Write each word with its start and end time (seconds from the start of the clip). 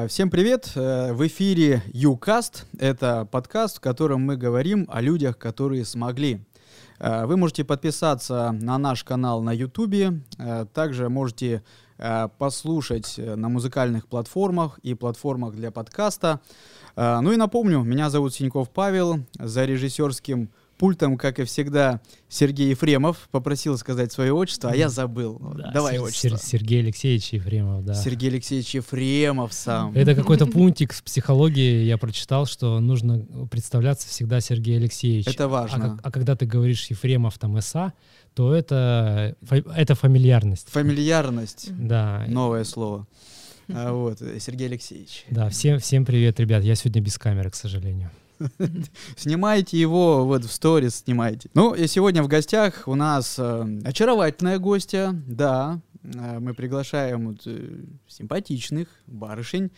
Э, 0.00 0.08
всем 0.08 0.30
привет! 0.30 0.72
Э, 0.76 1.12
в 1.12 1.26
эфире 1.26 1.82
YouCast. 1.92 2.64
Это 2.78 3.26
подкаст, 3.30 3.78
в 3.78 3.80
котором 3.80 4.22
мы 4.22 4.36
говорим 4.36 4.86
о 4.88 5.02
людях, 5.02 5.36
которые 5.36 5.84
смогли. 5.84 6.40
Э, 6.98 7.26
вы 7.26 7.36
можете 7.36 7.64
подписаться 7.64 8.50
на 8.52 8.78
наш 8.78 9.04
канал 9.04 9.42
на 9.42 9.52
YouTube. 9.52 10.22
Также 10.72 11.08
можете 11.08 11.62
послушать 12.38 13.18
на 13.18 13.50
музыкальных 13.50 14.08
платформах 14.08 14.78
и 14.78 14.94
платформах 14.94 15.54
для 15.54 15.70
подкаста. 15.70 16.40
Ну 16.96 17.32
и 17.32 17.36
напомню, 17.36 17.82
меня 17.82 18.08
зовут 18.08 18.32
Синьков 18.32 18.70
Павел. 18.70 19.18
За 19.38 19.66
режиссерским 19.66 20.48
пультом, 20.80 21.18
как 21.18 21.38
и 21.38 21.44
всегда, 21.44 22.00
Сергей 22.30 22.70
Ефремов 22.70 23.28
попросил 23.30 23.76
сказать 23.76 24.12
свое 24.12 24.32
отчество, 24.32 24.70
а 24.70 24.74
я 24.74 24.88
забыл. 24.88 25.38
Да, 25.54 25.72
Давай 25.72 25.96
Сер- 25.96 26.02
отчество. 26.04 26.38
Сергей 26.38 26.80
Алексеевич 26.80 27.34
Ефремов, 27.34 27.84
да. 27.84 27.92
Сергей 27.94 28.30
Алексеевич 28.30 28.74
Ефремов 28.74 29.52
сам. 29.52 29.92
Это 29.94 30.14
какой-то 30.14 30.46
пунктик 30.46 30.94
с 30.94 31.02
психологии. 31.02 31.84
Я 31.84 31.98
прочитал, 31.98 32.46
что 32.46 32.80
нужно 32.80 33.26
представляться 33.50 34.08
всегда 34.08 34.40
Сергей 34.40 34.78
Алексеевич. 34.78 35.26
Это 35.28 35.48
важно. 35.48 35.98
А, 36.02 36.08
а 36.08 36.10
когда 36.10 36.34
ты 36.34 36.46
говоришь 36.46 36.86
Ефремов 36.86 37.38
там 37.38 37.60
СА, 37.60 37.92
то 38.32 38.54
это, 38.54 39.36
это 39.76 39.94
фамильярность. 39.94 40.70
Фамильярность. 40.70 41.68
Да. 41.78 42.24
Новое 42.26 42.64
слово. 42.64 43.06
А 43.68 43.92
вот, 43.92 44.18
Сергей 44.40 44.68
Алексеевич. 44.68 45.26
Да, 45.30 45.50
всем, 45.50 45.78
всем 45.78 46.06
привет, 46.06 46.40
ребят. 46.40 46.64
Я 46.64 46.74
сегодня 46.74 47.02
без 47.02 47.18
камеры, 47.18 47.50
к 47.50 47.54
сожалению. 47.54 48.10
Снимайте 49.16 49.78
его, 49.78 50.24
вот 50.24 50.44
в 50.44 50.52
сторис 50.52 50.96
снимайте. 50.96 51.50
Ну, 51.54 51.74
и 51.74 51.86
сегодня 51.86 52.22
в 52.22 52.28
гостях 52.28 52.84
у 52.86 52.94
нас 52.94 53.36
э, 53.38 53.80
очаровательная 53.84 54.58
гостья, 54.58 55.14
да, 55.26 55.80
э, 56.02 56.38
мы 56.38 56.54
приглашаем 56.54 57.36
э, 57.44 57.84
симпатичных 58.08 58.88
барышень. 59.06 59.70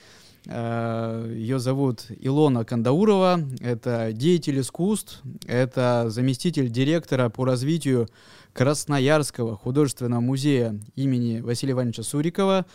Ее 0.45 1.61
зовут 1.61 2.07
Илона 2.19 2.65
Кандаурова, 2.65 3.41
это 3.61 4.13
деятель 4.13 4.59
искусств, 4.59 5.23
это 5.47 6.07
заместитель 6.09 6.69
директора 6.69 7.29
по 7.29 7.45
развитию 7.45 8.09
Красноярского 8.53 9.57
художественного 9.57 10.19
музея 10.19 10.81
имени 10.97 11.39
Василия 11.39 11.75
Ивановича 11.75 12.03
Сурикова. 12.03 12.67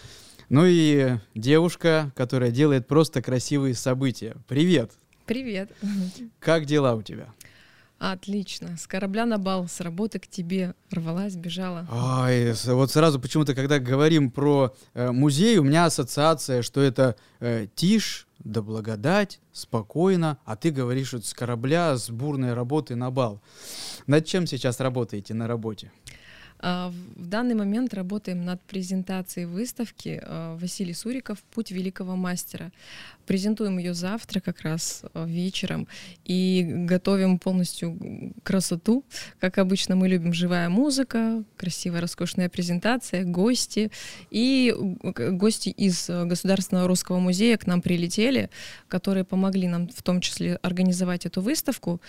Ну 0.47 0.63
и 0.66 1.17
девушка, 1.35 2.13
которая 2.16 2.51
делает 2.51 2.88
просто 2.88 3.22
красивые 3.22 3.73
события. 3.73 4.38
Привет! 4.47 4.94
Привет. 5.28 5.70
Как 6.39 6.66
дела 6.66 6.95
у 6.95 7.02
тебя? 7.02 7.28
Отлично. 8.00 8.78
С 8.78 8.88
корабля 8.88 9.25
на 9.25 9.38
бал, 9.38 9.67
с 9.67 9.81
работы 9.81 10.19
к 10.19 10.28
тебе 10.28 10.73
рвалась, 10.89 11.36
бежала. 11.36 11.86
Ой, 11.92 12.53
вот 12.67 12.92
сразу 12.92 13.19
почему-то, 13.19 13.53
когда 13.53 13.78
говорим 13.80 14.31
про 14.31 14.73
э, 14.94 15.11
музей, 15.11 15.58
у 15.58 15.64
меня 15.64 15.86
ассоциация, 15.86 16.61
что 16.61 16.80
это 16.80 17.17
э, 17.42 17.67
тишь, 17.75 18.25
да 18.39 18.61
благодать, 18.61 19.42
спокойно, 19.52 20.38
а 20.45 20.56
ты 20.56 20.72
говоришь 20.72 21.11
вот 21.11 21.25
с 21.25 21.34
корабля, 21.34 21.97
с 21.97 22.09
бурной 22.09 22.53
работы 22.53 22.95
на 22.95 23.12
бал. 23.12 23.41
Над 24.06 24.25
чем 24.25 24.47
сейчас 24.47 24.80
работаете 24.80 25.34
на 25.34 25.47
работе? 25.47 25.91
А, 26.59 26.91
в 27.16 27.27
данный 27.27 27.55
момент 27.55 27.94
работаем 27.94 28.44
над 28.44 28.61
презентацией 28.61 29.45
выставки 29.45 30.22
а, 30.23 30.58
Василий 30.58 30.94
Суриков 30.94 31.39
«Путь 31.53 31.72
великого 31.72 32.16
мастера». 32.16 32.72
Презентуем 33.27 33.77
ее 33.77 33.94
завтра 33.94 34.39
как 34.39 34.61
раз 34.61 35.03
а, 35.13 35.25
вечером 35.25 35.88
и 36.25 36.66
готовим 36.68 37.38
полностью 37.38 38.34
красоту. 38.44 39.03
Как 39.40 39.57
обычно 39.59 39.95
мы 39.95 40.07
любим 40.07 40.34
живая 40.34 40.69
музыка, 40.69 41.44
красивая, 41.57 42.01
роскошная 42.01 42.50
презентация, 42.50 43.24
гости. 43.24 43.91
И 44.31 44.74
гости 44.78 45.69
из 45.69 46.09
Государственного 46.09 46.88
русского 46.88 47.19
музея 47.19 47.57
к 47.57 47.68
нам 47.68 47.81
прилетели, 47.81 48.50
которые 48.88 49.25
помогли 49.25 49.68
нам 49.68 49.88
в 49.89 50.01
том 50.01 50.22
числе 50.22 50.56
организовать 50.63 51.25
эту 51.25 51.41
выставку. 51.41 52.01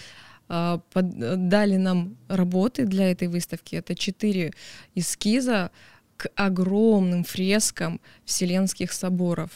А, 0.48 0.80
дали 0.94 1.76
нам 1.76 2.16
работы 2.28 2.86
для 2.86 3.10
этой 3.10 3.28
выставки. 3.28 3.76
Это 3.76 3.94
четыре 3.94 4.52
эскиза 4.94 5.70
к 6.16 6.28
огромным 6.34 7.24
фрескам 7.24 8.00
Вселенских 8.24 8.92
соборов, 8.92 9.50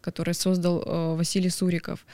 которые 0.00 0.34
создал 0.34 0.82
э, 0.82 1.16
Василий 1.16 1.50
Суриков. 1.50 2.04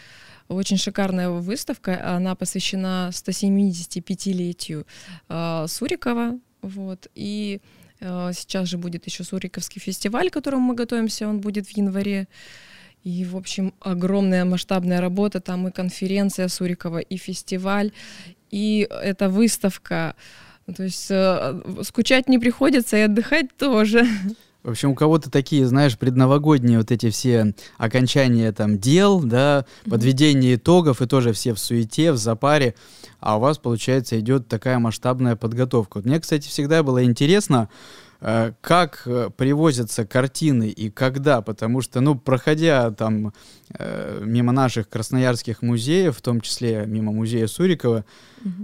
Очень 0.49 0.77
шикарная 0.77 1.31
выставка, 1.31 2.15
она 2.17 2.34
посвящена 2.34 3.09
175-летию 3.12 4.87
э, 5.28 5.66
Сурикова. 5.69 6.39
Вот, 6.61 7.09
и 7.15 7.61
э, 8.01 8.31
сейчас 8.34 8.69
же 8.69 8.77
будет 8.77 9.06
еще 9.06 9.25
Суриковский 9.25 9.81
фестиваль, 9.81 10.28
к 10.28 10.34
которому 10.34 10.69
мы 10.69 10.75
готовимся, 10.75 11.28
он 11.28 11.41
будет 11.41 11.66
в 11.66 11.71
январе. 11.71 12.28
И, 13.04 13.25
в 13.25 13.37
общем, 13.37 13.75
огромная 13.81 14.44
масштабная 14.47 15.00
работа, 15.00 15.41
там 15.41 15.69
и 15.69 15.70
конференция 15.70 16.48
Сурикова, 16.48 16.98
и 16.98 17.16
фестиваль, 17.19 17.92
и 18.50 18.88
эта 18.91 19.28
выставка. 19.28 20.16
То 20.75 20.82
есть 20.82 21.10
э, 21.10 21.60
скучать 21.82 22.28
не 22.28 22.38
приходится, 22.38 22.97
и 22.97 23.00
отдыхать 23.00 23.54
тоже. 23.59 24.06
В 24.62 24.70
общем, 24.70 24.92
у 24.92 24.94
кого-то 24.94 25.31
такие, 25.31 25.66
знаешь, 25.66 25.98
предновогодние 25.98 26.78
вот 26.78 26.91
эти 26.91 27.10
все 27.10 27.54
окончания 27.76 28.50
там 28.50 28.78
дел, 28.78 29.21
да, 29.21 29.66
подведение 29.91 30.54
итогов, 30.54 31.03
и 31.03 31.06
тоже 31.06 31.34
все 31.34 31.53
в 31.53 31.59
суете, 31.59 32.12
в 32.12 32.16
запаре, 32.16 32.75
а 33.21 33.36
у 33.36 33.41
вас, 33.41 33.59
получается, 33.59 34.19
идет 34.19 34.48
такая 34.48 34.78
масштабная 34.78 35.36
подготовка. 35.36 35.98
Вот 35.98 36.06
мне, 36.06 36.19
кстати, 36.19 36.48
всегда 36.48 36.82
было 36.82 37.04
интересно, 37.04 37.69
как 38.61 39.03
э, 39.07 39.31
привозятся 39.37 40.07
картины 40.07 40.69
и 40.69 40.91
когда, 40.91 41.43
потому 41.43 41.81
что, 41.81 42.01
ну, 42.01 42.15
проходя 42.15 42.91
там 42.91 43.33
э, 43.79 44.23
мимо 44.25 44.53
наших 44.53 44.89
красноярских 44.89 45.63
музеев, 45.63 46.17
в 46.17 46.23
том 46.23 46.41
числе 46.41 46.85
мимо 46.87 47.13
музея 47.13 47.47
Сурикова, 47.47 48.05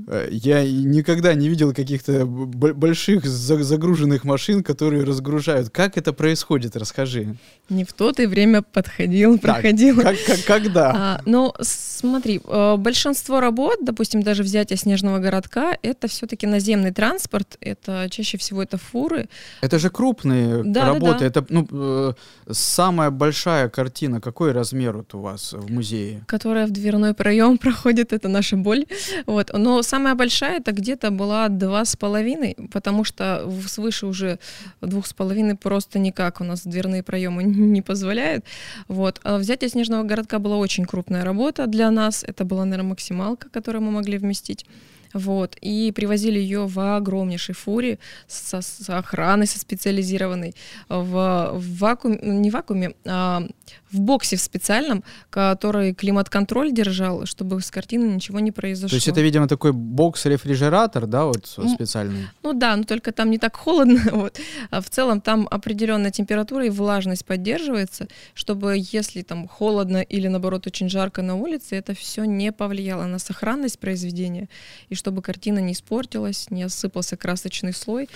Э, 0.09 0.29
я 0.31 0.65
никогда 0.65 1.35
не 1.35 1.49
видел 1.49 1.73
каких-то 1.73 2.27
больших 2.27 3.25
загруженных 3.25 4.25
машин, 4.25 4.63
которые 4.63 5.05
разгружают. 5.05 5.71
Как 5.71 5.97
это 5.97 6.13
происходит? 6.13 6.77
Расскажи. 6.77 7.37
Не 7.69 7.85
в 7.85 7.93
то 7.93 8.13
ты 8.13 8.29
время 8.29 8.63
подходил, 8.63 9.39
проходил. 9.39 10.01
Как, 10.01 10.17
как, 10.27 10.45
когда? 10.45 10.91
А, 10.95 11.21
ну, 11.25 11.55
смотри, 11.61 12.41
э, 12.45 12.77
большинство 12.77 13.41
работ, 13.41 13.79
допустим, 13.83 14.23
даже 14.23 14.43
взятие 14.43 14.77
снежного 14.77 15.19
городка, 15.19 15.77
это 15.83 16.09
все-таки 16.09 16.47
наземный 16.47 16.93
транспорт, 16.93 17.57
это 17.61 18.09
чаще 18.11 18.39
всего 18.39 18.63
это 18.63 18.77
фуры. 18.77 19.29
Это 19.63 19.79
же 19.79 19.89
крупные 19.89 20.63
да, 20.63 20.87
работы. 20.87 21.13
Да, 21.13 21.19
да. 21.19 21.27
Это 21.27 21.47
ну, 21.49 21.69
э, 21.71 22.13
самая 22.51 23.11
большая 23.11 23.69
картина. 23.69 24.21
Какой 24.21 24.53
размер 24.53 24.99
вот 24.99 25.15
у 25.15 25.21
вас 25.21 25.55
в 25.55 25.73
музее? 25.73 26.23
Которая 26.27 26.67
в 26.67 26.71
дверной 26.71 27.15
проем 27.15 27.57
проходит, 27.63 28.13
это 28.13 28.29
наша 28.29 28.57
боль. 28.57 28.85
Вот. 29.27 29.51
Но 29.53 29.71
но 29.71 29.83
самая 29.83 30.17
большая 30.17 30.57
это 30.57 30.73
где-то 30.73 31.13
была 31.13 31.49
два 31.49 31.85
с 31.85 31.95
половиной, 31.95 32.57
потому 32.73 33.05
что 33.05 33.49
свыше 33.69 34.07
уже 34.07 34.41
двух 34.81 35.07
с 35.07 35.13
половиной 35.13 35.55
просто 35.55 36.01
никак 36.01 36.41
у 36.41 36.45
нас 36.45 36.67
дверные 36.67 37.05
проемы 37.05 37.45
не 37.75 37.81
позволяют. 37.81 38.45
Вот. 38.89 39.21
А 39.23 39.39
взятие 39.39 39.71
снежного 39.71 40.03
городка 40.03 40.41
была 40.41 40.57
очень 40.57 40.87
крупная 40.87 41.25
работа 41.25 41.69
для 41.69 41.89
нас. 41.93 42.25
Это 42.25 42.45
была, 42.45 42.65
наверное, 42.65 42.91
максималка, 42.91 43.49
которую 43.49 43.83
мы 43.83 43.93
могли 43.93 44.19
вместить. 44.19 44.67
Вот, 45.13 45.57
и 45.61 45.93
привозили 45.93 46.39
ее 46.39 46.67
в 46.67 46.97
огромнейшей 46.97 47.55
фуре 47.55 47.99
со, 48.27 48.61
с 48.61 48.89
охраной, 48.89 49.47
со 49.47 49.59
специализированной, 49.59 50.55
в, 50.89 51.51
в 51.53 51.79
вакууме, 51.79 52.19
не 52.23 52.51
в 52.51 52.55
вакууме, 52.55 52.95
а 53.05 53.43
в 53.93 54.01
боксе 54.01 54.37
в 54.37 54.41
специальном, 54.41 55.05
который 55.31 55.95
климат-контроль 55.95 56.73
держал, 56.73 57.27
чтобы 57.27 57.61
с 57.61 57.71
картины 57.71 58.05
ничего 58.15 58.41
не 58.41 58.53
произошло. 58.53 58.91
То 58.91 58.95
есть 58.97 59.09
это, 59.09 59.21
видимо, 59.21 59.49
такой 59.49 59.73
бокс-рефрижератор, 59.73 61.07
да, 61.07 61.25
вот 61.25 61.47
специальный? 61.47 62.29
Ну, 62.43 62.53
ну 62.53 62.59
да, 62.59 62.77
но 62.77 62.85
только 62.85 63.13
там 63.13 63.31
не 63.31 63.39
так 63.39 63.57
холодно, 63.57 64.01
вот. 64.13 64.39
А 64.71 64.81
в 64.81 64.89
целом 64.91 65.21
там 65.21 65.49
определенная 65.51 66.11
температура 66.11 66.67
и 66.67 66.71
влажность 66.71 67.25
поддерживается, 67.25 68.09
чтобы 68.35 68.77
если 68.77 69.23
там 69.23 69.49
холодно 69.49 70.03
или 70.03 70.29
наоборот 70.29 70.67
очень 70.67 70.89
жарко 70.89 71.23
на 71.23 71.37
улице, 71.37 71.77
это 71.77 71.95
все 71.95 72.25
не 72.25 72.53
повлияло 72.53 73.07
на 73.07 73.19
сохранность 73.19 73.79
произведения, 73.79 74.49
и 74.89 74.95
чтобы 74.95 75.23
картина 75.23 75.59
не 75.59 75.73
испортилась, 75.73 76.51
не 76.51 76.63
осыпался 76.63 77.17
красочный 77.17 77.73
слой. 77.73 78.09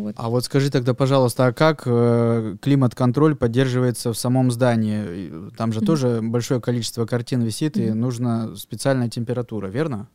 Вот. 0.00 0.14
А 0.18 0.28
вот 0.28 0.44
скажи 0.44 0.70
тогда, 0.70 0.94
пожалуйста, 0.94 1.46
а 1.46 1.52
как 1.52 1.82
э, 1.86 2.56
климат-контроль 2.60 3.34
поддерживается 3.34 4.12
в 4.12 4.18
самом 4.18 4.50
здании? 4.50 5.50
Там 5.56 5.72
же 5.72 5.80
mm-hmm. 5.80 5.86
тоже 5.86 6.20
большое 6.22 6.60
количество 6.60 7.06
картин 7.06 7.42
висит, 7.42 7.76
mm-hmm. 7.76 7.88
и 7.88 7.92
нужна 7.92 8.54
специальная 8.56 9.08
температура, 9.08 9.68
верно? 9.68 10.08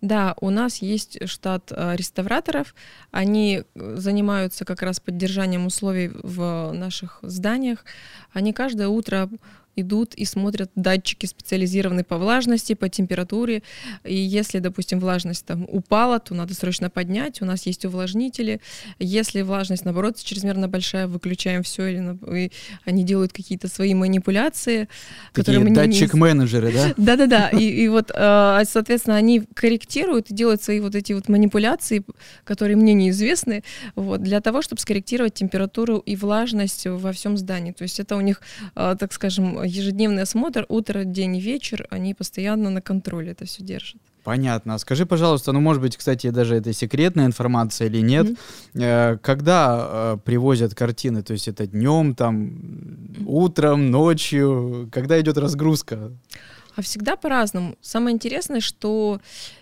Да, 0.00 0.34
у 0.40 0.50
нас 0.50 0.78
есть 0.78 1.18
штат 1.28 1.72
э, 1.74 1.96
реставраторов. 1.96 2.74
Они 3.10 3.64
э, 3.74 3.94
занимаются 3.96 4.64
как 4.64 4.82
раз 4.82 5.00
поддержанием 5.00 5.66
условий 5.66 6.10
в 6.22 6.72
наших 6.72 7.18
зданиях. 7.22 7.84
Они 8.32 8.52
каждое 8.52 8.88
утро 8.88 9.28
идут 9.76 10.14
и 10.14 10.24
смотрят 10.24 10.70
датчики 10.74 11.26
специализированные 11.26 12.04
по 12.04 12.18
влажности, 12.18 12.74
по 12.74 12.88
температуре. 12.88 13.62
И 14.04 14.14
если, 14.14 14.58
допустим, 14.58 15.00
влажность 15.00 15.44
там 15.44 15.66
упала, 15.68 16.18
то 16.20 16.34
надо 16.34 16.54
срочно 16.54 16.90
поднять. 16.90 17.42
У 17.42 17.44
нас 17.44 17.66
есть 17.66 17.84
увлажнители. 17.84 18.60
если 18.98 19.42
влажность, 19.42 19.84
наоборот, 19.84 20.18
чрезмерно 20.22 20.68
большая, 20.68 21.06
выключаем 21.06 21.62
все, 21.62 21.86
или 21.86 22.04
и 22.36 22.50
они 22.84 23.04
делают 23.04 23.32
какие-то 23.32 23.68
свои 23.68 23.94
манипуляции. 23.94 24.88
Такие 25.32 25.60
датчик-менеджеры, 25.60 26.72
да? 26.72 26.94
Да-да-да. 26.96 27.48
И, 27.50 27.64
и 27.64 27.88
вот, 27.88 28.10
э, 28.14 28.62
соответственно, 28.68 29.16
они 29.16 29.42
корректируют 29.54 30.30
и 30.30 30.34
делают 30.34 30.62
свои 30.62 30.80
вот 30.80 30.94
эти 30.94 31.12
вот 31.12 31.28
манипуляции, 31.28 32.04
которые 32.44 32.76
мне 32.76 32.94
неизвестны, 32.94 33.62
вот, 33.94 34.22
для 34.22 34.40
того, 34.40 34.62
чтобы 34.62 34.80
скорректировать 34.80 35.34
температуру 35.34 35.98
и 35.98 36.16
влажность 36.16 36.86
во 36.86 37.12
всем 37.12 37.36
здании. 37.36 37.72
То 37.72 37.82
есть 37.82 38.00
это 38.00 38.16
у 38.16 38.20
них, 38.20 38.40
э, 38.76 38.96
так 38.98 39.12
скажем, 39.12 39.63
ежедневный 39.64 40.22
осмотр, 40.22 40.66
утро, 40.68 41.04
день 41.04 41.36
и 41.36 41.40
вечер, 41.40 41.86
они 41.90 42.14
постоянно 42.14 42.70
на 42.70 42.80
контроле 42.80 43.32
это 43.32 43.44
все 43.44 43.62
держат. 43.62 44.00
Понятно. 44.24 44.74
А 44.74 44.78
скажи, 44.78 45.04
пожалуйста, 45.04 45.52
ну, 45.52 45.60
может 45.60 45.82
быть, 45.82 45.96
кстати, 45.96 46.30
даже 46.30 46.56
это 46.56 46.72
секретная 46.72 47.26
информация 47.26 47.88
или 47.88 48.00
нет, 48.00 48.26
mm-hmm. 48.72 49.18
когда 49.18 50.14
э, 50.14 50.18
привозят 50.24 50.74
картины? 50.74 51.22
То 51.22 51.34
есть 51.34 51.46
это 51.46 51.66
днем, 51.66 52.14
там, 52.14 52.56
утром, 53.26 53.90
ночью? 53.90 54.88
Когда 54.90 55.20
идет 55.20 55.36
разгрузка? 55.36 56.10
А 56.74 56.82
всегда 56.82 57.16
по-разному. 57.16 57.76
Самое 57.82 58.14
интересное, 58.14 58.60
что 58.60 59.20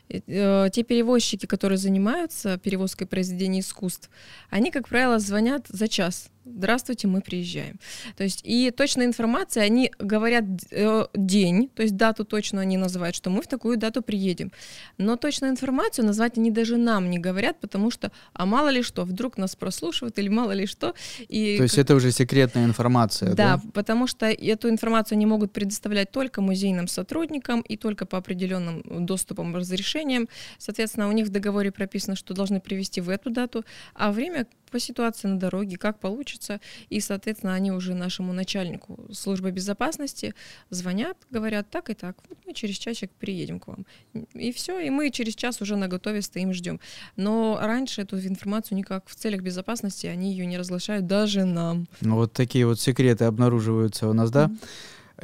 э, 0.08 0.68
те 0.72 0.82
перевозчики, 0.84 1.46
которые 1.46 1.76
занимаются 1.76 2.56
перевозкой 2.56 3.06
произведений 3.06 3.60
искусств, 3.60 4.10
они, 4.48 4.70
как 4.70 4.88
правило, 4.88 5.18
звонят 5.18 5.66
за 5.68 5.88
час 5.88 6.30
здравствуйте, 6.44 7.08
мы 7.08 7.20
приезжаем. 7.20 7.78
То 8.16 8.24
есть 8.24 8.40
и 8.44 8.70
точная 8.70 9.06
информация, 9.06 9.64
они 9.64 9.90
говорят 9.98 10.44
э, 10.70 11.06
день, 11.14 11.70
то 11.74 11.82
есть 11.82 11.96
дату 11.96 12.24
точно 12.24 12.60
они 12.60 12.76
называют, 12.76 13.16
что 13.16 13.30
мы 13.30 13.42
в 13.42 13.46
такую 13.46 13.76
дату 13.76 14.02
приедем. 14.02 14.52
Но 14.98 15.16
точную 15.16 15.50
информацию 15.50 16.04
назвать 16.04 16.38
они 16.38 16.50
даже 16.50 16.76
нам 16.76 17.10
не 17.10 17.18
говорят, 17.18 17.60
потому 17.60 17.90
что, 17.90 18.10
а 18.32 18.46
мало 18.46 18.68
ли 18.68 18.82
что, 18.82 19.04
вдруг 19.04 19.38
нас 19.38 19.56
прослушивают 19.56 20.18
или 20.18 20.28
мало 20.28 20.52
ли 20.52 20.66
что. 20.66 20.94
И 21.28 21.56
то 21.56 21.62
есть 21.64 21.78
это 21.78 21.94
уже 21.94 22.10
секретная 22.12 22.64
информация, 22.64 23.34
да? 23.34 23.56
Да, 23.56 23.62
потому 23.72 24.06
что 24.06 24.26
эту 24.26 24.68
информацию 24.68 25.16
они 25.16 25.26
могут 25.26 25.52
предоставлять 25.52 26.10
только 26.10 26.40
музейным 26.40 26.88
сотрудникам 26.88 27.60
и 27.60 27.76
только 27.76 28.06
по 28.06 28.18
определенным 28.18 28.82
доступам, 29.06 29.54
разрешениям. 29.56 30.28
Соответственно, 30.58 31.08
у 31.08 31.12
них 31.12 31.26
в 31.26 31.30
договоре 31.30 31.70
прописано, 31.70 32.16
что 32.16 32.34
должны 32.34 32.60
привести 32.60 33.00
в 33.00 33.08
эту 33.08 33.30
дату, 33.30 33.64
а 33.94 34.12
время 34.12 34.46
по 34.72 34.80
ситуации 34.80 35.28
на 35.28 35.38
дороге, 35.38 35.76
как 35.76 36.00
получится. 36.00 36.60
И, 36.88 37.00
соответственно, 37.00 37.54
они 37.54 37.70
уже 37.70 37.94
нашему 37.94 38.32
начальнику 38.32 38.98
службы 39.12 39.52
безопасности 39.52 40.34
звонят, 40.70 41.16
говорят 41.30 41.70
так 41.70 41.90
и 41.90 41.94
так, 41.94 42.16
вот 42.28 42.38
мы 42.46 42.54
через 42.54 42.76
часик 42.76 43.10
приедем 43.20 43.60
к 43.60 43.68
вам. 43.68 43.86
И 44.34 44.50
все, 44.50 44.80
и 44.80 44.90
мы 44.90 45.10
через 45.10 45.34
час 45.34 45.60
уже 45.60 45.76
на 45.76 45.86
готове 45.86 46.22
стоим, 46.22 46.52
ждем. 46.52 46.80
Но 47.16 47.58
раньше 47.60 48.02
эту 48.02 48.18
информацию 48.18 48.78
никак 48.78 49.06
в 49.06 49.14
целях 49.14 49.42
безопасности 49.42 50.06
они 50.06 50.32
ее 50.32 50.46
не 50.46 50.58
разглашают 50.58 51.06
даже 51.06 51.44
нам. 51.44 51.86
Ну 52.00 52.16
вот 52.16 52.32
такие 52.32 52.66
вот 52.66 52.80
секреты 52.80 53.26
обнаруживаются 53.26 54.08
у 54.08 54.12
нас, 54.12 54.30
да? 54.30 54.46
Mm-hmm. 54.46 54.58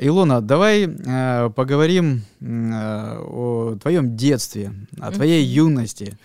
Илона, 0.00 0.40
давай 0.40 0.86
э, 0.86 1.50
поговорим 1.56 2.22
э, 2.40 3.18
о 3.18 3.76
твоем 3.80 4.16
детстве, 4.16 4.72
о 5.00 5.10
твоей 5.10 5.42
mm-hmm. 5.42 5.64
юности. 5.64 6.18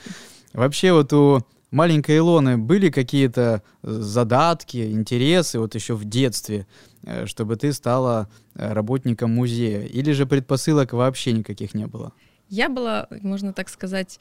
Вообще 0.53 0.93
вот 0.93 1.11
у 1.13 1.41
маленькой 1.73 2.17
Илоны 2.19 2.57
были 2.57 2.89
какие-то 2.89 3.61
э, 3.81 3.91
задатки, 3.91 4.91
интересы 4.91 5.59
вот 5.59 5.75
еще 5.75 5.95
в 5.95 6.05
детстве, 6.05 6.65
э, 7.03 7.25
чтобы 7.25 7.55
ты 7.55 7.73
стала 7.73 8.29
э, 8.55 8.71
работником 8.73 9.31
музея? 9.31 9.83
Или 9.83 10.11
же 10.13 10.25
предпосылок 10.25 10.93
вообще 10.93 11.33
никаких 11.33 11.73
не 11.73 11.87
было? 11.87 12.13
Я 12.49 12.69
была, 12.69 13.07
можно 13.21 13.51
так 13.51 13.69
сказать, 13.69 14.19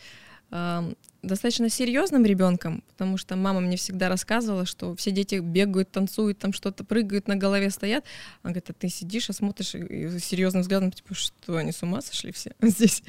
достаточно 1.23 1.69
серьезным 1.69 2.25
ребенком, 2.25 2.83
потому 2.89 3.17
что 3.17 3.37
мама 3.37 3.61
мне 3.61 3.77
всегда 3.77 4.09
рассказывала, 4.09 4.67
что 4.67 4.97
все 4.97 5.13
дети 5.13 5.37
бегают, 5.37 5.91
танцуют, 5.91 6.39
там 6.39 6.53
что-то 6.53 6.85
прыгают, 6.85 7.29
на 7.29 7.37
голове 7.37 7.71
стоят. 7.71 8.05
Она 8.43 8.53
говорит, 8.53 8.71
а 8.71 8.73
ты 8.73 8.89
сидишь, 8.89 9.31
а 9.31 9.33
смотришь 9.33 9.75
и 9.75 10.19
серьезным 10.19 10.63
взглядом, 10.63 10.91
типа, 10.91 11.15
что 11.15 11.57
они 11.57 11.71
с 11.73 11.83
ума 11.83 12.01
сошли 12.01 12.33
все 12.33 12.53
здесь. 12.61 13.03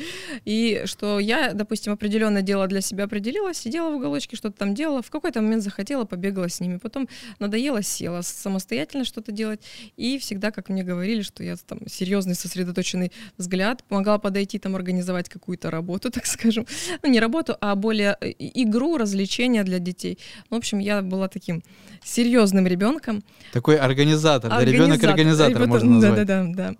И 0.45 0.83
что 0.85 1.19
я, 1.19 1.53
допустим, 1.53 1.93
определенное 1.93 2.43
дело 2.43 2.67
для 2.67 2.81
себя 2.81 3.05
определила, 3.05 3.53
сидела 3.53 3.89
в 3.89 3.95
уголочке, 3.95 4.35
что-то 4.35 4.57
там 4.57 4.75
делала, 4.75 5.01
в 5.01 5.09
какой-то 5.09 5.41
момент 5.41 5.63
захотела, 5.63 6.05
побегала 6.05 6.49
с 6.49 6.59
ними, 6.59 6.77
потом 6.77 7.09
надоело, 7.39 7.81
села 7.81 8.21
самостоятельно 8.21 9.05
что-то 9.05 9.31
делать. 9.31 9.61
И 9.97 10.19
всегда, 10.19 10.51
как 10.51 10.69
мне 10.69 10.83
говорили, 10.83 11.21
что 11.21 11.43
я 11.43 11.55
там 11.55 11.79
серьезный, 11.87 12.35
сосредоточенный 12.35 13.11
взгляд, 13.37 13.83
помогала 13.85 14.19
подойти, 14.19 14.59
там, 14.59 14.75
организовать 14.75 15.29
какую-то 15.29 15.71
работу, 15.71 16.11
так 16.11 16.27
скажем. 16.27 16.67
Ну, 17.01 17.09
не 17.09 17.19
работу, 17.19 17.57
а 17.59 17.75
более 17.75 18.02
более 18.03 18.17
э, 18.21 18.33
игру, 18.39 18.97
развлечения 18.97 19.63
для 19.63 19.79
детей. 19.79 20.17
В 20.49 20.55
общем, 20.55 20.79
я 20.79 21.01
была 21.01 21.27
таким 21.27 21.63
серьезным 22.03 22.67
ребенком. 22.67 23.23
Такой 23.51 23.77
организатор, 23.77 24.49
да, 24.49 24.63
ребенок-организатор 24.63 25.67
можно 25.67 25.91
назвать. 25.91 26.25
Да, 26.25 26.25
да, 26.25 26.43
да, 26.43 26.71
да. 26.71 26.75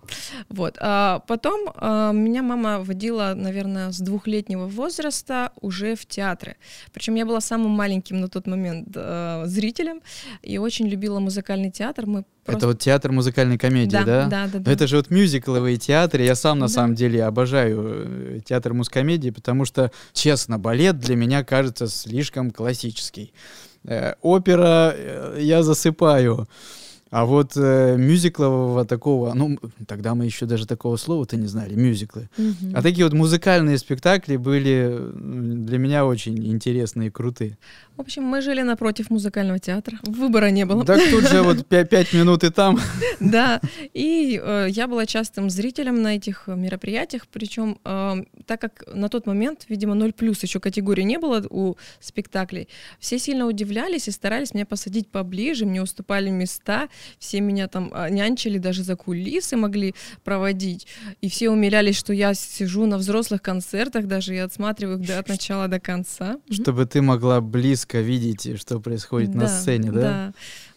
Вот. 0.50 0.78
А 0.80 1.20
потом 1.28 1.72
а, 1.76 2.12
меня 2.12 2.42
мама 2.44 2.80
водила, 2.80 3.34
наверное, 3.36 3.92
с 3.92 4.00
двухлетнего 4.00 4.68
возраста 4.68 5.52
уже 5.62 5.96
в 5.96 6.06
театры. 6.06 6.56
Причем 6.94 7.16
я 7.16 7.26
была 7.26 7.42
самым 7.42 7.72
маленьким 7.72 8.20
на 8.20 8.28
тот 8.28 8.48
момент 8.48 8.90
а, 8.96 9.44
зрителем 9.46 10.02
и 10.42 10.58
очень 10.58 10.88
любила 10.88 11.20
музыкальный 11.20 11.72
театр. 11.72 12.06
Мы 12.06 12.26
Просто... 12.46 12.58
Это 12.58 12.68
вот 12.68 12.80
театр 12.80 13.12
музыкальной 13.12 13.58
комедии, 13.58 13.92
да? 13.92 14.04
Да, 14.04 14.28
да, 14.28 14.48
да. 14.52 14.60
да. 14.60 14.72
Это 14.72 14.86
же 14.86 14.98
вот 14.98 15.10
мюзикловые 15.10 15.78
театры. 15.78 16.24
Я 16.24 16.36
сам 16.36 16.60
на 16.60 16.68
да. 16.68 16.74
самом 16.74 16.96
деле 16.96 17.24
обожаю 17.24 18.04
э, 18.06 18.40
театр 18.46 18.74
музкомедии, 18.74 19.30
потому 19.30 19.64
что, 19.64 19.92
честно, 20.12 20.60
балет 20.60 21.00
для 21.00 21.16
меня 21.16 21.44
кажется 21.44 21.88
слишком 21.88 22.52
классический. 22.52 23.34
Э, 23.86 24.16
опера 24.22 24.94
э, 24.94 25.38
я 25.40 25.64
засыпаю. 25.64 26.48
А 27.14 27.26
вот 27.26 27.52
э, 27.56 27.96
мюзиклового 27.96 28.86
такого, 28.86 29.36
ну, 29.36 29.60
тогда 29.88 30.16
мы 30.16 30.26
еще 30.26 30.48
даже 30.48 30.66
такого 30.66 30.98
слова-то 30.98 31.38
не 31.38 31.46
знали, 31.46 31.76
мюзиклы. 31.76 32.28
Mm-hmm. 32.38 32.72
А 32.74 32.82
такие 32.82 33.06
вот 33.06 33.14
музыкальные 33.14 33.78
спектакли 33.78 34.36
были 34.36 35.00
для 35.14 35.78
меня 35.78 36.08
очень 36.08 36.44
интересные 36.52 37.10
и 37.10 37.12
крутые. 37.12 37.60
В 37.96 38.02
общем, 38.02 38.24
мы 38.24 38.42
жили 38.42 38.64
напротив 38.64 39.12
музыкального 39.12 39.60
театра. 39.60 40.00
Выбора 40.02 40.50
не 40.50 40.66
было. 40.66 40.84
Так 40.84 41.00
тут 41.12 41.28
же 41.28 41.44
вот 41.44 41.68
пять 41.68 42.12
минут 42.14 42.44
и 42.44 42.50
там. 42.50 42.80
Да, 43.20 43.62
и 43.94 44.40
э, 44.44 44.68
я 44.70 44.88
была 44.88 45.06
частым 45.06 45.50
зрителем 45.50 46.02
на 46.02 46.16
этих 46.16 46.48
мероприятиях, 46.48 47.28
причем 47.28 47.80
э, 47.86 48.24
так 48.46 48.60
как 48.60 48.84
на 48.94 49.08
тот 49.08 49.26
момент, 49.28 49.66
видимо, 49.70 49.94
0 49.94 50.12
плюс 50.14 50.44
еще 50.44 50.60
категории 50.60 51.04
не 51.04 51.18
было 51.18 51.42
у 51.50 51.76
спектаклей, 52.00 52.68
все 53.00 53.20
сильно 53.20 53.46
удивлялись 53.46 54.08
и 54.08 54.12
старались 54.12 54.54
меня 54.54 54.66
посадить 54.66 55.08
поближе, 55.08 55.66
мне 55.66 55.82
уступали 55.82 56.30
места, 56.30 56.90
все 57.18 57.40
меня 57.40 57.68
там 57.68 57.92
а, 57.94 58.10
нянчили, 58.10 58.58
даже 58.58 58.84
за 58.84 58.96
кулисы 58.96 59.56
могли 59.56 59.96
проводить, 60.24 60.88
и 61.22 61.30
все 61.30 61.50
умилялись, 61.50 61.98
что 61.98 62.12
я 62.12 62.34
сижу 62.34 62.86
на 62.86 62.98
взрослых 62.98 63.42
концертах, 63.42 64.08
даже 64.08 64.34
я 64.34 64.44
отсматриваю 64.44 65.02
их 65.02 65.18
от 65.18 65.30
начала 65.30 65.68
до 65.68 65.80
конца. 65.80 66.38
Чтобы 66.50 66.86
ты 66.86 67.02
могла 67.02 67.40
близко 67.40 67.83
видеть, 68.02 68.60
что 68.60 68.80
происходит 68.80 69.32
да, 69.32 69.40
на 69.40 69.48
сцене, 69.48 69.92
да? 69.92 70.02
Да. 70.02 70.34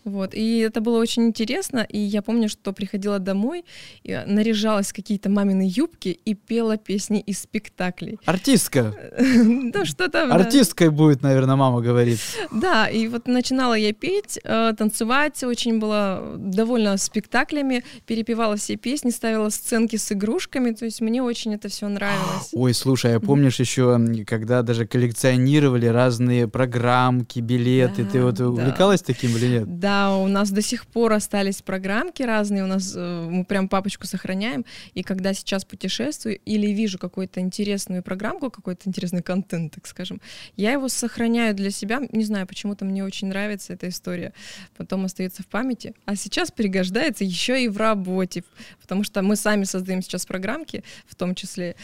Вот. 0.07 0.35
И 0.35 0.59
это 0.61 0.81
было 0.81 0.99
очень 0.99 1.25
интересно. 1.25 1.85
И 1.89 1.99
я 1.99 2.23
помню, 2.23 2.49
что 2.49 2.73
приходила 2.73 3.19
домой, 3.19 3.65
и 4.05 4.19
наряжалась 4.27 4.93
в 4.93 4.95
какие-то 4.95 5.29
мамины 5.29 5.69
юбки 5.69 6.09
и 6.25 6.35
пела 6.35 6.77
песни 6.77 7.21
из 7.21 7.41
спектаклей. 7.41 8.19
Артистка. 8.25 8.95
Да, 9.73 9.85
что-то. 9.85 10.33
Артисткой 10.33 10.91
будет, 10.91 11.23
наверное, 11.23 11.57
мама 11.57 11.81
говорит. 11.81 12.19
Да, 12.53 12.89
и 12.89 13.09
вот 13.09 13.27
начинала 13.27 13.75
я 13.75 13.93
петь, 13.93 14.39
э, 14.45 14.73
танцевать, 14.79 15.43
очень 15.43 15.79
была 15.79 16.23
довольна 16.37 16.97
спектаклями, 16.97 17.85
перепевала 18.07 18.57
все 18.57 18.77
песни, 18.77 19.11
ставила 19.11 19.51
сценки 19.51 19.97
с 19.97 20.13
игрушками, 20.13 20.71
то 20.71 20.85
есть 20.85 21.01
мне 21.01 21.23
очень 21.23 21.55
это 21.55 21.69
все 21.69 21.89
нравилось. 21.89 22.51
Ой, 22.53 22.75
слушай, 22.75 23.17
а 23.17 23.21
помнишь 23.21 23.59
еще, 23.59 23.99
когда 24.27 24.63
даже 24.63 24.87
коллекционировали 24.87 25.87
разные 25.87 26.47
программки, 26.47 27.41
билеты, 27.41 28.05
ты 28.05 28.23
вот 28.23 28.39
увлекалась 28.41 29.03
таким 29.03 29.37
или 29.37 29.47
нет? 29.47 29.79
Да, 29.79 29.96
у 30.25 30.29
нас 30.29 30.51
до 30.51 30.63
сих 30.63 30.87
пор 30.87 31.13
остались 31.13 31.63
программки 31.63 32.23
разные, 32.23 32.65
у 32.65 32.67
нас 32.67 32.95
э, 32.97 33.29
мы 33.31 33.45
прям 33.45 33.69
папочку 33.69 34.07
сохраняем, 34.07 34.65
и 34.95 35.03
когда 35.03 35.35
сейчас 35.35 35.65
путешествую 35.65 36.39
или 36.45 36.69
вижу 36.69 36.99
какую-то 36.99 37.41
интересную 37.41 38.03
программку, 38.03 38.51
какой-то 38.51 38.89
интересный 38.89 39.23
контент, 39.23 39.75
так 39.75 39.87
скажем, 39.87 40.21
я 40.57 40.73
его 40.73 40.89
сохраняю 40.89 41.55
для 41.55 41.71
себя, 41.71 42.01
не 42.13 42.25
знаю, 42.25 42.47
почему-то 42.47 42.85
мне 42.85 43.05
очень 43.05 43.29
нравится 43.29 43.73
эта 43.73 43.89
история, 43.89 44.33
потом 44.77 45.05
остается 45.05 45.43
в 45.43 45.47
памяти, 45.47 45.95
а 46.05 46.17
сейчас 46.17 46.51
пригождается 46.51 47.25
еще 47.25 47.63
и 47.63 47.69
в 47.69 47.77
работе, 47.77 48.45
потому 48.81 49.05
что 49.05 49.23
мы 49.23 49.37
сами 49.37 49.65
создаем 49.65 50.03
сейчас 50.03 50.27
программки, 50.27 50.85
в 51.07 51.15
том 51.15 51.35
числе, 51.35 51.77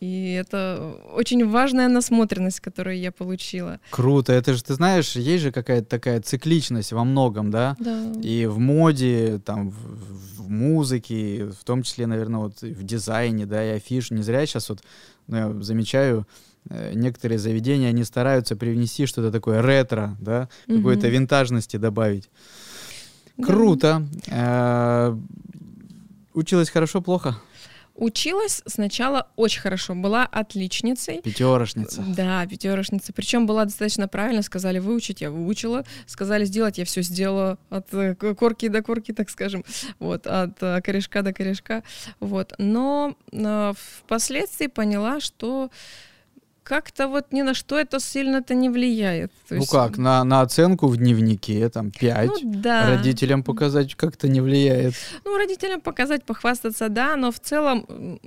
и 0.00 0.32
это 0.32 0.96
очень 1.14 1.48
важная 1.48 1.88
насмотренность, 1.88 2.60
которую 2.60 2.98
я 2.98 3.12
получила. 3.12 3.80
Круто, 3.90 4.32
это 4.32 4.54
же, 4.54 4.62
ты 4.62 4.74
знаешь, 4.74 5.16
есть 5.16 5.42
же 5.42 5.52
какая-то 5.52 5.86
такая 5.86 6.20
цикличность 6.20 6.92
во 6.92 7.04
многом, 7.04 7.50
да? 7.50 7.59
Да. 7.78 8.12
И 8.22 8.46
в 8.46 8.58
моде, 8.58 9.40
там, 9.44 9.70
в, 9.70 10.42
в 10.42 10.50
музыке, 10.50 11.46
в 11.46 11.64
том 11.64 11.82
числе, 11.82 12.06
наверное, 12.06 12.40
вот 12.40 12.60
в 12.62 12.82
дизайне, 12.82 13.46
да, 13.46 13.64
и 13.64 13.76
афиш. 13.76 14.10
Не 14.10 14.22
зря 14.22 14.46
сейчас 14.46 14.68
вот 14.68 14.82
ну, 15.28 15.36
я 15.36 15.62
замечаю, 15.62 16.26
э, 16.68 16.92
некоторые 16.94 17.38
заведения, 17.38 17.88
они 17.88 18.04
стараются 18.04 18.56
привнести 18.56 19.06
что-то 19.06 19.30
такое 19.30 19.62
ретро, 19.62 20.16
да, 20.20 20.48
какой-то 20.66 21.06
Мгм. 21.06 21.14
винтажности 21.14 21.76
добавить. 21.76 22.28
Да. 23.36 23.46
Круто. 23.46 24.06
Э, 24.28 25.16
Училась 26.32 26.70
хорошо, 26.70 27.00
плохо? 27.00 27.36
Училась 28.00 28.62
сначала 28.64 29.28
очень 29.36 29.60
хорошо, 29.60 29.94
была 29.94 30.24
отличницей. 30.24 31.20
Пятерошница. 31.20 32.02
Да, 32.16 32.46
пятерошница. 32.46 33.12
Причем 33.12 33.46
была 33.46 33.66
достаточно 33.66 34.08
правильно. 34.08 34.40
Сказали 34.40 34.78
выучить, 34.78 35.20
я 35.20 35.30
выучила. 35.30 35.84
Сказали 36.06 36.46
сделать, 36.46 36.78
я 36.78 36.86
все 36.86 37.02
сделала 37.02 37.58
от 37.68 37.92
э, 37.92 38.14
корки 38.14 38.68
до 38.68 38.82
корки, 38.82 39.12
так 39.12 39.28
скажем. 39.28 39.66
Вот, 39.98 40.26
от 40.26 40.62
э, 40.62 40.80
корешка 40.80 41.20
до 41.20 41.34
корешка. 41.34 41.82
Вот. 42.20 42.54
Но 42.56 43.16
э, 43.32 43.72
впоследствии 43.76 44.68
поняла, 44.68 45.20
что 45.20 45.70
как-то 46.70 47.08
вот 47.08 47.32
ни 47.32 47.42
на 47.42 47.52
что 47.54 47.76
это 47.76 47.98
сильно-то 47.98 48.54
не 48.54 48.70
влияет. 48.70 49.32
То 49.48 49.56
Ну 49.56 49.62
есть, 49.62 49.72
как, 49.72 49.98
на, 49.98 50.22
на 50.22 50.42
оценку 50.42 50.86
в 50.86 50.96
дневнике, 50.96 51.68
там, 51.68 51.90
5. 51.90 52.26
Ну 52.28 52.36
да. 52.44 52.86
Родителям 52.86 53.42
показать 53.42 53.96
как-то 53.96 54.28
не 54.28 54.40
влияет. 54.40 54.94
Ну, 55.24 55.36
родителям 55.36 55.80
показать, 55.80 56.22
похвастаться, 56.22 56.88
да, 56.88 57.16
но 57.16 57.32
в 57.32 57.40
целом 57.40 58.20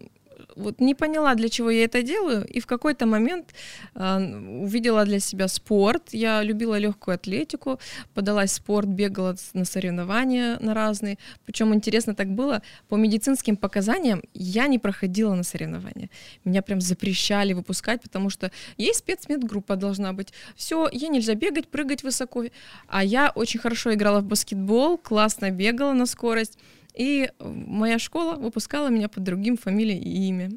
вот 0.55 0.79
не 0.81 0.95
поняла, 0.95 1.35
для 1.35 1.49
чего 1.49 1.69
я 1.69 1.85
это 1.85 2.01
делаю, 2.03 2.45
и 2.45 2.59
в 2.59 2.65
какой-то 2.65 3.05
момент 3.05 3.53
а, 3.95 4.17
увидела 4.17 5.05
для 5.05 5.19
себя 5.19 5.47
спорт. 5.47 6.09
Я 6.11 6.43
любила 6.43 6.77
легкую 6.77 7.15
атлетику, 7.15 7.79
подалась 8.13 8.51
в 8.51 8.55
спорт, 8.55 8.87
бегала 8.87 9.35
на 9.53 9.65
соревнования 9.65 10.57
на 10.59 10.73
разные. 10.73 11.17
Причем 11.45 11.73
интересно 11.73 12.15
так 12.15 12.27
было, 12.29 12.61
по 12.87 12.95
медицинским 12.95 13.55
показаниям 13.55 14.21
я 14.33 14.67
не 14.67 14.79
проходила 14.79 15.33
на 15.35 15.43
соревнования. 15.43 16.09
Меня 16.45 16.61
прям 16.61 16.81
запрещали 16.81 17.53
выпускать, 17.53 18.01
потому 18.01 18.29
что 18.29 18.51
есть 18.77 18.99
спецмедгруппа 18.99 19.75
должна 19.75 20.13
быть. 20.13 20.33
Все, 20.55 20.89
ей 20.91 21.09
нельзя 21.09 21.35
бегать, 21.35 21.67
прыгать 21.67 22.03
высоко. 22.03 22.45
А 22.87 23.03
я 23.03 23.31
очень 23.35 23.59
хорошо 23.59 23.93
играла 23.93 24.19
в 24.21 24.25
баскетбол, 24.25 24.97
классно 24.97 25.51
бегала 25.51 25.93
на 25.93 26.05
скорость. 26.05 26.57
И 26.93 27.27
э, 27.27 27.47
моя 27.47 27.99
школа 27.99 28.35
выпускала 28.35 28.89
меня 28.89 29.09
под 29.09 29.23
другим 29.23 29.57
фамилией 29.57 29.99
и 29.99 30.27
имя. 30.27 30.51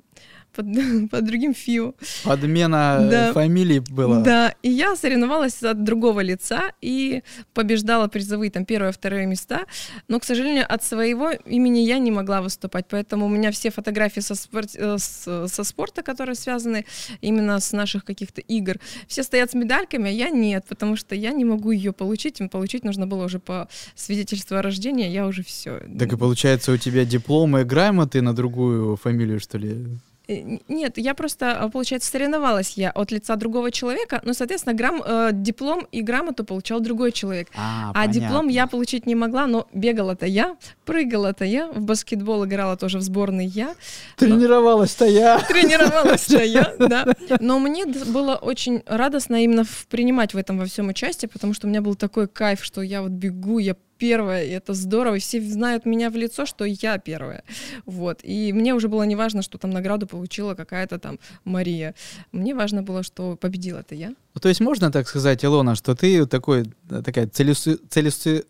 Под, 0.57 0.67
под 1.11 1.25
другим 1.25 1.55
ФИО. 1.55 1.95
Подмена 2.25 2.99
э, 3.03 3.11
Да. 3.11 3.33
фамилий 3.33 3.81
была. 3.81 4.21
Да, 4.21 4.55
и 4.63 4.71
я 4.71 4.97
соревновалась 4.97 5.63
от 5.63 5.85
другого 5.85 6.21
лица 6.21 6.73
и 6.81 7.23
побеждала 7.55 8.09
призовые 8.09 8.51
там 8.51 8.65
первые, 8.65 8.93
вторые 8.93 9.27
места, 9.27 9.67
но, 10.09 10.19
к 10.19 10.25
сожалению, 10.25 10.65
от 10.69 10.83
своего 10.83 11.31
имени 11.31 11.81
я 11.81 11.99
не 11.99 12.11
могла 12.11 12.41
выступать, 12.41 12.87
поэтому 12.89 13.27
у 13.27 13.29
меня 13.29 13.51
все 13.51 13.71
фотографии 13.71 14.21
со, 14.21 14.35
спорт- 14.35 14.75
э, 14.75 14.97
с- 14.99 15.47
со 15.49 15.65
спорта, 15.65 16.03
которые 16.03 16.35
связаны 16.35 16.85
именно 17.21 17.61
с 17.61 17.73
наших 17.73 18.05
каких-то 18.05 18.41
игр, 18.41 18.79
все 19.07 19.23
стоят 19.23 19.51
с 19.51 19.55
медальками, 19.55 20.09
а 20.09 20.13
я 20.13 20.31
нет, 20.31 20.65
потому 20.69 20.97
что 20.97 21.15
я 21.15 21.33
не 21.33 21.45
могу 21.45 21.71
ее 21.71 21.93
получить, 21.93 22.41
Им 22.41 22.49
получить 22.49 22.85
нужно 22.85 23.07
было 23.07 23.25
уже 23.25 23.39
по 23.39 23.69
свидетельству 23.95 24.57
о 24.57 24.63
рождении, 24.63 25.09
я 25.09 25.27
уже 25.27 25.43
все. 25.43 25.81
Так 25.99 26.13
и 26.13 26.17
получается, 26.17 26.73
у 26.73 26.77
тебя 26.77 27.05
дипломы 27.05 27.61
и 27.61 27.65
грамоты 27.65 28.23
на 28.23 28.35
другую 28.35 28.97
фамилию, 28.97 29.39
что 29.41 29.59
ли? 29.59 29.87
Нет, 30.29 30.99
я 30.99 31.15
просто, 31.15 31.53
а, 31.53 31.69
получается, 31.69 32.11
соревновалась 32.11 32.73
я 32.77 32.91
от 32.91 33.13
лица 33.13 33.37
другого 33.37 33.71
человека, 33.71 34.21
но, 34.25 34.33
соответственно, 34.33 34.75
грам, 34.75 35.01
э, 35.05 35.31
диплом 35.33 35.87
и 35.93 36.03
грамоту 36.03 36.45
получал 36.45 36.81
другой 36.81 37.13
человек. 37.13 37.49
А, 37.57 37.93
А 37.95 38.07
диплом 38.09 38.49
я 38.49 38.63
понятно. 38.63 38.69
получить 38.71 39.07
не 39.07 39.15
могла, 39.15 39.47
но 39.47 39.69
бегала-то 39.73 40.27
я, 40.27 40.57
прыгала-то 40.85 41.45
я, 41.45 41.69
в 41.69 41.81
баскетбол 41.81 42.45
играла 42.45 42.77
тоже 42.77 42.99
в 42.99 43.03
сборной 43.03 43.47
я, 43.47 43.75
Тренировалась-то 44.17 45.05
я. 45.05 45.39
тренировалась-то 45.49 46.43
я, 46.43 46.75
да. 46.79 47.07
Но 47.41 47.59
мне 47.61 47.87
было 47.87 48.35
очень 48.35 48.83
радостно 48.87 49.45
именно 49.45 49.65
принимать 49.89 50.35
в 50.35 50.37
этом 50.37 50.59
во 50.59 50.65
всем 50.67 50.89
участие, 50.89 51.29
потому 51.29 51.55
что 51.55 51.67
у 51.67 51.71
меня 51.71 51.83
был 51.83 51.95
такой 51.95 52.27
кайф, 52.27 52.65
что 52.65 52.83
я 52.83 53.03
вот 53.03 53.13
бегу, 53.13 53.59
я 53.59 53.77
первая, 53.99 54.45
и 54.45 54.51
это 54.51 54.75
здорово, 54.75 55.17
и 55.17 55.19
все 55.19 55.41
знают 55.41 55.87
меня 55.87 56.11
в 56.11 56.17
лицо, 56.17 56.47
что 56.47 56.65
я 56.65 56.99
первая. 56.99 57.43
Вот. 57.87 58.21
И 58.23 58.53
мне 58.53 58.75
уже 58.75 58.89
было 58.89 59.03
не 59.05 59.17
важно, 59.17 59.43
что 59.43 59.59
там 59.59 59.71
награду 59.71 60.07
получила 60.07 60.55
какая-то 60.55 60.99
там 60.99 61.19
Мария. 61.45 61.95
Мне 62.33 62.55
важно 62.55 62.83
было, 62.83 63.03
что 63.03 63.37
победила-то 63.37 63.95
я. 63.95 64.09
Ну, 64.09 64.41
то 64.41 64.49
есть 64.49 64.61
можно 64.61 64.91
так 64.93 65.09
сказать, 65.09 65.45
Илона, 65.45 65.75
что 65.75 65.95
ты 65.95 66.27
такой, 66.27 66.65
э, 66.91 67.03
такая 67.03 67.27
целесу- 67.27 67.81
целесу- 67.89 68.45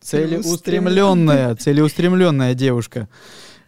целеустремленная, 0.00 1.54
целеустремленная 1.56 2.54
девушка, 2.54 3.08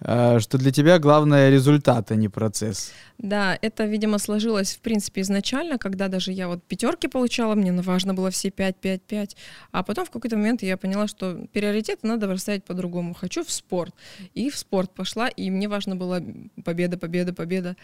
что 0.03 0.59
для 0.59 0.73
тебя 0.73 0.99
главное 0.99 1.51
результат, 1.51 2.11
а 2.11 2.17
не 2.17 2.29
процесс. 2.29 2.93
Да, 3.19 3.57
это, 3.63 3.85
видимо, 3.85 4.19
сложилось, 4.19 4.75
в 4.75 4.81
принципе, 4.81 5.21
изначально, 5.21 5.79
когда 5.79 6.09
даже 6.09 6.33
я 6.33 6.49
вот 6.49 6.63
пятерки 6.65 7.07
получала, 7.07 7.55
мне 7.55 7.73
важно 7.73 8.15
было 8.15 8.31
все 8.31 8.51
5, 8.51 8.77
5, 8.77 9.03
5. 9.03 9.37
А 9.71 9.83
потом 9.85 10.05
в 10.07 10.11
какой-то 10.11 10.37
момент 10.37 10.63
я 10.63 10.77
поняла, 10.77 11.07
что 11.07 11.47
приоритеты 11.53 12.07
надо 12.07 12.27
расставить 12.27 12.65
по-другому. 12.65 13.15
Хочу 13.15 13.45
в 13.45 13.53
спорт. 13.53 13.95
И 14.35 14.51
в 14.51 14.57
спорт 14.57 14.93
пошла, 14.93 15.29
и 15.29 15.51
мне 15.51 15.69
важно 15.69 15.95
было 15.95 16.21
победа, 16.65 16.99
победа, 16.99 17.33
победа. 17.33 17.77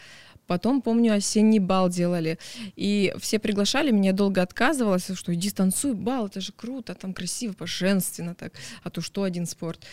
Потом, 0.48 0.82
помню, 0.82 1.14
осенний 1.14 1.60
бал 1.60 1.88
делали. 1.88 2.38
И 2.74 3.14
все 3.20 3.38
приглашали, 3.38 3.92
меня 3.92 4.12
долго 4.12 4.42
отказывалась, 4.42 5.08
что 5.14 5.34
иди 5.34 5.50
станцуй 5.50 5.92
бал, 5.92 6.26
это 6.26 6.40
же 6.40 6.52
круто, 6.52 6.94
там 6.94 7.12
красиво, 7.14 7.52
поженственно 7.52 8.34
так. 8.34 8.54
А 8.82 8.90
то 8.90 9.00
что 9.02 9.22
один 9.22 9.46
спорт. 9.46 9.84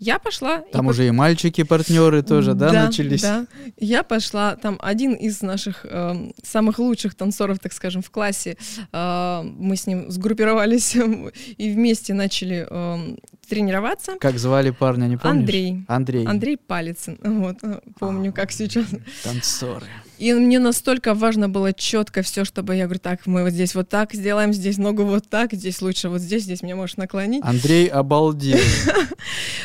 Я 0.00 0.18
пошла. 0.18 0.58
и 0.58 0.72
Там 0.72 0.86
по- 0.86 0.90
уже 0.90 1.06
и 1.06 1.10
мальчики-партнеры 1.10 2.22
тоже, 2.22 2.54
да, 2.54 2.72
начались? 2.72 3.22
Да, 3.22 3.46
я 3.78 4.02
пошла, 4.02 4.56
там 4.56 4.78
один 4.82 5.14
из 5.14 5.40
наших 5.42 5.86
эм, 5.88 6.34
самых 6.42 6.78
лучших 6.78 7.14
танцоров, 7.14 7.58
так 7.60 7.72
скажем, 7.72 8.02
в 8.02 8.10
классе, 8.10 8.56
э, 8.92 9.42
мы 9.42 9.76
с 9.76 9.86
ним 9.86 10.10
сгруппировались 10.10 10.96
и 11.56 11.72
вместе 11.72 12.12
начали 12.12 12.66
эм, 12.68 13.18
тренироваться. 13.48 14.16
Как 14.20 14.38
звали 14.38 14.70
парня, 14.70 15.06
не 15.06 15.16
помнишь? 15.16 15.40
Андрей. 15.40 15.84
Андрей. 15.88 16.26
Андрей 16.26 16.56
Палицын, 16.56 17.18
вот, 17.22 17.58
э, 17.62 17.80
помню, 17.98 18.32
как 18.32 18.50
сейчас. 18.52 18.86
Танцоры. 19.22 19.86
И 20.24 20.32
мне 20.32 20.58
настолько 20.58 21.12
важно 21.12 21.50
было 21.50 21.74
четко 21.74 22.22
все, 22.22 22.46
чтобы 22.46 22.76
я 22.76 22.84
говорю, 22.84 22.98
так, 22.98 23.26
мы 23.26 23.42
вот 23.42 23.52
здесь 23.52 23.74
вот 23.74 23.90
так 23.90 24.14
сделаем, 24.14 24.54
здесь 24.54 24.78
ногу 24.78 25.04
вот 25.04 25.28
так, 25.28 25.52
здесь 25.52 25.82
лучше 25.82 26.08
вот 26.08 26.22
здесь, 26.22 26.44
здесь 26.44 26.62
меня 26.62 26.76
можешь 26.76 26.96
наклонить. 26.96 27.44
Андрей 27.44 27.88
обалдел. 27.88 28.58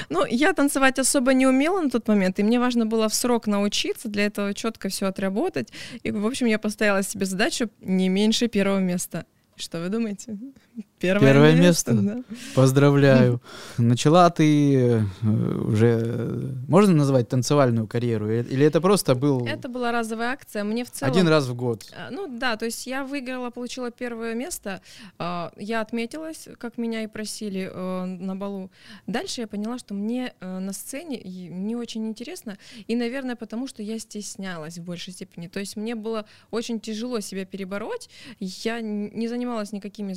Ну, 0.09 0.25
я 0.25 0.53
танцевать 0.53 0.99
особо 0.99 1.33
не 1.33 1.45
умела 1.45 1.81
на 1.81 1.89
тот 1.89 2.07
момент, 2.07 2.39
и 2.39 2.43
мне 2.43 2.59
важно 2.59 2.85
было 2.85 3.07
в 3.07 3.13
срок 3.13 3.47
научиться, 3.47 4.07
для 4.07 4.25
этого 4.25 4.53
четко 4.53 4.89
все 4.89 5.05
отработать. 5.05 5.69
И, 6.03 6.11
в 6.11 6.25
общем, 6.25 6.47
я 6.47 6.57
поставила 6.59 7.03
себе 7.03 7.25
задачу 7.25 7.69
не 7.81 8.09
меньше 8.09 8.47
первого 8.47 8.79
места. 8.79 9.25
Что 9.55 9.79
вы 9.79 9.89
думаете? 9.89 10.37
Первое, 10.99 11.31
Первое 11.33 11.55
место? 11.55 11.93
да. 11.93 12.23
Поздравляю. 12.55 13.41
Начала 13.77 14.29
ты 14.29 14.75
э, 14.75 15.01
уже, 15.21 16.01
э, 16.03 16.51
можно 16.67 16.93
назвать 16.93 17.29
танцевальную 17.29 17.87
карьеру? 17.87 18.29
Э- 18.29 18.43
Или 18.43 18.65
это 18.65 18.81
просто 18.81 19.15
был 19.15 19.45
Это 19.45 19.69
была 19.69 19.91
разовая 19.91 20.33
акция. 20.33 20.63
Мне 20.63 20.83
в 20.83 20.91
целом... 20.91 21.11
один 21.13 21.27
раз 21.27 21.47
в 21.47 21.55
год? 21.55 21.83
Ну 22.11 22.27
да, 22.27 22.57
то 22.57 22.65
есть 22.65 22.85
я 22.87 23.03
выиграла, 23.03 23.49
получила 23.49 23.91
первое 23.91 24.33
место. 24.35 24.81
Я 25.17 25.81
отметилась, 25.81 26.49
как 26.57 26.77
меня 26.77 27.03
и 27.03 27.07
просили 27.07 27.71
на 27.73 28.35
балу. 28.35 28.69
Дальше 29.07 29.41
я 29.41 29.47
поняла, 29.47 29.77
что 29.79 29.93
мне 29.93 30.33
на 30.41 30.73
сцене 30.73 31.21
не 31.23 31.75
очень 31.75 32.07
интересно. 32.07 32.57
И, 32.87 32.95
наверное, 32.95 33.35
потому 33.35 33.67
что 33.67 33.81
я 33.83 33.99
стеснялась 33.99 34.77
в 34.77 34.83
большей 34.83 35.13
степени. 35.13 35.47
То 35.47 35.59
есть 35.59 35.75
мне 35.75 35.95
было 35.95 36.25
очень 36.51 36.79
тяжело 36.79 37.19
себя 37.21 37.45
перебороть. 37.45 38.09
Я 38.39 38.81
не 38.81 39.27
занималась 39.27 39.71
никакими, 39.71 40.13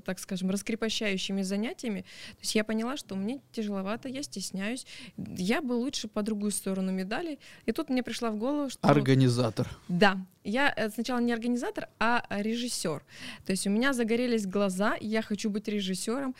так 0.00 0.18
скажем, 0.18 0.50
раскрепощающими 0.50 1.42
занятиями. 1.42 2.00
То 2.00 2.42
есть 2.42 2.54
я 2.54 2.64
поняла, 2.64 2.96
что 2.96 3.14
мне 3.16 3.40
тяжеловато, 3.52 4.08
я 4.08 4.22
стесняюсь. 4.22 4.86
Я 5.16 5.62
бы 5.62 5.72
лучше 5.72 6.08
по 6.08 6.22
другую 6.22 6.50
сторону 6.50 6.92
медали. 6.92 7.38
И 7.66 7.72
тут 7.72 7.88
мне 7.90 8.02
пришла 8.02 8.30
в 8.30 8.36
голову, 8.36 8.70
что... 8.70 8.86
Организатор. 8.88 9.68
Да, 9.88 10.18
я 10.44 10.72
э, 10.76 10.90
сначала 10.90 11.18
не 11.18 11.32
организатор, 11.32 11.88
а 11.98 12.24
режиссер. 12.30 13.02
То 13.44 13.52
есть 13.52 13.66
у 13.66 13.70
меня 13.70 13.92
загорелись 13.92 14.46
глаза, 14.46 14.96
я 15.00 15.22
хочу 15.22 15.50
быть 15.50 15.68
режиссером. 15.68 16.34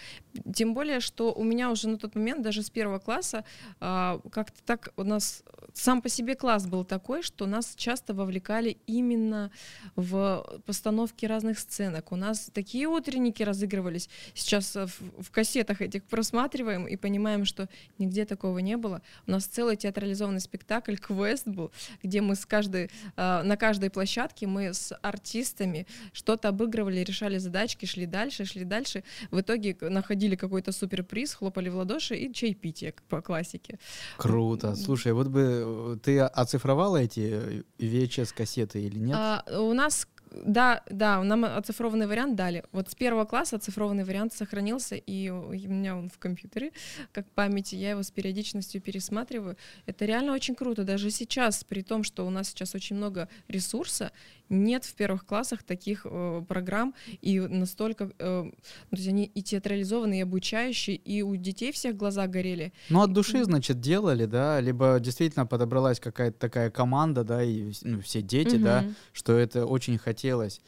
Тем 0.55 0.75
более, 0.75 1.01
что 1.01 1.33
у 1.33 1.45
меня 1.45 1.71
уже 1.71 1.89
на 1.89 1.99
тот 1.99 2.15
момент, 2.15 2.43
даже 2.43 2.63
с 2.63 2.71
первого 2.71 2.99
класса, 2.99 3.45
а, 3.81 4.21
как-то 4.31 4.63
так 4.65 4.93
у 4.97 5.05
нас 5.05 5.43
сам 5.75 6.03
по 6.03 6.09
себе 6.09 6.35
класс 6.35 6.67
был 6.67 6.85
такой, 6.85 7.23
что 7.23 7.47
нас 7.47 7.75
часто 7.77 8.15
вовлекали 8.15 8.79
именно 8.87 9.51
в 9.97 10.61
постановки 10.67 11.27
разных 11.27 11.59
сценок. 11.59 12.13
У 12.13 12.17
нас 12.17 12.51
такие 12.53 12.87
утренники 12.87 13.43
разыгрывались. 13.43 14.09
Сейчас 14.35 14.75
в, 14.75 14.89
в 15.23 15.31
кассетах 15.31 15.81
этих 15.81 16.05
просматриваем 16.05 16.87
и 16.87 16.97
понимаем, 16.97 17.45
что 17.45 17.69
нигде 17.99 18.25
такого 18.25 18.59
не 18.59 18.77
было. 18.77 19.03
У 19.27 19.31
нас 19.31 19.45
целый 19.47 19.77
театрализованный 19.77 20.41
спектакль, 20.41 20.97
квест 20.97 21.47
был, 21.47 21.71
где 22.03 22.21
мы 22.21 22.35
с 22.35 22.45
каждой, 22.47 22.91
э, 23.17 23.43
на 23.43 23.57
каждой 23.57 23.91
площадке 23.99 24.47
мы 24.47 24.73
с 24.73 24.97
артистами 25.03 25.85
что-то 26.13 26.49
обыгрывали, 26.49 27.01
решали 27.01 27.39
задачки, 27.39 27.85
шли 27.87 28.07
дальше, 28.07 28.45
шли 28.45 28.65
дальше. 28.65 29.03
В 29.33 29.41
итоге 29.41 29.77
находили 29.81 30.37
какой-то 30.37 30.71
суперприз, 30.71 31.35
хлопали 31.35 31.69
в 31.69 31.77
ладоши 31.77 32.15
и 32.15 32.33
чаепитие 32.33 32.95
по 33.09 33.21
классике. 33.21 33.81
Круто. 34.17 34.77
Слушай, 34.77 35.13
вот 35.13 35.27
бы 35.27 35.41
э, 35.41 35.97
ты 36.01 36.21
оцифровала 36.21 36.99
эти 36.99 37.65
VHS-кассеты 37.79 38.81
или 38.81 39.01
нет? 39.01 39.17
А, 39.19 39.43
у 39.59 39.75
нас 39.75 40.07
да, 40.33 40.83
да, 40.91 41.23
нам 41.23 41.45
оцифрованный 41.45 42.07
вариант 42.07 42.37
дали. 42.37 42.65
Вот 42.73 42.91
с 42.91 42.95
первого 42.95 43.25
класса 43.25 43.57
оцифрованный 43.57 44.05
вариант 44.05 44.33
сохранился, 44.33 44.97
и 44.97 45.31
у 45.31 45.53
меня 45.53 45.97
он 45.97 46.09
в 46.09 46.19
компьютере, 46.19 46.73
как 47.13 47.27
памяти, 47.31 47.75
я 47.75 47.91
его 47.91 48.03
с 48.03 48.11
периодичностью 48.11 48.81
пересматриваю. 48.81 49.57
Это 49.87 50.05
реально 50.05 50.33
очень 50.33 50.55
круто. 50.55 50.85
Даже 50.85 51.11
сейчас, 51.11 51.65
при 51.65 51.83
том, 51.83 52.05
что 52.05 52.27
у 52.27 52.31
нас 52.31 52.49
сейчас 52.49 52.75
очень 52.75 52.97
много 52.97 53.29
ресурса, 53.49 54.13
нет 54.49 54.85
в 54.85 54.95
первых 54.95 55.27
классах 55.27 55.63
таких 55.63 56.03
э, 56.05 56.43
программ, 56.49 56.95
и 57.21 57.41
настолько, 57.41 58.11
э, 58.19 58.43
ну, 58.45 58.51
то 58.91 58.97
есть 58.97 59.09
они 59.09 59.25
и 59.25 59.43
театрализованные, 59.43 60.21
и 60.21 60.23
обучающие, 60.23 60.97
и 60.97 61.23
у 61.23 61.37
детей 61.37 61.73
всех 61.73 61.97
глаза 61.97 62.27
горели. 62.27 62.73
Ну, 62.89 63.03
от 63.03 63.13
души, 63.13 63.45
значит, 63.45 63.81
делали, 63.81 64.27
да, 64.27 64.61
либо 64.61 64.99
действительно 65.01 65.47
подобралась 65.47 66.01
какая-то 66.01 66.39
такая 66.39 66.71
команда, 66.71 67.25
да, 67.25 67.43
и 67.43 67.73
ну, 67.83 68.01
все 68.01 68.23
дети, 68.23 68.57
угу. 68.57 68.65
да, 68.65 68.85
что 69.13 69.37
это 69.37 69.67
очень 69.67 69.99
хотелось. 69.99 70.61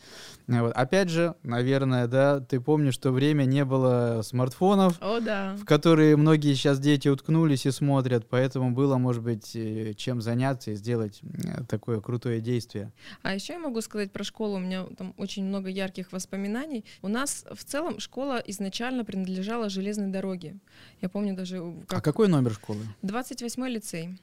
Вот. 0.46 0.72
Опять 0.72 1.08
же, 1.08 1.34
наверное, 1.42 2.06
да, 2.06 2.40
ты 2.40 2.60
помнишь, 2.60 2.94
что 2.94 3.12
время 3.12 3.44
не 3.44 3.64
было 3.64 4.22
смартфонов, 4.22 4.98
О, 5.00 5.20
да. 5.20 5.56
в 5.56 5.64
которые 5.64 6.16
многие 6.16 6.54
сейчас 6.54 6.80
дети 6.80 7.08
уткнулись 7.08 7.66
и 7.66 7.70
смотрят, 7.70 8.28
поэтому 8.28 8.72
было, 8.72 8.98
может 8.98 9.22
быть, 9.22 9.54
э, 9.54 9.94
чем 9.94 10.20
заняться 10.20 10.72
и 10.72 10.74
сделать 10.74 11.20
такое 11.68 12.00
крутое 12.00 12.40
действие. 12.40 12.92
А 13.22 13.34
еще 13.34 13.54
я 13.54 13.58
могу 13.70 13.80
сказать 13.80 14.10
про 14.10 14.24
школу, 14.24 14.56
у 14.56 14.58
меня 14.58 14.84
там 14.98 15.14
очень 15.16 15.44
много 15.44 15.68
ярких 15.68 16.12
воспоминаний. 16.12 16.84
У 17.02 17.08
нас 17.08 17.46
в 17.50 17.64
целом 17.64 18.00
школа 18.00 18.42
изначально 18.46 19.04
принадлежала 19.04 19.68
железной 19.68 20.08
дороге. 20.08 20.56
Я 21.00 21.08
помню 21.08 21.34
даже... 21.34 21.62
Как... 21.86 21.98
А 21.98 22.02
какой 22.02 22.28
номер 22.28 22.52
школы? 22.54 22.80
28-й 23.02 23.70
лицей. 23.70 24.18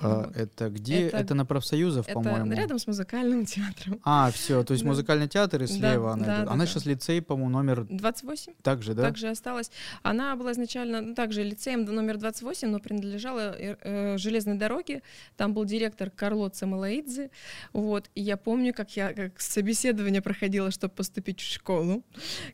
А, 0.00 0.30
это 0.34 0.68
где? 0.70 1.08
Это, 1.08 1.18
это 1.18 1.34
на 1.34 1.44
профсоюзов, 1.44 2.06
по-моему. 2.06 2.52
Рядом 2.52 2.78
с 2.78 2.86
музыкальным 2.86 3.44
театром. 3.46 4.00
А, 4.04 4.30
все, 4.30 4.62
то 4.64 4.72
есть 4.72 4.84
да. 4.84 4.90
музыкальный 4.90 5.28
театр 5.28 5.62
и 5.62 5.66
слева 5.66 6.08
да, 6.08 6.12
она 6.12 6.24
да, 6.24 6.34
идет. 6.34 6.46
Да, 6.46 6.52
она 6.52 6.64
да. 6.64 6.70
сейчас 6.70 6.86
лицей, 6.86 7.22
по-моему, 7.22 7.50
номер... 7.50 7.86
28. 7.88 8.54
Также, 8.62 8.94
да? 8.94 9.02
Также 9.02 9.28
осталась. 9.28 9.70
Она 10.02 10.36
была 10.36 10.52
изначально 10.52 11.00
ну, 11.00 11.14
также 11.14 11.42
лицеем 11.42 11.84
номер 11.84 12.18
28, 12.18 12.68
но 12.68 12.78
принадлежала 12.78 13.54
э, 13.56 13.76
э, 13.80 14.18
железной 14.18 14.56
дороге. 14.56 15.02
Там 15.36 15.54
был 15.54 15.64
директор 15.64 16.10
Карло 16.10 16.48
Цамалаидзе. 16.48 17.30
Вот. 17.72 18.10
И 18.14 18.22
я 18.22 18.36
помню, 18.36 18.72
как 18.74 18.96
я 18.96 19.12
как 19.12 19.40
собеседование 19.40 20.22
проходила, 20.22 20.70
чтобы 20.70 20.94
поступить 20.94 21.40
в 21.40 21.52
школу. 21.52 22.02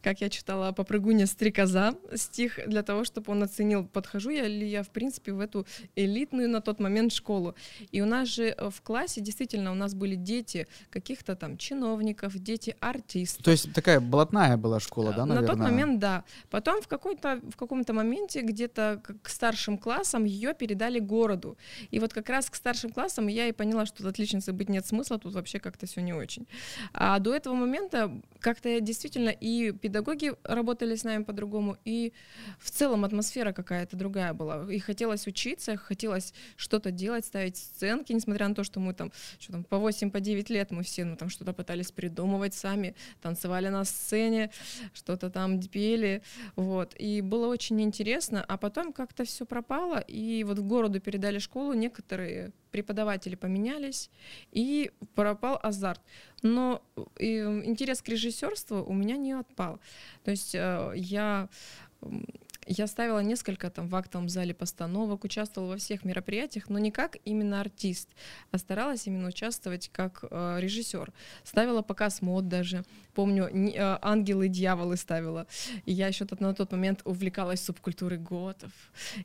Как 0.02 0.21
я 0.21 0.28
читала 0.28 0.73
«Попрыгуня 0.73 1.26
стрекоза» 1.26 1.95
стих 2.14 2.59
для 2.66 2.83
того, 2.83 3.04
чтобы 3.04 3.33
он 3.33 3.42
оценил, 3.42 3.87
подхожу 3.87 4.30
я 4.30 4.47
ли 4.47 4.66
я, 4.68 4.83
в 4.83 4.90
принципе, 4.90 5.33
в 5.33 5.40
эту 5.40 5.66
элитную 5.97 6.49
на 6.49 6.61
тот 6.61 6.80
момент 6.80 7.12
школу. 7.12 7.27
И 7.92 8.00
у 8.00 8.06
нас 8.06 8.28
же 8.28 8.54
э, 8.56 8.70
в 8.70 8.80
классе 8.82 9.20
действительно 9.20 9.73
у 9.73 9.75
нас 9.75 9.94
были 9.94 10.14
дети 10.14 10.66
каких-то 10.90 11.37
там 11.37 11.56
чиновников, 11.58 12.38
дети 12.38 12.76
артистов. 12.80 13.44
То 13.44 13.50
есть 13.50 13.73
такая 13.73 14.00
блатная 14.00 14.56
была 14.56 14.80
школа, 14.80 15.12
да, 15.12 15.26
наверное? 15.26 15.40
На 15.40 15.47
тот 15.47 15.58
момент, 15.58 15.99
да. 15.99 16.25
Потом 16.50 16.80
в, 16.82 16.88
какой-то, 16.88 17.40
в 17.52 17.56
каком-то 17.56 17.92
моменте 17.92 18.42
где-то 18.42 19.02
к 19.23 19.28
старшим 19.28 19.78
классам 19.78 20.25
ее 20.25 20.54
передали 20.54 20.99
городу. 20.99 21.56
И 21.90 21.99
вот 21.99 22.12
как 22.12 22.28
раз 22.28 22.50
к 22.50 22.54
старшим 22.54 22.90
классам 22.90 23.26
я 23.26 23.49
и 23.49 23.52
поняла, 23.52 23.87
что 23.87 23.99
тут 23.99 24.06
отличницей 24.06 24.54
быть 24.54 24.68
нет 24.68 24.87
смысла, 24.87 25.18
тут 25.18 25.35
вообще 25.35 25.58
как-то 25.58 25.87
все 25.87 26.00
не 26.00 26.12
очень. 26.12 26.47
А 26.92 27.18
до 27.18 27.35
этого 27.35 27.54
момента 27.54 28.11
как-то 28.40 28.80
действительно 28.80 29.30
и 29.30 29.73
педагоги 29.73 30.32
работали 30.44 30.94
с 30.94 31.04
нами 31.04 31.25
по-другому, 31.25 31.76
и 31.85 32.12
в 32.58 32.70
целом 32.70 33.04
атмосфера 33.04 33.52
какая-то 33.52 33.97
другая 33.97 34.32
была. 34.35 34.73
И 34.73 34.78
хотелось 34.78 35.26
учиться, 35.26 35.76
хотелось 35.76 36.32
что-то 36.56 36.91
делать, 36.91 37.18
ставить 37.25 37.57
сценки, 37.57 38.13
несмотря 38.13 38.49
на 38.49 38.54
то, 38.54 38.65
что 38.65 38.81
мы 38.81 38.95
там, 38.95 39.13
что 39.39 39.52
там 39.52 39.65
по 39.65 39.78
8, 39.78 40.11
по 40.11 40.21
9 40.21 40.50
лет 40.50 40.71
мы 40.71 40.83
все 40.83 41.04
ну, 41.04 41.17
там 41.17 41.28
что-то 41.28 41.52
пытались 41.52 41.93
придумывать 41.93 42.54
сами, 42.54 42.95
танцевали 43.21 43.69
на 43.69 43.85
сцене, 43.85 44.50
что-то 44.95 45.31
там 45.31 45.61
пели, 45.61 46.23
вот. 46.57 46.95
И 46.99 47.21
было 47.21 47.49
очень 47.49 47.81
интересно, 47.81 48.45
а 48.47 48.57
потом 48.57 48.93
как-то 48.93 49.25
все 49.25 49.45
пропало, 49.47 49.99
и 49.99 50.45
вот 50.45 50.59
в 50.59 50.67
городу 50.67 51.00
передали 51.00 51.39
школу, 51.39 51.73
некоторые 51.73 52.52
преподаватели 52.71 53.35
поменялись, 53.35 54.11
и 54.52 54.91
пропал 55.15 55.59
азарт. 55.63 56.00
Но 56.43 56.83
интерес 57.19 58.02
к 58.02 58.09
режиссерству 58.09 58.85
у 58.85 58.93
меня 58.93 59.17
не 59.17 59.33
отпал. 59.33 59.81
То 60.25 60.31
есть 60.31 60.54
э, 60.54 60.93
я 60.95 61.49
я 62.69 62.87
ставила 62.87 63.21
несколько 63.21 63.71
там 63.71 63.89
в 63.89 63.97
актовом 63.97 64.28
зале 64.28 64.54
постановок, 64.54 65.25
участвовала 65.25 65.71
во 65.71 65.76
всех 65.78 66.04
мероприятиях, 66.04 66.69
но 66.69 66.78
не 66.78 66.91
как 66.91 67.17
именно 67.25 67.61
артист, 67.61 68.11
а 68.50 68.59
старалась 68.59 69.07
именно 69.07 69.28
участвовать 69.28 69.89
как 69.89 70.25
э, 70.31 70.59
режиссер. 70.61 71.13
Ставила 71.45 71.83
показ 71.83 72.21
мод 72.21 72.49
даже. 72.49 72.85
Помню, 73.19 73.49
э, 73.49 73.99
ангелы 74.00 74.47
и 74.47 74.49
дьяволы 74.49 74.97
ставила. 74.97 75.49
И 75.87 75.93
я 75.93 76.07
еще 76.07 76.25
на 76.39 76.54
тот 76.54 76.71
момент 76.71 77.00
увлекалась 77.04 77.61
субкультурой 77.61 78.17
готов. 78.17 78.71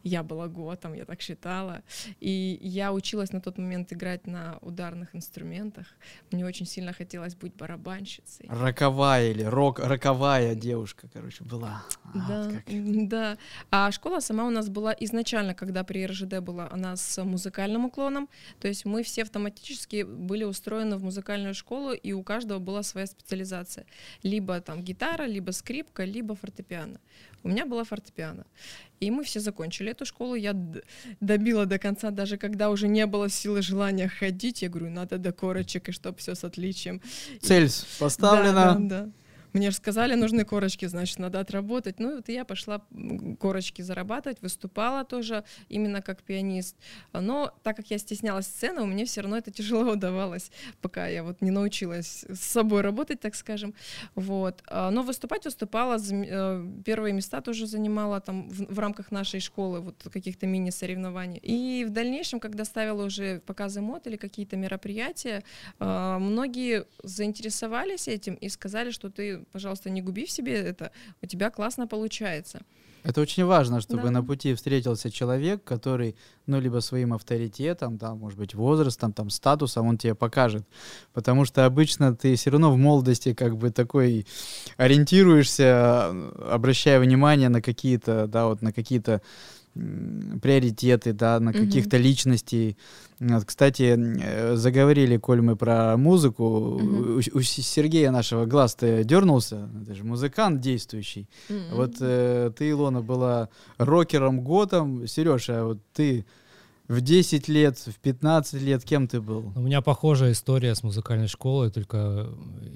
Я 0.02 0.24
была 0.24 0.48
готом, 0.48 0.96
я 0.96 1.06
так 1.06 1.22
считала. 1.22 1.84
И 2.20 2.58
я 2.60 2.92
училась 2.92 3.32
на 3.34 3.40
тот 3.40 3.60
момент 3.60 3.94
играть 3.94 4.26
на 4.26 4.58
ударных 4.62 5.16
инструментах. 5.16 5.86
Мне 6.32 6.44
очень 6.44 6.66
сильно 6.66 6.92
хотелось 6.92 7.36
быть 7.36 7.54
барабанщицей. 7.54 8.48
Роковая 8.50 9.30
или 9.30 9.44
рок, 9.44 9.78
роковая 9.78 10.56
девушка, 10.56 11.08
короче, 11.14 11.44
была. 11.44 11.84
Да, 12.16 12.22
а, 12.24 12.50
вот 12.50 13.08
да. 13.10 13.38
А 13.70 13.92
школа 13.92 14.22
сама 14.22 14.46
у 14.46 14.50
нас 14.50 14.70
была 14.70 14.96
изначально, 15.02 15.54
когда 15.54 15.84
при 15.84 16.08
РЖД 16.08 16.40
была, 16.40 16.68
она 16.72 16.96
с 16.96 17.24
музыкальным 17.24 17.86
уклоном. 17.86 18.28
То 18.60 18.68
есть 18.68 18.86
мы 18.86 19.04
все 19.04 19.22
автоматически 19.22 20.02
были 20.02 20.46
устроены 20.46 20.98
в 20.98 21.04
музыкальную 21.04 21.54
школу, 21.54 21.94
и 21.94 22.12
у 22.14 22.24
каждого 22.24 22.58
была 22.58 22.82
своя 22.82 23.06
специализация. 23.06 23.83
Либо 24.24 24.60
там 24.62 24.82
гитара, 24.82 25.24
либо 25.24 25.52
скрипка, 25.52 26.04
либо 26.04 26.36
фортепиано. 26.36 27.00
У 27.44 27.50
меня 27.50 27.66
была 27.66 27.84
фортепиано. 27.84 28.46
И 29.00 29.12
мы 29.12 29.24
все 29.24 29.40
закончили 29.40 29.92
эту 29.92 30.06
школу. 30.06 30.36
Я 30.36 30.56
добила 31.20 31.66
до 31.66 31.78
конца, 31.78 32.10
даже 32.12 32.38
когда 32.38 32.70
уже 32.70 32.88
не 32.88 33.06
было 33.06 33.30
силы 33.30 33.62
желания 33.62 34.08
ходить. 34.08 34.62
Я 34.62 34.70
говорю, 34.70 34.90
надо 34.90 35.18
до 35.18 35.32
корочек, 35.32 35.90
и 35.90 35.92
чтобы 35.92 36.18
все 36.18 36.36
с 36.36 36.44
отличием. 36.44 37.02
Цель 37.42 37.70
поставлена. 38.00 38.54
Да, 38.54 38.74
да, 38.76 39.06
да. 39.06 39.12
Мне 39.54 39.70
же 39.70 39.78
сказали, 39.78 40.16
нужны 40.16 40.46
корочки, 40.46 40.86
значит, 40.88 41.20
надо 41.20 41.40
отработать. 41.40 42.00
Ну, 42.00 42.16
вот 42.16 42.30
я 42.30 42.44
пошла 42.44 42.82
корочки 43.40 43.84
зарабатывать, 43.84 44.42
выступала 44.42 45.06
тоже 45.06 45.44
именно 45.70 46.02
как 46.02 46.24
пианист. 46.24 46.76
Но 47.14 47.54
так 47.62 47.78
как 47.78 47.92
я 47.92 48.00
стеснялась 48.00 48.48
сцены, 48.48 48.82
у 48.82 48.88
меня 48.88 49.06
все 49.06 49.22
равно 49.22 49.38
это 49.38 49.52
тяжело 49.52 49.92
удавалось, 49.94 50.52
пока 50.82 51.08
я 51.08 51.24
вот 51.24 51.42
не 51.42 51.52
научилась 51.52 52.26
с 52.30 52.40
собой 52.40 52.82
работать, 52.82 53.20
так 53.20 53.36
скажем. 53.36 53.76
Вот. 54.16 54.64
А, 54.68 54.90
но 54.90 55.04
выступать 55.04 55.46
выступала, 55.46 55.98
э, 56.00 56.68
первые 56.84 57.14
места 57.14 57.42
тоже 57.42 57.68
занимала 57.68 58.22
там 58.22 58.50
в, 58.50 58.74
в 58.74 58.80
рамках 58.80 59.12
нашей 59.12 59.40
школы, 59.40 59.82
вот 59.82 60.08
каких-то 60.12 60.48
мини-соревнований. 60.48 61.38
И 61.38 61.86
в 61.86 61.92
дальнейшем, 61.92 62.40
когда 62.40 62.66
ставила 62.66 63.06
уже 63.06 63.40
показы 63.42 63.82
мод 63.82 64.08
или 64.08 64.18
какие-то 64.18 64.58
мероприятия, 64.58 65.44
а, 65.80 66.18
многие 66.18 66.86
заинтересовались 67.04 68.08
этим 68.08 68.34
и 68.36 68.50
сказали, 68.50 68.90
что 68.90 69.10
ты 69.10 69.43
пожалуйста, 69.52 69.90
не 69.90 70.02
губи 70.02 70.26
в 70.26 70.32
себе 70.32 70.54
это, 70.54 70.92
у 71.22 71.26
тебя 71.26 71.50
классно 71.50 71.88
получается. 71.88 72.62
Это 73.04 73.20
очень 73.20 73.44
важно, 73.44 73.82
чтобы 73.82 74.04
да. 74.04 74.12
на 74.12 74.24
пути 74.24 74.54
встретился 74.54 75.12
человек, 75.12 75.62
который, 75.66 76.16
ну, 76.48 76.62
либо 76.62 76.80
своим 76.80 77.14
авторитетом, 77.14 77.98
да, 77.98 78.16
может 78.16 78.40
быть, 78.40 78.56
возрастом, 78.56 79.12
там, 79.12 79.30
статусом, 79.30 79.88
он 79.88 79.98
тебе 79.98 80.16
покажет. 80.16 80.66
Потому 81.12 81.44
что 81.44 81.66
обычно 81.66 82.16
ты 82.16 82.36
все 82.36 82.50
равно 82.50 82.72
в 82.72 82.78
молодости 82.78 83.34
как 83.34 83.58
бы 83.58 83.72
такой 83.72 84.26
ориентируешься, 84.78 86.12
обращая 86.50 87.00
внимание 87.00 87.50
на 87.50 87.62
какие-то, 87.62 88.28
да, 88.28 88.46
вот 88.46 88.62
на 88.62 88.72
какие-то 88.72 89.22
приоритеты, 89.74 91.14
да, 91.14 91.40
на 91.40 91.52
каких-то 91.52 91.98
угу. 91.98 92.04
личностей. 92.04 92.78
Вот, 93.20 93.46
кстати, 93.46 93.96
э, 93.98 94.56
заговорили, 94.56 95.18
коль 95.18 95.42
мы 95.42 95.56
про 95.56 95.98
музыку, 95.98 96.44
угу. 96.44 97.16
у, 97.16 97.38
у 97.38 97.42
Сергея 97.42 98.12
нашего 98.12 98.46
глаз-то 98.46 99.04
дернулся, 99.04 99.70
это 99.82 99.96
же 99.96 100.04
музыкант 100.04 100.62
действующий. 100.62 101.28
Угу. 101.50 101.76
Вот 101.76 101.96
э, 102.02 102.52
ты, 102.56 102.70
Илона, 102.70 103.02
была 103.02 103.50
рокером 103.78 104.42
годом, 104.42 105.08
Сережа, 105.08 105.62
а 105.62 105.66
вот 105.66 105.80
ты 105.94 106.26
в 106.88 107.02
10 107.02 107.48
лет, 107.48 107.78
в 107.78 108.00
15 108.00 108.62
лет 108.62 108.84
кем 108.84 109.08
ты 109.08 109.22
был? 109.22 109.54
У 109.56 109.62
меня 109.62 109.82
похожая 109.82 110.34
история 110.34 110.76
с 110.76 110.84
музыкальной 110.84 111.28
школой, 111.28 111.72
только 111.72 112.30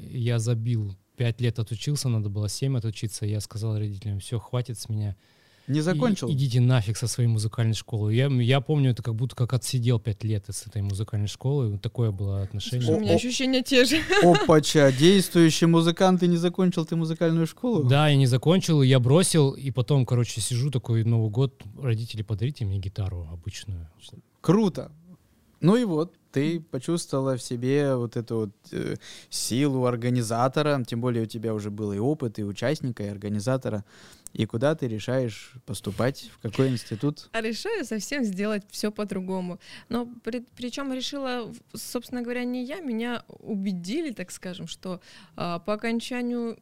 я 0.10 0.40
забил. 0.40 0.96
Пять 1.16 1.42
лет 1.42 1.60
отучился, 1.60 2.10
надо 2.10 2.30
было 2.30 2.48
7 2.48 2.78
отучиться. 2.78 3.26
Я 3.26 3.42
сказал 3.42 3.78
родителям, 3.78 4.20
все, 4.20 4.40
хватит 4.40 4.80
с 4.80 4.88
меня 4.88 5.16
Не 5.68 5.82
закончил? 5.82 6.30
И, 6.30 6.34
идите 6.34 6.62
нафиг 6.62 6.98
со 6.98 7.08
своей 7.08 7.30
музыкальной 7.30 7.74
школы. 7.74 8.14
Я, 8.14 8.28
я 8.28 8.62
помню, 8.62 8.92
это 8.92 9.04
как 9.04 9.16
будто 9.16 9.36
как 9.36 9.54
отсидел 9.54 10.00
пять 10.00 10.24
лет 10.24 10.46
с 10.50 10.66
этой 10.66 10.82
музыкальной 10.82 11.28
школы. 11.28 11.78
Такое 11.78 12.12
было 12.12 12.42
отношение. 12.42 12.86
Слушай, 12.86 12.98
у 12.98 13.02
меня 13.02 13.16
ощущения 13.16 13.62
те 13.62 13.84
же. 13.86 13.98
Опача, 14.24 14.92
действующий 14.92 15.66
музыкант, 15.66 16.22
ты 16.22 16.28
не 16.28 16.38
закончил 16.38 16.86
ты 16.86 16.96
музыкальную 16.96 17.48
школу? 17.48 17.84
Да, 17.84 18.08
я 18.08 18.16
не 18.16 18.28
закончил, 18.28 18.82
я 18.82 19.00
бросил, 19.00 19.52
и 19.52 19.72
потом, 19.72 20.06
короче, 20.06 20.40
сижу 20.40 20.72
такой 20.72 21.04
Новый 21.04 21.30
год, 21.30 21.62
родители, 21.82 22.22
подарите 22.22 22.66
мне 22.66 22.80
гитару 22.80 23.28
обычную. 23.32 23.90
Круто. 24.42 24.92
Ну 25.60 25.76
и 25.76 25.84
вот, 25.84 26.14
ты 26.32 26.60
почувствовала 26.60 27.36
в 27.36 27.42
себе 27.42 27.96
вот 27.96 28.16
эту 28.16 28.36
вот 28.36 28.52
э, 28.72 28.96
силу 29.30 29.86
организатора, 29.86 30.84
тем 30.86 31.02
более 31.02 31.24
у 31.24 31.26
тебя 31.26 31.54
уже 31.54 31.72
был 31.72 31.94
и 31.94 31.98
опыт, 31.98 32.38
и 32.38 32.44
участника, 32.44 33.04
и 33.04 33.08
организатора. 33.08 33.84
И 34.38 34.46
куда 34.46 34.76
ты 34.76 34.88
решаешь 34.88 35.54
поступать? 35.66 36.30
В 36.32 36.40
какой 36.40 36.70
институт? 36.70 37.28
А 37.32 37.42
решаю 37.42 37.84
совсем 37.84 38.24
сделать 38.24 38.64
все 38.70 38.92
по-другому. 38.92 39.60
Но 39.90 40.08
при, 40.24 40.46
причем 40.56 40.94
решила, 40.94 41.52
собственно 41.74 42.22
говоря, 42.22 42.44
не 42.44 42.64
я, 42.64 42.80
меня 42.80 43.24
убедили, 43.40 44.12
так 44.12 44.30
скажем, 44.30 44.68
что 44.68 45.02
а, 45.36 45.58
по 45.60 45.74
окончанию 45.74 46.60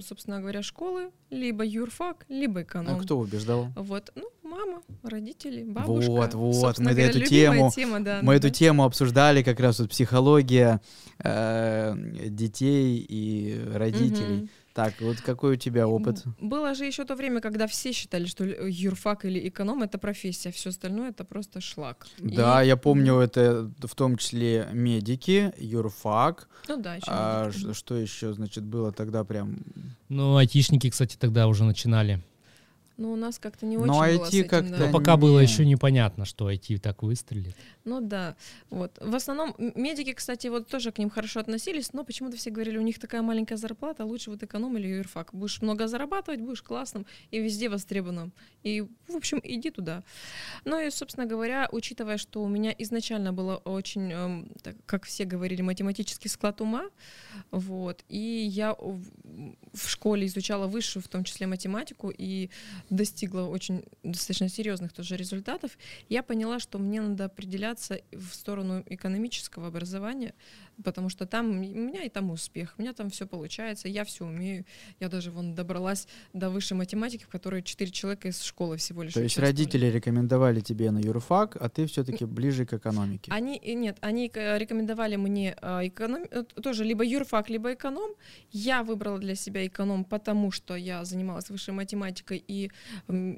собственно 0.00 0.40
говоря, 0.40 0.62
школы, 0.62 1.10
либо 1.28 1.66
юрфак, 1.66 2.24
либо 2.30 2.62
эконом. 2.62 2.98
А 2.98 3.02
кто 3.02 3.18
убеждал? 3.18 3.68
Вот, 3.76 4.10
ну, 4.14 4.30
мама, 4.42 4.80
родители, 5.02 5.62
бабушка. 5.64 6.10
Вот, 6.10 6.34
вот, 6.34 6.78
мы 6.78 6.92
говоря, 6.92 7.10
эту 7.10 7.20
тему, 7.20 7.70
тема, 7.70 8.00
да, 8.00 8.20
мы 8.22 8.32
да. 8.32 8.36
эту 8.38 8.48
тему 8.48 8.84
обсуждали, 8.84 9.42
как 9.42 9.60
раз 9.60 9.80
вот 9.80 9.90
психология 9.90 10.80
э, 11.18 11.94
детей 12.28 13.04
и 13.06 13.60
родителей. 13.74 14.44
Угу. 14.44 14.48
Так, 14.74 15.00
вот 15.00 15.20
какой 15.20 15.52
у 15.52 15.56
тебя 15.56 15.86
опыт? 15.86 16.24
Было 16.40 16.74
же 16.74 16.84
еще 16.84 17.04
то 17.04 17.14
время, 17.14 17.40
когда 17.40 17.68
все 17.68 17.92
считали, 17.92 18.26
что 18.26 18.44
юрфак 18.44 19.24
или 19.24 19.48
эконом 19.48 19.84
это 19.84 19.98
профессия, 19.98 20.50
все 20.50 20.70
остальное 20.70 21.10
это 21.10 21.24
просто 21.24 21.60
шлак. 21.60 22.08
Да, 22.18 22.60
и... 22.60 22.66
я 22.66 22.76
помню 22.76 23.18
это 23.18 23.70
в 23.80 23.94
том 23.94 24.16
числе 24.16 24.68
медики, 24.72 25.54
юрфак. 25.58 26.48
Ну 26.68 26.76
да, 26.76 26.96
еще. 26.96 27.06
А, 27.06 27.52
что 27.72 27.94
еще, 27.94 28.32
значит, 28.32 28.64
было 28.64 28.90
тогда 28.90 29.22
прям? 29.22 29.58
Ну, 30.08 30.36
айтишники, 30.36 30.90
кстати, 30.90 31.16
тогда 31.16 31.46
уже 31.46 31.62
начинали. 31.62 32.20
Ну, 32.96 33.12
у 33.12 33.16
нас 33.16 33.38
как-то 33.38 33.66
не 33.66 33.76
очень 33.76 33.86
Но 33.88 33.98
было 33.98 34.28
IT 34.28 34.44
как-то 34.44 34.78
да. 34.78 34.86
Но 34.86 34.92
пока 34.92 35.12
не... 35.12 35.18
было 35.18 35.40
еще 35.40 35.66
непонятно, 35.66 36.24
что 36.24 36.50
IT 36.50 36.78
так 36.78 37.02
выстрелит. 37.02 37.56
Ну 37.84 38.00
да, 38.00 38.36
вот. 38.70 38.96
В 39.00 39.14
основном 39.14 39.54
медики, 39.58 40.12
кстати, 40.12 40.46
вот 40.46 40.68
тоже 40.68 40.92
к 40.92 40.98
ним 40.98 41.10
хорошо 41.10 41.40
относились, 41.40 41.92
но 41.92 42.04
почему-то 42.04 42.36
все 42.36 42.50
говорили, 42.50 42.78
у 42.78 42.82
них 42.82 43.00
такая 43.00 43.22
маленькая 43.22 43.56
зарплата, 43.56 44.04
лучше 44.04 44.30
вот 44.30 44.42
эконом 44.42 44.78
или 44.78 44.86
юрфак. 44.86 45.34
Будешь 45.34 45.60
много 45.60 45.88
зарабатывать, 45.88 46.40
будешь 46.40 46.62
классным 46.62 47.04
и 47.32 47.40
везде 47.40 47.68
востребованным. 47.68 48.32
И, 48.62 48.82
в 49.08 49.16
общем, 49.16 49.40
иди 49.42 49.70
туда. 49.70 50.04
Ну 50.64 50.80
и, 50.80 50.90
собственно 50.90 51.26
говоря, 51.26 51.68
учитывая, 51.72 52.16
что 52.16 52.42
у 52.42 52.48
меня 52.48 52.72
изначально 52.78 53.32
было 53.32 53.56
очень, 53.56 54.12
эм, 54.12 54.52
так, 54.62 54.76
как 54.86 55.04
все 55.04 55.24
говорили, 55.24 55.62
математический 55.62 56.30
склад 56.30 56.60
ума, 56.60 56.84
вот, 57.50 58.04
и 58.08 58.18
я 58.18 58.74
в, 58.74 59.02
в 59.72 59.88
школе 59.88 60.26
изучала 60.26 60.66
высшую, 60.66 61.02
в 61.02 61.08
том 61.08 61.24
числе 61.24 61.46
математику, 61.46 62.12
и 62.16 62.50
достигла 62.90 63.42
очень 63.42 63.84
достаточно 64.02 64.48
серьезных 64.48 64.92
тоже 64.92 65.16
результатов, 65.16 65.78
я 66.08 66.22
поняла, 66.22 66.58
что 66.58 66.78
мне 66.78 67.00
надо 67.00 67.26
определяться 67.26 68.00
в 68.12 68.34
сторону 68.34 68.82
экономического 68.86 69.68
образования, 69.68 70.34
потому 70.82 71.08
что 71.08 71.26
там 71.26 71.50
у 71.50 71.52
меня 71.54 72.02
и 72.02 72.08
там 72.08 72.30
успех, 72.30 72.74
у 72.78 72.82
меня 72.82 72.92
там 72.92 73.10
все 73.10 73.26
получается, 73.26 73.88
я 73.88 74.04
все 74.04 74.24
умею. 74.24 74.64
Я 75.00 75.08
даже 75.08 75.30
вон 75.30 75.54
добралась 75.54 76.08
до 76.32 76.50
высшей 76.50 76.76
математики, 76.76 77.24
в 77.24 77.28
которой 77.28 77.62
четыре 77.62 77.90
человека 77.90 78.28
из 78.28 78.42
школы 78.42 78.76
всего 78.76 79.02
лишь. 79.02 79.14
То 79.14 79.22
есть 79.22 79.38
родители 79.38 79.86
рекомендовали 79.86 80.60
тебе 80.60 80.90
на 80.90 80.98
юрфак, 80.98 81.56
а 81.60 81.68
ты 81.68 81.86
все-таки 81.86 82.24
ближе 82.24 82.66
к 82.66 82.72
экономике? 82.72 83.30
Они 83.32 83.60
нет, 83.64 83.98
они 84.00 84.30
рекомендовали 84.34 85.16
мне 85.16 85.56
а, 85.60 85.86
эконом, 85.86 86.24
э, 86.30 86.42
тоже 86.42 86.84
либо 86.84 87.04
юрфак, 87.04 87.48
либо 87.48 87.74
эконом. 87.74 88.10
Я 88.50 88.82
выбрала 88.82 89.18
для 89.18 89.34
себя 89.34 89.66
эконом, 89.66 90.04
потому 90.04 90.50
что 90.50 90.74
я 90.76 91.04
занималась 91.04 91.50
высшей 91.50 91.74
математикой, 91.74 92.42
и 92.46 92.70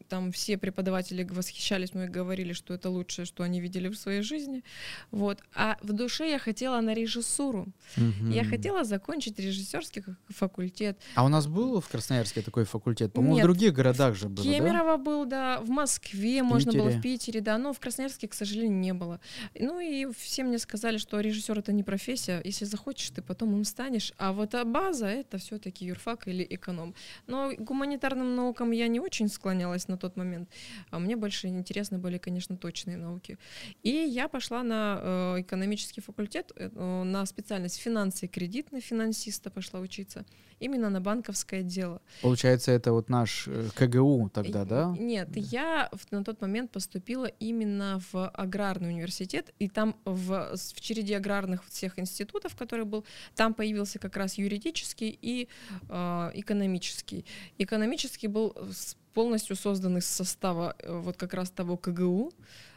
там 0.09 0.33
все 0.33 0.59
преподаватели 0.59 1.25
восхищались 1.25 1.94
мной 1.94 2.07
и 2.07 2.09
говорили, 2.09 2.53
что 2.53 2.75
это 2.75 2.90
лучшее, 2.90 3.25
что 3.25 3.42
они 3.42 3.61
видели 3.61 3.88
в 3.88 3.96
своей 3.96 4.22
жизни. 4.22 4.62
Вот. 5.11 5.42
А 5.55 5.77
в 5.83 5.92
душе 5.92 6.31
я 6.31 6.38
хотела 6.38 6.81
на 6.81 6.94
режиссуру. 6.94 7.68
Угу. 7.96 8.31
Я 8.31 8.44
хотела 8.44 8.85
закончить 8.85 9.38
режиссерский 9.38 10.05
факультет. 10.29 10.99
А 11.14 11.25
у 11.25 11.29
нас 11.29 11.46
был 11.46 11.81
в 11.81 11.88
Красноярске 11.88 12.42
такой 12.42 12.64
факультет? 12.64 13.12
По-моему, 13.12 13.38
в 13.38 13.42
других 13.42 13.72
городах 13.72 14.14
же 14.14 14.29
было, 14.29 14.44
Кемерово 14.44 14.96
да? 14.96 14.99
был, 14.99 15.25
да, 15.25 15.61
в 15.61 15.68
Москве 15.68 16.42
в 16.42 16.46
можно 16.46 16.72
было, 16.72 16.88
в 16.88 17.01
Питере, 17.01 17.40
да, 17.40 17.59
но 17.59 17.72
в 17.72 17.81
Красноярске, 17.81 18.29
к 18.29 18.35
сожалению, 18.35 18.79
не 18.79 18.92
было. 18.92 19.20
Ну 19.59 19.81
и 19.81 20.07
все 20.16 20.44
мне 20.44 20.59
сказали, 20.59 20.99
что 20.99 21.20
режиссер 21.20 21.59
это 21.59 21.72
не 21.72 21.83
профессия, 21.83 22.40
если 22.44 22.64
захочешь, 22.64 23.11
ты 23.11 23.22
потом 23.22 23.55
им 23.57 23.64
станешь, 23.64 24.12
а 24.18 24.33
вот 24.33 24.55
а 24.55 24.64
база 24.64 25.07
это 25.07 25.38
все-таки 25.38 25.85
юрфак 25.85 26.29
или 26.29 26.46
эконом. 26.49 26.94
Но 27.27 27.53
гуманитарным 27.59 28.35
наукам 28.37 28.70
я 28.70 28.88
не 28.88 29.01
очень 29.01 29.25
склонялась 29.28 29.88
на 29.88 29.96
тот 29.96 30.16
момент, 30.16 30.48
а 30.90 30.98
мне 30.98 31.16
больше 31.16 31.48
интересны 31.48 31.98
были, 31.98 32.18
конечно, 32.18 32.56
точные 32.56 32.96
науки. 32.96 33.38
И 33.82 33.90
я 33.90 34.28
пошла 34.28 34.62
на 34.62 35.00
э, 35.00 35.40
экономический 35.40 36.00
факультет, 36.00 36.52
э, 36.56 36.68
на 37.04 37.26
специальность 37.26 37.76
финансы 37.76 38.26
и 38.26 38.28
кредит 38.28 38.72
на 38.72 38.80
финансиста 38.80 39.50
пошла 39.50 39.80
учиться, 39.80 40.24
именно 40.60 40.90
на 40.90 41.00
банковское 41.00 41.62
дело. 41.62 42.00
Получается, 42.22 42.72
это 42.72 42.92
вот 42.92 43.08
наш 43.08 43.48
э, 43.48 43.68
КГУ 43.74 44.30
тогда, 44.32 44.64
да? 44.64 44.94
Нет, 44.98 45.28
я 45.34 45.90
на 46.10 46.24
тот 46.24 46.40
момент 46.40 46.70
поступила 46.70 47.26
именно 47.26 48.00
в 48.12 48.28
аграрный 48.28 48.88
университет, 48.88 49.52
и 49.58 49.68
там 49.68 49.96
в, 50.04 50.56
в 50.56 50.80
череде 50.80 51.16
аграрных 51.16 51.64
всех 51.66 51.98
институтов, 51.98 52.56
который 52.56 52.84
был, 52.84 53.04
там 53.34 53.54
появился 53.54 53.98
как 53.98 54.16
раз 54.16 54.38
юридический 54.38 55.18
и 55.22 55.48
э, 55.88 56.30
экономический. 56.34 57.24
Экономический 57.58 58.28
был 58.28 58.54
полностью 59.16 59.56
создан 59.56 59.96
из 59.96 60.06
состава 60.06 60.74
э, 60.78 60.98
вот 60.98 61.16
как 61.16 61.34
раз 61.34 61.50
того 61.50 61.78
КГУ, 61.78 62.32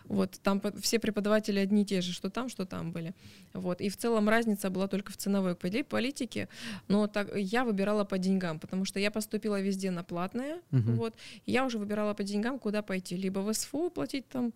вот 0.10 0.39
там 0.43 0.62
все 0.82 1.00
преподаватели 1.00 1.60
одни 1.60 1.84
и 1.84 1.86
те 1.86 2.02
же, 2.02 2.12
что 2.13 2.30
там, 2.30 2.50
что 2.50 2.65
там 2.65 2.91
были. 2.91 3.13
Вот. 3.54 3.80
И 3.80 3.89
в 3.89 3.95
целом 3.95 4.28
разница 4.28 4.69
была 4.69 4.88
только 4.88 5.12
в 5.12 5.17
ценовой 5.17 5.56
политике, 5.56 6.50
но 6.88 7.08
так, 7.08 7.30
я 7.36 7.63
выбирала 7.63 8.04
по 8.04 8.17
деньгам, 8.17 8.60
потому 8.60 8.86
что 8.86 9.00
я 9.00 9.12
поступила 9.12 9.62
везде 9.62 9.91
на 9.91 10.04
платное, 10.04 10.62
угу. 10.72 10.91
вот, 10.93 11.13
я 11.45 11.65
уже 11.65 11.78
выбирала 11.78 12.13
по 12.13 12.24
деньгам, 12.24 12.60
куда 12.60 12.82
пойти, 12.82 13.15
либо 13.15 13.39
в 13.39 13.54
СФУ 13.54 13.89
платить 13.89 14.28
там 14.28 14.52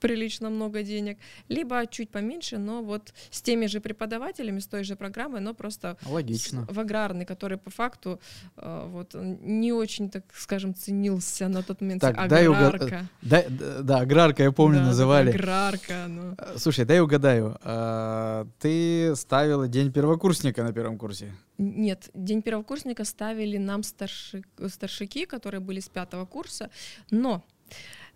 прилично 0.00 0.50
много 0.50 0.82
денег, 0.82 1.18
либо 1.48 1.86
чуть 1.86 2.10
поменьше, 2.10 2.58
но 2.58 2.82
вот 2.82 3.12
с 3.30 3.42
теми 3.42 3.66
же 3.66 3.80
преподавателями, 3.80 4.60
с 4.60 4.66
той 4.66 4.84
же 4.84 4.96
программой, 4.96 5.40
но 5.40 5.54
просто 5.54 5.96
Логично. 6.06 6.66
в 6.68 6.78
аграрный, 6.78 7.24
который 7.24 7.58
по 7.58 7.70
факту 7.70 8.20
э, 8.56 8.88
вот 8.88 9.14
не 9.14 9.72
очень, 9.72 10.10
так 10.10 10.24
скажем, 10.34 10.74
ценился 10.74 11.48
на 11.48 11.62
тот 11.62 11.80
момент. 11.80 12.00
Так, 12.00 12.18
аграрка. 12.18 13.08
Дай 13.22 13.46
угад... 13.46 13.58
да, 13.58 13.82
да, 13.82 13.98
аграрка, 14.00 14.42
я 14.42 14.52
помню, 14.52 14.78
да, 14.78 14.86
называли. 14.86 15.30
Аграрка, 15.30 16.06
ну. 16.08 16.34
Э, 16.38 16.56
слушай, 16.56 16.84
дай 16.84 17.00
угадаю. 17.00 17.58
А, 17.62 18.46
ты 18.58 19.14
ставила 19.16 19.68
день 19.68 19.92
первокурсника 19.92 20.62
на 20.62 20.72
первом 20.72 20.98
курсе? 20.98 21.32
Нет, 21.58 22.10
день 22.14 22.42
первокурсника 22.42 23.04
ставили 23.04 23.58
нам 23.58 23.82
старши... 23.82 24.42
старшики, 24.68 25.26
которые 25.26 25.60
были 25.60 25.80
с 25.80 25.88
пятого 25.88 26.24
курса, 26.24 26.70
но 27.10 27.44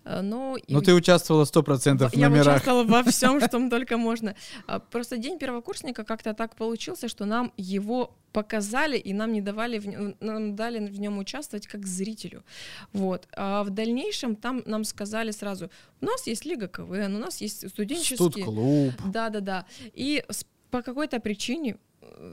Э, 0.05 0.21
но, 0.21 0.57
Но 0.69 0.81
ты 0.81 0.95
участвовала 0.95 1.45
100% 1.45 2.09
в 2.09 2.15
я 2.15 2.29
номерах. 2.29 2.47
Я 2.47 2.53
участвовала 2.53 2.85
во 2.85 3.03
всем, 3.11 3.41
что 3.41 3.69
только 3.69 3.97
можно. 3.97 4.35
А, 4.67 4.79
просто 4.79 5.17
день 5.17 5.39
первокурсника 5.39 6.05
как-то 6.05 6.35
так 6.35 6.57
получился, 6.57 7.09
что 7.09 7.25
нам 7.25 7.53
его 7.57 8.15
показали 8.33 8.99
и 8.99 9.13
нам 9.13 9.33
не 9.33 9.41
давали 9.41 9.79
в, 9.79 10.17
нам 10.21 10.57
дали 10.57 10.85
в 10.87 10.99
нем 10.99 11.19
участвовать 11.19 11.69
как 11.69 11.87
зрителю 11.87 12.43
вот 12.93 13.29
а 13.37 13.63
в 13.63 13.71
дальнейшем 13.71 14.35
там 14.35 14.61
нам 14.67 14.83
сказали 14.83 15.31
сразу 15.31 15.71
у 16.01 16.05
нас 16.05 16.27
есть 16.27 16.45
лига 16.45 16.67
КВН 16.67 17.15
у 17.15 17.19
нас 17.21 17.41
есть 17.41 17.69
студенческий 17.71 18.17
Студ-клуб 18.17 18.93
да 19.07 19.29
да 19.29 19.39
да 19.39 19.67
и 19.95 20.25
по 20.73 20.83
какой-то 20.83 21.21
причине 21.21 21.77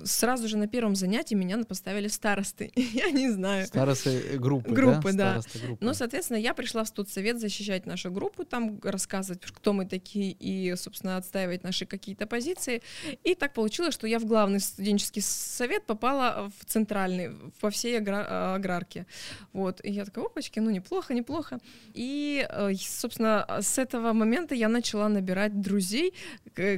сразу 0.03 0.47
же 0.47 0.57
на 0.57 0.67
первом 0.67 0.95
занятии 0.95 1.35
меня 1.35 1.57
поставили 1.63 2.07
старосты. 2.07 2.71
я 2.75 3.11
не 3.11 3.29
знаю. 3.29 3.67
Старосты 3.67 4.37
группы, 4.37 4.71
группы 4.71 5.13
да? 5.13 5.35
да. 5.35 5.59
Группы. 5.65 5.85
Ну, 5.85 5.93
соответственно, 5.93 6.37
я 6.37 6.53
пришла 6.53 6.83
в 6.83 6.87
студсовет 6.87 7.39
защищать 7.39 7.85
нашу 7.85 8.11
группу, 8.11 8.43
там 8.43 8.79
рассказывать, 8.81 9.41
кто 9.45 9.73
мы 9.73 9.85
такие 9.85 10.31
и, 10.31 10.75
собственно, 10.75 11.17
отстаивать 11.17 11.63
наши 11.63 11.85
какие-то 11.85 12.25
позиции. 12.25 12.81
И 13.23 13.35
так 13.35 13.53
получилось, 13.53 13.93
что 13.93 14.07
я 14.07 14.19
в 14.19 14.25
главный 14.25 14.59
студенческий 14.59 15.21
совет 15.21 15.85
попала 15.85 16.51
в 16.59 16.65
центральный, 16.65 17.31
по 17.59 17.69
всей 17.69 17.99
агра- 17.99 18.55
аграрке. 18.55 19.05
Вот. 19.53 19.83
И 19.83 19.91
я 19.91 20.05
такая, 20.05 20.25
опачки, 20.25 20.59
ну, 20.59 20.69
неплохо, 20.69 21.13
неплохо. 21.13 21.59
И, 21.93 22.45
э, 22.49 22.73
собственно, 22.75 23.45
с 23.61 23.77
этого 23.77 24.13
момента 24.13 24.55
я 24.55 24.69
начала 24.69 25.09
набирать 25.09 25.59
друзей. 25.61 26.13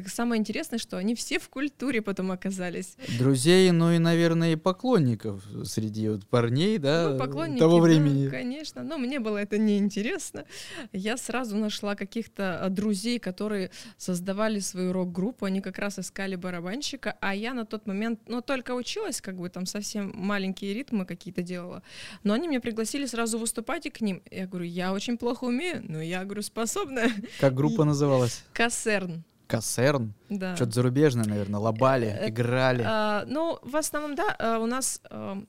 Самое 0.08 0.40
интересное, 0.40 0.80
что 0.80 0.98
они 0.98 1.16
все 1.16 1.40
в 1.40 1.50
культуре 1.50 2.02
потом 2.02 2.32
оказались 2.32 2.83
старались. 2.84 3.18
Друзей, 3.20 3.72
ну 3.72 3.92
и, 3.92 3.98
наверное, 3.98 4.54
и 4.54 4.56
поклонников 4.56 5.44
среди 5.66 6.10
вот 6.10 6.26
парней, 6.28 6.78
да, 6.78 7.10
ну, 7.10 7.20
поклонники, 7.20 7.60
того 7.60 7.80
времени. 7.80 8.30
конечно, 8.30 8.84
но 8.84 8.98
мне 8.98 9.20
было 9.20 9.38
это 9.38 9.58
неинтересно. 9.58 10.46
Я 10.92 11.18
сразу 11.18 11.58
нашла 11.58 11.96
каких-то 11.96 12.60
а, 12.64 12.70
друзей, 12.70 13.20
которые 13.20 13.72
создавали 13.98 14.60
свою 14.60 14.94
рок-группу, 14.94 15.46
они 15.46 15.62
как 15.62 15.80
раз 15.80 16.00
искали 16.00 16.36
барабанщика, 16.36 17.16
а 17.22 17.36
я 17.36 17.54
на 17.54 17.66
тот 17.66 17.88
момент, 17.88 18.20
ну, 18.28 18.42
только 18.42 18.74
училась, 18.74 19.22
как 19.22 19.38
бы 19.38 19.50
там 19.50 19.66
совсем 19.66 20.12
маленькие 20.16 20.74
ритмы 20.74 21.06
какие-то 21.06 21.42
делала, 21.42 21.84
но 22.24 22.34
они 22.34 22.48
меня 22.48 22.60
пригласили 22.60 23.06
сразу 23.06 23.38
выступать 23.38 23.86
и 23.86 23.90
к 23.90 24.02
ним. 24.02 24.22
Я 24.30 24.48
говорю, 24.48 24.66
я 24.66 24.94
очень 24.94 25.18
плохо 25.18 25.46
умею, 25.46 25.84
но 25.88 26.02
я, 26.02 26.24
говорю, 26.24 26.42
способна. 26.42 27.04
Как 27.40 27.54
группа 27.54 27.84
называлась? 27.84 28.44
Кассерн. 28.54 29.24
Кассерн? 29.48 30.14
Да. 30.30 30.56
Что-то 30.56 30.72
зарубежное, 30.72 31.26
наверное, 31.26 31.60
лобали, 31.60 32.08
Э, 32.08 32.26
э, 32.26 32.30
играли. 32.30 32.84
А, 32.86 33.24
ну, 33.28 33.60
в 33.62 33.76
основном, 33.76 34.16
да, 34.16 34.60
у 34.60 34.66
нас 34.66 35.02
а, 35.10 35.42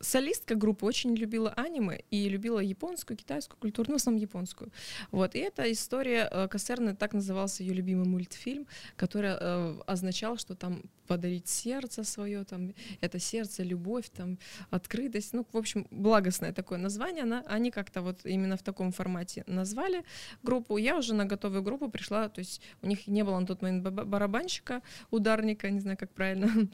солистка 0.00 0.54
группы 0.54 0.86
очень 0.86 1.14
любила 1.14 1.52
аниме 1.56 2.02
и 2.10 2.28
любила 2.28 2.60
японскую, 2.60 3.16
китайскую 3.16 3.58
культуру, 3.58 3.90
ну, 3.90 3.94
в 3.94 4.00
основном 4.00 4.22
японскую. 4.22 4.72
Вот, 5.10 5.34
и 5.34 5.38
эта 5.38 5.70
история 5.70 6.28
э, 6.30 6.48
Кассерны, 6.48 6.96
так 6.96 7.12
назывался 7.12 7.62
ее 7.62 7.74
любимый 7.74 8.06
мультфильм, 8.06 8.66
который 8.96 9.30
э, 9.38 9.80
означал, 9.86 10.36
что 10.36 10.54
там 10.54 10.82
подарить 11.06 11.48
сердце 11.48 12.04
свое, 12.04 12.44
там, 12.44 12.72
это 13.00 13.18
сердце, 13.18 13.64
любовь, 13.64 14.08
там, 14.10 14.38
открытость, 14.70 15.34
ну, 15.34 15.44
в 15.52 15.56
общем, 15.56 15.86
благостное 15.90 16.52
такое 16.52 16.78
название, 16.78 17.24
она, 17.24 17.42
они 17.46 17.70
как-то 17.70 18.00
вот 18.00 18.24
именно 18.24 18.56
в 18.56 18.62
таком 18.62 18.92
формате 18.92 19.44
назвали 19.46 20.04
группу. 20.42 20.78
Я 20.78 20.96
уже 20.96 21.14
на 21.14 21.24
готовую 21.24 21.62
группу 21.62 21.90
пришла, 21.90 22.28
то 22.28 22.38
есть 22.38 22.62
у 22.82 22.86
них 22.86 23.06
не 23.08 23.24
было 23.24 23.40
на 23.40 23.46
тот 23.46 23.62
момент 23.62 23.82
ба- 23.82 24.04
барабанщика, 24.04 24.82
ударника, 25.10 25.68
не 25.70 25.80
знаю, 25.80 25.98
как 25.98 26.10
правильно 26.12 26.68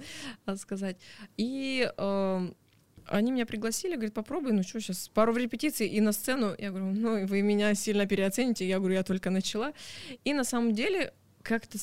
сказать. 0.56 0.96
И 1.38 1.90
э, 1.96 2.52
они 3.08 3.32
меня 3.32 3.46
пригласили, 3.46 3.94
говорят, 3.94 4.14
попробуй, 4.14 4.52
ну 4.52 4.62
что, 4.62 4.80
сейчас 4.80 5.08
пару 5.08 5.34
репетиций 5.34 5.86
и 5.88 6.00
на 6.00 6.12
сцену. 6.12 6.54
Я 6.58 6.70
говорю, 6.70 6.86
ну 6.86 7.26
вы 7.26 7.42
меня 7.42 7.74
сильно 7.74 8.06
переоцените. 8.06 8.66
Я 8.66 8.78
говорю, 8.78 8.94
я 8.94 9.02
только 9.02 9.30
начала. 9.30 9.72
И 10.24 10.34
на 10.34 10.44
самом 10.44 10.74
деле 10.74 11.12
как-то 11.42 11.78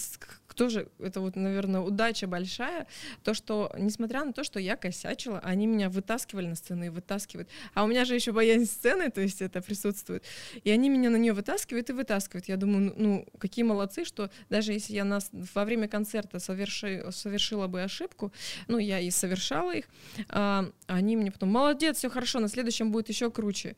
тоже 0.56 0.88
это 1.00 1.20
вот, 1.22 1.36
наверное, 1.36 1.82
удача 1.82 2.28
большая, 2.28 2.88
то, 3.24 3.34
что, 3.34 3.72
несмотря 3.78 4.24
на 4.24 4.34
то, 4.34 4.44
что 4.44 4.60
я 4.60 4.76
косячила, 4.76 5.40
они 5.40 5.68
меня 5.68 5.90
вытаскивали 5.90 6.48
на 6.48 6.56
сцену 6.56 6.86
и 6.86 6.90
вытаскивают. 6.90 7.50
А 7.74 7.84
у 7.84 7.88
меня 7.88 8.06
же 8.06 8.16
еще 8.16 8.32
боязнь 8.32 8.66
сцены, 8.66 9.10
то 9.10 9.22
есть 9.22 9.42
это 9.42 9.62
присутствует. 9.62 10.24
И 10.64 10.72
они 10.72 10.90
меня 10.90 11.10
на 11.10 11.18
нее 11.18 11.34
вытаскивают 11.34 11.90
и 11.90 11.94
вытаскивают. 11.94 12.48
Я 12.48 12.58
думаю, 12.58 12.94
ну, 12.98 13.14
ну, 13.14 13.26
какие 13.38 13.64
молодцы, 13.64 14.06
что 14.06 14.30
даже 14.50 14.74
если 14.74 14.94
я 14.94 15.04
нас 15.04 15.30
во 15.32 15.66
время 15.66 15.88
концерта 15.88 16.40
соверши, 16.40 17.06
совершила 17.12 17.68
бы 17.68 17.82
ошибку, 17.82 18.32
ну, 18.68 18.78
я 18.78 19.00
и 19.00 19.12
совершала 19.12 19.74
их, 19.76 19.86
а, 20.30 20.66
они 20.88 21.16
мне 21.16 21.32
потом, 21.32 21.50
молодец, 21.50 21.98
все 21.98 22.10
хорошо, 22.10 22.40
на 22.40 22.48
следующем 22.48 22.92
будет 22.92 23.10
еще 23.10 23.30
круче. 23.30 23.76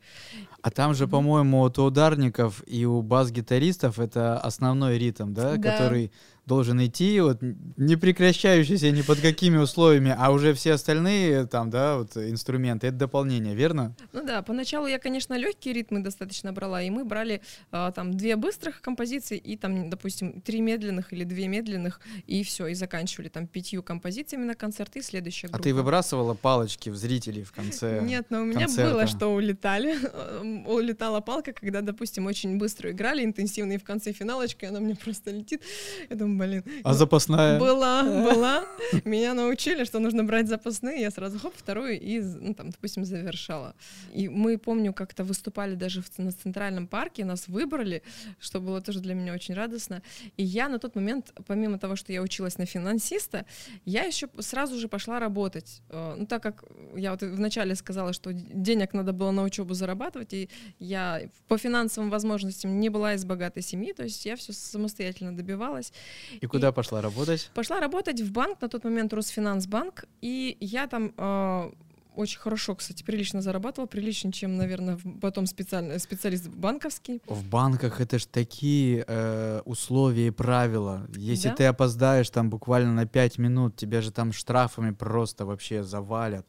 А 0.62 0.70
там 0.70 0.94
же, 0.94 1.06
по-моему, 1.08 1.58
вот 1.60 1.78
у 1.78 1.84
ударников 1.84 2.62
и 2.66 2.84
у 2.84 3.02
бас-гитаристов 3.02 3.98
это 3.98 4.38
основной 4.38 4.98
ритм, 4.98 5.32
да, 5.32 5.56
Да. 5.56 5.72
который 5.72 6.10
должен 6.46 6.84
идти, 6.84 7.20
вот 7.20 7.38
не 7.76 7.96
прекращающийся 7.96 8.92
ни 8.92 9.02
под 9.02 9.20
какими 9.20 9.56
условиями, 9.56 10.14
а 10.16 10.30
уже 10.30 10.54
все 10.54 10.72
остальные 10.74 11.46
там, 11.46 11.70
да, 11.70 11.98
вот 11.98 12.16
инструменты, 12.16 12.86
это 12.86 12.96
дополнение, 12.96 13.54
верно? 13.54 13.94
Ну 14.12 14.24
да, 14.24 14.42
поначалу 14.42 14.86
я, 14.86 14.98
конечно, 14.98 15.34
легкие 15.36 15.74
ритмы 15.74 16.00
достаточно 16.00 16.52
брала, 16.52 16.80
и 16.82 16.90
мы 16.90 17.04
брали 17.04 17.42
а, 17.72 17.90
там 17.90 18.14
две 18.16 18.36
быстрых 18.36 18.80
композиции 18.80 19.36
и 19.36 19.56
там, 19.56 19.90
допустим, 19.90 20.40
три 20.40 20.60
медленных 20.60 21.12
или 21.12 21.24
две 21.24 21.48
медленных, 21.48 22.00
и 22.26 22.44
все, 22.44 22.68
и 22.68 22.74
заканчивали 22.74 23.28
там 23.28 23.48
пятью 23.48 23.82
композициями 23.82 24.44
на 24.44 24.54
концерт, 24.54 24.94
и 24.94 25.02
следующая 25.02 25.48
А 25.48 25.50
группа. 25.50 25.64
ты 25.64 25.74
выбрасывала 25.74 26.34
палочки 26.34 26.90
в 26.90 26.96
зрителей 26.96 27.42
в 27.42 27.50
конце? 27.52 28.00
Нет, 28.02 28.26
но 28.30 28.42
у 28.42 28.44
меня 28.44 28.66
концерта? 28.66 28.92
было, 28.92 29.06
что 29.08 29.34
улетали. 29.34 29.96
Улетала 30.66 31.20
палка, 31.20 31.52
когда, 31.52 31.80
допустим, 31.80 32.26
очень 32.26 32.56
быстро 32.56 32.92
играли, 32.92 33.24
интенсивно, 33.24 33.72
и 33.72 33.78
в 33.78 33.84
конце 33.84 34.12
финалочка 34.12 34.68
она 34.68 34.78
мне 34.78 34.94
просто 34.94 35.32
летит. 35.32 35.62
Я 36.08 36.14
думаю, 36.14 36.35
блин. 36.38 36.64
А 36.84 36.94
запасная? 36.94 37.58
Была, 37.58 38.02
была. 38.32 38.64
Меня 39.04 39.34
научили, 39.34 39.84
что 39.84 39.98
нужно 39.98 40.24
брать 40.24 40.48
запасные. 40.48 41.00
Я 41.00 41.10
сразу 41.10 41.38
хоп, 41.38 41.54
вторую 41.56 42.00
и, 42.00 42.20
ну, 42.20 42.54
там, 42.54 42.70
допустим, 42.70 43.04
завершала. 43.04 43.74
И 44.14 44.28
мы, 44.28 44.58
помню, 44.58 44.92
как-то 44.92 45.24
выступали 45.24 45.74
даже 45.74 46.02
в, 46.02 46.18
на 46.18 46.32
Центральном 46.32 46.86
парке, 46.86 47.24
нас 47.24 47.48
выбрали, 47.48 48.02
что 48.38 48.60
было 48.60 48.80
тоже 48.80 49.00
для 49.00 49.14
меня 49.14 49.32
очень 49.34 49.54
радостно. 49.54 50.02
И 50.36 50.42
я 50.42 50.68
на 50.68 50.78
тот 50.78 50.94
момент, 50.94 51.32
помимо 51.46 51.78
того, 51.78 51.96
что 51.96 52.12
я 52.12 52.22
училась 52.22 52.58
на 52.58 52.66
финансиста, 52.66 53.44
я 53.84 54.04
еще 54.04 54.28
сразу 54.38 54.78
же 54.78 54.88
пошла 54.88 55.18
работать. 55.20 55.82
Э, 55.90 56.14
Ну, 56.18 56.26
так 56.26 56.42
как 56.42 56.64
я 56.96 57.10
вот 57.10 57.22
вначале 57.22 57.74
сказала, 57.74 58.12
что 58.12 58.32
денег 58.32 58.92
надо 58.94 59.12
было 59.12 59.30
на 59.30 59.42
учебу 59.42 59.74
зарабатывать, 59.74 60.32
и 60.32 60.48
я 60.78 61.22
по 61.48 61.58
финансовым 61.58 62.10
возможностям 62.10 62.80
не 62.80 62.88
была 62.90 63.14
из 63.14 63.24
богатой 63.24 63.62
семьи, 63.62 63.92
то 63.92 64.04
есть 64.04 64.26
я 64.26 64.36
все 64.36 64.52
самостоятельно 64.52 65.36
добивалась. 65.36 65.92
И 66.40 66.46
куда 66.46 66.72
пошла 66.72 67.00
работать? 67.00 67.50
Пошла 67.54 67.80
работать 67.80 68.20
в 68.20 68.32
банк, 68.32 68.60
на 68.60 68.68
тот 68.68 68.84
момент 68.84 69.12
Росфинансбанк, 69.12 70.04
и 70.20 70.56
я 70.60 70.86
там 70.86 71.12
э, 71.16 71.70
очень 72.16 72.38
хорошо, 72.38 72.74
кстати, 72.74 73.02
прилично 73.02 73.42
зарабатывала, 73.42 73.86
приличнее, 73.86 74.32
чем, 74.32 74.56
наверное, 74.56 74.98
потом 75.20 75.46
специально, 75.46 75.98
специалист 75.98 76.48
банковский. 76.48 77.20
В 77.26 77.46
банках 77.46 78.00
это 78.00 78.18
ж 78.18 78.24
такие 78.26 79.04
э, 79.06 79.60
условия 79.66 80.28
и 80.28 80.30
правила. 80.30 81.06
Если 81.14 81.48
Да? 81.48 81.54
ты 81.54 81.64
опоздаешь 81.64 82.30
там 82.30 82.48
буквально 82.48 82.92
на 82.92 83.06
5 83.06 83.38
минут, 83.38 83.76
тебя 83.76 84.00
же 84.00 84.10
там 84.10 84.32
штрафами 84.32 84.92
просто 84.92 85.44
вообще 85.44 85.82
завалят. 85.82 86.46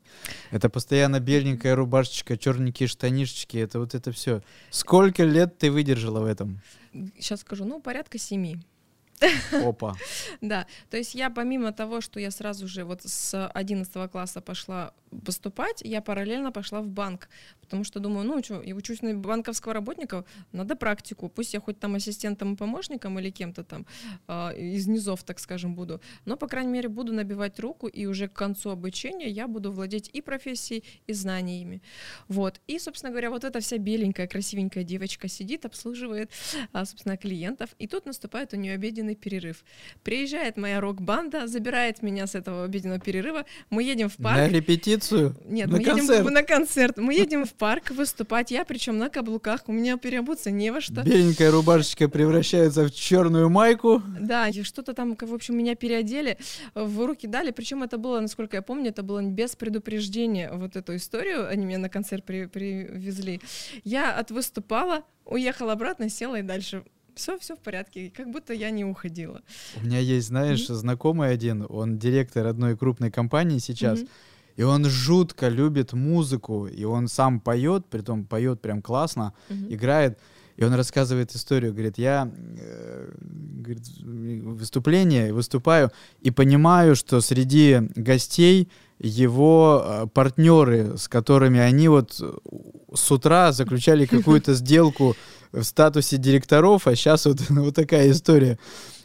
Это 0.52 0.70
постоянно 0.70 1.20
беленькая 1.20 1.76
рубашечка, 1.76 2.38
черненькие 2.38 2.88
штанишечки, 2.88 3.58
это 3.58 3.80
вот 3.80 3.94
это 3.94 4.12
все. 4.12 4.42
Сколько 4.70 5.26
лет 5.26 5.58
ты 5.58 5.70
выдержала 5.70 6.22
в 6.22 6.26
этом? 6.26 6.62
Сейчас 7.20 7.42
скажу, 7.42 7.66
ну, 7.66 7.82
порядка 7.82 8.18
семи. 8.18 8.58
Опа. 9.52 9.96
Да, 10.42 10.68
то 10.90 10.98
есть 10.98 11.16
я 11.16 11.30
помимо 11.30 11.72
того, 11.72 12.02
что 12.02 12.20
я 12.20 12.32
сразу 12.32 12.68
же 12.68 12.84
вот 12.84 13.02
с 13.04 13.48
11 13.48 14.12
класса 14.12 14.42
пошла 14.42 14.94
поступать, 15.26 15.82
я 15.82 16.02
параллельно 16.02 16.52
пошла 16.52 16.82
в 16.82 16.88
банк, 16.88 17.30
потому 17.62 17.84
что 17.84 18.00
думаю, 18.00 18.26
ну 18.28 18.44
что, 18.44 18.62
я 18.62 18.76
учусь 18.76 19.02
на 19.02 19.14
банковского 19.14 19.74
работника, 19.74 20.26
надо 20.52 20.76
практику, 20.76 21.30
пусть 21.30 21.54
я 21.54 21.60
хоть 21.60 21.80
там 21.80 21.96
ассистентом 21.96 22.54
и 22.54 22.58
помощником 22.58 23.20
или 23.20 23.30
кем-то 23.30 23.64
там 23.64 23.86
а, 24.28 24.52
из 24.52 24.88
низов, 24.88 25.24
так 25.24 25.40
скажем, 25.40 25.76
буду, 25.76 26.02
но, 26.26 26.38
по 26.38 26.48
крайней 26.48 26.72
мере, 26.72 26.90
буду 26.90 27.14
набивать 27.14 27.60
руку, 27.60 27.88
и 27.88 28.06
уже 28.06 28.28
к 28.28 28.34
концу 28.34 28.70
обучения 28.70 29.30
я 29.30 29.48
буду 29.48 29.72
владеть 29.72 30.10
и 30.14 30.22
профессией, 30.22 30.84
и 31.08 31.14
знаниями. 31.14 31.82
Вот, 32.28 32.62
и, 32.68 32.80
собственно 32.80 33.12
говоря, 33.12 33.30
вот 33.30 33.44
эта 33.44 33.60
вся 33.60 33.78
беленькая, 33.78 34.28
красивенькая 34.28 34.84
девочка 34.84 35.28
сидит, 35.28 35.66
обслуживает, 35.66 36.32
а, 36.74 36.86
собственно, 36.86 37.18
клиентов, 37.18 37.70
и 37.80 37.88
тут 37.88 38.06
наступает 38.06 38.54
у 38.54 38.58
нее 38.58 38.74
обеденный 38.74 39.16
перерыв. 39.16 39.64
Приезжает 40.04 40.58
моя 40.58 40.80
рок-банда, 40.80 41.48
забирает 41.48 42.02
меня 42.02 42.28
с 42.28 42.36
этого 42.36 42.66
обеденного 42.66 43.00
перерыва, 43.00 43.46
мы 43.70 43.84
едем 43.84 44.10
в 44.10 44.18
парк. 44.18 44.38
На 44.38 44.48
репетицию? 44.48 45.07
Нет, 45.12 45.68
на 45.70 45.78
мы 45.78 45.84
концерт? 45.84 46.20
едем 46.20 46.34
на 46.34 46.44
концерт. 46.44 46.98
Мы 46.98 47.14
едем 47.14 47.46
в 47.46 47.54
парк 47.54 47.92
выступать. 47.92 48.52
Я 48.52 48.66
причем 48.66 48.98
на 48.98 49.10
каблуках. 49.10 49.62
У 49.68 49.72
меня 49.72 49.98
переобуться 49.98 50.52
не 50.52 50.72
во 50.72 50.82
что. 50.82 51.02
Беленькая 51.04 51.52
рубашечка 51.52 52.10
превращается 52.10 52.86
в 52.86 52.92
черную 52.92 53.50
майку. 53.50 54.02
Да, 54.20 54.48
и 54.50 54.64
что-то 54.64 54.94
там, 54.94 55.16
в 55.20 55.34
общем, 55.34 55.58
меня 55.58 55.76
переодели, 55.76 56.38
в 56.76 57.06
руки 57.06 57.28
дали. 57.28 57.52
Причем 57.52 57.84
это 57.84 57.98
было, 57.98 58.20
насколько 58.20 58.58
я 58.58 58.62
помню, 58.62 58.90
это 58.90 59.04
было 59.04 59.22
без 59.22 59.56
предупреждения. 59.56 60.52
Вот 60.54 60.76
эту 60.76 60.96
историю 60.96 61.48
они 61.48 61.66
меня 61.66 61.80
на 61.80 61.90
концерт 61.90 62.24
при- 62.26 62.46
привезли. 62.46 63.42
Я 63.84 64.14
отвыступала, 64.16 65.04
уехала 65.26 65.74
обратно, 65.74 66.10
села 66.10 66.40
и 66.40 66.42
дальше. 66.42 66.84
Все, 67.16 67.36
все 67.40 67.56
в 67.56 67.60
порядке, 67.60 68.12
как 68.16 68.30
будто 68.30 68.54
я 68.54 68.70
не 68.70 68.86
уходила. 68.86 69.42
У 69.82 69.86
меня 69.86 69.98
есть, 69.98 70.28
знаешь, 70.28 70.68
знакомый 70.68 71.32
один, 71.32 71.66
он 71.68 71.98
директор 71.98 72.46
одной 72.46 72.78
крупной 72.78 73.10
компании 73.10 73.58
сейчас, 73.58 74.02
Мгм. 74.02 74.08
И 74.58 74.64
он 74.64 74.86
жутко 74.86 75.48
любит 75.48 75.94
музыку, 75.94 76.68
и 76.68 76.84
он 76.84 77.08
сам 77.08 77.40
поет, 77.40 77.86
притом 77.90 78.26
поет 78.26 78.60
прям 78.62 78.82
классно, 78.82 79.34
Мгм. 79.50 79.74
играет, 79.74 80.20
и 80.58 80.66
он 80.66 80.74
рассказывает 80.74 81.36
историю, 81.36 81.72
говорит, 81.74 81.98
я 82.00 82.30
э, 82.60 83.12
говорит, 83.62 83.84
выступление 84.44 85.32
выступаю 85.34 85.92
и 86.26 86.32
понимаю, 86.32 86.96
что 86.96 87.22
среди 87.22 87.78
гостей 87.96 88.68
его 89.00 89.84
э, 89.86 90.08
партнеры, 90.08 90.98
с 90.98 91.08
которыми 91.08 91.60
они 91.60 91.88
вот 91.88 92.18
э, 92.20 92.34
с 92.96 93.12
утра 93.12 93.52
заключали 93.52 94.06
какую-то 94.16 94.56
сделку 94.56 95.16
в 95.52 95.64
статусе 95.64 96.18
директоров, 96.18 96.88
а 96.88 96.96
сейчас 96.96 97.26
вот, 97.26 97.40
вот 97.50 97.76
такая 97.76 98.10
история. 98.10 98.58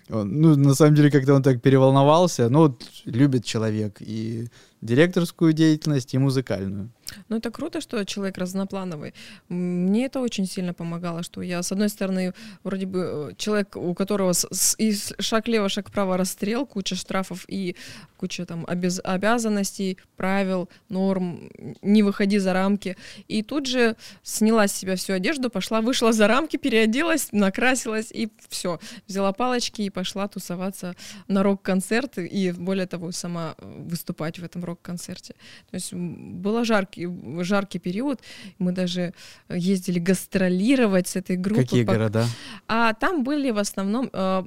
Он, 0.08 0.40
ну, 0.40 0.56
на 0.56 0.74
самом 0.74 0.94
деле, 0.94 1.10
как-то 1.10 1.34
он 1.34 1.42
так 1.42 1.62
переволновался. 1.62 2.48
Ну, 2.48 2.58
вот 2.60 2.82
любит 3.04 3.44
человек. 3.44 3.98
И 4.00 4.48
директорскую 4.82 5.52
деятельность 5.52 6.12
и 6.14 6.18
музыкальную. 6.18 6.90
Ну, 7.28 7.36
это 7.36 7.50
круто, 7.50 7.80
что 7.80 8.04
человек 8.04 8.38
разноплановый. 8.38 9.14
Мне 9.48 10.06
это 10.06 10.20
очень 10.20 10.46
сильно 10.46 10.74
помогало, 10.74 11.22
что 11.22 11.42
я, 11.42 11.62
с 11.62 11.72
одной 11.72 11.88
стороны, 11.88 12.34
вроде 12.64 12.86
бы 12.86 13.30
э, 13.30 13.34
человек, 13.36 13.76
у 13.76 13.94
которого 13.94 14.32
с, 14.32 14.46
с, 14.50 14.74
и 14.78 14.94
шаг 15.20 15.48
лево, 15.48 15.68
шаг 15.68 15.90
право 15.90 16.16
расстрел, 16.16 16.66
куча 16.66 16.94
штрафов 16.94 17.44
и 17.48 17.76
куча 18.16 18.46
там 18.46 18.64
обяз, 18.66 19.00
обязанностей, 19.04 19.98
правил, 20.16 20.68
норм, 20.88 21.50
не 21.82 22.02
выходи 22.02 22.38
за 22.38 22.52
рамки. 22.52 22.96
И 23.28 23.42
тут 23.42 23.66
же 23.66 23.96
сняла 24.22 24.68
с 24.68 24.72
себя 24.72 24.96
всю 24.96 25.12
одежду, 25.12 25.50
пошла, 25.50 25.80
вышла 25.80 26.12
за 26.12 26.28
рамки, 26.28 26.56
переоделась, 26.56 27.28
накрасилась 27.32 28.10
и 28.10 28.30
все. 28.48 28.78
Взяла 29.06 29.32
палочки 29.32 29.82
и 29.82 29.90
пошла 29.90 30.28
тусоваться 30.28 30.96
на 31.28 31.42
рок-концерт 31.42 32.18
и, 32.18 32.52
более 32.52 32.86
того, 32.86 33.12
сама 33.12 33.54
выступать 33.58 34.38
в 34.38 34.44
этом 34.44 34.64
рок-концерте. 34.72 35.34
То 35.70 35.74
есть 35.74 35.92
было 35.92 36.64
жаркий 36.64 37.08
жаркий 37.42 37.78
период. 37.78 38.20
Мы 38.58 38.72
даже 38.72 39.14
ездили 39.48 39.98
гастролировать 39.98 41.08
с 41.08 41.16
этой 41.16 41.36
группой. 41.36 41.64
Какие 41.64 41.84
города? 41.84 42.26
А 42.68 42.92
там 42.94 43.24
были 43.24 43.50
в 43.50 43.58
основном 43.58 44.10
Э, 44.12 44.44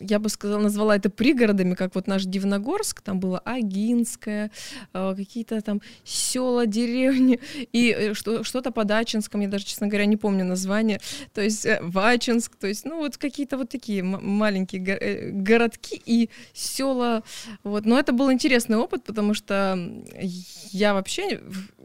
я 0.00 0.18
бы 0.18 0.28
сказала, 0.28 0.60
назвала 0.60 0.96
это 0.96 1.10
пригородами, 1.10 1.74
как 1.74 1.94
вот 1.94 2.06
наш 2.06 2.24
Дивногорск, 2.24 3.00
там 3.00 3.20
было 3.20 3.38
Агинское, 3.40 4.50
э, 4.92 5.14
какие-то 5.16 5.60
там 5.60 5.80
села, 6.04 6.66
деревни, 6.66 7.40
и 7.72 7.90
э, 7.90 8.14
что-то 8.14 8.70
по 8.70 8.84
Дачинскому, 8.84 9.44
я 9.44 9.48
даже, 9.48 9.64
честно 9.64 9.86
говоря, 9.86 10.06
не 10.06 10.16
помню 10.16 10.44
название, 10.44 11.00
то 11.34 11.40
есть 11.40 11.66
Вачинск, 11.80 12.56
то 12.56 12.66
есть, 12.66 12.84
ну, 12.84 12.98
вот 12.98 13.16
какие-то 13.16 13.56
вот 13.56 13.68
такие 13.68 14.02
маленькие 14.02 15.32
городки 15.32 16.00
и 16.04 16.30
села, 16.52 17.22
вот, 17.64 17.86
но 17.86 17.98
это 17.98 18.12
был 18.12 18.32
интересный 18.32 18.76
опыт, 18.76 19.04
потому 19.04 19.34
что 19.34 19.78
я 20.72 20.94
вообще... 20.94 21.40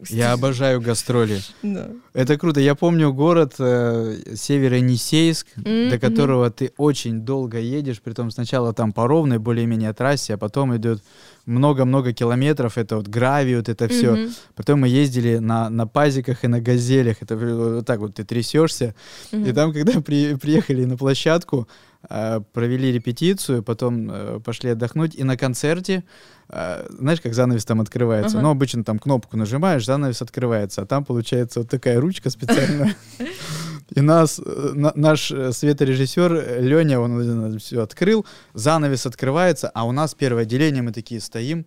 Я 0.09 0.33
обожаю 0.33 0.81
гастроли. 0.81 1.41
Да. 1.61 1.89
Это 2.13 2.37
круто. 2.37 2.59
Я 2.59 2.75
помню 2.75 3.13
город 3.13 3.55
э, 3.59 4.35
Северо-Енисейск, 4.35 5.47
mm-hmm. 5.57 5.89
до 5.89 5.99
которого 5.99 6.49
ты 6.49 6.73
очень 6.77 7.21
долго 7.21 7.59
едешь, 7.59 8.01
притом 8.01 8.31
сначала 8.31 8.73
там 8.73 8.93
по 8.93 9.07
ровной 9.07 9.39
более-менее 9.39 9.93
трассе, 9.93 10.35
а 10.35 10.37
потом 10.37 10.75
идет 10.75 11.01
много-много 11.45 12.13
километров, 12.13 12.77
это 12.77 12.95
вот 12.95 13.07
гравий, 13.07 13.57
вот 13.57 13.69
это 13.69 13.87
все. 13.87 14.15
Mm-hmm. 14.15 14.37
Потом 14.55 14.81
мы 14.81 14.87
ездили 14.87 15.37
на, 15.37 15.69
на 15.69 15.87
пазиках 15.87 16.43
и 16.43 16.47
на 16.47 16.61
газелях, 16.61 17.17
это 17.21 17.35
вот 17.35 17.85
так 17.85 17.99
вот 17.99 18.15
ты 18.15 18.23
трясешься. 18.23 18.95
Mm-hmm. 19.31 19.49
И 19.49 19.53
там, 19.53 19.73
когда 19.73 20.01
при, 20.01 20.35
приехали 20.35 20.85
на 20.85 20.97
площадку, 20.97 21.67
э, 22.09 22.39
провели 22.53 22.91
репетицию, 22.91 23.63
потом 23.63 24.09
э, 24.09 24.39
пошли 24.43 24.71
отдохнуть, 24.71 25.15
и 25.15 25.23
на 25.23 25.35
концерте, 25.35 26.03
э, 26.49 26.85
знаешь, 26.89 27.21
как 27.21 27.33
занавес 27.33 27.65
там 27.65 27.81
открывается? 27.81 28.37
Uh-huh. 28.37 28.41
Ну, 28.41 28.49
обычно 28.49 28.83
там 28.83 28.99
кнопку 28.99 29.35
нажимаешь, 29.35 29.85
занавес 29.85 30.21
открывается, 30.21 30.81
а 30.81 30.85
там 30.85 31.03
получается 31.03 31.59
вот 31.59 31.69
такая 31.69 31.99
ручка 31.99 32.29
специальная. 32.29 32.95
И 33.95 34.01
нас, 34.01 34.39
э, 34.43 34.71
на, 34.73 34.91
наш 34.95 35.31
э, 35.31 35.51
светорежиссер 35.51 36.61
Леня, 36.61 36.99
он 36.99 37.59
все 37.59 37.81
открыл, 37.81 38.25
занавес 38.53 39.05
открывается, 39.05 39.69
а 39.69 39.85
у 39.85 39.91
нас 39.91 40.15
первое 40.15 40.43
отделение, 40.43 40.81
мы 40.81 40.91
такие 40.91 41.21
стоим, 41.21 41.65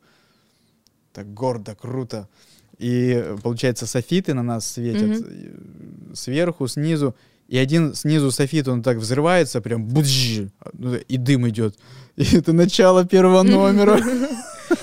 так 1.13 1.33
гордо, 1.33 1.75
круто. 1.75 2.29
И 2.79 3.25
получается, 3.43 3.87
софиты 3.87 4.35
на 4.35 4.43
нас 4.43 4.67
светят 4.67 5.03
mm-hmm. 5.03 6.15
сверху, 6.15 6.67
снизу. 6.67 7.15
И 7.49 7.59
один 7.59 7.95
снизу 7.95 8.31
софит, 8.33 8.67
он 8.67 8.83
так 8.83 8.99
взрывается, 8.99 9.61
прям 9.61 9.87
будж, 9.87 10.49
и 11.09 11.17
дым 11.17 11.49
идет. 11.49 11.77
И 12.17 12.37
это 12.37 12.53
начало 12.53 13.07
первого 13.07 13.43
номера. 13.45 14.01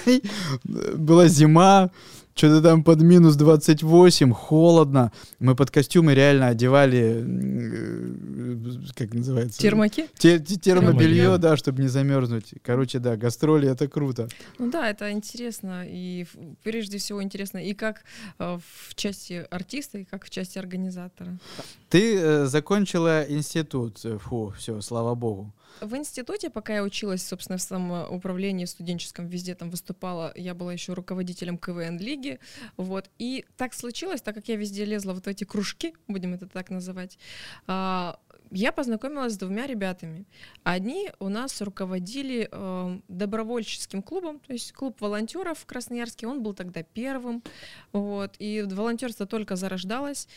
Была 0.63 1.27
зима, 1.27 1.91
что-то 2.36 2.62
там 2.62 2.84
под 2.84 3.02
минус 3.02 3.36
28, 3.36 4.32
холодно. 4.32 5.12
Мы 5.39 5.56
под 5.56 5.72
костюмы 5.72 6.15
реально 6.15 6.48
одевали, 6.48 7.24
э, 7.26 8.56
как 8.96 9.13
называется? 9.13 9.60
Термаки? 9.60 10.08
Те, 10.17 10.39
термобелье, 10.39 11.38
да, 11.38 11.58
чтобы 11.58 11.82
не 11.82 11.88
замерзнуть. 11.88 12.54
Короче, 12.63 13.00
да, 13.00 13.15
гастроли 13.17 13.69
это 13.69 13.88
круто. 13.88 14.28
Ну 14.58 14.72
да, 14.72 14.89
это 14.89 15.12
интересно. 15.12 15.84
И 15.86 16.26
прежде 16.63 16.98
всего 16.98 17.22
интересно 17.22 17.60
и 17.60 17.74
как 17.74 18.04
э, 18.39 18.58
в 18.88 18.96
части 18.96 19.46
артиста, 19.52 20.00
и 20.00 20.04
как 20.04 20.26
в 20.26 20.30
части 20.30 20.58
организатора. 20.58 21.38
Ты 21.89 22.17
э, 22.17 22.46
закончила 22.46 23.24
институт. 23.30 24.00
Фу, 24.00 24.54
все, 24.58 24.82
слава 24.82 25.15
богу. 25.15 25.54
В 25.81 25.95
институте, 25.95 26.49
пока 26.49 26.75
я 26.75 26.83
училась, 26.83 27.25
собственно, 27.25 27.57
в 27.57 27.62
самоуправлении 27.62 28.65
студенческом, 28.65 29.27
везде 29.27 29.55
там 29.55 29.69
выступала, 29.69 30.31
я 30.36 30.53
была 30.53 30.73
еще 30.73 30.93
руководителем 30.93 31.57
КВН-лиги, 31.57 32.39
вот, 32.77 33.09
и 33.17 33.45
так 33.57 33.73
случилось, 33.73 34.21
так 34.21 34.36
как 34.36 34.47
я 34.47 34.55
везде 34.55 34.86
лезла 34.86 35.13
вот 35.13 35.25
в 35.25 35.27
эти 35.27 35.43
кружки, 35.43 35.93
будем 36.07 36.33
это 36.33 36.47
так 36.47 36.69
называть, 36.69 37.17
а, 37.67 38.19
я 38.55 38.71
познакомилась 38.71 39.33
с 39.33 39.38
двумя 39.38 39.65
ребятами. 39.65 40.25
Одни 40.63 41.09
у 41.19 41.29
нас 41.29 41.59
руководили 41.62 42.47
э, 42.51 42.99
добровольческим 43.07 44.03
клубом, 44.03 44.39
то 44.39 44.53
есть 44.53 44.73
клуб 44.73 45.01
волонтеров 45.01 45.57
в 45.57 45.65
Красноярске, 45.65 46.27
он 46.27 46.43
был 46.43 46.53
тогда 46.53 46.83
первым, 46.83 47.41
вот, 47.91 48.36
и 48.38 48.62
волонтерство 48.62 49.25
только 49.25 49.55
зарождалось, 49.55 50.27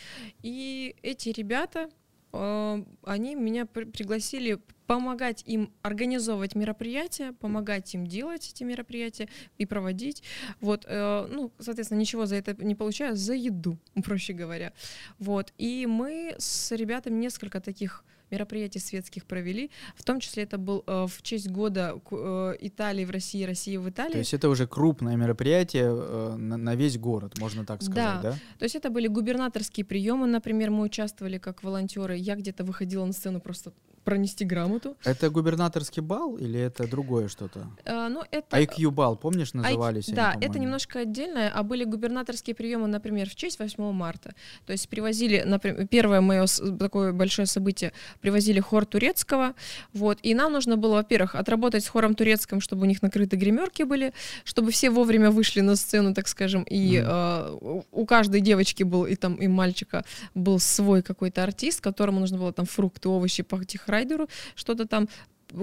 и 0.43 0.97
эти 1.03 1.29
ребята, 1.29 1.91
они 2.33 3.35
меня 3.35 3.67
при 3.67 3.85
пригласили 3.85 4.59
помогать 4.87 5.43
им 5.47 5.73
организовывать 5.83 6.55
мероприятия, 6.55 7.33
помогать 7.33 7.93
им 7.95 8.07
делать 8.07 8.51
эти 8.53 8.63
мероприятия 8.63 9.29
и 9.59 9.67
проводить. 9.67 10.23
Вот, 10.61 10.85
э, 10.87 11.27
ну, 11.31 11.53
соответственно, 11.59 11.99
ничего 11.99 12.27
за 12.27 12.37
это 12.37 12.55
не 12.65 12.75
получаю, 12.75 13.17
за 13.17 13.35
еду, 13.35 13.79
проще 14.05 14.33
говоря. 14.33 14.73
Вот, 15.19 15.53
и 15.59 15.87
мы 15.87 16.37
с 16.39 16.71
ребятами 16.73 17.19
несколько 17.19 17.61
таких 17.61 18.05
мероприятий 18.31 18.79
светских 18.79 19.25
провели. 19.25 19.71
В 19.95 20.05
том 20.05 20.21
числе 20.21 20.43
это 20.45 20.59
был 20.59 20.83
э, 20.87 21.07
в 21.09 21.23
честь 21.23 21.49
года 21.49 22.01
э, 22.11 22.55
Италии 22.61 23.05
в 23.05 23.11
России, 23.11 23.45
России 23.45 23.77
в 23.77 23.89
Италии. 23.89 24.13
То 24.13 24.19
есть 24.19 24.35
это 24.35 24.49
уже 24.49 24.67
крупное 24.67 25.17
мероприятие 25.17 25.87
э, 25.87 26.37
на, 26.37 26.57
на 26.57 26.75
весь 26.75 26.99
город, 26.99 27.39
можно 27.39 27.65
так 27.65 27.83
сказать, 27.83 28.23
да. 28.23 28.23
да? 28.23 28.33
То 28.59 28.65
есть 28.65 28.75
это 28.75 28.91
были 28.91 29.07
губернаторские 29.07 29.85
приемы, 29.85 30.27
например, 30.27 30.71
мы 30.71 30.85
участвовали 30.85 31.39
как 31.39 31.63
волонтеры. 31.63 32.17
Я 32.17 32.37
где-то 32.37 32.65
выходила 32.65 33.05
на 33.05 33.13
сцену 33.13 33.41
просто 33.41 33.73
пронести 34.07 34.45
грамоту. 34.45 34.97
Это 35.05 35.31
губернаторский 35.31 36.01
бал 36.01 36.37
или 36.37 36.61
это 36.61 36.89
другое 36.89 37.27
что-то? 37.27 37.67
А, 37.85 38.09
ну, 38.09 38.23
это... 38.31 38.57
IQ 38.57 38.91
бал, 38.91 39.17
помнишь, 39.17 39.53
назывались 39.53 40.09
IQ... 40.09 40.13
они, 40.13 40.17
Да, 40.17 40.37
это 40.41 40.61
немножко 40.61 41.01
отдельное, 41.01 41.51
а 41.53 41.65
были 41.65 41.83
губернаторские 41.83 42.55
приемы, 42.55 42.87
например, 42.87 43.29
в 43.29 43.35
честь 43.35 43.59
8 43.59 43.93
марта. 43.93 44.35
То 44.65 44.73
есть 44.73 44.89
привозили, 44.89 45.43
например, 45.45 45.89
первое 45.89 46.21
мое 46.21 46.47
такое 46.79 47.13
большое 47.13 47.47
событие, 47.47 47.93
привозили 48.21 48.61
хор 48.61 48.87
турецкого, 48.87 49.55
вот, 49.93 50.19
и 50.23 50.35
нам 50.35 50.53
нужно 50.53 50.77
было, 50.77 50.95
во-первых, 50.95 51.35
отработать 51.35 51.85
с 51.85 51.89
хором 51.89 52.15
турецким, 52.15 52.61
чтобы 52.61 52.83
у 52.83 52.85
них 52.85 53.03
накрыты 53.03 53.37
гримерки 53.37 53.83
были, 53.83 54.13
чтобы 54.45 54.71
все 54.71 54.91
вовремя 54.91 55.33
вышли 55.33 55.63
на 55.63 55.75
сцену, 55.75 56.15
так 56.15 56.29
скажем, 56.29 56.63
и 56.63 56.99
mm. 56.99 57.05
э, 57.05 57.81
у 57.91 58.07
каждой 58.07 58.41
девочки 58.41 58.85
был, 58.85 59.05
и 59.05 59.17
там, 59.17 59.35
и 59.35 59.49
мальчика 59.49 60.05
был 60.35 60.61
свой 60.61 61.03
какой-то 61.03 61.43
артист, 61.43 61.81
которому 61.81 62.21
нужно 62.21 62.39
было 62.39 62.53
там 62.53 62.67
фрукты, 62.67 63.09
овощи, 63.09 63.43
пахтих 63.43 63.89
райдеру 63.97 64.29
что-то 64.55 64.87
там 64.87 65.09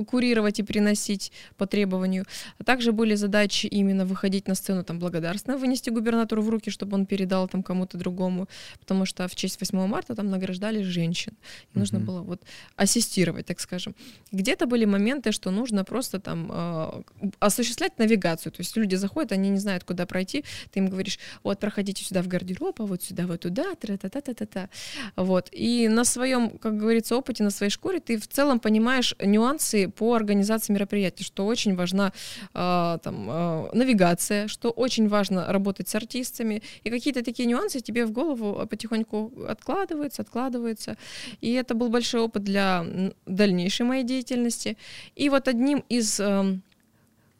курировать 0.08 0.60
и 0.60 0.64
приносить 0.64 1.32
по 1.58 1.66
требованию. 1.66 2.26
А 2.60 2.64
также 2.64 2.92
были 2.92 3.16
задачи 3.16 3.68
именно 3.68 4.06
выходить 4.06 4.48
на 4.48 4.56
сцену 4.56 4.84
там 4.84 5.00
благодарственно, 5.00 5.58
вынести 5.58 5.90
губернатору 5.90 6.42
в 6.42 6.50
руки, 6.50 6.70
чтобы 6.70 6.96
он 6.96 7.06
передал 7.06 7.48
там 7.48 7.64
кому-то 7.64 7.98
другому, 7.98 8.48
потому 8.80 9.06
что 9.06 9.28
в 9.28 9.36
честь 9.36 9.60
8 9.60 9.88
марта 9.88 10.16
там 10.16 10.30
награждали 10.30 10.82
женщин. 10.84 11.34
И 11.74 11.80
нужно 11.80 12.00
было 12.00 12.22
вот 12.22 12.42
ассистировать, 12.76 13.46
так 13.46 13.60
скажем. 13.60 13.96
Где-то 14.32 14.66
были 14.66 14.86
моменты, 14.86 15.32
что 15.32 15.52
нужно 15.52 15.84
просто 15.84 16.20
там 16.20 16.50
э, 16.52 17.02
осуществлять 17.40 18.00
навигацию. 18.00 18.52
То 18.52 18.62
есть 18.62 18.78
люди 18.78 18.96
заходят, 18.96 19.32
они 19.32 19.50
не 19.50 19.60
знают, 19.60 19.84
куда 19.84 20.06
пройти. 20.06 20.44
Ты 20.72 20.80
им 20.80 20.90
говоришь, 20.90 21.20
вот 21.44 21.60
проходите 21.60 22.04
сюда 22.04 22.22
в 22.22 22.28
гардероб, 22.28 22.82
а 22.82 22.86
вот 22.86 23.04
сюда, 23.04 23.28
вот 23.28 23.42
туда, 23.42 23.76
тра-та-та-та-та. 23.76 24.70
Вот. 25.16 25.50
И 25.52 25.88
на 25.88 26.06
своем, 26.06 26.58
как 26.58 26.78
говорится, 26.78 27.16
опыте, 27.16 27.44
на 27.44 27.52
своей 27.52 27.70
шкуре 27.70 28.00
ты 28.00 28.18
в 28.18 28.28
целом 28.28 28.60
понимаешь 28.60 29.16
нюансы 29.20 29.73
по 29.96 30.14
организации 30.14 30.74
мероприятий, 30.74 31.24
что 31.24 31.46
очень 31.46 31.76
важна 31.76 32.12
э, 32.54 32.98
там, 33.04 33.30
э, 33.30 33.70
навигация, 33.74 34.48
что 34.48 34.70
очень 34.70 35.08
важно 35.08 35.52
работать 35.52 35.90
с 35.90 35.96
артистами, 35.96 36.62
и 36.84 36.90
какие-то 36.90 37.24
такие 37.24 37.48
нюансы 37.48 37.80
тебе 37.80 38.06
в 38.06 38.12
голову 38.12 38.68
потихоньку 38.68 39.32
откладываются, 39.48 40.22
откладываются. 40.22 40.98
И 41.42 41.54
это 41.54 41.74
был 41.74 41.90
большой 41.90 42.22
опыт 42.22 42.44
для 42.44 42.86
дальнейшей 43.26 43.86
моей 43.86 44.04
деятельности. 44.04 44.78
И 45.16 45.30
вот 45.30 45.48
одним 45.48 45.84
из 45.90 46.20
э, 46.20 46.58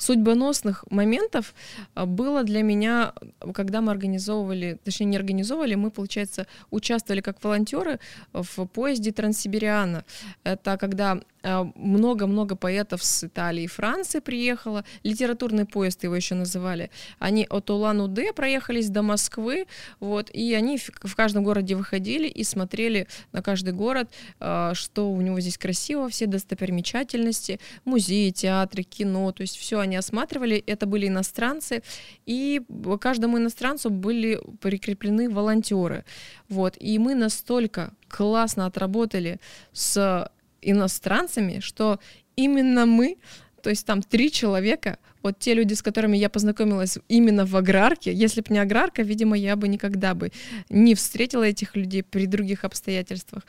судьбоносных 0.04 0.86
моментов 0.90 1.54
а, 1.96 2.06
было 2.06 2.44
для 2.44 2.62
меня, 2.62 3.14
когда 3.54 3.82
мы 3.82 3.92
организовывали, 3.92 4.80
точнее 4.84 5.08
не 5.08 5.18
организовывали, 5.18 5.76
мы, 5.76 5.92
получается, 5.92 6.48
участвовали 6.72 7.22
как 7.22 7.44
волонтеры 7.44 8.00
в 8.34 8.66
поезде 8.66 9.12
Транссибириана. 9.12 10.04
Это 10.44 10.78
когда 10.78 11.20
а, 11.44 11.70
много-много 11.76 12.56
поэтов 12.56 13.04
с 13.04 13.26
Италии 13.26 13.64
и 13.64 13.68
Франции 13.68 14.20
приехало, 14.20 14.86
литературный 15.04 15.66
поезд 15.66 16.04
его 16.04 16.16
еще 16.16 16.36
называли. 16.36 16.90
Они 17.20 17.46
от 17.50 17.70
Улан-Удэ 17.70 18.32
проехались 18.34 18.90
до 18.90 19.02
Москвы, 19.02 19.68
вот, 20.00 20.30
и 20.30 20.54
они 20.54 20.78
в 20.78 21.16
каждом 21.16 21.44
городе 21.44 21.76
выходили 21.76 22.28
и 22.28 22.44
смотрели 22.46 23.08
на 23.34 23.42
каждый 23.42 23.74
город, 23.74 24.10
а, 24.40 24.74
что 24.74 25.12
у 25.12 25.20
него 25.20 25.40
здесь 25.42 25.58
красиво, 25.58 26.08
все 26.08 26.28
достопримечательности, 26.28 27.60
музеи, 27.84 28.30
театры, 28.30 28.84
кино, 28.84 29.32
то 29.34 29.42
есть 29.42 29.58
все 29.58 29.80
они 29.80 29.93
осматривали, 29.96 30.64
это 30.68 30.86
были 30.86 31.08
иностранцы, 31.08 31.84
и 32.26 32.62
каждому 33.00 33.38
иностранцу 33.38 33.90
были 33.90 34.40
прикреплены 34.62 35.30
волонтеры, 35.30 36.06
вот, 36.50 36.76
и 36.80 37.00
мы 37.00 37.16
настолько 37.16 37.94
классно 38.08 38.66
отработали 38.66 39.40
с 39.72 40.30
иностранцами, 40.62 41.60
что 41.60 42.00
именно 42.36 42.86
мы, 42.86 43.18
то 43.62 43.70
есть 43.70 43.86
там 43.86 44.02
три 44.02 44.32
человека, 44.32 44.98
вот 45.22 45.40
те 45.40 45.54
люди, 45.54 45.74
с 45.74 45.82
которыми 45.82 46.18
я 46.18 46.30
познакомилась 46.30 46.98
именно 47.08 47.46
в 47.46 47.56
аграрке, 47.56 48.14
если 48.14 48.42
бы 48.42 48.48
не 48.50 48.60
аграрка, 48.60 49.04
видимо, 49.04 49.38
я 49.38 49.56
бы 49.56 49.68
никогда 49.70 50.14
бы 50.14 50.32
не 50.70 50.96
встретила 50.96 51.44
этих 51.44 51.76
людей 51.76 52.04
при 52.04 52.26
других 52.26 52.66
обстоятельствах. 52.66 53.44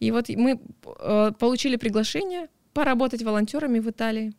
И 0.00 0.10
вот 0.10 0.28
мы 0.28 0.60
э, 1.00 1.32
получили 1.38 1.76
приглашение 1.76 2.48
поработать 2.74 3.22
волонтерами 3.22 3.78
в 3.78 3.88
Италии. 3.88 4.34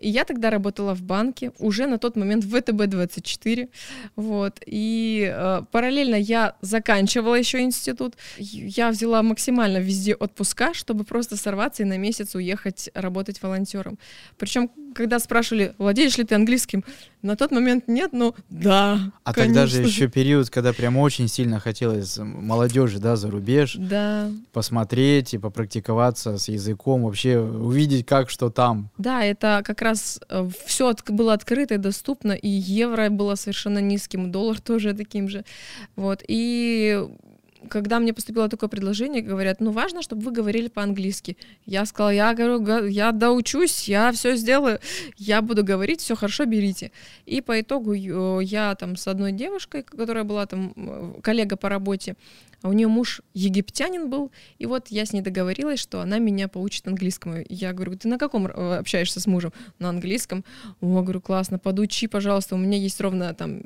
Я 0.00 0.24
тогда 0.24 0.50
работала 0.50 0.94
в 0.94 1.02
банке, 1.02 1.52
уже 1.58 1.86
на 1.86 1.98
тот 1.98 2.16
момент 2.16 2.44
в 2.44 2.54
ВТБ-24, 2.54 3.68
вот, 4.16 4.60
и 4.66 5.32
э, 5.34 5.62
параллельно 5.70 6.14
я 6.14 6.54
заканчивала 6.60 7.34
еще 7.34 7.60
институт, 7.60 8.14
я 8.38 8.90
взяла 8.90 9.22
максимально 9.22 9.78
везде 9.78 10.14
отпуска, 10.14 10.72
чтобы 10.74 11.04
просто 11.04 11.36
сорваться 11.36 11.82
и 11.82 11.86
на 11.86 11.98
месяц 11.98 12.34
уехать 12.34 12.90
работать 12.94 13.42
волонтером. 13.42 13.98
Причем, 14.36 14.70
когда 14.94 15.18
спрашивали, 15.18 15.74
владеешь 15.78 16.16
ли 16.18 16.24
ты 16.24 16.34
английским, 16.34 16.84
на 17.22 17.36
тот 17.36 17.50
момент 17.50 17.88
нет, 17.88 18.12
но 18.12 18.34
да. 18.48 19.12
А 19.24 19.32
конечно. 19.32 19.54
тогда 19.54 19.66
же 19.66 19.82
еще 19.82 20.08
период, 20.08 20.50
когда 20.50 20.72
прям 20.72 20.96
очень 20.96 21.28
сильно 21.28 21.58
хотелось 21.58 22.16
молодежи, 22.18 22.98
да, 22.98 23.16
за 23.16 23.30
рубеж. 23.30 23.74
Да. 23.76 24.30
Посмотреть 24.52 25.34
и 25.34 25.38
попрактиковаться 25.38 26.38
с 26.38 26.48
языком, 26.48 27.04
вообще 27.04 27.38
увидеть, 27.38 28.06
как 28.06 28.30
что 28.30 28.50
там. 28.50 28.90
Да, 28.98 29.24
это 29.24 29.62
как 29.64 29.82
раз 29.82 30.20
э, 30.28 30.48
все 30.66 30.94
было 31.08 31.32
открыто 31.32 31.74
и 31.74 31.78
доступно, 31.78 32.32
и 32.32 32.48
евро 32.48 33.08
было 33.10 33.34
совершенно 33.34 33.78
низким, 33.78 34.30
доллар 34.30 34.60
тоже 34.60 34.94
таким 34.94 35.28
же. 35.28 35.44
Вот. 35.96 36.22
И 36.26 37.04
когда 37.68 38.00
мне 38.00 38.12
поступило 38.12 38.48
такое 38.48 38.68
предложение, 38.68 39.22
говорят, 39.22 39.60
ну 39.60 39.70
важно, 39.70 40.02
чтобы 40.02 40.22
вы 40.22 40.32
говорили 40.32 40.68
по-английски. 40.68 41.36
Я 41.66 41.86
сказала, 41.86 42.10
я 42.10 42.34
говорю, 42.34 42.86
я 42.86 43.12
доучусь, 43.12 43.88
я 43.88 44.12
все 44.12 44.36
сделаю, 44.36 44.80
я 45.16 45.42
буду 45.42 45.64
говорить, 45.64 46.00
все 46.00 46.16
хорошо, 46.16 46.44
берите. 46.44 46.90
И 47.26 47.40
по 47.40 47.60
итогу 47.60 47.92
я 47.92 48.74
там 48.74 48.96
с 48.96 49.06
одной 49.08 49.32
девушкой, 49.32 49.82
которая 49.82 50.24
была 50.24 50.46
там 50.46 50.72
э, 50.76 51.20
коллега 51.22 51.56
по 51.56 51.68
работе, 51.68 52.16
а 52.62 52.68
у 52.68 52.72
нее 52.72 52.88
муж 52.88 53.20
египтянин 53.34 54.10
был, 54.10 54.32
и 54.58 54.66
вот 54.66 54.88
я 54.88 55.06
с 55.06 55.12
ней 55.12 55.20
договорилась, 55.20 55.78
что 55.78 56.00
она 56.00 56.18
меня 56.18 56.48
поучит 56.48 56.86
английскому. 56.88 57.44
Я 57.48 57.72
говорю, 57.72 57.96
ты 57.96 58.08
на 58.08 58.18
каком 58.18 58.46
э, 58.46 58.78
общаешься 58.78 59.20
с 59.20 59.26
мужем? 59.26 59.52
На 59.78 59.90
английском. 59.90 60.44
О, 60.80 61.02
говорю, 61.02 61.20
классно, 61.20 61.58
подучи, 61.58 62.08
пожалуйста, 62.08 62.56
у 62.56 62.58
меня 62.58 62.76
есть 62.76 63.00
ровно 63.00 63.32
там... 63.34 63.62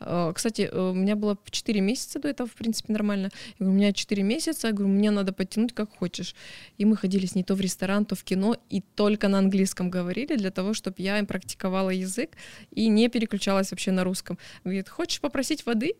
Э, 0.00 0.32
кстати, 0.34 0.70
у 0.72 0.92
меня 0.92 1.16
было 1.16 1.38
4 1.50 1.80
месяца 1.80 2.18
до 2.18 2.28
этого, 2.28 2.48
в 2.48 2.54
принципе, 2.54 2.92
нормально. 2.92 3.19
Я 3.28 3.30
говорю, 3.58 3.74
у 3.74 3.78
меня 3.78 3.92
4 3.92 4.22
месяца, 4.22 4.68
я 4.68 4.72
говорю, 4.72 4.92
мне 4.92 5.10
надо 5.10 5.32
подтянуть 5.32 5.74
как 5.74 5.90
хочешь. 5.90 6.34
И 6.78 6.84
мы 6.84 6.96
ходили 6.96 7.26
с 7.26 7.34
ней 7.34 7.42
то 7.42 7.54
в 7.54 7.60
ресторан, 7.60 8.04
то 8.04 8.14
в 8.14 8.24
кино, 8.24 8.56
и 8.70 8.80
только 8.80 9.28
на 9.28 9.38
английском 9.38 9.90
говорили 9.90 10.36
для 10.36 10.50
того, 10.50 10.74
чтобы 10.74 10.96
я 10.98 11.18
им 11.18 11.26
практиковала 11.26 11.90
язык 11.90 12.36
и 12.70 12.88
не 12.88 13.08
переключалась 13.08 13.70
вообще 13.70 13.90
на 13.90 14.04
русском. 14.04 14.38
Говорит, 14.64 14.88
хочешь 14.88 15.20
попросить 15.20 15.66
воды? 15.66 15.94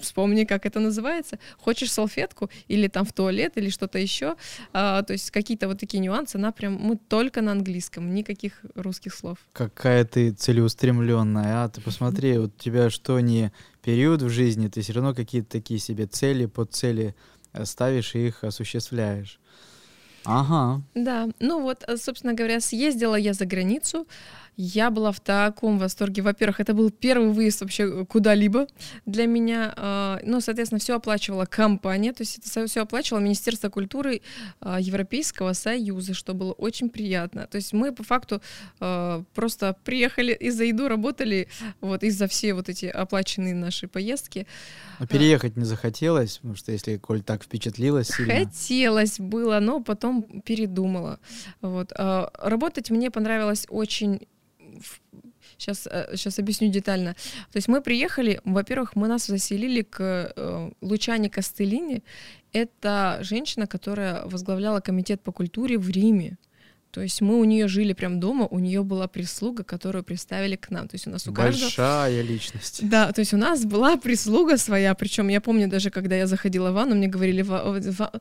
Вспомни, 0.00 0.44
как 0.44 0.66
это 0.66 0.80
называется. 0.80 1.38
Хочешь 1.58 1.92
салфетку 1.92 2.50
или 2.68 2.88
там 2.88 3.04
в 3.04 3.12
туалет 3.12 3.56
или 3.56 3.70
что-то 3.70 3.98
еще. 3.98 4.36
А, 4.72 5.02
то 5.02 5.12
есть 5.12 5.30
какие-то 5.30 5.68
вот 5.68 5.78
такие 5.78 6.00
нюансы, 6.00 6.36
она 6.36 6.52
прям, 6.52 6.74
мы 6.74 6.96
только 6.96 7.42
на 7.42 7.52
английском, 7.52 8.14
никаких 8.14 8.60
русских 8.74 9.14
слов. 9.14 9.38
Какая 9.52 10.04
ты 10.04 10.32
целеустремленная, 10.32 11.64
а? 11.64 11.68
Ты 11.68 11.80
посмотри, 11.80 12.38
вот 12.38 12.52
у 12.56 12.62
тебя 12.62 12.90
что 12.90 13.20
не 13.20 13.52
период 13.82 14.22
в 14.22 14.28
жизни, 14.28 14.68
ты 14.68 14.80
все 14.80 14.92
равно 14.92 15.14
какие-то 15.14 15.50
такие 15.50 15.80
себе 15.80 16.06
цели, 16.06 16.46
под 16.46 16.74
цели 16.74 17.14
ставишь 17.64 18.14
и 18.14 18.28
их 18.28 18.44
осуществляешь. 18.44 19.38
Ага. 20.24 20.82
Да, 20.94 21.28
ну 21.40 21.62
вот, 21.62 21.84
собственно 21.96 22.34
говоря, 22.34 22.60
съездила 22.60 23.14
я 23.14 23.32
за 23.32 23.46
границу, 23.46 24.06
я 24.60 24.90
была 24.90 25.12
в 25.12 25.20
таком 25.20 25.78
восторге. 25.78 26.20
Во-первых, 26.20 26.58
это 26.58 26.74
был 26.74 26.90
первый 26.90 27.30
выезд 27.30 27.60
вообще 27.60 28.04
куда-либо 28.04 28.66
для 29.06 29.26
меня. 29.26 29.72
А, 29.76 30.20
ну, 30.24 30.40
соответственно, 30.40 30.80
все 30.80 30.96
оплачивала 30.96 31.44
компания, 31.44 32.12
то 32.12 32.22
есть 32.22 32.38
это 32.38 32.66
все 32.66 32.82
оплачивало 32.82 33.20
Министерство 33.20 33.68
культуры 33.68 34.20
а, 34.60 34.80
Европейского 34.80 35.52
Союза, 35.52 36.12
что 36.12 36.34
было 36.34 36.52
очень 36.52 36.90
приятно. 36.90 37.46
То 37.46 37.54
есть 37.54 37.72
мы 37.72 37.92
по 37.92 38.02
факту 38.02 38.42
а, 38.80 39.22
просто 39.32 39.76
приехали 39.84 40.32
и 40.32 40.50
за 40.50 40.64
еду 40.64 40.88
работали 40.88 41.46
вот 41.80 42.02
из-за 42.02 42.26
все 42.26 42.52
вот 42.52 42.68
эти 42.68 42.86
оплаченные 42.86 43.54
наши 43.54 43.86
поездки. 43.86 44.48
А 44.98 45.06
переехать 45.06 45.56
не 45.56 45.64
захотелось, 45.64 46.38
потому 46.38 46.56
что 46.56 46.72
если 46.72 46.96
Коль 46.96 47.22
так 47.22 47.44
впечатлилась 47.44 48.08
сильно... 48.08 48.34
Хотелось 48.34 49.20
было, 49.20 49.60
но 49.60 49.80
потом 49.80 50.24
передумала. 50.44 51.20
Вот. 51.60 51.92
Работать 51.96 52.90
мне 52.90 53.12
понравилось 53.12 53.64
очень 53.68 54.26
Сейчас, 55.56 55.88
сейчас 56.14 56.38
э, 56.38 56.42
объясню 56.42 56.68
детально. 56.68 57.14
То 57.52 57.56
есть 57.56 57.68
мы 57.68 57.80
приехали, 57.80 58.40
во-первых, 58.44 58.96
мы 58.96 59.08
нас 59.08 59.26
заселили 59.26 59.82
к 59.82 60.32
э, 60.34 60.70
Лучане 60.80 61.30
Костелини. 61.30 62.02
Это 62.52 63.18
женщина, 63.22 63.66
которая 63.66 64.24
возглавляла 64.24 64.80
комитет 64.80 65.20
по 65.20 65.32
культуре 65.32 65.78
в 65.78 65.88
Риме. 65.90 66.38
То 66.90 67.02
есть 67.02 67.20
мы 67.20 67.38
у 67.38 67.44
нее 67.44 67.68
жили 67.68 67.92
прям 67.92 68.18
дома, 68.18 68.46
у 68.50 68.58
нее 68.58 68.82
была 68.82 69.08
прислуга, 69.08 69.62
которую 69.62 70.04
представили 70.04 70.56
к 70.56 70.70
нам. 70.70 70.88
То 70.88 70.94
есть 70.94 71.06
у 71.06 71.10
нас 71.10 71.26
у 71.26 71.32
каждого... 71.32 71.66
Большая 71.66 72.22
личность. 72.22 72.88
Да, 72.88 73.12
то 73.12 73.20
есть 73.20 73.34
у 73.34 73.36
нас 73.36 73.64
была 73.64 73.96
прислуга 73.96 74.56
своя, 74.56 74.94
причем 74.94 75.28
я 75.28 75.40
помню 75.40 75.68
даже, 75.68 75.90
когда 75.90 76.16
я 76.16 76.26
заходила 76.26 76.70
в 76.70 76.74
ванну, 76.74 76.94
мне 76.94 77.06
говорили, 77.06 77.42
в... 77.42 77.50
В... 77.50 78.12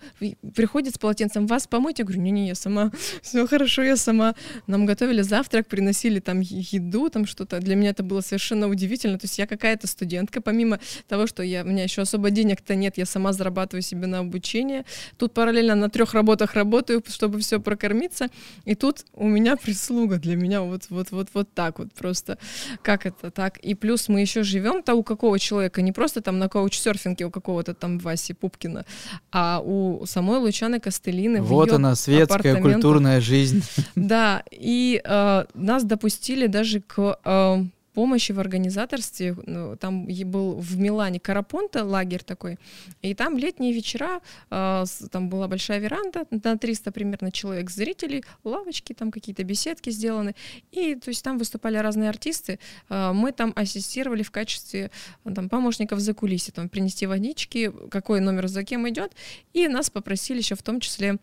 приходит 0.54 0.96
с 0.96 0.98
полотенцем, 0.98 1.48
вас 1.48 1.68
помыть? 1.68 2.00
Я 2.00 2.06
говорю, 2.06 2.22
не-не, 2.22 2.50
я 2.50 2.56
сама, 2.56 2.92
все 3.22 3.48
хорошо, 3.48 3.84
я 3.84 3.96
сама. 3.96 4.36
Нам 4.68 4.86
готовили 4.86 5.22
завтрак, 5.22 5.68
приносили 5.68 6.20
там 6.20 6.42
еду, 6.42 7.10
там 7.10 7.26
что-то. 7.26 7.60
Для 7.60 7.76
меня 7.76 7.92
это 7.92 8.04
было 8.04 8.22
совершенно 8.22 8.68
удивительно. 8.68 9.18
То 9.18 9.26
есть 9.26 9.40
я 9.40 9.48
какая-то 9.48 9.88
студентка, 9.88 10.42
помимо 10.42 10.80
того, 11.08 11.26
что 11.28 11.42
я, 11.42 11.64
у 11.64 11.68
меня 11.68 11.84
еще 11.84 12.02
особо 12.02 12.32
денег-то 12.32 12.76
нет, 12.76 12.98
я 12.98 13.06
сама 13.06 13.32
зарабатываю 13.32 13.82
себе 13.82 14.08
на 14.08 14.20
обучение. 14.20 14.84
Тут 15.18 15.34
параллельно 15.34 15.76
на 15.76 15.90
трех 15.90 16.14
работах 16.14 16.54
работаю, 16.54 17.02
чтобы 17.08 17.40
все 17.40 17.60
прокормиться. 17.60 18.28
И 18.68 18.76
тут 18.76 19.06
у 19.14 19.26
меня 19.28 19.56
прислуга 19.56 20.18
для 20.18 20.36
меня 20.36 20.62
вот, 20.62 20.84
вот, 20.90 21.12
вот, 21.12 21.30
вот 21.34 21.48
так 21.54 21.80
вот 21.80 21.94
просто. 21.94 22.38
Как 22.82 23.06
это 23.06 23.32
так? 23.32 23.58
И 23.60 23.76
плюс 23.76 24.10
мы 24.10 24.20
еще 24.20 24.44
живем-то 24.44 24.94
у 24.94 25.04
какого 25.04 25.40
человека, 25.40 25.82
не 25.82 25.94
просто 25.94 26.22
там 26.22 26.38
на 26.38 26.50
каучсерфинге 26.50 27.26
у 27.26 27.32
какого-то 27.32 27.74
там 27.74 27.98
Васи 27.98 28.34
Пупкина, 28.34 28.86
а 29.32 29.62
у 29.64 30.06
самой 30.06 30.40
Лучаны 30.40 30.82
Костелины. 30.82 31.42
Вот 31.42 31.72
она, 31.72 31.96
светская 31.96 32.62
культурная 32.62 33.22
жизнь. 33.22 33.64
Да, 33.96 34.44
и 34.52 35.02
э, 35.04 35.46
нас 35.54 35.84
допустили 35.84 36.48
даже 36.48 36.82
к 36.82 37.20
э, 37.24 37.64
помощи 37.98 38.32
в 38.32 38.40
организаторстве. 38.40 39.36
Ну, 39.48 39.76
там 39.76 40.06
был 40.26 40.54
в 40.54 40.78
Милане 40.78 41.20
Карапонта 41.20 41.84
лагерь 41.84 42.22
такой, 42.24 42.60
и 43.02 43.16
там 43.16 43.40
летние 43.40 43.74
вечера, 43.74 44.22
а, 44.52 44.84
там 45.12 45.30
была 45.30 45.48
большая 45.48 45.80
веранда 45.80 46.26
на 46.30 46.60
300 46.60 46.92
примерно 46.92 47.32
человек 47.32 47.72
зрителей, 47.72 48.24
лавочки, 48.44 48.94
там 48.94 49.12
какие-то 49.12 49.44
беседки 49.44 49.90
сделаны, 49.90 50.36
и 50.72 50.94
то 50.94 51.10
есть 51.10 51.24
там 51.24 51.40
выступали 51.40 51.78
разные 51.78 52.10
артисты. 52.10 52.60
А, 52.88 53.14
мы 53.14 53.32
там 53.32 53.52
ассистировали 53.56 54.22
в 54.22 54.30
качестве 54.30 54.92
там, 55.36 55.50
помощников 55.50 56.00
за 56.00 56.14
кулиси, 56.14 56.52
там 56.52 56.70
принести 56.70 57.08
водички, 57.08 57.74
какой 57.90 58.20
номер 58.20 58.48
за 58.48 58.64
кем 58.64 58.88
идет, 58.88 59.14
и 59.54 59.68
нас 59.68 59.90
попросили 59.90 60.38
еще 60.38 60.54
в 60.54 60.62
том 60.62 60.82
числе 60.82 61.18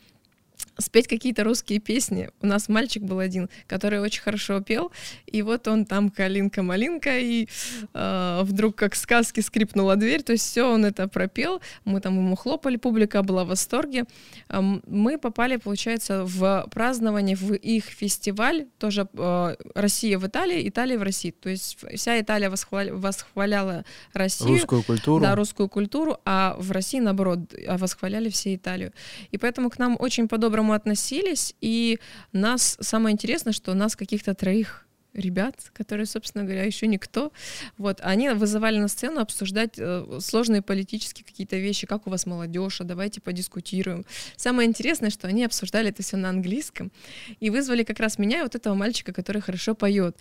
спеть 0.78 1.08
какие-то 1.08 1.44
русские 1.44 1.78
песни. 1.78 2.30
У 2.40 2.46
нас 2.46 2.68
мальчик 2.68 3.02
был 3.02 3.18
один, 3.18 3.48
который 3.66 4.00
очень 4.00 4.22
хорошо 4.22 4.60
пел, 4.60 4.92
и 5.26 5.42
вот 5.42 5.68
он 5.68 5.84
там 5.84 6.10
калинка-малинка, 6.10 7.18
и 7.18 7.48
э, 7.92 8.40
вдруг 8.42 8.76
как 8.76 8.94
сказки 8.94 9.40
скрипнула 9.40 9.96
дверь, 9.96 10.22
то 10.22 10.32
есть 10.32 10.44
все 10.44 10.70
он 10.70 10.84
это 10.84 11.08
пропел, 11.08 11.60
мы 11.84 12.00
там 12.00 12.16
ему 12.16 12.36
хлопали, 12.36 12.76
публика 12.76 13.22
была 13.22 13.44
в 13.44 13.48
восторге. 13.48 14.04
Мы 14.50 15.18
попали, 15.18 15.56
получается, 15.56 16.24
в 16.24 16.66
празднование, 16.70 17.36
в 17.36 17.54
их 17.54 17.84
фестиваль, 17.84 18.66
тоже 18.78 19.08
э, 19.12 19.56
Россия 19.74 20.18
в 20.18 20.26
Италии, 20.26 20.68
Италия 20.68 20.98
в 20.98 21.02
России, 21.02 21.30
то 21.30 21.48
есть 21.48 21.78
вся 21.94 22.20
Италия 22.20 22.50
восхваля, 22.50 22.94
восхваляла 22.94 23.84
Россию. 24.12 24.54
Русскую 24.54 24.82
культуру. 24.82 25.22
Да, 25.22 25.34
русскую 25.34 25.68
культуру, 25.68 26.18
а 26.24 26.56
в 26.58 26.70
России, 26.70 27.00
наоборот, 27.00 27.38
восхваляли 27.68 28.28
все 28.28 28.54
Италию. 28.54 28.92
И 29.30 29.38
поэтому 29.38 29.70
к 29.70 29.78
нам 29.78 29.96
очень 29.98 30.28
по-доброму 30.54 30.72
относились, 30.72 31.54
и 31.60 31.98
нас, 32.32 32.76
самое 32.80 33.12
интересное, 33.12 33.52
что 33.52 33.74
нас 33.74 33.96
каких-то 33.96 34.34
троих 34.34 34.86
ребят, 35.12 35.56
которые, 35.72 36.06
собственно 36.06 36.44
говоря, 36.44 36.62
еще 36.62 36.86
никто. 36.86 37.32
Вот, 37.76 37.98
они 38.02 38.28
вызывали 38.30 38.78
на 38.78 38.86
сцену 38.86 39.20
обсуждать 39.20 39.72
э, 39.78 40.18
сложные 40.20 40.62
политические 40.62 41.24
какие-то 41.24 41.56
вещи, 41.56 41.88
как 41.88 42.06
у 42.06 42.10
вас 42.10 42.26
молодежь, 42.26 42.80
а 42.80 42.84
давайте 42.84 43.20
подискутируем. 43.20 44.04
Самое 44.36 44.68
интересное, 44.68 45.10
что 45.10 45.26
они 45.26 45.44
обсуждали 45.44 45.88
это 45.88 46.04
все 46.04 46.16
на 46.16 46.28
английском 46.28 46.92
и 47.40 47.50
вызвали 47.50 47.82
как 47.82 47.98
раз 47.98 48.18
меня 48.18 48.38
и 48.38 48.42
вот 48.42 48.54
этого 48.54 48.74
мальчика, 48.74 49.12
который 49.12 49.42
хорошо 49.42 49.74
поет. 49.74 50.16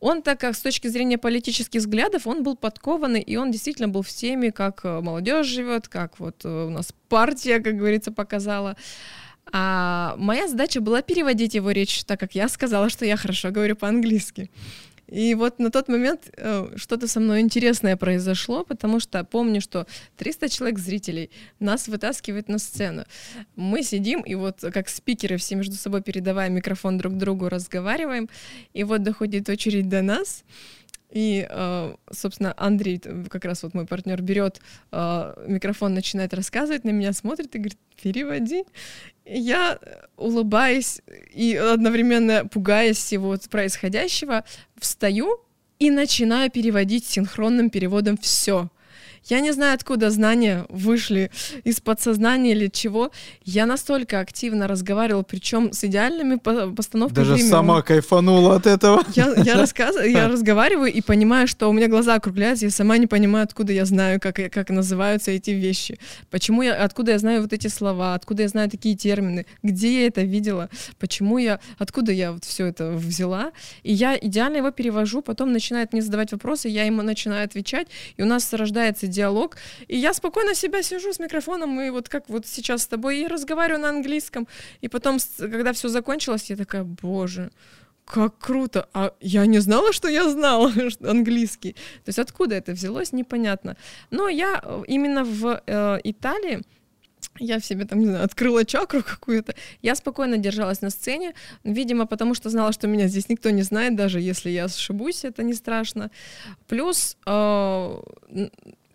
Он, 0.00 0.22
так 0.22 0.40
как 0.40 0.56
с 0.56 0.60
точки 0.60 0.88
зрения 0.88 1.18
политических 1.18 1.80
взглядов, 1.80 2.26
он 2.26 2.42
был 2.42 2.56
подкованный, 2.56 3.20
и 3.20 3.36
он 3.36 3.50
действительно 3.50 3.88
был 3.88 4.00
в 4.00 4.08
теме, 4.08 4.50
как 4.50 4.80
э, 4.84 5.00
молодежь 5.00 5.46
живет, 5.46 5.88
как 5.88 6.18
вот 6.18 6.44
э, 6.44 6.48
у 6.48 6.70
нас 6.70 6.94
партия, 7.10 7.60
как 7.60 7.76
говорится, 7.76 8.10
показала. 8.10 8.76
А 9.52 10.14
моя 10.16 10.48
задача 10.48 10.80
была 10.80 11.02
переводить 11.02 11.54
его 11.54 11.70
речь, 11.70 12.04
так 12.04 12.20
как 12.20 12.34
я 12.34 12.48
сказала, 12.48 12.88
что 12.88 13.04
я 13.04 13.16
хорошо 13.16 13.50
говорю 13.50 13.76
по-английски. 13.76 14.50
И 15.10 15.34
вот 15.34 15.58
на 15.58 15.70
тот 15.70 15.88
момент 15.88 16.30
э, 16.36 16.68
что-то 16.76 17.08
со 17.08 17.18
мной 17.18 17.40
интересное 17.40 17.96
произошло, 17.96 18.64
потому 18.64 19.00
что 19.00 19.24
помню, 19.24 19.60
что 19.60 19.86
300 20.16 20.48
человек 20.48 20.78
зрителей 20.78 21.30
нас 21.58 21.88
вытаскивают 21.88 22.48
на 22.48 22.58
сцену. 22.58 23.04
Мы 23.56 23.82
сидим 23.82 24.20
и 24.20 24.36
вот 24.36 24.60
как 24.72 24.88
спикеры 24.88 25.36
все 25.36 25.56
между 25.56 25.74
собой 25.74 26.02
передавая 26.02 26.48
микрофон 26.48 26.96
друг 26.96 27.16
другу 27.16 27.48
разговариваем, 27.48 28.28
и 28.72 28.84
вот 28.84 29.02
доходит 29.02 29.48
очередь 29.48 29.88
до 29.88 30.00
нас. 30.00 30.44
И, 31.10 31.46
э, 31.48 31.94
собственно, 32.12 32.54
Андрей, 32.56 33.00
как 33.28 33.44
раз 33.44 33.62
вот 33.62 33.74
мой 33.74 33.86
партнер, 33.86 34.22
берет 34.22 34.60
э, 34.92 35.44
микрофон, 35.46 35.94
начинает 35.94 36.32
рассказывать, 36.34 36.84
на 36.84 36.90
меня 36.90 37.12
смотрит 37.12 37.54
и 37.54 37.58
говорит, 37.58 37.78
переводи. 38.00 38.64
Я, 39.24 39.78
улыбаясь 40.16 41.02
и 41.32 41.54
одновременно 41.56 42.46
пугаясь 42.46 42.96
всего 42.96 43.36
происходящего, 43.50 44.44
встаю 44.78 45.40
и 45.78 45.90
начинаю 45.90 46.50
переводить 46.50 47.06
синхронным 47.06 47.70
переводом 47.70 48.16
все. 48.16 48.70
Я 49.24 49.40
не 49.40 49.52
знаю, 49.52 49.74
откуда 49.74 50.10
знания 50.10 50.66
вышли 50.68 51.30
из 51.64 51.80
подсознания 51.80 52.52
или 52.52 52.68
чего. 52.68 53.10
Я 53.44 53.66
настолько 53.66 54.20
активно 54.20 54.66
разговаривала, 54.66 55.22
причем 55.22 55.72
с 55.72 55.84
идеальными 55.84 56.36
постановками 56.36 57.16
Даже 57.16 57.34
времени. 57.34 57.50
сама 57.50 57.82
кайфанула 57.82 58.56
от 58.56 58.66
этого. 58.66 59.02
Я, 59.14 59.32
я, 59.36 59.54
рассказ... 59.60 59.96
я 60.04 60.28
разговариваю 60.28 60.92
и 60.92 61.00
понимаю, 61.00 61.46
что 61.46 61.68
у 61.68 61.72
меня 61.72 61.88
глаза 61.88 62.14
округляются, 62.14 62.64
я 62.64 62.70
сама 62.70 62.98
не 62.98 63.06
понимаю, 63.06 63.44
откуда 63.44 63.72
я 63.72 63.84
знаю, 63.84 64.20
как, 64.20 64.36
как 64.36 64.70
называются 64.70 65.30
эти 65.30 65.50
вещи. 65.50 65.98
Почему 66.30 66.62
я, 66.62 66.74
откуда 66.82 67.12
я 67.12 67.18
знаю 67.18 67.42
вот 67.42 67.52
эти 67.52 67.68
слова, 67.68 68.14
откуда 68.14 68.42
я 68.42 68.48
знаю 68.48 68.70
такие 68.70 68.96
термины, 68.96 69.46
где 69.62 70.00
я 70.02 70.06
это 70.06 70.22
видела, 70.22 70.70
почему 70.98 71.38
я, 71.38 71.60
откуда 71.78 72.12
я 72.12 72.32
вот 72.32 72.44
все 72.44 72.66
это 72.66 72.92
взяла. 72.92 73.52
И 73.82 73.92
я 73.92 74.16
идеально 74.16 74.58
его 74.58 74.70
перевожу, 74.70 75.22
потом 75.22 75.52
начинает 75.52 75.92
мне 75.92 76.02
задавать 76.02 76.32
вопросы, 76.32 76.68
я 76.68 76.84
ему 76.84 77.02
начинаю 77.02 77.44
отвечать, 77.44 77.88
и 78.16 78.22
у 78.22 78.26
нас 78.26 78.52
рождается 78.52 79.06
диалог, 79.10 79.56
и 79.88 79.96
я 79.96 80.14
спокойно 80.14 80.54
себя 80.54 80.82
сижу 80.82 81.12
с 81.12 81.18
микрофоном, 81.18 81.80
и 81.80 81.90
вот 81.90 82.08
как 82.08 82.28
вот 82.28 82.46
сейчас 82.46 82.82
с 82.82 82.86
тобой, 82.86 83.20
и 83.20 83.26
разговариваю 83.26 83.82
на 83.82 83.88
английском, 83.90 84.48
и 84.80 84.88
потом, 84.88 85.18
когда 85.38 85.72
все 85.72 85.88
закончилось, 85.88 86.50
я 86.50 86.56
такая, 86.56 86.84
боже, 86.84 87.50
как 88.10 88.38
круто, 88.38 88.88
а 88.92 89.12
я 89.20 89.46
не 89.46 89.60
знала, 89.60 89.92
что 89.92 90.08
я 90.08 90.28
знала 90.28 90.72
английский. 91.02 91.72
То 92.04 92.08
есть 92.08 92.18
откуда 92.18 92.56
это 92.56 92.72
взялось, 92.72 93.12
непонятно. 93.12 93.76
Но 94.10 94.28
я 94.28 94.60
э, 94.62 94.82
именно 94.88 95.24
в 95.24 95.62
э, 95.66 95.98
Италии, 96.04 96.62
я 97.38 97.58
в 97.58 97.64
себе 97.64 97.84
там, 97.84 98.00
не 98.00 98.06
знаю, 98.06 98.24
открыла 98.24 98.64
чакру 98.64 99.02
какую-то. 99.02 99.54
Я 99.82 99.94
спокойно 99.94 100.38
держалась 100.38 100.82
на 100.82 100.90
сцене, 100.90 101.34
видимо, 101.64 102.06
потому 102.06 102.34
что 102.34 102.50
знала, 102.50 102.72
что 102.72 102.88
меня 102.88 103.08
здесь 103.08 103.28
никто 103.28 103.50
не 103.50 103.62
знает, 103.62 103.96
даже 103.96 104.20
если 104.20 104.50
я 104.50 104.64
ошибусь, 104.64 105.24
это 105.24 105.42
не 105.42 105.54
страшно. 105.54 106.10
Плюс 106.66 107.16
э, 107.26 108.00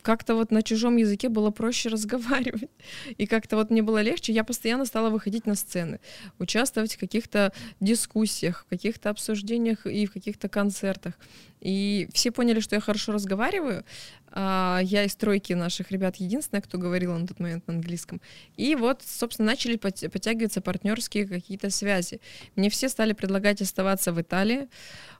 как-то 0.05 0.35
вот 0.35 0.51
на 0.51 0.61
чужом 0.61 0.97
языке 0.97 1.29
было 1.29 1.49
проще 1.49 1.89
разговаривать. 1.95 2.69
И 3.17 3.25
как-то 3.25 3.55
вот 3.55 3.71
мне 3.71 3.81
было 3.81 4.01
легче. 4.01 4.33
Я 4.33 4.43
постоянно 4.43 4.85
стала 4.85 5.09
выходить 5.09 5.47
на 5.47 5.55
сцены, 5.55 5.99
участвовать 6.37 6.95
в 6.95 6.99
каких-то 6.99 7.51
дискуссиях, 7.79 8.65
в 8.65 8.69
каких-то 8.69 9.09
обсуждениях 9.09 9.87
и 9.87 10.05
в 10.05 10.13
каких-то 10.13 10.47
концертах. 10.47 11.15
И 11.59 12.07
все 12.13 12.31
поняли, 12.31 12.59
что 12.59 12.75
я 12.75 12.81
хорошо 12.81 13.13
разговариваю. 13.13 13.83
А, 14.29 14.79
я 14.83 15.03
из 15.05 15.15
тройки 15.15 15.53
наших 15.53 15.91
ребят 15.91 16.17
единственная, 16.17 16.61
кто 16.61 16.77
говорила 16.77 17.17
на 17.17 17.25
тот 17.25 17.39
момент 17.39 17.67
на 17.67 17.73
английском. 17.73 18.21
И 18.57 18.75
вот, 18.75 19.01
собственно, 19.01 19.47
начали 19.47 19.75
подтягиваться 19.77 20.61
партнерские 20.61 21.27
какие-то 21.27 21.71
связи. 21.71 22.21
Мне 22.55 22.69
все 22.69 22.89
стали 22.89 23.13
предлагать 23.13 23.61
оставаться 23.61 24.11
в 24.11 24.21
Италии. 24.21 24.67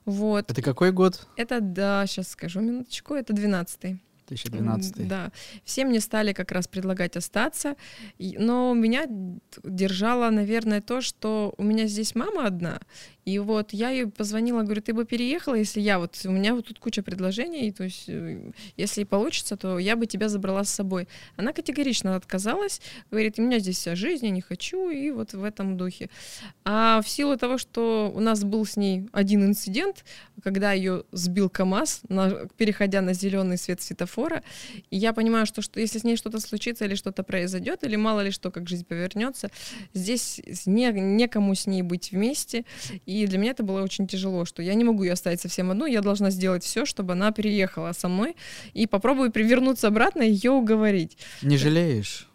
Вот. 0.04 0.48
Это 0.48 0.62
какой 0.62 0.92
год? 0.92 1.26
Это, 1.36 1.60
да, 1.60 2.06
сейчас 2.06 2.28
скажу 2.28 2.60
минуточку, 2.60 3.14
это 3.14 3.32
12-й. 3.32 3.98
2012. 4.28 5.08
Да. 5.08 5.32
Все 5.64 5.84
мне 5.84 6.00
стали 6.00 6.32
как 6.32 6.52
раз 6.52 6.68
предлагать 6.68 7.16
остаться, 7.16 7.76
но 8.18 8.74
меня 8.74 9.06
держало, 9.64 10.30
наверное, 10.30 10.80
то, 10.80 11.00
что 11.00 11.54
у 11.58 11.62
меня 11.62 11.86
здесь 11.86 12.14
мама 12.14 12.46
одна, 12.46 12.80
и 13.26 13.40
вот 13.40 13.72
я 13.72 13.90
ей 13.90 14.06
позвонила, 14.06 14.62
говорю, 14.62 14.80
ты 14.80 14.94
бы 14.94 15.04
переехала, 15.04 15.56
если 15.56 15.80
я 15.80 15.98
вот, 15.98 16.16
у 16.24 16.30
меня 16.30 16.54
вот 16.54 16.66
тут 16.66 16.78
куча 16.78 17.02
предложений, 17.02 17.72
то 17.72 17.82
есть 17.82 18.04
э, 18.06 18.52
если 18.76 19.02
получится, 19.02 19.56
то 19.56 19.80
я 19.80 19.96
бы 19.96 20.06
тебя 20.06 20.28
забрала 20.28 20.62
с 20.62 20.70
собой. 20.70 21.08
Она 21.34 21.52
категорично 21.52 22.14
отказалась, 22.14 22.80
говорит, 23.10 23.40
у 23.40 23.42
меня 23.42 23.58
здесь 23.58 23.78
вся 23.78 23.96
жизнь, 23.96 24.26
я 24.26 24.30
не 24.30 24.42
хочу, 24.42 24.90
и 24.90 25.10
вот 25.10 25.34
в 25.34 25.42
этом 25.42 25.76
духе. 25.76 26.08
А 26.64 27.02
в 27.02 27.08
силу 27.08 27.36
того, 27.36 27.58
что 27.58 28.12
у 28.14 28.20
нас 28.20 28.44
был 28.44 28.64
с 28.64 28.76
ней 28.76 29.08
один 29.10 29.44
инцидент, 29.44 30.04
когда 30.44 30.72
ее 30.72 31.02
сбил 31.10 31.50
КАМАЗ, 31.50 32.02
на, 32.08 32.30
переходя 32.56 33.00
на 33.00 33.12
зеленый 33.12 33.58
свет 33.58 33.82
светофора, 33.82 34.44
и 34.90 34.96
я 34.96 35.12
понимаю, 35.12 35.46
что, 35.46 35.62
что 35.62 35.80
если 35.80 35.98
с 35.98 36.04
ней 36.04 36.16
что-то 36.16 36.38
случится 36.38 36.84
или 36.84 36.94
что-то 36.94 37.24
произойдет, 37.24 37.82
или 37.82 37.96
мало 37.96 38.20
ли 38.20 38.30
что, 38.30 38.52
как 38.52 38.68
жизнь 38.68 38.84
повернется, 38.84 39.50
здесь 39.94 40.40
не, 40.64 40.92
некому 40.92 41.56
с 41.56 41.66
ней 41.66 41.82
быть 41.82 42.12
вместе, 42.12 42.64
и 43.04 43.15
и 43.22 43.26
для 43.26 43.38
меня 43.38 43.52
это 43.52 43.62
было 43.62 43.82
очень 43.82 44.06
тяжело, 44.06 44.44
что 44.44 44.62
я 44.62 44.74
не 44.74 44.84
могу 44.84 45.04
ее 45.04 45.12
оставить 45.12 45.40
совсем 45.40 45.70
одну, 45.70 45.86
я 45.86 46.00
должна 46.00 46.30
сделать 46.30 46.64
все, 46.64 46.84
чтобы 46.84 47.12
она 47.12 47.32
переехала 47.32 47.92
со 47.92 48.08
мной 48.08 48.36
и 48.74 48.86
попробую 48.86 49.30
привернуться 49.32 49.88
обратно 49.88 50.22
и 50.22 50.30
ее 50.30 50.50
уговорить. 50.50 51.18
Не 51.42 51.56
жалеешь? 51.56 52.28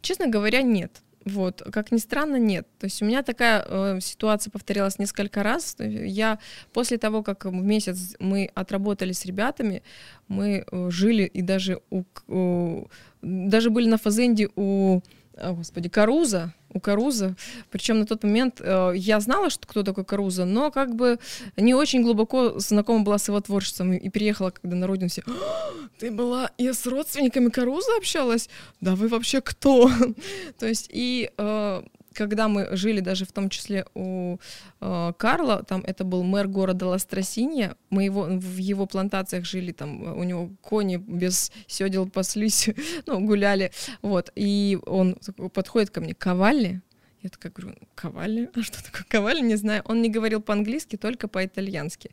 Честно 0.00 0.28
говоря, 0.28 0.62
нет. 0.62 1.02
Вот, 1.24 1.62
как 1.70 1.92
ни 1.92 1.98
странно, 1.98 2.36
нет. 2.36 2.66
То 2.78 2.86
есть 2.86 3.02
у 3.02 3.04
меня 3.04 3.22
такая 3.22 3.64
э, 3.66 3.98
ситуация 4.00 4.50
повторялась 4.50 4.98
несколько 4.98 5.42
раз. 5.42 5.76
Я 5.78 6.38
после 6.72 6.96
того, 6.96 7.22
как 7.22 7.44
в 7.44 7.52
месяц 7.52 8.16
мы 8.18 8.50
отработали 8.54 9.12
с 9.12 9.26
ребятами, 9.26 9.82
мы 10.28 10.64
э, 10.70 10.90
жили 10.90 11.24
и 11.24 11.42
даже 11.42 11.80
у, 11.90 12.04
у 12.26 12.88
даже 13.20 13.68
были 13.68 13.86
на 13.86 13.98
фазенде 13.98 14.48
у, 14.56 15.00
о, 15.34 15.52
господи, 15.52 15.90
Каруза, 15.90 16.54
у 16.72 16.80
Каруза. 16.80 17.36
Причем 17.70 17.98
на 18.00 18.06
тот 18.06 18.22
момент 18.22 18.60
э, 18.60 18.92
я 18.94 19.20
знала, 19.20 19.50
что 19.50 19.66
кто 19.66 19.82
такой 19.82 20.04
Каруза, 20.04 20.44
но 20.44 20.70
как 20.70 20.94
бы 20.94 21.18
не 21.56 21.74
очень 21.74 22.02
глубоко 22.02 22.58
знакома 22.58 23.04
была 23.04 23.18
с 23.18 23.28
его 23.28 23.40
творчеством. 23.40 23.92
И 23.92 24.08
переехала, 24.08 24.50
когда 24.50 24.76
на 24.76 24.86
родину 24.86 25.08
все, 25.08 25.22
«А, 25.26 25.72
ты 25.98 26.10
была 26.10 26.50
и 26.58 26.72
с 26.72 26.86
родственниками 26.86 27.48
Каруза 27.48 27.96
общалась? 27.96 28.48
Да 28.80 28.94
вы 28.94 29.08
вообще 29.08 29.40
кто? 29.40 29.90
То 30.58 30.66
есть 30.66 30.88
и 30.92 31.30
э, 31.36 31.82
когда 32.14 32.48
мы 32.48 32.68
жили 32.76 33.00
даже 33.00 33.24
в 33.24 33.32
том 33.32 33.48
числе 33.48 33.86
у 33.94 34.38
э, 34.80 35.12
Карла, 35.16 35.62
там 35.62 35.82
это 35.86 36.04
был 36.04 36.22
мэр 36.22 36.48
города 36.48 36.86
Ластросинья, 36.86 37.76
мы 37.90 38.04
его, 38.04 38.24
в 38.24 38.56
его 38.56 38.86
плантациях 38.86 39.44
жили, 39.44 39.72
там 39.72 40.02
у 40.18 40.22
него 40.24 40.50
кони 40.60 40.96
без 40.96 41.52
седел 41.66 42.08
паслись, 42.08 42.68
ну, 43.06 43.20
гуляли, 43.20 43.72
вот, 44.02 44.32
и 44.34 44.78
он 44.86 45.16
подходит 45.52 45.90
ко 45.90 46.00
мне, 46.00 46.14
Ковальни, 46.14 46.82
Я 47.22 47.28
такая 47.28 47.52
говорю, 47.52 47.76
Ковали? 47.94 48.48
А 48.54 48.62
что 48.62 48.82
такое 48.82 49.04
Ковали? 49.06 49.40
Не 49.40 49.56
знаю. 49.56 49.82
Он 49.84 50.00
не 50.00 50.08
говорил 50.08 50.40
по-английски, 50.40 50.96
только 50.96 51.28
по-итальянски. 51.28 52.10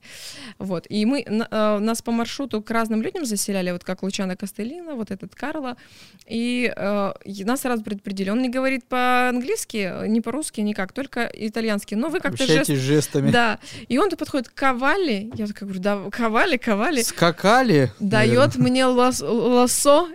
Вот. 0.57 0.85
И 0.89 1.05
мы, 1.05 1.21
э, 1.21 1.77
нас 1.79 2.01
по 2.01 2.11
маршруту 2.11 2.61
к 2.61 2.69
разным 2.71 3.01
людям 3.01 3.25
заселяли, 3.25 3.71
вот 3.71 3.83
как 3.85 4.03
Лучана 4.03 4.35
Костелина, 4.35 4.95
вот 4.95 5.11
этот 5.11 5.33
Карло. 5.33 5.77
И 6.25 6.73
э, 6.75 7.13
нас 7.45 7.61
сразу 7.61 7.83
предупредили. 7.83 8.29
Он 8.29 8.41
не 8.41 8.49
говорит 8.49 8.83
по-английски, 8.85 10.07
не 10.07 10.19
по-русски, 10.19 10.61
никак, 10.61 10.91
только 10.91 11.31
итальянский. 11.33 11.95
Но 11.95 12.09
вы 12.09 12.19
как-то 12.19 12.45
жест... 12.45 12.69
жестами. 12.69 13.31
Да. 13.31 13.59
И 13.87 13.97
он 13.97 14.09
подходит, 14.09 14.49
Ковали? 14.49 15.31
Я 15.35 15.47
такая 15.47 15.69
говорю, 15.69 15.79
да, 15.79 16.09
Ковали, 16.11 16.57
Ковали. 16.57 17.01
Скакали? 17.01 17.91
Дает 17.99 18.57
мне 18.57 18.85
лос 18.85 19.21
лосо 19.21 20.07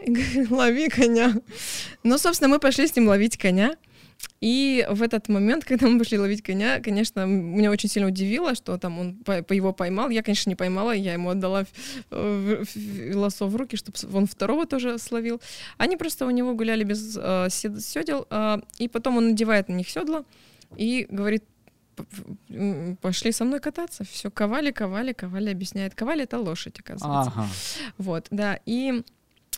лови 0.50 0.88
коня. 0.88 1.32
Ну, 2.02 2.18
собственно, 2.18 2.48
мы 2.48 2.58
пошли 2.58 2.86
с 2.86 2.96
ним 2.96 3.08
ловить 3.08 3.38
коня. 3.38 3.76
И 4.40 4.84
в 4.90 5.02
этот 5.02 5.28
момент, 5.28 5.64
когда 5.68 5.86
мы 5.86 5.98
пошли 5.98 6.18
ловить 6.18 6.42
коня, 6.42 6.80
конечно, 6.80 7.26
меня 7.26 7.70
очень 7.70 7.88
сильно 7.88 8.08
удивило, 8.08 8.54
что 8.54 8.76
там 8.76 8.98
он 8.98 9.14
по, 9.14 9.42
по 9.42 9.52
его 9.52 9.72
поймал. 9.72 10.10
Я, 10.10 10.22
конечно, 10.22 10.50
не 10.50 10.56
поймала, 10.56 10.92
я 10.92 11.12
ему 11.12 11.30
отдала 11.30 11.64
лосо 12.10 13.46
в 13.46 13.56
руки, 13.56 13.76
чтобы 13.76 13.96
он 14.12 14.26
второго 14.26 14.66
тоже 14.66 14.98
словил. 14.98 15.40
Они 15.78 15.96
просто 15.96 16.26
у 16.26 16.30
него 16.30 16.54
гуляли 16.54 16.84
без 16.84 17.16
э, 17.16 17.48
седел, 17.50 18.26
э, 18.30 18.58
и 18.78 18.88
потом 18.88 19.16
он 19.16 19.28
надевает 19.30 19.68
на 19.68 19.74
них 19.74 19.88
седла 19.88 20.24
и 20.76 21.06
говорит, 21.08 21.44
пошли 23.00 23.32
со 23.32 23.44
мной 23.44 23.60
кататься. 23.60 24.04
Все, 24.04 24.30
ковали, 24.30 24.70
ковали, 24.70 25.12
ковали, 25.12 25.50
объясняет. 25.50 25.94
Ковали— 25.94 26.22
это 26.24 26.38
лошадь, 26.38 26.80
оказывается. 26.80 27.32
Ага. 27.36 27.48
Вот, 27.98 28.26
да. 28.30 28.58
И 28.66 29.02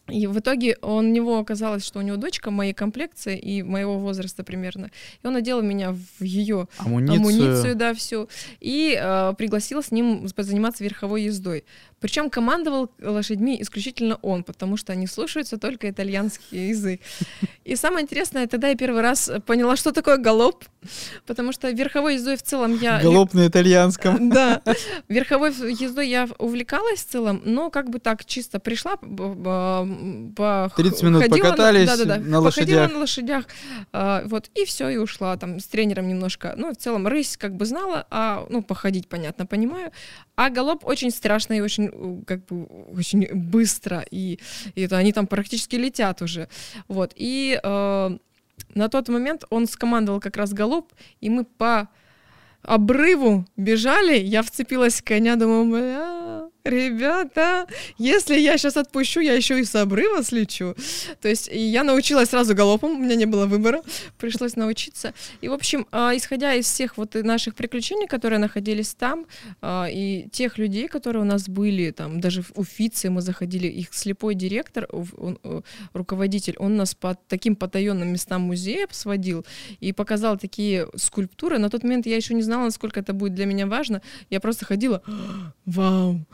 и 0.09 0.27
в 0.27 0.39
итоге 0.39 0.77
он, 0.83 1.07
у 1.07 1.09
него 1.09 1.39
оказалось, 1.39 1.85
что 1.85 1.99
у 1.99 2.03
него 2.03 2.17
дочка 2.17 2.51
моей 2.51 2.75
комплекции 2.75 3.39
и 3.39 3.63
моего 3.63 3.99
возраста 3.99 4.45
примерно. 4.45 4.91
И 5.23 5.27
он 5.27 5.35
одел 5.35 5.63
меня 5.63 5.93
в 5.93 6.23
ее 6.23 6.69
амуницию, 6.79 7.19
амуницию 7.19 7.75
да, 7.75 7.95
всю. 7.95 8.29
И 8.61 8.99
э, 9.01 9.33
пригласил 9.39 9.83
с 9.83 9.91
ним 9.91 10.29
заниматься 10.37 10.85
верховой 10.85 11.23
ездой. 11.23 11.65
Причем 12.01 12.31
командовал 12.31 12.91
лошадьми 13.01 13.61
исключительно 13.61 14.17
он, 14.23 14.45
потому 14.45 14.77
что 14.77 14.93
они 14.93 15.07
слушаются 15.07 15.59
только 15.59 15.91
итальянский 15.91 16.69
язык. 16.69 17.01
И 17.65 17.77
самое 17.77 18.03
интересное, 18.03 18.47
тогда 18.47 18.69
я 18.69 18.75
первый 18.77 19.01
раз 19.01 19.31
поняла, 19.47 19.77
что 19.77 19.93
такое 19.93 20.19
галоп, 20.19 20.65
потому 21.27 21.53
что 21.53 21.71
верховой 21.71 22.15
ездой 22.15 22.37
в 22.37 22.43
целом 22.43 22.77
я... 22.77 23.01
Галоп 23.01 23.35
на 23.35 23.47
итальянском. 23.49 24.31
Да. 24.35 24.61
Верховой 25.09 25.53
ездой 25.73 26.09
я 26.09 26.29
увлекалась 26.39 27.01
в 27.01 27.09
целом, 27.09 27.41
но 27.45 27.71
как 27.71 27.89
бы 27.89 28.01
так 28.01 28.25
чисто 28.25 28.59
пришла, 28.59 28.97
по 28.97 30.71
30 30.77 31.03
минут 31.03 31.29
покатались 31.29 31.89
на, 31.89 31.97
да, 31.97 32.05
да, 32.05 32.17
да, 32.17 32.21
на 32.21 32.41
лошадях. 32.41 32.93
на 32.93 32.99
лошадях, 32.99 33.45
а, 33.93 34.23
вот, 34.27 34.51
и 34.55 34.65
все, 34.65 34.89
и 34.89 34.97
ушла 34.97 35.37
там 35.37 35.61
с 35.61 35.67
тренером 35.67 36.09
немножко. 36.09 36.55
Ну, 36.57 36.73
в 36.73 36.77
целом, 36.77 37.07
рысь 37.07 37.37
как 37.37 37.55
бы 37.55 37.65
знала, 37.65 38.07
а, 38.11 38.47
ну, 38.51 38.63
походить, 38.63 39.09
понятно, 39.09 39.47
понимаю. 39.47 39.93
А 40.37 40.51
галоп 40.51 40.85
очень 40.85 41.11
страшно 41.11 41.55
и 41.55 41.61
очень 41.61 42.25
как 42.25 42.45
бы 42.47 42.65
очень 42.97 43.27
быстро, 43.33 44.05
и, 44.11 44.41
и 44.75 44.83
это 44.83 44.97
они 44.97 45.13
там 45.13 45.27
практически 45.27 45.77
летят 45.77 46.23
уже. 46.23 46.49
Вот. 46.89 47.13
И 47.15 47.59
э, 47.63 48.19
на 48.75 48.89
тот 48.89 49.09
момент 49.09 49.45
он 49.51 49.67
скомандовал 49.67 50.21
как 50.21 50.37
раз 50.37 50.53
галоп, 50.53 50.93
и 51.21 51.31
мы 51.31 51.45
по 51.45 51.89
обрыву 52.63 53.47
бежали, 53.57 54.17
я 54.19 54.43
вцепилась 54.43 55.01
в 55.01 55.05
коня, 55.05 55.37
думаю, 55.37 55.71
бля, 55.71 56.14
ребята, 56.65 57.67
если 57.99 58.39
я 58.39 58.57
сейчас 58.57 58.77
отпущу, 58.77 59.21
я 59.21 59.35
еще 59.35 59.61
и 59.61 59.65
с 59.65 59.75
обрыва 59.75 60.23
слечу. 60.23 60.75
То 61.21 61.29
есть 61.29 61.51
я 61.53 61.85
научилась 61.85 62.31
сразу 62.31 62.55
галопом, 62.55 62.93
у 62.93 62.99
меня 62.99 63.17
не 63.17 63.27
было 63.27 63.47
выбора, 63.47 63.83
пришлось 64.19 64.57
научиться. 64.57 65.13
И, 65.43 65.49
в 65.49 65.53
общем, 65.53 65.87
а, 65.93 66.17
исходя 66.17 66.55
из 66.55 66.65
всех 66.65 66.97
вот 66.97 67.15
наших 67.15 67.55
приключений, 67.55 68.07
которые 68.07 68.39
находились 68.39 68.95
там, 68.95 69.27
а, 69.61 69.89
и 69.91 70.29
тех 70.31 70.57
людей, 70.57 70.89
которые 70.89 71.23
у 71.23 71.27
нас 71.27 71.49
были, 71.49 71.91
там, 71.91 72.21
даже 72.21 72.43
в 72.43 72.53
Уфице 72.55 73.11
мы 73.11 73.21
заходили, 73.21 73.67
их 73.67 73.93
слепой 73.93 74.35
директор, 74.35 74.89
он, 74.91 75.39
руководитель, 75.93 76.57
он 76.59 76.77
нас 76.77 76.95
по 76.95 77.19
таким 77.29 77.57
потаенным 77.57 78.09
местам 78.09 78.41
музея 78.43 78.89
сводил 78.91 79.45
и 79.81 79.93
показал 79.93 80.39
такие 80.39 80.89
скульптуры. 80.97 81.59
На 81.59 81.69
тот 81.69 81.83
момент 81.83 82.07
я 82.07 82.17
еще 82.17 82.33
не 82.33 82.43
знала, 82.43 82.65
насколько 82.65 83.01
это 83.01 83.13
будет 83.13 83.35
для 83.35 83.45
меня 83.45 83.67
важно. 83.67 84.01
Я 84.31 84.41
просто 84.41 84.65
ходила, 84.65 85.03
вау, 85.67 86.25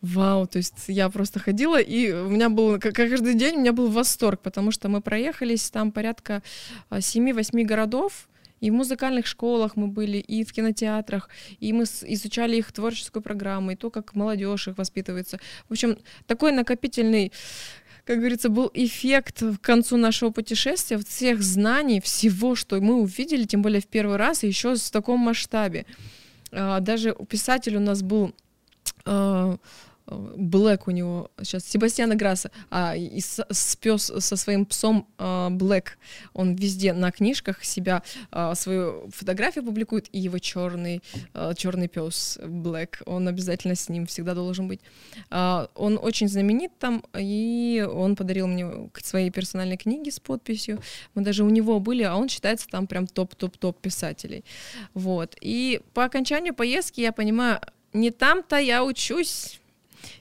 вау, 0.00 0.46
то 0.46 0.58
есть 0.58 0.84
я 0.88 1.08
просто 1.08 1.38
ходила, 1.38 1.80
и 1.80 2.12
у 2.12 2.28
меня 2.28 2.48
был, 2.48 2.78
как 2.78 2.94
каждый 2.94 3.34
день 3.34 3.56
у 3.56 3.60
меня 3.60 3.72
был 3.72 3.88
восторг, 3.88 4.40
потому 4.40 4.70
что 4.70 4.88
мы 4.88 5.00
проехались 5.00 5.70
там 5.70 5.92
порядка 5.92 6.42
7-8 6.90 7.62
а, 7.62 7.64
городов, 7.64 8.28
и 8.60 8.70
в 8.70 8.74
музыкальных 8.74 9.26
школах 9.26 9.76
мы 9.76 9.88
были, 9.88 10.18
и 10.18 10.44
в 10.44 10.52
кинотеатрах, 10.52 11.28
и 11.58 11.72
мы 11.72 11.84
изучали 11.84 12.56
их 12.56 12.72
творческую 12.72 13.22
программу, 13.22 13.72
и 13.72 13.76
то, 13.76 13.90
как 13.90 14.14
молодежь 14.14 14.68
их 14.68 14.78
воспитывается. 14.78 15.40
В 15.68 15.72
общем, 15.72 15.98
такой 16.26 16.52
накопительный 16.52 17.32
как 18.04 18.18
говорится, 18.18 18.48
был 18.48 18.68
эффект 18.74 19.42
к 19.42 19.60
концу 19.60 19.96
нашего 19.96 20.30
путешествия, 20.30 20.98
всех 20.98 21.40
знаний, 21.40 22.00
всего, 22.00 22.56
что 22.56 22.80
мы 22.80 22.94
увидели, 22.94 23.44
тем 23.44 23.62
более 23.62 23.80
в 23.80 23.86
первый 23.86 24.16
раз, 24.16 24.42
и 24.42 24.48
еще 24.48 24.74
в 24.74 24.90
таком 24.90 25.20
масштабе. 25.20 25.86
А, 26.50 26.80
даже 26.80 27.16
писатель 27.28 27.76
у 27.76 27.80
нас 27.80 28.02
был 28.02 28.34
Блэк 30.06 30.82
у 30.86 30.90
него 30.90 31.30
сейчас, 31.42 31.64
Себастьяна 31.64 32.16
Грасса, 32.16 32.50
а, 32.70 32.96
и 32.96 33.20
с, 33.20 33.44
с 33.48 33.76
пес 33.76 34.12
со 34.18 34.36
своим 34.36 34.66
псом 34.66 35.06
а, 35.18 35.48
Блэк, 35.50 35.96
он 36.32 36.54
везде 36.54 36.92
на 36.92 37.10
книжках 37.12 37.64
себя 37.64 38.02
а, 38.30 38.54
свою 38.54 39.08
фотографию 39.10 39.64
публикует, 39.64 40.08
и 40.12 40.18
его 40.18 40.38
черный, 40.38 41.02
а, 41.34 41.54
черный 41.54 41.88
пес 41.88 42.38
Блэк, 42.44 43.02
он 43.06 43.28
обязательно 43.28 43.74
с 43.74 43.88
ним 43.88 44.06
всегда 44.06 44.34
должен 44.34 44.68
быть. 44.68 44.80
Он 45.30 45.98
очень 46.00 46.28
знаменит 46.28 46.72
там, 46.78 47.04
и 47.16 47.86
он 47.88 48.16
подарил 48.16 48.46
мне 48.46 48.90
свои 49.02 49.30
персональные 49.30 49.76
книги 49.76 50.10
с 50.10 50.20
подписью, 50.20 50.80
мы 51.14 51.22
даже 51.22 51.44
у 51.44 51.48
него 51.48 51.78
были, 51.80 52.02
а 52.02 52.16
он 52.16 52.28
считается 52.28 52.66
там 52.68 52.86
прям 52.86 53.06
топ-топ-топ 53.06 53.80
писателей. 53.80 54.44
Вот, 54.94 55.36
и 55.40 55.80
по 55.94 56.04
окончанию 56.04 56.54
поездки 56.54 57.00
я 57.00 57.12
понимаю, 57.12 57.60
не 57.92 58.10
там-то 58.10 58.56
я 58.56 58.84
учусь, 58.84 59.60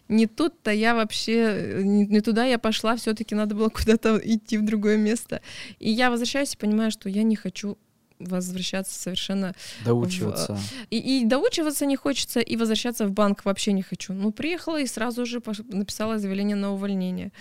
не 0.07 0.27
тут-то 0.27 0.71
я 0.71 0.93
вообще, 0.93 1.81
не, 1.83 2.21
туда 2.21 2.45
я 2.45 2.59
пошла, 2.59 2.95
все-таки 2.95 3.33
надо 3.33 3.55
было 3.55 3.69
куда-то 3.69 4.19
идти 4.23 4.57
в 4.57 4.65
другое 4.65 4.97
место. 4.97 5.41
И 5.79 5.89
я 5.89 6.11
возвращаюсь 6.11 6.53
и 6.53 6.57
понимаю, 6.57 6.91
что 6.91 7.09
я 7.09 7.23
не 7.23 7.35
хочу 7.35 7.77
возвращаться 8.19 8.99
совершенно... 8.99 9.55
Доучиваться. 9.85 10.55
В... 10.55 10.61
И, 10.91 11.21
и 11.21 11.25
доучиваться 11.25 11.85
не 11.85 11.95
хочется, 11.95 12.39
и 12.39 12.55
возвращаться 12.55 13.07
в 13.07 13.11
банк 13.11 13.45
вообще 13.45 13.73
не 13.73 13.81
хочу. 13.81 14.13
Ну, 14.13 14.31
приехала 14.31 14.79
и 14.79 14.85
сразу 14.85 15.25
же 15.25 15.39
пош... 15.39 15.59
написала 15.59 16.19
заявление 16.19 16.55
на 16.55 16.71
увольнение. 16.71 17.31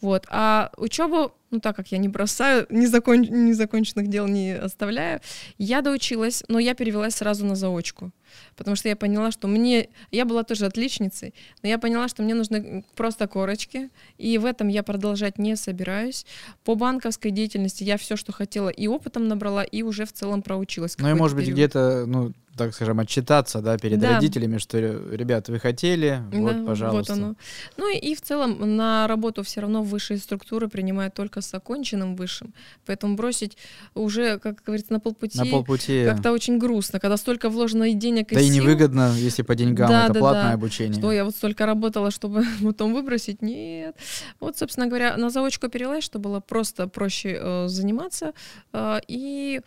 Вот. 0.00 0.26
А 0.28 0.70
учебу, 0.76 1.32
ну, 1.50 1.60
так 1.60 1.76
как 1.76 1.92
я 1.92 1.98
не 1.98 2.08
бросаю, 2.08 2.66
незакон... 2.70 3.22
незаконченных 3.22 4.08
дел 4.08 4.26
не 4.26 4.52
оставляю, 4.52 5.20
я 5.58 5.82
доучилась, 5.82 6.44
но 6.48 6.58
я 6.58 6.74
перевелась 6.74 7.16
сразу 7.16 7.44
на 7.44 7.56
заочку 7.56 8.12
потому 8.56 8.76
что 8.76 8.88
я 8.88 8.96
поняла, 8.96 9.30
что 9.30 9.48
мне... 9.48 9.88
Я 10.10 10.24
была 10.24 10.42
тоже 10.42 10.66
отличницей, 10.66 11.34
но 11.62 11.68
я 11.68 11.78
поняла, 11.78 12.08
что 12.08 12.22
мне 12.22 12.34
нужны 12.34 12.84
просто 12.94 13.26
корочки, 13.26 13.90
и 14.16 14.38
в 14.38 14.44
этом 14.44 14.68
я 14.68 14.82
продолжать 14.82 15.38
не 15.38 15.56
собираюсь. 15.56 16.26
По 16.64 16.74
банковской 16.74 17.30
деятельности 17.30 17.84
я 17.84 17.96
все, 17.96 18.16
что 18.16 18.32
хотела, 18.32 18.68
и 18.68 18.86
опытом 18.86 19.28
набрала, 19.28 19.62
и 19.62 19.82
уже 19.82 20.04
в 20.04 20.12
целом 20.12 20.42
проучилась. 20.42 20.96
Ну 20.98 21.10
и, 21.10 21.14
может 21.14 21.36
быть, 21.36 21.48
где-то, 21.48 22.04
ну, 22.06 22.32
так 22.58 22.74
скажем, 22.74 23.00
отчитаться, 23.00 23.60
да, 23.60 23.78
перед 23.78 24.00
да. 24.00 24.14
родителями, 24.14 24.58
что, 24.58 24.78
ребята, 24.78 25.52
вы 25.52 25.58
хотели, 25.58 26.22
да, 26.30 26.38
вот, 26.38 26.66
пожалуйста. 26.66 27.14
Вот 27.14 27.22
оно. 27.22 27.34
Ну 27.76 27.94
и, 27.94 27.96
и 27.98 28.14
в 28.14 28.20
целом 28.20 28.76
на 28.76 29.06
работу 29.06 29.42
все 29.42 29.60
равно 29.60 29.82
высшие 29.82 30.18
структуры 30.18 30.68
принимают 30.68 31.14
только 31.14 31.40
с 31.40 31.54
оконченным 31.54 32.16
высшим, 32.16 32.52
поэтому 32.84 33.16
бросить 33.16 33.56
уже, 33.94 34.38
как 34.38 34.62
говорится, 34.64 34.92
на 34.92 35.00
полпути, 35.00 35.38
на 35.38 35.46
полпути. 35.46 36.04
как-то 36.04 36.32
очень 36.32 36.58
грустно, 36.58 37.00
когда 37.00 37.16
столько 37.16 37.48
вложено 37.48 37.84
и 37.84 37.94
денег, 37.94 38.32
и 38.32 38.34
Да 38.34 38.42
сил. 38.42 38.52
и 38.52 38.56
невыгодно, 38.56 39.14
если 39.16 39.42
по 39.42 39.54
деньгам, 39.54 39.88
да, 39.88 40.04
это 40.04 40.14
да, 40.14 40.20
платное 40.20 40.48
да. 40.48 40.52
обучение. 40.52 40.98
Что 40.98 41.12
я 41.12 41.24
вот 41.24 41.34
столько 41.34 41.64
работала, 41.64 42.10
чтобы 42.10 42.44
потом 42.62 42.92
выбросить, 42.92 43.40
нет. 43.42 43.96
Вот, 44.40 44.58
собственно 44.58 44.86
говоря, 44.86 45.16
на 45.16 45.30
заочку 45.30 45.68
перелазь, 45.68 46.04
что 46.04 46.18
было 46.18 46.40
просто 46.40 46.88
проще 46.88 47.38
э, 47.40 47.68
заниматься, 47.68 48.32
э, 48.72 48.98
и 49.06 49.60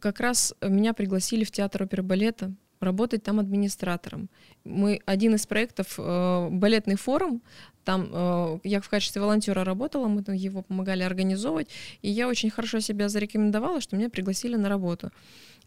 как 0.00 0.20
раз 0.20 0.54
меня 0.60 0.92
пригласили 0.92 1.44
в 1.44 1.50
театр 1.50 1.82
оперы 1.82 2.02
балета 2.02 2.52
работать 2.82 3.22
там 3.22 3.38
администратором. 3.38 4.28
Мы 4.64 5.00
один 5.06 5.34
из 5.34 5.46
проектов 5.46 5.94
э, 5.98 6.48
балетный 6.50 6.96
форум 6.96 7.42
Там 7.84 8.10
э, 8.12 8.58
я 8.64 8.80
в 8.80 8.88
качестве 8.88 9.22
волонтера 9.22 9.64
работала, 9.64 10.08
мы 10.08 10.22
его 10.34 10.62
помогали 10.62 11.02
организовывать, 11.02 11.68
и 12.02 12.10
я 12.10 12.28
очень 12.28 12.50
хорошо 12.50 12.80
себя 12.80 13.08
зарекомендовала, 13.08 13.80
что 13.80 13.96
меня 13.96 14.10
пригласили 14.10 14.56
на 14.56 14.68
работу. 14.68 15.10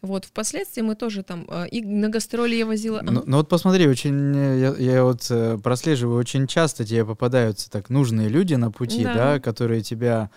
Вот, 0.02 0.24
впоследствии 0.24 0.82
мы 0.82 0.94
тоже 0.94 1.22
там 1.22 1.46
э, 1.48 1.68
и 1.68 1.82
на 1.82 2.08
гастроли 2.08 2.56
я 2.56 2.66
возила. 2.66 3.00
Ну, 3.02 3.22
ну 3.26 3.36
вот 3.38 3.48
посмотри, 3.48 3.88
очень 3.88 4.36
э, 4.36 4.60
я, 4.78 4.92
я 4.92 5.04
вот 5.04 5.26
э, 5.30 5.58
прослеживаю, 5.62 6.18
очень 6.18 6.46
часто 6.46 6.84
тебе 6.84 7.04
попадаются 7.04 7.70
так 7.70 7.90
нужные 7.90 8.28
люди 8.28 8.54
на 8.54 8.70
пути, 8.70 9.04
да, 9.04 9.14
да 9.14 9.40
которые 9.40 9.82
тебя 9.82 10.30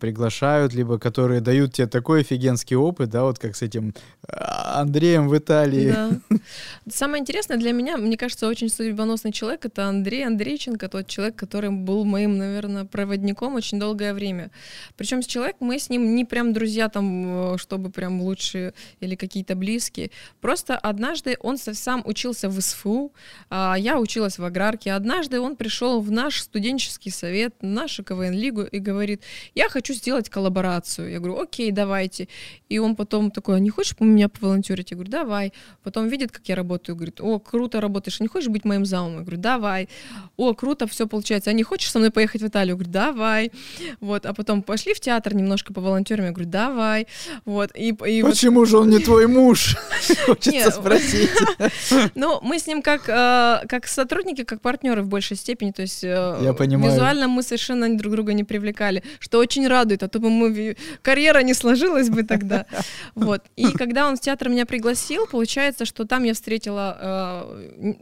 приглашают, 0.00 0.72
либо 0.72 0.98
которые 0.98 1.40
дают 1.40 1.74
тебе 1.74 1.86
такой 1.86 2.22
офигенский 2.22 2.74
опыт, 2.74 3.10
да, 3.10 3.24
вот 3.24 3.38
как 3.38 3.54
с 3.54 3.62
этим 3.62 3.94
а, 4.26 4.80
Андреем 4.80 5.28
в 5.28 5.36
Италии. 5.36 5.90
Да. 5.90 6.10
Самое 6.90 7.20
интересное 7.20 7.58
для 7.58 7.72
меня, 7.72 7.96
мне 7.98 8.16
кажется, 8.16 8.48
очень 8.48 8.70
судьбоносный 8.70 9.30
человек, 9.30 9.66
это 9.66 9.86
Андрей 9.86 10.26
Андрейченко, 10.26 10.88
тот 10.88 11.06
человек, 11.06 11.36
который 11.36 11.70
был 11.70 12.04
моим, 12.04 12.38
наверное, 12.38 12.86
проводником 12.86 13.54
очень 13.54 13.78
долгое 13.78 14.14
время. 14.14 14.50
Причем 14.96 15.22
с 15.22 15.26
человеком 15.26 15.68
мы 15.68 15.78
с 15.78 15.90
ним 15.90 16.14
не 16.14 16.24
прям 16.24 16.52
друзья 16.52 16.88
там, 16.88 17.58
чтобы 17.58 17.90
прям 17.90 18.22
лучшие 18.22 18.72
или 19.00 19.14
какие-то 19.14 19.54
близкие. 19.54 20.10
Просто 20.40 20.76
однажды 20.76 21.36
он 21.40 21.58
сам 21.58 22.02
учился 22.04 22.48
в 22.48 22.60
СФУ, 22.60 23.12
а 23.50 23.76
я 23.76 23.98
училась 23.98 24.38
в 24.38 24.44
аграрке. 24.44 24.92
Однажды 24.92 25.40
он 25.40 25.56
пришел 25.56 26.00
в 26.00 26.10
наш 26.10 26.42
студенческий 26.42 27.10
совет, 27.10 27.54
в 27.60 27.66
нашу 27.66 28.04
КВН-лигу 28.04 28.62
и 28.62 28.78
говорит, 28.78 29.22
я 29.54 29.68
хочу 29.68 29.94
сделать 29.94 30.28
коллаборацию. 30.28 31.10
Я 31.10 31.18
говорю, 31.18 31.40
окей, 31.40 31.70
давайте. 31.70 32.28
И 32.68 32.78
он 32.78 32.96
потом 32.96 33.30
такой, 33.30 33.56
а 33.56 33.58
не 33.58 33.70
хочешь 33.70 33.96
у 33.98 34.04
меня 34.04 34.28
поволонтерить? 34.28 34.90
Я 34.90 34.96
говорю, 34.96 35.10
давай. 35.10 35.52
Потом 35.82 36.08
видит, 36.08 36.32
как 36.32 36.48
я 36.48 36.54
работаю, 36.54 36.96
говорит, 36.96 37.20
о, 37.20 37.38
круто 37.38 37.80
работаешь, 37.80 38.20
а 38.20 38.24
не 38.24 38.28
хочешь 38.28 38.48
быть 38.48 38.64
моим 38.64 38.84
замом? 38.84 39.18
Я 39.18 39.20
говорю, 39.20 39.38
давай. 39.38 39.88
О, 40.36 40.54
круто, 40.54 40.86
все 40.86 41.06
получается. 41.06 41.50
А 41.50 41.52
не 41.52 41.62
хочешь 41.62 41.90
со 41.90 41.98
мной 41.98 42.10
поехать 42.10 42.42
в 42.42 42.46
Италию? 42.46 42.74
Я 42.74 42.74
говорю, 42.74 42.92
давай. 42.92 43.52
Вот, 44.00 44.26
а 44.26 44.34
потом 44.34 44.62
пошли 44.62 44.94
в 44.94 45.00
театр 45.00 45.34
немножко 45.34 45.72
по 45.72 45.80
волонтерам. 45.80 46.26
Я 46.26 46.32
говорю, 46.32 46.50
давай. 46.50 47.06
Вот, 47.44 47.70
и, 47.74 47.88
и 47.88 48.22
Почему 48.22 48.60
вот... 48.60 48.68
же 48.68 48.77
он 48.78 48.90
не 48.90 48.98
твой 48.98 49.26
муж? 49.26 49.76
Хочется 50.26 50.70
спросить. 50.70 51.30
Ну, 52.14 52.38
мы 52.42 52.58
с 52.58 52.66
ним 52.66 52.82
как, 52.82 53.08
э, 53.08 53.66
как 53.68 53.86
сотрудники, 53.86 54.44
как 54.44 54.60
партнеры 54.60 55.02
в 55.02 55.08
большей 55.08 55.36
степени. 55.36 55.72
То 55.72 55.82
есть 55.82 56.04
э, 56.04 56.36
визуально 56.40 57.28
мы 57.28 57.42
совершенно 57.42 57.96
друг 57.96 58.12
друга 58.12 58.32
не 58.32 58.44
привлекали, 58.44 59.02
что 59.20 59.38
очень 59.38 59.66
радует, 59.68 60.02
а 60.02 60.08
то 60.08 60.18
бы 60.18 60.30
мы 60.30 60.76
карьера 61.02 61.42
не 61.42 61.54
сложилась 61.54 62.08
бы 62.10 62.22
тогда. 62.22 62.66
Вот. 63.14 63.42
И 63.56 63.72
когда 63.72 64.06
он 64.08 64.16
в 64.16 64.20
театр 64.20 64.48
меня 64.48 64.64
пригласил, 64.64 65.26
получается, 65.26 65.84
что 65.84 66.04
там 66.04 66.24
я 66.24 66.34
встретила 66.34 66.96
э, 67.00 67.94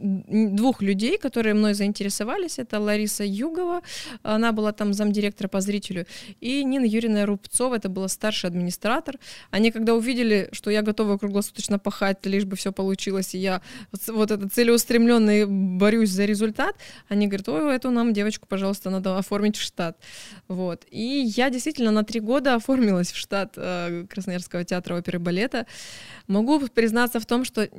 двух 0.51 0.81
людей, 0.81 1.17
которые 1.17 1.53
мной 1.53 1.73
заинтересовались. 1.73 2.59
Это 2.59 2.79
Лариса 2.79 3.23
Югова, 3.23 3.81
она 4.23 4.51
была 4.51 4.71
там 4.71 4.93
замдиректора 4.93 5.47
по 5.47 5.61
зрителю, 5.61 6.05
и 6.39 6.63
Нина 6.63 6.85
Юрьевна 6.85 7.25
Рубцова, 7.25 7.75
это 7.75 7.89
была 7.89 8.07
старший 8.07 8.49
администратор. 8.49 9.15
Они 9.51 9.71
когда 9.71 9.93
увидели, 9.93 10.49
что 10.51 10.66
я 10.69 10.81
готова 10.81 11.17
круглосуточно 11.17 11.79
пахать, 11.79 12.25
лишь 12.25 12.45
бы 12.45 12.55
все 12.55 12.71
получилось, 12.71 13.35
и 13.35 13.37
я 13.37 13.61
вот 14.07 14.31
это 14.31 14.49
целеустремленный 14.49 15.45
борюсь 15.45 16.09
за 16.09 16.25
результат, 16.25 16.75
они 17.07 17.27
говорят, 17.27 17.49
ой, 17.49 17.75
эту 17.75 17.91
нам 17.91 18.13
девочку, 18.13 18.47
пожалуйста, 18.47 18.89
надо 18.89 19.17
оформить 19.17 19.57
в 19.57 19.61
штат. 19.61 19.97
Вот. 20.47 20.85
И 20.91 21.31
я 21.35 21.49
действительно 21.49 21.91
на 21.91 22.03
три 22.03 22.19
года 22.19 22.55
оформилась 22.55 23.11
в 23.11 23.17
штат 23.17 23.53
э, 23.55 24.05
Красноярского 24.09 24.63
театра 24.63 24.95
оперы 24.95 25.17
и 25.17 25.21
балета. 25.21 25.65
Могу 26.27 26.59
признаться 26.67 27.19
в 27.19 27.25
том, 27.25 27.45
что 27.45 27.69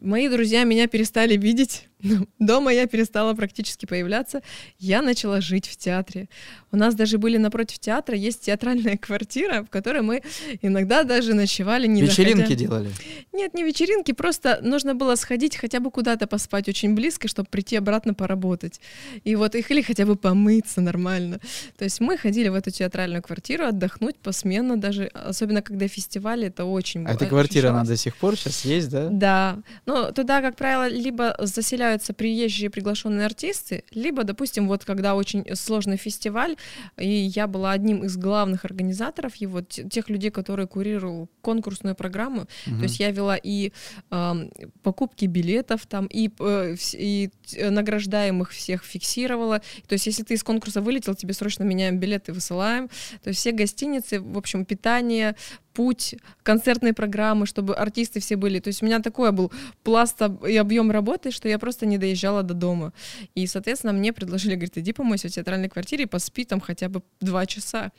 мои 0.00 0.28
друзья 0.28 0.64
меня 0.64 0.86
перестали 0.86 1.36
видеть 1.36 1.88
дома 2.38 2.72
я 2.72 2.86
перестала 2.86 3.34
практически 3.34 3.86
появляться. 3.86 4.42
Я 4.78 5.02
начала 5.02 5.40
жить 5.40 5.66
в 5.66 5.76
театре. 5.76 6.28
У 6.72 6.76
нас 6.76 6.94
даже 6.94 7.18
были 7.18 7.38
напротив 7.38 7.78
театра, 7.78 8.16
есть 8.16 8.42
театральная 8.42 8.96
квартира, 9.00 9.62
в 9.62 9.70
которой 9.70 10.02
мы 10.02 10.22
иногда 10.62 11.04
даже 11.04 11.34
ночевали. 11.34 11.86
Не 11.86 12.02
вечеринки 12.02 12.40
доходя... 12.40 12.54
делали? 12.54 12.90
Нет, 13.32 13.54
не 13.54 13.62
вечеринки, 13.64 14.12
просто 14.12 14.60
нужно 14.62 14.94
было 14.94 15.14
сходить 15.16 15.56
хотя 15.56 15.80
бы 15.80 15.90
куда-то 15.90 16.26
поспать 16.26 16.68
очень 16.68 16.94
близко, 16.94 17.28
чтобы 17.28 17.48
прийти 17.50 17.76
обратно 17.76 18.14
поработать. 18.14 18.80
И 19.24 19.34
вот 19.36 19.54
их 19.54 19.70
или 19.70 19.82
хотя 19.82 20.04
бы 20.04 20.16
помыться 20.16 20.80
нормально. 20.80 21.40
То 21.78 21.84
есть 21.84 22.00
мы 22.00 22.18
ходили 22.18 22.48
в 22.48 22.54
эту 22.54 22.70
театральную 22.70 23.22
квартиру 23.22 23.64
отдохнуть 23.66 24.16
посменно 24.16 24.76
даже, 24.76 25.06
особенно 25.14 25.62
когда 25.62 25.88
фестивали, 25.88 26.48
это 26.48 26.64
очень 26.64 27.06
А 27.06 27.12
эта 27.12 27.26
квартира, 27.26 27.70
она 27.70 27.84
до 27.84 27.96
сих 27.96 28.16
пор 28.16 28.36
сейчас 28.36 28.64
есть, 28.64 28.90
да? 28.90 29.08
Да. 29.10 29.58
Ну, 29.86 30.12
туда, 30.12 30.42
как 30.42 30.56
правило, 30.56 30.88
либо 30.88 31.36
заселяют 31.40 31.85
появляются 31.86 32.14
приезжие 32.14 32.68
приглашенные 32.68 33.26
артисты, 33.26 33.84
либо, 33.92 34.24
допустим, 34.24 34.66
вот 34.66 34.84
когда 34.84 35.14
очень 35.14 35.44
сложный 35.54 35.96
фестиваль, 35.96 36.56
и 36.98 37.08
я 37.08 37.46
была 37.46 37.70
одним 37.70 38.02
из 38.04 38.16
главных 38.16 38.64
организаторов 38.64 39.36
его, 39.36 39.60
тех 39.62 40.10
людей, 40.10 40.30
которые 40.30 40.66
курировал 40.66 41.28
конкурсную 41.42 41.94
программу, 41.94 42.48
угу. 42.66 42.76
то 42.76 42.82
есть 42.82 42.98
я 42.98 43.12
вела 43.12 43.36
и 43.36 43.72
э, 44.10 44.34
покупки 44.82 45.26
билетов 45.26 45.86
там, 45.86 46.06
и, 46.06 46.30
э, 46.40 46.74
и 46.94 47.30
награждаемых 47.56 48.50
всех 48.50 48.84
фиксировала, 48.84 49.60
то 49.86 49.92
есть 49.92 50.06
если 50.06 50.24
ты 50.24 50.34
из 50.34 50.42
конкурса 50.42 50.80
вылетел, 50.80 51.14
тебе 51.14 51.34
срочно 51.34 51.62
меняем 51.62 52.00
билеты, 52.00 52.32
высылаем, 52.32 52.88
то 53.22 53.28
есть 53.28 53.38
все 53.38 53.52
гостиницы, 53.52 54.20
в 54.20 54.36
общем, 54.36 54.64
питание, 54.64 55.36
путь 55.76 56.14
концертной 56.42 56.94
программы, 56.94 57.44
чтобы 57.44 57.76
артисты 57.76 58.18
все 58.20 58.36
были. 58.36 58.60
То 58.60 58.68
есть 58.68 58.82
у 58.82 58.86
меня 58.86 59.00
такой 59.00 59.30
был 59.30 59.52
пласт 59.82 60.22
и 60.48 60.56
объем 60.56 60.90
работы, 60.90 61.30
что 61.30 61.48
я 61.48 61.58
просто 61.58 61.84
не 61.84 61.98
доезжала 61.98 62.42
до 62.42 62.54
дома. 62.54 62.92
И, 63.34 63.46
соответственно, 63.46 63.92
мне 63.92 64.14
предложили, 64.14 64.54
говорит, 64.54 64.78
иди 64.78 64.92
помойся 64.92 65.28
в 65.28 65.32
театральной 65.32 65.68
квартире 65.68 66.06
поспи 66.06 66.46
там 66.46 66.60
хотя 66.60 66.88
бы 66.88 67.02
два 67.20 67.44
часа. 67.44 67.92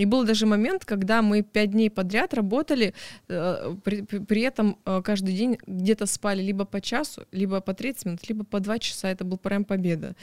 И 0.00 0.06
был 0.06 0.24
даже 0.24 0.46
момент, 0.46 0.86
когда 0.86 1.20
мы 1.20 1.42
пять 1.42 1.72
дней 1.72 1.90
подряд 1.90 2.32
работали, 2.32 2.94
э, 3.28 3.74
при, 3.84 4.00
при 4.00 4.40
этом 4.40 4.78
э, 4.86 5.02
каждый 5.04 5.34
день 5.34 5.58
где-то 5.66 6.06
спали 6.06 6.40
либо 6.40 6.64
по 6.64 6.80
часу, 6.80 7.26
либо 7.32 7.60
по 7.60 7.74
30 7.74 8.06
минут, 8.06 8.20
либо 8.26 8.44
по 8.44 8.60
два 8.60 8.78
часа. 8.78 9.10
Это 9.10 9.24
был 9.24 9.36
прям 9.36 9.62
победа. 9.66 10.16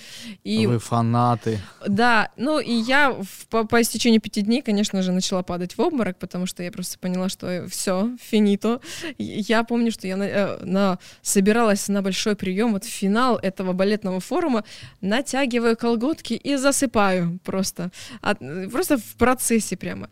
И, 0.44 0.66
Вы 0.66 0.80
фанаты. 0.80 1.60
Да, 1.88 2.32
ну 2.38 2.60
и 2.60 2.74
я 2.74 3.12
в, 3.12 3.48
по, 3.50 3.66
по 3.66 3.80
истечении 3.80 4.18
пяти 4.18 4.42
дней, 4.42 4.64
конечно 4.64 5.04
же, 5.04 5.12
начала 5.12 5.44
падать 5.44 5.78
в 5.78 5.80
обморок, 5.80 6.18
потому 6.18 6.48
что 6.48 6.64
я 6.64 6.72
просто 6.72 6.98
поняла, 6.98 7.30
что 7.30 7.68
все, 7.70 8.10
финито. 8.20 8.82
Я 9.20 9.64
помню, 9.64 9.92
что 9.92 10.08
я 10.08 10.18
на, 10.18 10.24
э, 10.24 10.66
на, 10.66 10.98
собиралась 11.22 11.88
на 11.88 12.02
большой 12.02 12.36
прием, 12.36 12.74
вот 12.74 12.84
финал 12.84 13.38
этого 13.38 13.74
балетного 13.74 14.22
форума, 14.22 14.64
натягиваю 15.02 15.78
колготки 15.78 16.34
и 16.34 16.56
засыпаю 16.56 17.38
просто. 17.44 17.92
От, 18.22 18.40
просто 18.72 18.98
в 18.98 19.16
процессе 19.18 19.67
процессе 19.68 19.78
прямо. 19.78 20.10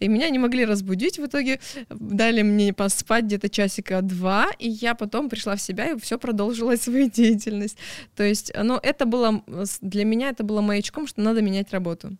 И 0.00 0.08
меня 0.08 0.30
не 0.30 0.38
могли 0.38 0.66
разбудить 0.66 1.18
в 1.18 1.26
итоге, 1.26 1.58
дали 1.90 2.42
мне 2.42 2.72
поспать 2.72 3.24
где-то 3.24 3.48
часика 3.48 4.02
два, 4.02 4.48
и 4.58 4.68
я 4.68 4.94
потом 4.94 5.28
пришла 5.28 5.54
в 5.54 5.60
себя 5.60 5.92
и 5.92 5.98
все 5.98 6.18
продолжила 6.18 6.76
свою 6.80 7.10
деятельность. 7.10 7.78
То 8.16 8.24
есть, 8.24 8.52
ну, 8.54 8.78
это 8.82 9.06
было, 9.06 9.42
для 9.82 10.04
меня 10.04 10.30
это 10.30 10.44
было 10.44 10.60
маячком, 10.60 11.06
что 11.06 11.20
надо 11.20 11.42
менять 11.42 11.72
работу. 11.72 12.16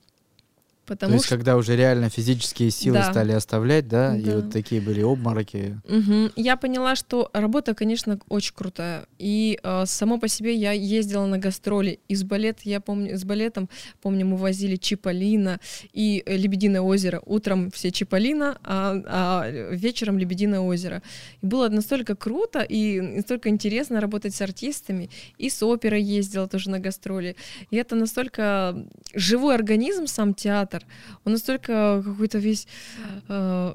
Потому 0.87 1.11
То 1.11 1.15
есть, 1.17 1.27
что... 1.27 1.37
когда 1.37 1.57
уже 1.57 1.77
реально 1.77 2.09
физические 2.09 2.71
силы 2.71 2.99
да. 2.99 3.11
стали 3.11 3.33
оставлять, 3.33 3.89
да, 3.89 4.11
да, 4.11 4.17
и 4.17 4.35
вот 4.35 4.51
такие 4.53 4.81
были 4.81 5.03
обмороки. 5.03 5.79
Угу. 5.85 6.33
Я 6.37 6.57
поняла, 6.57 6.97
что 6.97 7.31
работа, 7.33 7.75
конечно, 7.75 8.19
очень 8.29 8.55
крутая. 8.55 9.07
И 9.19 9.59
э, 9.63 9.85
само 9.87 10.19
по 10.19 10.29
себе 10.29 10.55
я 10.55 10.73
ездила 10.73 11.27
на 11.27 11.39
гастроли. 11.39 11.99
Из 12.09 12.23
балета, 12.23 12.61
я 12.65 12.81
помню, 12.81 13.17
с 13.17 13.25
балетом, 13.25 13.69
помню, 14.03 14.27
мы 14.27 14.37
возили 14.37 14.77
Чиполлино 14.77 15.61
и 15.93 16.23
э, 16.25 16.37
Лебединое 16.37 16.81
озеро. 16.81 17.23
Утром 17.25 17.71
все 17.71 17.91
Чиполлино, 17.91 18.59
а, 18.63 19.03
а 19.07 19.51
вечером 19.71 20.19
Лебединое 20.19 20.61
озеро. 20.61 21.03
И 21.43 21.47
было 21.47 21.69
настолько 21.69 22.15
круто 22.15 22.61
и 22.61 23.01
настолько 23.01 23.49
интересно 23.49 24.01
работать 24.01 24.35
с 24.35 24.41
артистами. 24.41 25.11
И 25.39 25.51
с 25.51 25.63
оперой 25.63 26.03
ездила 26.03 26.47
тоже 26.47 26.71
на 26.71 26.79
гастроли. 26.79 27.37
И 27.71 27.77
это 27.77 27.97
настолько 27.97 28.87
живой 29.15 29.55
организм, 29.55 30.07
сам 30.07 30.35
театр, 30.35 30.76
театр, 30.79 30.89
он 31.25 31.33
настолько 31.33 32.03
какой-то 32.05 32.39
весь 32.39 32.67
э, 33.29 33.75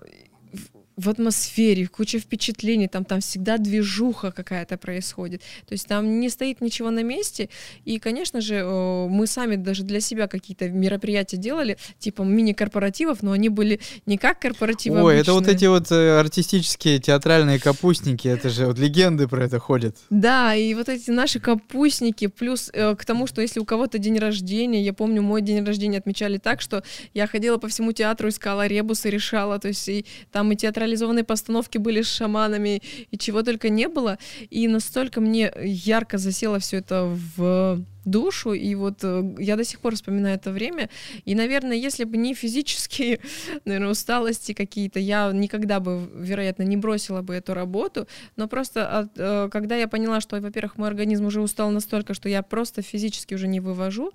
в 1.01 1.09
атмосфере, 1.09 1.87
куча 1.87 2.19
впечатлений, 2.19 2.87
там, 2.87 3.05
там 3.05 3.21
всегда 3.21 3.57
движуха 3.57 4.31
какая-то 4.31 4.77
происходит. 4.77 5.41
То 5.67 5.73
есть 5.73 5.87
там 5.87 6.19
не 6.19 6.29
стоит 6.29 6.61
ничего 6.61 6.91
на 6.91 7.03
месте. 7.03 7.49
И, 7.85 7.99
конечно 7.99 8.39
же, 8.39 8.63
мы 8.63 9.25
сами 9.27 9.55
даже 9.55 9.83
для 9.83 9.99
себя 9.99 10.27
какие-то 10.27 10.69
мероприятия 10.69 11.37
делали, 11.37 11.77
типа 11.99 12.21
мини-корпоративов, 12.21 13.23
но 13.23 13.31
они 13.31 13.49
были 13.49 13.79
не 14.05 14.17
как 14.17 14.39
корпоративы 14.39 14.97
Ой, 14.97 15.01
обычные. 15.01 15.21
это 15.21 15.33
вот 15.33 15.47
эти 15.47 15.65
вот 15.65 15.91
э, 15.91 16.19
артистические 16.19 16.99
театральные 16.99 17.59
капустники, 17.59 18.27
это 18.27 18.49
же 18.49 18.67
вот 18.67 18.77
легенды 18.77 19.27
про 19.27 19.45
это 19.45 19.59
ходят. 19.59 19.97
Да, 20.09 20.55
и 20.55 20.73
вот 20.73 20.89
эти 20.89 21.09
наши 21.09 21.39
капустники, 21.39 22.27
плюс 22.27 22.69
э, 22.73 22.95
к 22.95 23.05
тому, 23.05 23.25
что 23.27 23.41
если 23.41 23.59
у 23.59 23.65
кого-то 23.65 23.97
день 23.97 24.19
рождения, 24.19 24.83
я 24.83 24.93
помню, 24.93 25.21
мой 25.21 25.41
день 25.41 25.63
рождения 25.65 25.97
отмечали 25.97 26.37
так, 26.37 26.61
что 26.61 26.83
я 27.13 27.25
ходила 27.27 27.57
по 27.57 27.67
всему 27.67 27.91
театру, 27.91 28.29
искала 28.29 28.67
ребусы, 28.67 29.09
решала, 29.09 29.57
то 29.57 29.67
есть 29.67 29.87
и 29.89 30.05
там 30.31 30.51
и 30.51 30.55
театральные 30.55 30.90
театрализованные 30.91 31.23
постановки 31.23 31.77
были 31.77 32.01
с 32.01 32.07
шаманами 32.07 32.81
и 33.11 33.17
чего 33.17 33.43
только 33.43 33.69
не 33.69 33.87
было. 33.87 34.17
И 34.49 34.67
настолько 34.67 35.21
мне 35.21 35.51
ярко 35.63 36.17
засело 36.17 36.59
все 36.59 36.77
это 36.77 37.17
в 37.37 37.83
душу, 38.05 38.53
и 38.53 38.75
вот 38.75 39.03
э, 39.03 39.35
я 39.37 39.55
до 39.55 39.63
сих 39.63 39.79
пор 39.79 39.93
вспоминаю 39.93 40.35
это 40.35 40.51
время, 40.51 40.89
и, 41.23 41.35
наверное, 41.35 41.77
если 41.77 42.03
бы 42.03 42.17
не 42.17 42.33
физические, 42.33 43.19
наверное, 43.65 43.91
усталости 43.91 44.53
какие-то, 44.53 44.99
я 44.99 45.31
никогда 45.31 45.79
бы, 45.79 46.09
вероятно, 46.15 46.63
не 46.63 46.77
бросила 46.77 47.21
бы 47.21 47.35
эту 47.35 47.53
работу, 47.53 48.07
но 48.37 48.47
просто 48.47 48.99
от, 48.99 49.11
э, 49.17 49.49
когда 49.51 49.75
я 49.75 49.87
поняла, 49.87 50.19
что, 50.19 50.41
во-первых, 50.41 50.77
мой 50.77 50.87
организм 50.87 51.25
уже 51.25 51.41
устал 51.41 51.69
настолько, 51.69 52.15
что 52.15 52.27
я 52.27 52.41
просто 52.41 52.81
физически 52.81 53.35
уже 53.35 53.47
не 53.47 53.59
вывожу, 53.59 54.13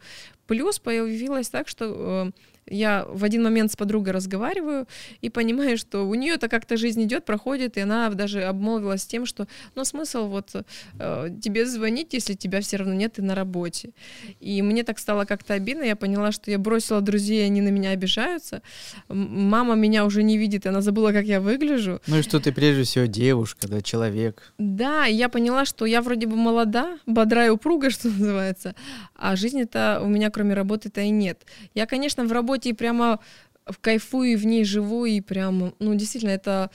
плюс 0.48 0.80
появилось 0.80 1.48
так, 1.48 1.68
что 1.68 2.32
э, 2.34 2.55
я 2.68 3.06
в 3.08 3.24
один 3.24 3.42
момент 3.42 3.72
с 3.72 3.76
подругой 3.76 4.12
разговариваю 4.12 4.86
и 5.20 5.30
понимаю, 5.30 5.78
что 5.78 6.02
у 6.02 6.14
нее 6.14 6.34
это 6.34 6.48
как-то 6.48 6.76
жизнь 6.76 7.02
идет, 7.04 7.24
проходит, 7.24 7.76
и 7.76 7.80
она 7.80 8.10
даже 8.10 8.42
обмолвилась 8.42 9.06
тем, 9.06 9.26
что, 9.26 9.46
ну, 9.74 9.84
смысл 9.84 10.28
вот 10.28 10.50
э, 10.98 11.28
тебе 11.42 11.66
звонить, 11.66 12.12
если 12.12 12.34
тебя 12.34 12.60
все 12.60 12.76
равно 12.78 12.94
нет, 12.94 13.14
ты 13.14 13.22
на 13.22 13.34
работе. 13.34 13.90
И 14.40 14.62
мне 14.62 14.82
так 14.82 14.98
стало 14.98 15.24
как-то 15.24 15.54
обидно, 15.54 15.84
я 15.84 15.96
поняла, 15.96 16.32
что 16.32 16.50
я 16.50 16.58
бросила 16.58 17.00
друзей, 17.00 17.46
они 17.46 17.60
на 17.60 17.68
меня 17.68 17.90
обижаются. 17.90 18.62
Мама 19.08 19.74
меня 19.74 20.04
уже 20.04 20.22
не 20.22 20.36
видит, 20.36 20.66
она 20.66 20.80
забыла, 20.80 21.12
как 21.12 21.24
я 21.24 21.40
выгляжу. 21.40 22.00
Ну 22.06 22.18
и 22.18 22.22
что 22.22 22.40
ты 22.40 22.52
прежде 22.52 22.82
всего 22.82 23.06
девушка, 23.06 23.68
да, 23.68 23.80
человек. 23.80 24.52
Да, 24.58 25.06
и 25.06 25.14
я 25.14 25.28
поняла, 25.28 25.64
что 25.64 25.86
я 25.86 26.02
вроде 26.02 26.26
бы 26.26 26.36
молода, 26.36 26.98
бодра 27.06 27.46
и 27.46 27.48
упруга, 27.48 27.90
что 27.96 28.08
называется, 28.08 28.74
а 29.14 29.36
жизни-то 29.36 30.00
у 30.02 30.08
меня 30.08 30.30
кроме 30.30 30.54
работы-то 30.54 31.00
и 31.00 31.10
нет. 31.10 31.46
Я, 31.74 31.86
конечно, 31.86 32.24
в 32.24 32.32
работе 32.32 32.55
работе 32.56 32.70
и 32.70 32.72
прямо 32.72 33.18
в 33.66 33.78
кайфую 33.80 34.32
и 34.32 34.36
в 34.36 34.46
ней 34.46 34.64
живу, 34.64 35.06
и 35.06 35.20
прям, 35.20 35.74
ну, 35.78 35.94
действительно, 35.94 36.30
это 36.30 36.70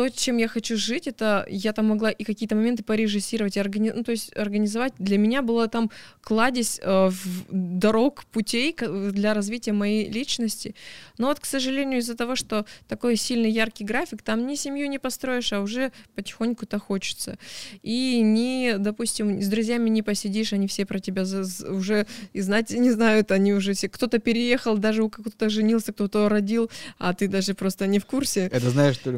то, 0.00 0.08
чем 0.08 0.38
я 0.38 0.48
хочу 0.48 0.78
жить, 0.78 1.06
это 1.06 1.44
я 1.50 1.74
там 1.74 1.88
могла 1.88 2.10
и 2.10 2.24
какие-то 2.24 2.54
моменты 2.54 2.82
порежиссировать, 2.82 3.58
и 3.58 3.60
органи... 3.60 3.92
ну, 3.94 4.02
то 4.02 4.12
есть 4.12 4.34
организовать. 4.34 4.94
Для 4.98 5.18
меня 5.18 5.42
было 5.42 5.68
там 5.68 5.90
кладезь 6.22 6.80
э, 6.82 7.10
дорог, 7.50 8.24
путей 8.32 8.74
для 9.12 9.34
развития 9.34 9.72
моей 9.72 10.10
личности. 10.10 10.74
Но 11.18 11.26
вот, 11.26 11.38
к 11.38 11.44
сожалению, 11.44 11.98
из-за 11.98 12.16
того, 12.16 12.34
что 12.34 12.64
такой 12.88 13.16
сильный 13.16 13.50
яркий 13.50 13.84
график, 13.84 14.22
там 14.22 14.46
ни 14.46 14.54
семью 14.54 14.88
не 14.88 14.98
построишь, 14.98 15.52
а 15.52 15.60
уже 15.60 15.92
потихоньку-то 16.14 16.78
хочется. 16.78 17.36
И 17.82 18.22
не, 18.22 18.78
допустим, 18.78 19.42
с 19.42 19.48
друзьями 19.48 19.90
не 19.90 20.00
посидишь, 20.00 20.54
они 20.54 20.66
все 20.66 20.86
про 20.86 20.98
тебя 20.98 21.24
уже 21.68 22.06
и 22.32 22.40
знать 22.40 22.70
не 22.70 22.90
знают, 22.90 23.32
они 23.32 23.52
уже 23.52 23.74
все... 23.74 23.90
Кто-то 23.90 24.18
переехал, 24.18 24.78
даже 24.78 25.02
у 25.02 25.10
кого-то 25.10 25.50
женился, 25.50 25.92
кто-то 25.92 26.30
родил, 26.30 26.70
а 26.98 27.12
ты 27.12 27.28
даже 27.28 27.52
просто 27.52 27.86
не 27.86 27.98
в 27.98 28.06
курсе. 28.06 28.48
Это 28.50 28.70
знаешь, 28.70 28.94
что 28.94 29.10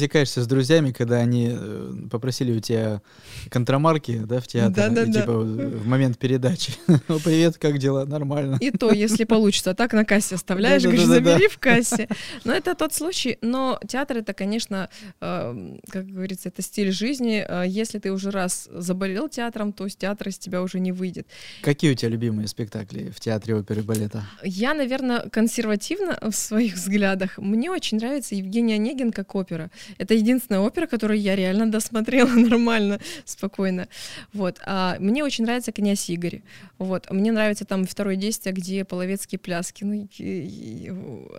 пересекаешься 0.00 0.42
с 0.42 0.46
друзьями, 0.46 0.92
когда 0.92 1.16
они 1.16 1.50
э, 1.52 1.92
попросили 2.10 2.56
у 2.56 2.60
тебя 2.60 3.02
контрамарки, 3.50 4.22
да, 4.24 4.40
в 4.40 4.46
театр, 4.46 4.74
да, 4.74 4.88
да, 4.88 5.02
и, 5.02 5.06
да. 5.06 5.20
типа 5.20 5.32
в 5.32 5.86
момент 5.86 6.18
передачи. 6.18 6.72
ну, 6.86 7.20
привет, 7.20 7.58
как 7.58 7.78
дела? 7.78 8.06
Нормально. 8.06 8.56
И 8.60 8.70
то, 8.70 8.90
если 8.90 9.24
получится. 9.24 9.74
Так 9.74 9.92
на 9.92 10.04
кассе 10.04 10.36
оставляешь, 10.36 10.82
говоришь, 10.82 11.04
забери 11.04 11.48
в 11.48 11.58
кассе. 11.58 12.08
Но 12.44 12.52
это 12.52 12.74
тот 12.74 12.94
случай. 12.94 13.36
Но 13.42 13.78
театр 13.86 14.18
это, 14.18 14.32
конечно, 14.32 14.88
э, 15.20 15.76
как 15.90 16.06
говорится, 16.06 16.48
это 16.48 16.62
стиль 16.62 16.92
жизни. 16.92 17.44
Э, 17.46 17.64
если 17.66 17.98
ты 17.98 18.10
уже 18.10 18.30
раз 18.30 18.68
заболел 18.72 19.28
театром, 19.28 19.72
то 19.72 19.86
с 19.86 19.96
театра 19.96 20.30
из 20.30 20.38
тебя 20.38 20.62
уже 20.62 20.80
не 20.80 20.92
выйдет. 20.92 21.26
Какие 21.62 21.92
у 21.92 21.94
тебя 21.94 22.10
любимые 22.10 22.48
спектакли 22.48 23.10
в 23.14 23.20
театре 23.20 23.54
оперы 23.54 23.80
и 23.80 23.84
балета? 23.84 24.24
Я, 24.42 24.72
наверное, 24.72 25.28
консервативна 25.28 26.18
в 26.22 26.32
своих 26.32 26.74
взглядах. 26.74 27.36
Мне 27.36 27.70
очень 27.70 27.98
нравится 27.98 28.34
Евгений 28.34 28.74
Онегин 28.74 29.12
как 29.12 29.34
опера. 29.34 29.70
Это 29.98 30.14
единственная 30.14 30.60
опера, 30.60 30.86
которую 30.86 31.20
я 31.20 31.36
реально 31.36 31.70
досмотрела 31.70 32.28
нормально, 32.50 33.00
спокойно. 33.24 33.88
Вот. 34.32 34.60
А 34.64 34.96
мне 34.98 35.24
очень 35.24 35.44
нравится 35.44 35.72
«Князь 35.72 36.08
Игорь». 36.10 36.42
Вот. 36.78 37.10
Мне 37.10 37.32
нравится 37.32 37.64
там 37.64 37.84
второе 37.86 38.16
действие, 38.16 38.54
где 38.54 38.84
половецкие 38.84 39.38
пляски. 39.38 39.84
Ну, 39.84 39.94
и, 39.94 40.08
и, 40.18 40.92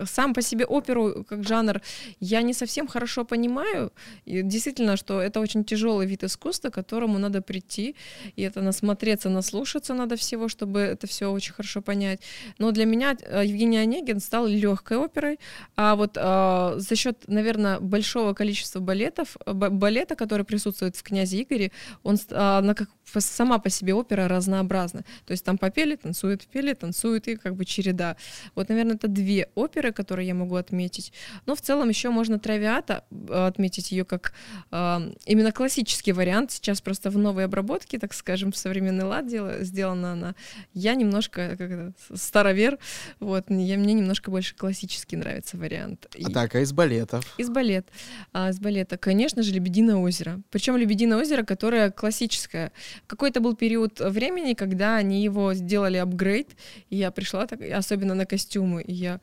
сам 0.05 0.33
по 0.33 0.41
себе 0.41 0.65
оперу 0.65 1.25
как 1.27 1.43
жанр 1.43 1.81
я 2.19 2.41
не 2.41 2.53
совсем 2.53 2.87
хорошо 2.87 3.25
понимаю. 3.25 3.91
И 4.25 4.41
действительно, 4.41 4.97
что 4.97 5.21
это 5.21 5.39
очень 5.39 5.63
тяжелый 5.63 6.05
вид 6.05 6.23
искусства, 6.23 6.69
к 6.69 6.73
которому 6.73 7.19
надо 7.19 7.41
прийти, 7.41 7.95
и 8.35 8.41
это 8.41 8.61
насмотреться, 8.61 9.29
наслушаться 9.29 9.93
надо 9.93 10.15
всего, 10.15 10.47
чтобы 10.47 10.79
это 10.79 11.07
все 11.07 11.31
очень 11.31 11.53
хорошо 11.53 11.81
понять. 11.81 12.21
Но 12.57 12.71
для 12.71 12.85
меня 12.85 13.15
э, 13.19 13.43
Евгений 13.45 13.77
Онегин 13.77 14.19
стал 14.19 14.47
легкой 14.47 14.97
оперой, 14.97 15.39
а 15.75 15.95
вот 15.95 16.17
а, 16.17 16.75
за 16.77 16.95
счет, 16.95 17.17
наверное, 17.27 17.79
большого 17.79 18.30
количества 18.33 18.79
балетов, 18.79 19.37
балета, 19.45 20.15
который 20.15 20.45
присутствует 20.45 20.95
в 20.95 21.03
«Князе 21.03 21.41
Игоре», 21.41 21.71
он, 22.03 22.17
она 22.29 22.73
как 22.73 22.89
сама 23.19 23.59
по 23.59 23.69
себе 23.69 23.93
опера 23.93 24.27
разнообразна. 24.27 25.03
То 25.25 25.31
есть 25.31 25.43
там 25.43 25.57
попели, 25.57 25.95
танцуют, 25.95 26.47
пели, 26.47 26.73
танцуют, 26.73 27.27
и 27.27 27.35
как 27.35 27.55
бы 27.55 27.65
череда. 27.65 28.15
Вот, 28.55 28.69
наверное, 28.69 28.95
это 28.95 29.07
две 29.07 29.49
оперы, 29.55 29.91
которые 29.91 30.27
я 30.27 30.33
могу 30.33 30.55
отметить. 30.55 31.13
Но 31.45 31.55
в 31.55 31.61
целом 31.61 31.89
еще 31.89 32.09
можно 32.09 32.39
«Травиата» 32.39 33.03
э, 33.11 33.47
отметить 33.47 33.91
ее 33.91 34.05
как 34.05 34.33
э, 34.71 35.13
именно 35.25 35.51
классический 35.51 36.13
вариант. 36.13 36.51
Сейчас 36.51 36.81
просто 36.81 37.09
в 37.09 37.17
новой 37.17 37.45
обработке, 37.45 37.99
так 37.99 38.13
скажем, 38.13 38.51
в 38.51 38.57
современный 38.57 39.05
лад 39.05 39.27
дело, 39.27 39.63
сделана 39.63 40.13
она. 40.13 40.35
Я 40.73 40.95
немножко 40.95 41.55
как 41.57 41.71
это, 41.71 41.93
старовер, 42.13 42.77
вот, 43.19 43.45
я, 43.49 43.77
мне 43.77 43.93
немножко 43.93 44.31
больше 44.31 44.55
классический 44.55 45.17
нравится 45.17 45.57
вариант. 45.57 46.07
А 46.13 46.17
и... 46.17 46.33
так, 46.33 46.55
а 46.55 46.59
из 46.59 46.71
балетов? 46.71 47.25
Из 47.37 47.49
балет. 47.49 47.87
А, 48.33 48.49
из 48.49 48.59
балета, 48.59 48.97
конечно 48.97 49.43
же, 49.43 49.51
«Лебединое 49.51 49.95
озеро». 49.95 50.41
Причем 50.49 50.77
«Лебединое 50.77 51.17
озеро», 51.17 51.43
которое 51.43 51.91
классическое, 51.91 52.71
какой-то 53.07 53.39
был 53.39 53.55
период 53.55 53.99
времени, 53.99 54.53
когда 54.53 54.95
они 54.95 55.23
его 55.23 55.53
сделали 55.53 55.97
апгрейд, 55.97 56.49
и 56.89 56.97
я 56.97 57.11
пришла, 57.11 57.47
так, 57.47 57.61
особенно 57.61 58.13
на 58.15 58.25
костюмы, 58.25 58.81
и 58.81 58.93
я 58.93 59.19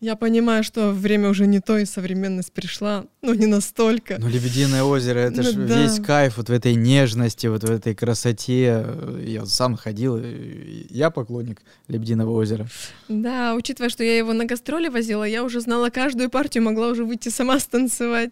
я 0.00 0.14
понимаю, 0.14 0.62
что 0.62 0.92
время 0.92 1.28
уже 1.28 1.46
не 1.46 1.58
то, 1.60 1.76
и 1.76 1.84
современность 1.84 2.52
пришла, 2.52 3.06
но 3.20 3.34
не 3.34 3.46
настолько. 3.46 4.18
Ну, 4.20 4.28
Лебединое 4.28 4.84
озеро, 4.84 5.18
это 5.18 5.38
ну, 5.38 5.42
же 5.42 5.52
да. 5.54 5.82
весь 5.82 5.98
кайф 5.98 6.36
вот 6.36 6.48
в 6.48 6.52
этой 6.52 6.74
нежности, 6.76 7.48
вот 7.48 7.64
в 7.64 7.70
этой 7.70 7.96
красоте. 7.96 8.86
Я 9.20 9.44
сам 9.46 9.76
ходил, 9.76 10.22
я 10.90 11.10
поклонник 11.10 11.62
Лебединого 11.88 12.30
озера. 12.30 12.68
Да, 13.08 13.54
учитывая, 13.56 13.88
что 13.88 14.04
я 14.04 14.16
его 14.16 14.32
на 14.32 14.44
гастроли 14.44 14.88
возила, 14.88 15.24
я 15.24 15.42
уже 15.42 15.60
знала 15.60 15.90
каждую 15.90 16.30
партию, 16.30 16.62
могла 16.62 16.88
уже 16.88 17.04
выйти 17.04 17.28
сама 17.28 17.58
станцевать. 17.58 18.30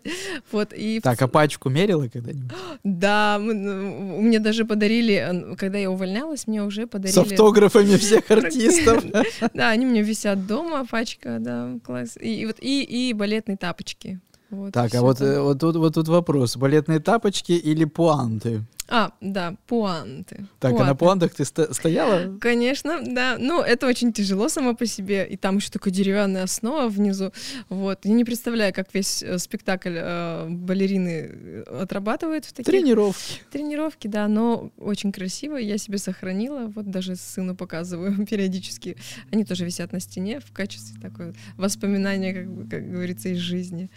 Вот, 0.52 0.72
и 0.72 1.00
так, 1.00 1.20
а 1.20 1.26
пачку 1.26 1.68
мерила 1.68 2.06
когда-нибудь? 2.06 2.52
Да, 2.84 3.38
мы, 3.40 3.54
ну, 3.54 4.20
мне 4.20 4.38
даже 4.38 4.64
подарили, 4.66 5.54
когда 5.58 5.78
я 5.78 5.90
увольнялась, 5.90 6.46
мне 6.46 6.62
уже 6.62 6.86
подарили... 6.86 7.14
С 7.14 7.18
автографами 7.18 7.96
всех 7.96 8.30
артистов. 8.30 9.04
Да, 9.54 9.70
они 9.70 9.86
мне 9.86 10.02
висят 10.02 10.46
дома, 10.46 10.84
пачка, 10.84 11.38
да 11.40 11.55
класс. 11.84 12.16
И, 12.20 12.40
и 12.42 12.46
вот 12.46 12.56
и, 12.60 12.82
и 12.82 13.12
балетные 13.12 13.56
тапочки. 13.56 14.20
Вот, 14.56 14.72
так, 14.72 14.94
а 14.94 15.02
вот, 15.02 15.20
э, 15.20 15.40
вот, 15.40 15.60
тут, 15.60 15.76
вот 15.76 15.94
тут 15.94 16.08
вопрос. 16.08 16.56
Балетные 16.56 17.00
тапочки 17.00 17.52
или 17.52 17.84
пуанты? 17.84 18.62
А, 18.88 19.10
да, 19.20 19.56
пуанты. 19.66 20.46
Так, 20.60 20.70
Пуанты. 20.70 20.82
а 20.82 20.86
на 20.86 20.94
пуантах 20.94 21.34
ты 21.34 21.44
сто- 21.44 21.72
стояла? 21.74 22.38
Конечно, 22.38 23.00
да. 23.04 23.36
Ну, 23.38 23.60
это 23.60 23.86
очень 23.86 24.12
тяжело 24.12 24.48
само 24.48 24.74
по 24.74 24.86
себе. 24.86 25.26
И 25.28 25.36
там 25.36 25.56
еще 25.56 25.70
такая 25.70 25.92
деревянная 25.92 26.44
основа 26.44 26.88
внизу. 26.88 27.32
Вот. 27.68 28.04
Я 28.04 28.12
не 28.12 28.24
представляю, 28.24 28.72
как 28.72 28.94
весь 28.94 29.24
э, 29.24 29.38
спектакль 29.38 29.96
э, 29.96 30.46
балерины 30.48 31.30
э, 31.32 31.62
отрабатывают 31.82 32.44
в 32.44 32.52
таких... 32.52 32.66
Тренировки. 32.72 33.40
Тренировки, 33.50 34.06
да, 34.06 34.28
но 34.28 34.70
очень 34.78 35.10
красиво. 35.10 35.56
Я 35.56 35.78
себе 35.78 35.98
сохранила. 35.98 36.66
Вот 36.68 36.88
даже 36.88 37.16
сыну 37.16 37.56
показываю 37.56 38.24
периодически. 38.30 38.96
Они 39.32 39.44
тоже 39.44 39.64
висят 39.64 39.92
на 39.92 39.98
стене 39.98 40.38
в 40.38 40.52
качестве 40.52 41.00
такой 41.00 41.34
воспоминания, 41.56 42.32
как, 42.32 42.48
бы, 42.48 42.70
как 42.70 42.88
говорится, 42.88 43.30
из 43.30 43.38
жизни. 43.38 43.90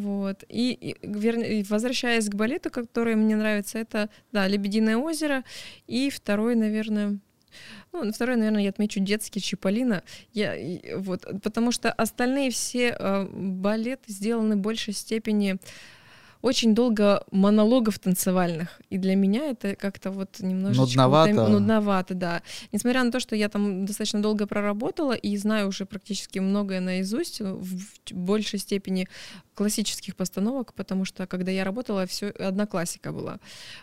Вот. 0.00 0.44
И, 0.48 0.72
и, 0.72 0.96
вернее, 1.02 1.62
возвращаясь 1.68 2.28
к 2.30 2.34
балету, 2.34 2.70
который 2.70 3.16
мне 3.16 3.36
нравится, 3.36 3.78
это, 3.78 4.08
да, 4.32 4.48
«Лебединое 4.48 4.96
озеро». 4.96 5.44
И 5.86 6.08
второй, 6.08 6.54
наверное, 6.54 7.18
ну, 7.92 8.10
второй, 8.10 8.36
наверное, 8.36 8.62
я 8.62 8.70
отмечу 8.70 9.00
детский 9.00 9.40
Чиполлино. 9.40 10.02
Я, 10.32 10.54
вот, 10.96 11.26
потому 11.42 11.70
что 11.70 11.92
остальные 11.92 12.50
все 12.50 12.96
э, 12.98 13.28
балеты 13.30 14.10
сделаны 14.10 14.56
в 14.56 14.60
большей 14.60 14.94
степени 14.94 15.58
очень 16.42 16.74
долго 16.74 17.24
монологов 17.30 17.98
танцевальных. 17.98 18.80
И 18.90 18.98
для 18.98 19.14
меня 19.14 19.50
это 19.50 19.76
как-то 19.76 20.10
вот 20.10 20.40
немножечко... 20.40 20.82
Нудновато. 20.82 21.34
Вот, 21.34 21.48
нудновато, 21.50 22.14
да. 22.14 22.42
Несмотря 22.72 23.04
на 23.04 23.12
то, 23.12 23.20
что 23.20 23.36
я 23.36 23.48
там 23.48 23.84
достаточно 23.84 24.22
долго 24.22 24.46
проработала 24.46 25.12
и 25.12 25.36
знаю 25.36 25.68
уже 25.68 25.86
практически 25.86 26.38
многое 26.38 26.80
наизусть, 26.80 27.40
в 27.40 27.86
большей 28.12 28.58
степени 28.58 29.08
классических 29.54 30.16
постановок, 30.16 30.72
потому 30.74 31.04
что 31.04 31.26
когда 31.26 31.50
я 31.50 31.64
работала, 31.64 32.06
все 32.06 32.28
одна 32.28 32.66
классика 32.66 33.12
была. 33.12 33.38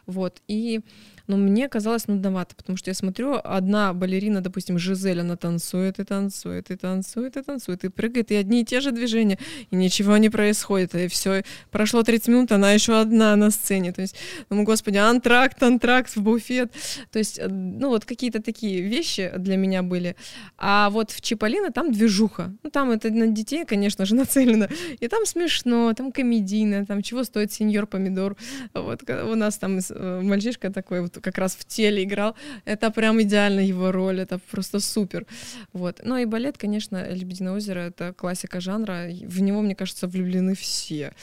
Вот. 0.06 0.42
И 0.48 0.82
но 1.28 1.38
мне 1.38 1.68
казалось 1.68 2.08
нудновато, 2.08 2.56
потому 2.56 2.78
что 2.78 2.90
я 2.90 2.94
смотрю, 2.94 3.40
одна 3.44 3.94
балерина, 3.94 4.42
допустим, 4.42 4.80
Жизель, 4.80 5.20
она 5.20 5.36
танцует 5.36 6.00
и 6.00 6.04
танцует, 6.04 6.72
и 6.72 6.76
танцует, 6.76 7.38
и 7.38 7.42
танцует, 7.42 7.84
и 7.84 7.90
прыгает, 7.90 8.32
и 8.32 8.36
одни 8.36 8.62
и 8.62 8.66
те 8.66 8.80
же 8.80 8.92
движения, 8.92 9.38
и 9.70 9.76
ничего 9.76 10.18
не 10.18 10.30
происходит, 10.30 10.96
и 10.96 11.08
все. 11.08 11.44
Прошло 11.70 12.04
30 12.04 12.28
минут, 12.30 12.52
она 12.52 12.72
еще 12.72 13.00
одна 13.00 13.36
на 13.36 13.52
сцене. 13.52 13.92
То 13.92 14.02
есть, 14.02 14.16
ну, 14.50 14.64
господи, 14.64 14.98
антракт, 14.98 15.62
антракт 15.62 16.16
в 16.16 16.22
буфет. 16.22 16.72
То 17.12 17.20
есть, 17.20 17.40
э, 17.40 17.48
ну, 17.48 17.90
вот 17.90 18.06
какие-то 18.06 18.42
такие 18.42 18.82
вещи 18.82 19.32
для 19.38 19.58
меня 19.58 19.84
были. 19.84 20.16
А 20.58 20.90
вот 20.90 21.12
в 21.12 21.22
Чиполлино 21.22 21.72
там 21.72 21.92
движуха. 21.92 22.54
Ну, 22.64 22.70
там 22.70 22.92
это 22.92 23.10
на 23.10 23.28
детей, 23.28 23.66
конечно 23.66 24.06
же, 24.06 24.16
нацелено. 24.22 24.68
И 25.00 25.08
там 25.08 25.26
смешно, 25.26 25.94
там 25.94 26.12
комедийно, 26.12 26.86
там 26.86 27.02
чего 27.02 27.24
стоит 27.24 27.52
сеньор 27.52 27.86
помидор. 27.86 28.38
Вот 28.74 29.04
у 29.10 29.36
нас 29.36 29.58
там 29.58 29.80
э, 29.90 30.22
мальчишка 30.22 30.72
такой 30.72 31.02
вот 31.02 31.17
как 31.22 31.38
раз 31.38 31.56
в 31.56 31.66
теле 31.66 32.04
играл. 32.04 32.36
Это 32.66 32.92
прям 32.92 33.22
идеально 33.22 33.62
его 33.62 33.92
роль, 33.92 34.20
это 34.20 34.40
просто 34.52 34.80
супер. 34.80 35.26
Вот. 35.74 36.02
Ну 36.04 36.18
и 36.18 36.26
балет, 36.26 36.58
конечно, 36.58 37.10
«Лебединое 37.12 37.54
озеро»— 37.54 37.80
это 37.88 38.14
классика 38.14 38.60
жанра. 38.60 39.08
В 39.10 39.42
него, 39.42 39.62
мне 39.62 39.76
кажется, 39.76 40.08
влюблены 40.08 40.56
все. 40.56 41.14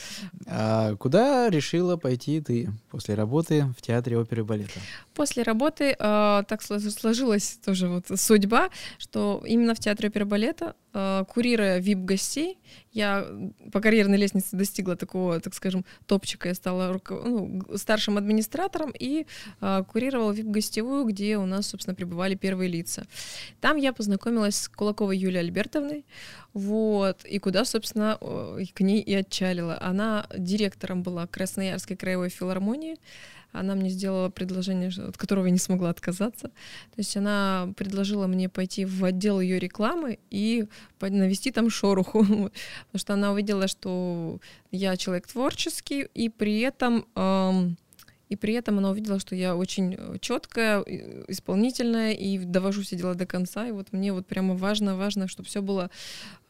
А 0.46 0.94
куда 0.96 1.50
решила 1.50 1.96
пойти 1.96 2.40
ты 2.40 2.68
после 2.90 3.14
работы 3.14 3.66
в 3.76 3.82
театре 3.82 4.18
оперы 4.18 4.42
и 4.42 4.44
балета? 4.44 4.80
После 5.14 5.42
работы 5.42 5.96
э, 5.98 6.42
так 6.48 6.62
сложилась 6.62 7.58
тоже 7.64 7.88
вот 7.88 8.06
судьба, 8.16 8.70
что 8.98 9.42
именно 9.46 9.74
в 9.74 9.78
театре 9.78 10.08
оперы 10.08 10.24
и 10.24 10.28
балета 10.28 10.74
курируя 11.28 11.80
VIP-гостей, 11.80 12.58
я 12.92 13.26
по 13.72 13.80
карьерной 13.80 14.16
лестнице 14.16 14.56
достигла 14.56 14.94
такого, 14.94 15.40
так 15.40 15.54
скажем, 15.54 15.84
топчика. 16.06 16.48
Я 16.48 16.54
стала 16.54 16.92
руко... 16.92 17.14
ну, 17.14 17.62
старшим 17.74 18.16
администратором 18.16 18.92
и 18.96 19.26
э, 19.60 19.84
курировала 19.90 20.32
VIP-гостевую, 20.32 21.04
где 21.04 21.36
у 21.36 21.46
нас, 21.46 21.66
собственно, 21.66 21.96
пребывали 21.96 22.36
первые 22.36 22.70
лица. 22.70 23.06
Там 23.60 23.76
я 23.76 23.92
познакомилась 23.92 24.56
с 24.56 24.68
Кулаковой 24.68 25.18
Юлией 25.18 25.40
Альбертовной, 25.40 26.04
вот, 26.52 27.24
и 27.24 27.40
куда, 27.40 27.64
собственно, 27.64 28.16
к 28.74 28.80
ней 28.80 29.00
и 29.00 29.12
отчалила. 29.14 29.76
Она 29.80 30.28
директором 30.38 31.02
была 31.02 31.26
Красноярской 31.26 31.96
краевой 31.96 32.28
филармонии, 32.28 32.96
она 33.54 33.74
мне 33.74 33.88
сделала 33.88 34.28
предложение, 34.28 34.90
от 34.90 35.16
которого 35.16 35.46
я 35.46 35.50
не 35.50 35.58
смогла 35.58 35.90
отказаться. 35.90 36.48
То 36.48 36.98
есть 36.98 37.16
она 37.16 37.72
предложила 37.76 38.26
мне 38.26 38.48
пойти 38.48 38.84
в 38.84 39.04
отдел 39.04 39.40
ее 39.40 39.58
рекламы 39.58 40.18
и 40.30 40.66
навести 41.00 41.50
там 41.50 41.70
шороху, 41.70 42.20
потому 42.24 42.50
что 42.94 43.14
она 43.14 43.32
увидела, 43.32 43.68
что 43.68 44.40
я 44.70 44.96
человек 44.96 45.26
творческий, 45.26 46.08
и 46.14 46.28
при 46.28 46.60
этом 46.60 47.06
эм, 47.14 47.76
и 48.34 48.36
при 48.36 48.54
этом 48.54 48.78
она 48.78 48.90
увидела, 48.90 49.20
что 49.20 49.36
я 49.36 49.54
очень 49.54 49.94
э, 49.96 50.16
четкая, 50.20 50.80
исполнительная 51.28 52.12
и 52.12 52.38
довожу 52.38 52.82
все 52.82 52.96
дела 52.96 53.14
до 53.14 53.26
конца. 53.26 53.68
И 53.68 53.72
вот 53.72 53.92
мне 53.92 54.12
вот 54.12 54.26
прямо 54.26 54.54
важно, 54.54 54.96
важно, 54.96 55.28
чтобы 55.28 55.48
все 55.48 55.62
было 55.62 55.90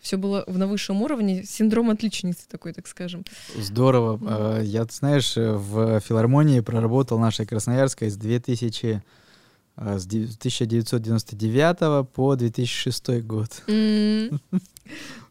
все 0.00 0.18
было 0.18 0.44
на 0.46 0.66
высшем 0.66 1.02
уровне, 1.02 1.44
синдром 1.44 1.88
отличницы 1.88 2.46
такой, 2.48 2.74
так 2.74 2.86
скажем. 2.86 3.24
Здорово. 3.56 4.16
Mm. 4.16 4.64
Я, 4.64 4.84
знаешь, 4.84 5.34
в 5.36 6.00
филармонии 6.00 6.60
проработал 6.60 7.18
нашей 7.18 7.46
Красноярской 7.46 8.10
с 8.10 8.16
2000 8.16 9.02
а, 9.76 9.98
с 9.98 10.06
1999 10.06 12.08
по 12.10 12.36
2006 12.36 13.22
год. 13.22 13.62
Mm. 13.66 14.38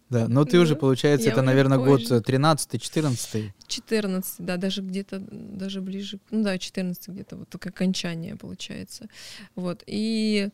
Да, 0.09 0.27
но 0.27 0.45
ты 0.45 0.59
уже, 0.59 0.75
получается, 0.75 1.29
это, 1.29 1.41
наверное, 1.41 1.77
год 1.77 2.01
13-14. 2.01 3.51
14, 3.67 4.35
да, 4.39 4.57
даже 4.57 4.81
где-то, 4.81 5.19
даже 5.19 5.81
ближе, 5.81 6.19
ну 6.29 6.43
да, 6.43 6.57
14 6.57 7.07
где-то, 7.09 7.37
вот 7.37 7.49
только 7.49 7.69
окончание, 7.69 8.35
получается. 8.35 9.07
Вот, 9.55 9.83
и 9.87 10.49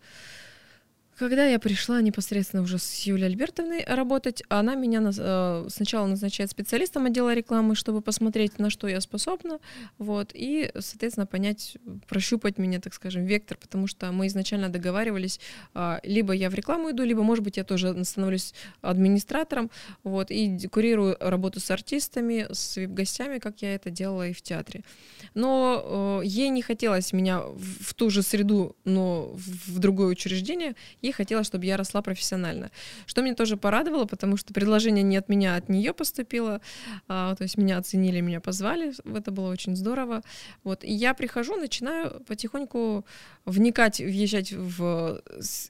когда 1.20 1.46
я 1.46 1.60
пришла 1.60 2.02
непосредственно 2.02 2.64
уже 2.64 2.80
с 2.80 3.02
Юлией 3.02 3.28
Альбертовной 3.28 3.84
работать, 3.84 4.42
она 4.48 4.76
меня 4.76 5.04
э, 5.06 5.66
сначала 5.70 6.08
назначает 6.08 6.50
специалистом 6.50 7.08
отдела 7.08 7.34
рекламы, 7.34 7.76
чтобы 7.76 8.02
посмотреть, 8.02 8.58
на 8.58 8.70
что 8.70 8.88
я 8.88 9.02
способна, 9.02 9.60
вот, 9.98 10.32
и, 10.34 10.72
соответственно, 10.80 11.26
понять, 11.26 11.78
прощупать 12.08 12.58
меня, 12.58 12.80
так 12.80 12.94
скажем, 12.94 13.26
вектор, 13.26 13.58
потому 13.58 13.86
что 13.88 14.14
мы 14.14 14.28
изначально 14.28 14.70
договаривались, 14.70 15.42
а, 15.74 16.00
либо 16.04 16.32
я 16.32 16.50
в 16.50 16.54
рекламу 16.54 16.92
иду, 16.92 17.04
либо, 17.04 17.22
может 17.22 17.44
быть, 17.44 17.58
я 17.58 17.66
тоже 17.66 18.02
становлюсь 18.06 18.54
администратором, 18.82 19.70
вот, 20.06 20.32
и 20.32 20.70
курирую 20.70 21.18
работу 21.20 21.60
с 21.60 21.70
артистами, 21.70 22.48
с 22.50 22.78
вип-гостями, 22.78 23.40
как 23.40 23.62
я 23.62 23.76
это 23.76 23.90
делала 23.90 24.26
и 24.26 24.34
в 24.34 24.42
театре. 24.42 24.86
Но 25.34 26.22
э, 26.24 26.28
ей 26.28 26.48
не 26.48 26.62
хотелось 26.62 27.12
меня 27.12 27.42
в, 27.42 27.94
ту 27.94 28.10
же 28.10 28.24
среду, 28.24 28.78
но 28.86 29.34
в 29.34 29.80
другое 29.80 30.08
учреждение, 30.08 30.76
ей 31.02 31.09
хотела, 31.12 31.44
чтобы 31.44 31.66
я 31.66 31.78
росла 31.78 32.02
профессионально. 32.02 32.72
Что 33.06 33.22
меня 33.22 33.36
тоже 33.36 33.58
порадовало, 33.58 34.06
потому 34.06 34.38
что 34.38 34.54
предложение 34.54 35.04
не 35.04 35.18
от 35.18 35.30
меня, 35.30 35.56
а 35.56 35.58
от 35.58 35.70
нее 35.70 35.94
поступило. 35.94 36.62
А, 37.08 37.36
то 37.36 37.44
есть 37.44 37.58
меня 37.58 37.78
оценили, 37.78 38.22
меня 38.22 38.40
позвали. 38.40 38.94
Это 39.16 39.32
было 39.32 39.52
очень 39.52 39.76
здорово. 39.76 40.22
Вот. 40.64 40.84
И 40.84 40.92
я 40.92 41.14
прихожу, 41.14 41.56
начинаю 41.56 42.22
потихоньку 42.28 43.06
вникать, 43.46 44.00
въезжать 44.00 44.52
в 44.52 45.22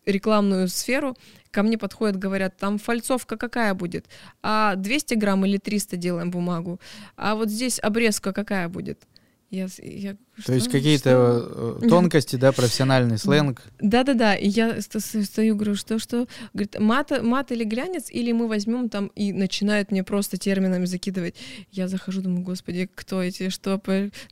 рекламную 0.05 0.67
сферу. 0.67 1.15
Ко 1.51 1.63
мне 1.63 1.77
подходят, 1.77 2.17
говорят, 2.17 2.57
там 2.57 2.77
фальцовка 2.77 3.35
какая 3.37 3.73
будет? 3.73 4.05
А 4.43 4.75
200 4.75 5.15
грамм 5.15 5.45
или 5.45 5.57
300 5.57 5.97
делаем 5.97 6.31
бумагу? 6.31 6.79
А 7.15 7.35
вот 7.35 7.49
здесь 7.49 7.79
обрезка 7.81 8.33
какая 8.33 8.69
будет? 8.69 9.07
Я, 9.49 9.67
я 9.79 10.15
то 10.45 10.53
есть 10.53 10.69
какие-то 10.69 11.79
э, 11.81 11.87
тонкости, 11.87 12.35
да, 12.35 12.51
профессиональный 12.51 13.17
сленг. 13.17 13.63
Да-да-да, 13.79 14.35
и 14.35 14.47
я 14.47 14.77
стою, 14.81 15.55
говорю, 15.55 15.75
что, 15.75 15.99
что? 15.99 16.27
Говорит, 16.53 16.79
мат, 16.79 17.11
мат 17.21 17.51
или 17.51 17.63
глянец, 17.63 18.09
или 18.09 18.31
мы 18.31 18.47
возьмем 18.47 18.89
там, 18.89 19.07
и 19.15 19.33
начинают 19.33 19.91
мне 19.91 20.03
просто 20.03 20.37
терминами 20.37 20.85
закидывать. 20.85 21.35
Я 21.71 21.87
захожу, 21.87 22.21
думаю, 22.21 22.43
господи, 22.43 22.89
кто 22.93 23.21
эти, 23.21 23.49
что, 23.49 23.81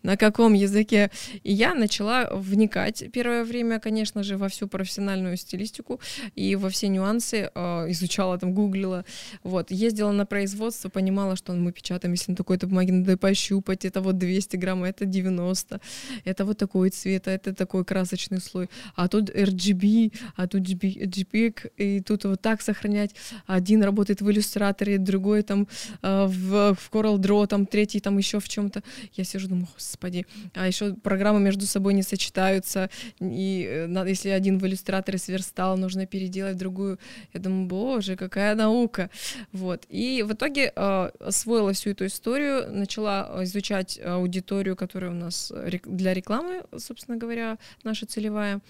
на 0.04 0.18
каком 0.18 0.54
языке? 0.54 1.12
И 1.44 1.54
я 1.54 1.74
начала 1.74 2.30
вникать 2.34 3.06
первое 3.12 3.44
время, 3.44 3.80
конечно 3.80 4.24
же, 4.24 4.38
во 4.38 4.50
всю 4.50 4.68
профессиональную 4.68 5.38
стилистику 5.38 6.00
и 6.36 6.56
во 6.56 6.70
все 6.70 6.88
нюансы, 6.88 7.52
э, 7.54 7.92
изучала 7.92 8.38
там, 8.38 8.54
гуглила, 8.54 9.06
вот, 9.44 9.72
ездила 9.72 10.12
на 10.12 10.26
производство, 10.26 10.90
понимала, 10.90 11.36
что 11.36 11.54
мы 11.54 11.72
печатаем, 11.72 12.14
если 12.14 12.32
на 12.32 12.38
такой-то 12.38 12.68
бумаге 12.68 12.94
надо 12.94 13.18
пощупать, 13.18 13.86
это 13.86 14.02
вот 14.02 14.18
200 14.18 14.58
грамм, 14.58 14.84
это 14.84 15.06
90, 15.06 15.82
это 16.26 16.46
вот 16.46 16.58
такой 16.58 16.90
цвет, 16.90 17.28
а 17.28 17.32
это 17.32 17.54
такой 17.54 17.86
красочный 17.86 18.40
слой, 18.40 18.70
а 18.96 19.08
тут 19.08 19.30
RGB, 19.30 20.14
а 20.36 20.48
тут 20.48 20.62
JPEG, 20.62 21.72
и 21.78 22.02
тут 22.02 22.26
вот 22.26 22.42
так 22.42 22.62
сохранять. 22.62 23.16
Один 23.46 23.84
работает 23.84 24.22
в 24.22 24.30
иллюстраторе, 24.30 24.98
другой 24.98 25.44
там 25.44 25.68
э, 26.02 26.26
в, 26.26 26.76
в 26.76 26.90
Coral 26.92 27.18
Draw, 27.18 27.48
там 27.48 27.66
третий 27.66 28.00
там 28.00 28.18
еще 28.18 28.40
в 28.40 28.48
чем-то. 28.48 28.84
Я 29.14 29.24
сижу, 29.24 29.48
думаю, 29.48 29.68
господи, 29.74 30.26
а 30.54 30.68
еще 30.68 30.94
программы 30.94 31.40
между 31.40 31.66
собой 31.66 31.94
не 31.94 32.04
сочетаются, 32.04 32.90
и 33.20 33.68
э, 33.68 34.06
если 34.08 34.30
один 34.30 34.60
в 34.60 34.66
иллюстраторе 34.66 35.18
сверстал, 35.18 35.78
нужно 35.78 36.06
переделать 36.06 36.58
другую. 36.58 37.00
Я 37.34 37.40
думаю, 37.40 37.68
боже, 37.68 38.16
какая 38.16 38.56
наука. 38.56 39.10
Вот. 39.52 39.86
И 39.90 40.24
в 40.24 40.34
итоге 40.34 40.72
э, 40.76 41.10
освоила 41.20 41.74
всю 41.74 41.92
эту 41.92 42.06
историю, 42.06 42.72
начала 42.72 43.44
изучать 43.44 44.00
аудиторию, 44.04 44.76
которая 44.76 45.12
у 45.12 45.16
нас 45.16 45.52
для 45.88 46.14
рекламы, 46.14 46.64
собственно 46.78 47.18
говоря, 47.18 47.58
наша 47.84 48.06
целевая. 48.06 48.62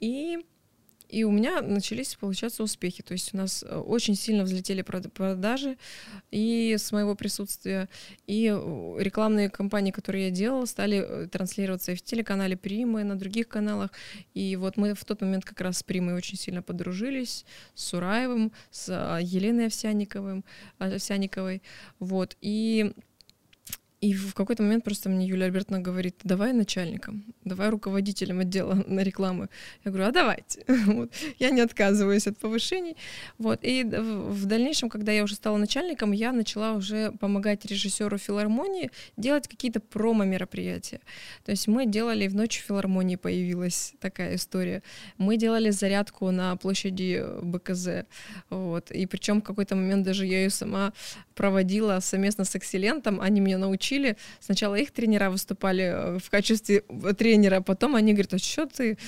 И 0.00 0.38
и 1.08 1.24
у 1.24 1.30
меня 1.30 1.62
начались, 1.62 2.14
получаться, 2.16 2.62
успехи. 2.62 3.02
То 3.02 3.12
есть 3.12 3.32
у 3.32 3.38
нас 3.38 3.64
э, 3.66 3.76
очень 3.76 4.14
сильно 4.14 4.44
взлетели 4.44 4.82
продажи 4.82 5.78
и 6.30 6.76
с 6.78 6.92
моего 6.92 7.14
присутствия. 7.14 7.88
И 8.26 8.46
э, 8.46 8.96
рекламные 8.98 9.48
кампании, 9.48 9.90
которые 9.90 10.26
я 10.26 10.30
делала, 10.30 10.66
стали 10.66 10.98
э, 10.98 11.28
транслироваться 11.28 11.92
и 11.92 11.94
в 11.94 12.02
телеканале 12.02 12.58
Прима, 12.58 13.00
и 13.00 13.04
на 13.04 13.18
других 13.18 13.48
каналах. 13.48 13.90
И 14.34 14.56
вот 14.56 14.76
мы 14.76 14.94
в 14.94 15.04
тот 15.06 15.22
момент 15.22 15.46
как 15.46 15.60
раз 15.62 15.78
с 15.78 15.82
Примой 15.82 16.14
очень 16.14 16.36
сильно 16.36 16.62
подружились, 16.62 17.46
с 17.74 17.84
Сураевым, 17.84 18.52
с 18.70 18.88
Еленой 19.22 19.66
Овсяниковым, 19.66 20.44
Овсяниковой. 20.78 21.62
Вот. 22.00 22.36
И 22.42 22.92
И 24.00 24.14
в 24.14 24.32
какой-то 24.34 24.62
момент 24.62 24.84
просто 24.84 25.08
мне 25.08 25.26
Юлия 25.26 25.46
Альбертовна 25.46 25.80
говорит, 25.80 26.20
давай 26.22 26.52
начальником, 26.52 27.24
давай 27.44 27.68
руководителем 27.68 28.38
отдела 28.38 28.74
на 28.86 29.00
рекламы. 29.00 29.48
Я 29.84 29.90
говорю, 29.90 30.08
а 30.08 30.12
давайте. 30.12 30.64
вот. 30.86 31.12
Я 31.40 31.50
не 31.50 31.60
отказываюсь 31.60 32.28
от 32.28 32.38
повышений. 32.38 32.96
Вот. 33.38 33.58
И 33.62 33.82
в 33.82 34.46
дальнейшем, 34.46 34.88
когда 34.88 35.10
я 35.10 35.24
уже 35.24 35.34
стала 35.34 35.56
начальником, 35.56 36.12
я 36.12 36.30
начала 36.30 36.74
уже 36.74 37.10
помогать 37.18 37.66
режиссеру 37.66 38.18
филармонии 38.18 38.90
делать 39.16 39.48
какие-то 39.48 39.80
промо-мероприятия. 39.80 41.00
То 41.44 41.50
есть 41.50 41.66
мы 41.66 41.84
делали 41.84 42.28
в 42.28 42.36
ночь 42.36 42.62
филармонии 42.64 43.16
появилась 43.16 43.94
такая 44.00 44.36
история. 44.36 44.84
Мы 45.16 45.36
делали 45.36 45.70
зарядку 45.70 46.30
на 46.30 46.54
площади 46.56 47.24
БКЗ. 47.42 48.06
Вот. 48.48 48.92
И 48.92 49.06
причем 49.06 49.40
в 49.40 49.44
какой-то 49.44 49.74
момент 49.74 50.04
даже 50.04 50.24
я 50.24 50.44
ее 50.44 50.50
сама 50.50 50.92
проводила 51.34 51.98
совместно 51.98 52.44
с 52.44 52.54
Экселентом. 52.54 53.20
Они 53.20 53.40
меня 53.40 53.58
научили. 53.58 53.87
Сначала 54.40 54.74
их 54.74 54.90
тренера 54.90 55.30
выступали 55.30 55.84
э, 55.84 56.18
в 56.18 56.30
качестве 56.30 56.82
э, 56.88 57.14
тренера, 57.14 57.60
потом 57.60 57.94
они 57.94 58.12
говорят, 58.12 58.34
а 58.34 58.38
что 58.38 58.66
ты, 58.66 58.98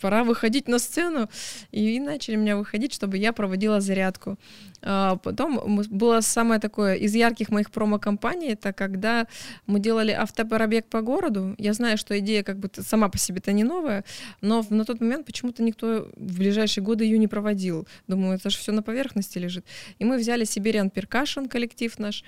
пора 0.00 0.24
выходить 0.24 0.68
на 0.68 0.78
сцену. 0.78 1.28
И 1.72 2.00
начали 2.00 2.36
меня 2.36 2.56
выходить, 2.56 2.92
чтобы 2.92 3.18
я 3.18 3.32
проводила 3.32 3.80
зарядку. 3.80 4.38
А, 4.80 5.16
потом 5.16 5.82
было 5.90 6.20
самое 6.20 6.60
такое 6.60 6.94
из 6.94 7.14
ярких 7.14 7.50
моих 7.50 7.70
промо-компаний, 7.70 8.50
это 8.52 8.72
когда 8.72 9.26
мы 9.66 9.80
делали 9.80 10.12
автопробег 10.12 10.86
по 10.86 11.00
городу. 11.00 11.54
Я 11.58 11.72
знаю, 11.72 11.98
что 11.98 12.18
идея 12.18 12.42
как 12.42 12.58
бы 12.58 12.70
сама 12.74 13.08
по 13.08 13.18
себе-то 13.18 13.52
не 13.52 13.64
новая, 13.64 14.04
но 14.40 14.64
на 14.70 14.84
тот 14.84 15.00
момент 15.00 15.26
почему-то 15.26 15.62
никто 15.62 16.08
в 16.16 16.38
ближайшие 16.38 16.84
годы 16.84 17.04
ее 17.04 17.18
не 17.18 17.26
проводил. 17.26 17.86
Думаю, 18.06 18.36
это 18.36 18.50
же 18.50 18.58
все 18.58 18.72
на 18.72 18.82
поверхности 18.82 19.38
лежит. 19.38 19.64
И 19.98 20.04
мы 20.04 20.16
взяли 20.16 20.44
Siberian 20.44 20.92
Percussion, 20.92 21.48
коллектив 21.48 21.98
наш, 21.98 22.24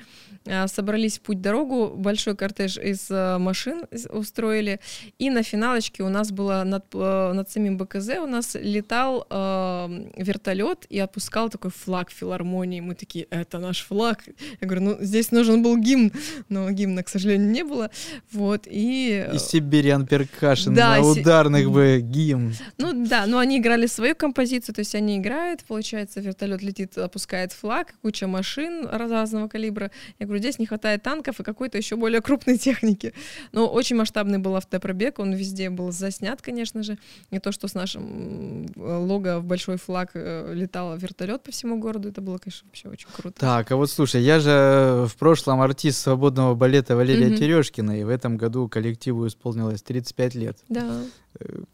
а, 0.47 0.67
собрались 0.67 1.19
в 1.19 1.23
путь-дорогу, 1.23 1.90
большой 1.97 2.37
кортеж 2.37 2.79
из 2.79 3.09
а, 3.11 3.39
машин 3.39 3.83
устроили, 4.11 4.81
и 5.19 5.31
на 5.31 5.43
финалочке 5.43 6.03
у 6.03 6.09
нас 6.09 6.31
было 6.33 6.63
над, 6.65 6.93
над 6.95 7.51
самим 7.51 7.77
БКЗ 7.77 8.11
у 8.23 8.27
нас 8.27 8.57
летал 8.61 9.27
э, 9.29 10.11
вертолет 10.17 10.87
и 10.89 10.99
опускал 10.99 11.51
такой 11.51 11.71
флаг 11.71 12.11
филармонии. 12.11 12.81
Мы 12.81 12.95
такие, 12.95 13.27
это 13.31 13.59
наш 13.59 13.85
флаг. 13.85 14.25
Я 14.61 14.67
говорю, 14.67 14.83
ну, 14.83 14.97
здесь 15.01 15.33
нужен 15.33 15.63
был 15.63 15.77
гимн, 15.77 16.13
но 16.49 16.71
гимна, 16.71 17.03
к 17.03 17.09
сожалению, 17.09 17.51
не 17.51 17.65
было. 17.65 17.91
Вот, 18.33 18.67
и... 18.67 19.29
И 19.33 19.39
Сибириан 19.39 20.07
Перкашин 20.07 20.75
да, 20.75 20.97
на 20.97 21.07
ударных 21.07 21.63
си... 21.63 21.67
бы 21.67 22.01
гимн. 22.03 22.55
Ну 22.79 23.07
да, 23.07 23.27
но 23.27 23.39
они 23.39 23.59
играли 23.59 23.87
свою 23.87 24.15
композицию, 24.15 24.75
то 24.75 24.81
есть 24.81 24.95
они 24.95 25.19
играют, 25.19 25.65
получается, 25.65 26.21
вертолет 26.21 26.63
летит, 26.63 26.97
опускает 26.99 27.53
флаг, 27.53 27.95
куча 28.03 28.27
машин 28.27 28.87
разного 28.87 29.49
калибра. 29.49 29.91
Я 30.19 30.27
говорю, 30.27 30.41
здесь 30.41 30.59
не 30.59 30.67
хватает 30.67 31.03
танков 31.03 31.41
и 31.41 31.43
какой-то 31.43 31.80
еще 31.81 31.97
более 31.97 32.23
крупной 32.23 32.57
техники. 32.57 33.13
Но 33.53 33.67
очень 33.67 33.97
масштабный 33.97 34.39
был 34.39 34.57
автопробег, 34.57 35.19
он 35.19 35.35
везде 35.35 35.69
был 35.69 35.93
заснят, 35.93 36.41
конечно 36.41 36.83
же. 36.83 36.97
Не 37.31 37.39
то, 37.39 37.53
что 37.53 37.69
с 37.69 37.75
нашим 37.75 38.67
лого 38.77 39.41
в 39.41 39.45
большой 39.45 39.77
флаг 39.77 40.11
э, 40.15 40.53
летал 40.55 40.97
вертолет 40.97 41.43
по 41.43 41.51
всему 41.51 41.79
городу, 41.79 42.09
это 42.09 42.21
было 42.21 42.31
было, 42.31 42.39
конечно, 42.39 42.67
вообще 42.67 42.89
очень 42.89 43.09
круто. 43.13 43.41
Так, 43.41 43.71
а 43.73 43.77
вот 43.77 43.91
слушай, 43.91 44.23
я 44.23 44.41
же 44.41 45.07
в 45.09 45.17
прошлом 45.17 45.61
артист 45.61 46.01
свободного 46.01 46.55
балета 46.55 46.97
Валерия 46.97 47.29
mm-hmm. 47.29 47.37
Терешкина, 47.37 48.01
и 48.01 48.05
в 48.05 48.09
этом 48.09 48.37
году 48.37 48.69
коллективу 48.69 49.27
исполнилось 49.27 49.83
35 49.83 50.35
лет. 50.35 50.59
Да. 50.69 51.03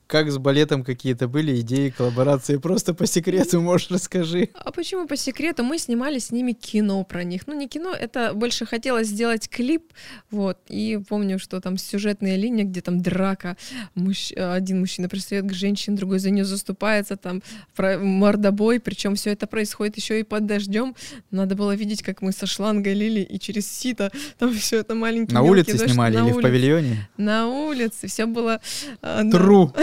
Как 0.06 0.30
с 0.30 0.38
балетом 0.38 0.84
какие-то 0.84 1.26
были 1.26 1.60
идеи, 1.60 1.88
коллаборации? 1.88 2.58
Просто 2.58 2.94
по 2.94 3.06
секрету, 3.06 3.60
можешь, 3.62 3.90
расскажи. 3.90 4.50
А 4.54 4.70
почему 4.70 5.06
по 5.08 5.16
секрету? 5.16 5.64
Мы 5.64 5.78
снимали 5.78 6.18
с 6.18 6.30
ними 6.30 6.52
кино 6.52 7.02
про 7.04 7.24
них. 7.24 7.46
Ну, 7.46 7.54
не 7.54 7.66
кино, 7.66 7.92
это 7.92 8.32
больше 8.34 8.66
хотелось 8.66 9.08
сделать 9.08 9.48
клип, 9.48 9.92
вот. 10.30 10.58
И 10.68 11.00
помню, 11.08 11.38
что 11.38 11.60
там 11.60 11.76
сюжетная 11.76 12.36
линия, 12.36 12.64
где 12.64 12.80
там 12.80 13.00
драка, 13.00 13.56
мужч... 13.94 14.32
один 14.32 14.80
мужчина 14.80 15.08
пристает 15.08 15.46
к 15.46 15.52
женщине, 15.52 15.96
другой 15.96 16.18
за 16.20 16.30
нее 16.30 16.44
заступается, 16.44 17.16
там 17.16 17.42
про 17.74 17.98
мордобой, 17.98 18.78
причем 18.78 19.16
все 19.16 19.32
это 19.32 19.46
происходит 19.46 19.96
еще 19.96 20.20
и 20.20 20.22
под 20.22 20.46
дождем. 20.46 20.94
Надо 21.30 21.56
было 21.56 21.74
видеть, 21.74 22.02
как 22.02 22.22
мы 22.22 22.30
со 22.32 22.46
шлангой 22.46 22.94
лили 22.94 23.20
и 23.20 23.40
через 23.40 23.66
сито 23.68 24.12
там 24.38 24.52
все 24.54 24.80
это 24.80 24.94
маленькие 24.94 25.34
На 25.34 25.42
улице 25.42 25.72
дождь, 25.72 25.84
снимали 25.86 26.14
на 26.14 26.18
или 26.18 26.26
улице. 26.26 26.38
в 26.38 26.42
павильоне? 26.42 27.08
На 27.16 27.48
улице, 27.48 28.06
все 28.06 28.26
было... 28.26 28.60
А, 29.02 29.22
Тру. 29.46 29.72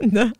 Да, 0.00 0.32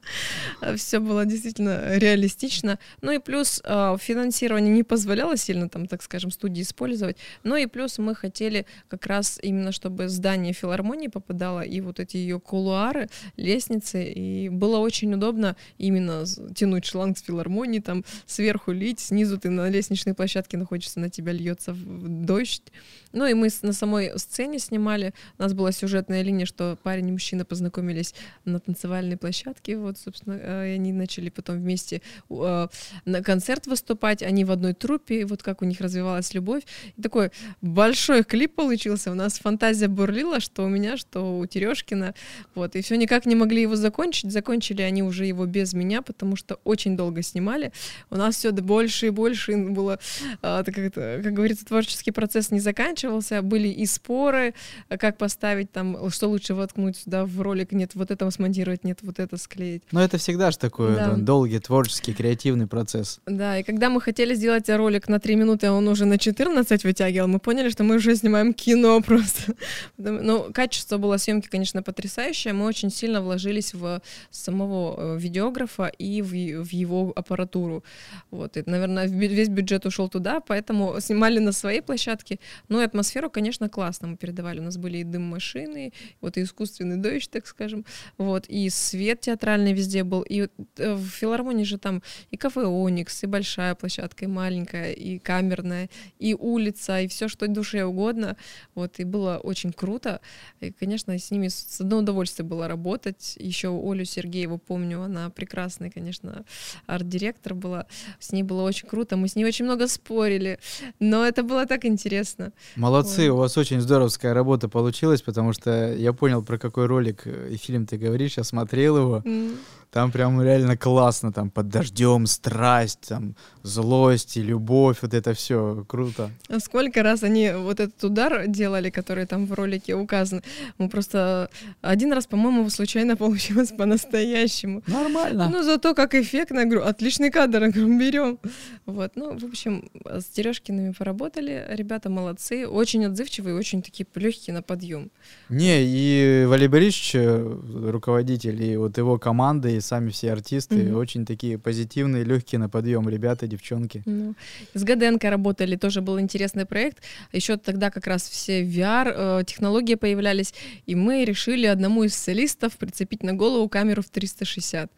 все 0.76 0.98
было 0.98 1.24
действительно 1.24 1.96
реалистично. 1.96 2.78
Ну 3.00 3.12
и 3.12 3.18
плюс 3.18 3.60
а, 3.64 3.96
финансирование 3.96 4.72
не 4.72 4.82
позволяло 4.82 5.36
сильно 5.36 5.68
там, 5.68 5.86
так 5.86 6.02
скажем, 6.02 6.30
студии 6.30 6.62
использовать. 6.62 7.16
Ну 7.44 7.56
и 7.56 7.66
плюс 7.66 7.98
мы 7.98 8.14
хотели 8.14 8.66
как 8.88 9.06
раз 9.06 9.38
именно, 9.42 9.72
чтобы 9.72 10.08
здание 10.08 10.52
филармонии 10.52 11.08
попадало 11.08 11.60
и 11.60 11.80
вот 11.80 12.00
эти 12.00 12.16
ее 12.16 12.40
кулуары, 12.40 13.08
лестницы. 13.36 14.04
И 14.04 14.48
было 14.48 14.78
очень 14.78 15.14
удобно 15.14 15.56
именно 15.78 16.24
тянуть 16.54 16.84
шланг 16.84 17.18
с 17.18 17.22
филармонии, 17.22 17.80
там 17.80 18.04
сверху 18.26 18.72
лить, 18.72 19.00
снизу 19.00 19.38
ты 19.38 19.50
на 19.50 19.68
лестничной 19.68 20.14
площадке 20.14 20.56
находишься, 20.56 21.00
на 21.00 21.10
тебя 21.10 21.32
льется 21.32 21.74
дождь. 21.74 22.72
Ну 23.12 23.26
и 23.26 23.34
мы 23.34 23.48
на 23.62 23.72
самой 23.72 24.18
сцене 24.18 24.58
снимали. 24.58 25.12
У 25.38 25.42
нас 25.42 25.52
была 25.52 25.72
сюжетная 25.72 26.22
линия, 26.22 26.46
что 26.46 26.78
парень 26.82 27.08
и 27.08 27.12
мужчина 27.12 27.44
познакомились 27.44 28.14
на 28.44 28.51
танцевальной 28.60 29.16
площадке. 29.16 29.76
Вот, 29.76 29.98
собственно, 29.98 30.38
э, 30.40 30.70
и 30.70 30.74
они 30.74 30.92
начали 30.92 31.28
потом 31.28 31.58
вместе 31.58 32.02
э, 32.30 32.68
на 33.04 33.22
концерт 33.22 33.66
выступать. 33.66 34.22
Они 34.22 34.44
в 34.44 34.50
одной 34.50 34.74
труппе. 34.74 35.20
И 35.20 35.24
вот 35.24 35.42
как 35.42 35.62
у 35.62 35.64
них 35.64 35.80
развивалась 35.80 36.34
любовь. 36.34 36.62
И 36.96 37.02
такой 37.02 37.30
большой 37.60 38.24
клип 38.24 38.54
получился. 38.54 39.10
У 39.10 39.14
нас 39.14 39.38
фантазия 39.38 39.88
бурлила, 39.88 40.40
что 40.40 40.64
у 40.64 40.68
меня, 40.68 40.96
что 40.96 41.38
у 41.38 41.46
Терешкина. 41.46 42.14
Вот. 42.54 42.74
И 42.76 42.82
все 42.82 42.96
никак 42.96 43.26
не 43.26 43.34
могли 43.34 43.62
его 43.62 43.76
закончить. 43.76 44.32
Закончили 44.32 44.82
они 44.82 45.02
уже 45.02 45.26
его 45.26 45.46
без 45.46 45.74
меня, 45.74 46.02
потому 46.02 46.36
что 46.36 46.58
очень 46.64 46.96
долго 46.96 47.22
снимали. 47.22 47.72
У 48.10 48.16
нас 48.16 48.36
все 48.36 48.52
больше 48.52 49.08
и 49.08 49.10
больше 49.10 49.56
было, 49.56 49.98
э, 50.42 50.62
как, 50.64 50.74
как 50.74 51.32
говорится, 51.32 51.64
творческий 51.64 52.10
процесс 52.10 52.50
не 52.50 52.60
заканчивался 52.60 53.42
были 53.42 53.68
и 53.68 53.86
споры, 53.86 54.54
как 54.88 55.18
поставить 55.18 55.70
там, 55.72 56.10
что 56.10 56.28
лучше 56.28 56.54
воткнуть 56.54 56.96
сюда 56.96 57.26
в 57.26 57.40
ролик, 57.40 57.72
нет, 57.72 57.94
вот 57.94 58.10
это 58.10 58.24
смонтировать, 58.42 58.84
нет, 58.84 58.98
вот 59.02 59.20
это 59.20 59.36
склеить. 59.36 59.82
Но 59.92 60.02
это 60.02 60.18
всегда 60.18 60.50
же 60.50 60.58
такой 60.58 60.94
да. 60.94 61.14
долгий, 61.14 61.60
творческий, 61.60 62.12
креативный 62.12 62.66
процесс. 62.66 63.20
Да, 63.26 63.58
и 63.58 63.62
когда 63.62 63.88
мы 63.88 64.00
хотели 64.00 64.34
сделать 64.34 64.68
ролик 64.68 65.08
на 65.08 65.20
3 65.20 65.36
минуты, 65.36 65.68
а 65.68 65.72
он 65.72 65.86
уже 65.88 66.06
на 66.06 66.18
14 66.18 66.84
вытягивал, 66.84 67.28
мы 67.28 67.38
поняли, 67.38 67.70
что 67.70 67.84
мы 67.84 67.96
уже 67.96 68.16
снимаем 68.16 68.52
кино 68.52 69.00
просто. 69.06 69.54
Но 69.96 70.50
качество 70.52 70.98
было 70.98 71.18
съемки, 71.18 71.48
конечно, 71.48 71.82
потрясающее. 71.82 72.52
Мы 72.52 72.66
очень 72.66 72.90
сильно 72.90 73.20
вложились 73.20 73.74
в 73.74 74.02
самого 74.30 74.96
э, 74.98 75.18
видеографа 75.20 75.86
и 75.86 76.22
в, 76.22 76.64
в 76.64 76.72
его 76.72 77.12
аппаратуру. 77.14 77.84
Вот, 78.30 78.56
и, 78.56 78.62
наверное, 78.66 79.06
весь 79.06 79.48
бюджет 79.48 79.86
ушел 79.86 80.08
туда, 80.08 80.40
поэтому 80.40 81.00
снимали 81.00 81.38
на 81.38 81.52
своей 81.52 81.80
площадке. 81.80 82.38
Ну, 82.68 82.80
атмосферу, 82.80 83.30
конечно, 83.30 83.68
классно 83.68 84.08
мы 84.08 84.16
передавали. 84.16 84.58
У 84.58 84.64
нас 84.64 84.76
были 84.76 84.98
и 84.98 85.04
дым 85.04 85.22
машины, 85.22 85.92
вот 86.20 86.36
и 86.36 86.42
искусственный 86.42 86.96
дождь, 86.96 87.30
так 87.30 87.46
скажем, 87.46 87.84
вот, 88.18 88.31
и 88.48 88.70
свет 88.70 89.20
театральный 89.20 89.72
везде 89.72 90.04
был. 90.04 90.22
И 90.22 90.48
э, 90.76 90.94
в 90.94 91.06
филармонии 91.08 91.64
же 91.64 91.78
там 91.78 92.02
и 92.30 92.36
кафе 92.36 92.66
«Оникс», 92.66 93.22
и 93.24 93.26
большая 93.26 93.74
площадка, 93.74 94.24
и 94.24 94.28
маленькая, 94.28 94.92
и 94.92 95.18
камерная, 95.18 95.88
и 96.18 96.34
улица, 96.34 97.00
и 97.00 97.08
все, 97.08 97.28
что 97.28 97.48
душе 97.48 97.84
угодно. 97.84 98.36
Вот, 98.74 98.98
и 99.00 99.04
было 99.04 99.38
очень 99.42 99.72
круто. 99.72 100.20
И, 100.60 100.72
конечно, 100.72 101.16
с 101.18 101.30
ними 101.30 101.48
с 101.48 101.80
одно 101.80 101.98
удовольствие 101.98 102.46
было 102.46 102.68
работать. 102.68 103.36
Еще 103.38 103.68
Олю 103.68 104.04
Сергееву 104.04 104.58
помню, 104.58 105.02
она 105.02 105.30
прекрасная, 105.30 105.90
конечно, 105.90 106.44
арт-директор 106.86 107.54
была. 107.54 107.86
С 108.18 108.32
ней 108.32 108.42
было 108.42 108.62
очень 108.62 108.88
круто. 108.88 109.16
Мы 109.16 109.28
с 109.28 109.36
ней 109.36 109.44
очень 109.44 109.64
много 109.64 109.88
спорили, 109.88 110.58
но 110.98 111.26
это 111.26 111.42
было 111.42 111.66
так 111.66 111.84
интересно. 111.84 112.52
Молодцы, 112.76 113.22
Ой. 113.22 113.28
у 113.28 113.36
вас 113.36 113.56
очень 113.56 113.80
здоровская 113.80 114.34
работа 114.34 114.68
получилась, 114.68 115.22
потому 115.22 115.52
что 115.52 115.92
я 115.94 116.12
понял, 116.12 116.42
про 116.42 116.58
какой 116.58 116.86
ролик 116.86 117.26
и 117.26 117.56
фильм 117.56 117.86
ты 117.86 117.96
говоришь, 117.96 118.21
я 118.36 118.44
смотрел 118.44 118.96
его. 118.96 119.22
Mm. 119.24 119.56
Там 119.92 120.10
прям 120.10 120.42
реально 120.42 120.78
классно, 120.78 121.32
там 121.32 121.50
под 121.50 121.68
дождем, 121.68 122.26
страсть, 122.26 123.08
там 123.08 123.36
злость 123.62 124.38
и 124.38 124.42
любовь, 124.42 124.96
вот 125.02 125.12
это 125.12 125.34
все 125.34 125.84
круто. 125.86 126.30
А 126.48 126.60
сколько 126.60 127.02
раз 127.02 127.22
они 127.22 127.52
вот 127.54 127.78
этот 127.78 128.02
удар 128.02 128.46
делали, 128.46 128.88
который 128.88 129.26
там 129.26 129.44
в 129.44 129.52
ролике 129.52 129.94
указан? 129.94 130.42
Мы 130.78 130.88
просто 130.88 131.50
один 131.82 132.10
раз, 132.14 132.26
по-моему, 132.26 132.70
случайно 132.70 133.16
получилось 133.18 133.70
по-настоящему. 133.76 134.82
Нормально. 134.86 135.50
Ну, 135.52 135.62
зато 135.62 135.94
как 135.94 136.14
эффектно, 136.14 136.64
говорю, 136.64 136.84
отличный 136.84 137.30
кадр, 137.30 137.68
говорю, 137.68 137.98
берем. 137.98 138.38
Вот, 138.86 139.12
ну, 139.14 139.38
в 139.38 139.44
общем, 139.44 139.90
с 140.06 140.24
Терешкиными 140.24 140.92
поработали, 140.92 141.66
ребята 141.68 142.08
молодцы, 142.08 142.66
очень 142.66 143.04
отзывчивые, 143.04 143.54
очень 143.54 143.82
такие 143.82 144.06
легкие 144.14 144.54
на 144.54 144.62
подъем. 144.62 145.10
Не, 145.50 145.82
и 145.84 146.46
Валерий 146.46 146.68
Борисович, 146.68 147.14
э, 147.16 147.90
руководитель, 147.90 148.62
и 148.62 148.76
вот 148.78 148.96
его 148.96 149.18
команда, 149.18 149.68
сами 149.82 150.10
все 150.10 150.32
артисты. 150.32 150.76
Мгм. 150.76 150.96
Очень 150.96 151.26
такие 151.26 151.58
позитивные, 151.58 152.24
легкие 152.24 152.58
на 152.58 152.68
подъем 152.68 153.08
ребята, 153.08 153.46
девчонки. 153.46 154.02
Ну, 154.06 154.34
с 154.74 154.82
ГДНК 154.82 155.24
работали, 155.24 155.76
тоже 155.76 156.00
был 156.00 156.18
интересный 156.20 156.64
проект. 156.66 157.02
Еще 157.32 157.56
тогда 157.56 157.90
как 157.90 158.06
раз 158.06 158.28
все 158.28 158.62
VR-технологии 158.64 159.94
появлялись, 159.94 160.54
и 160.86 160.94
мы 160.94 161.24
решили 161.24 161.66
одному 161.66 162.04
из 162.04 162.14
солистов 162.14 162.76
прицепить 162.76 163.22
на 163.22 163.32
голову 163.34 163.68
камеру 163.68 164.02
в 164.02 164.08
360. 164.10 164.90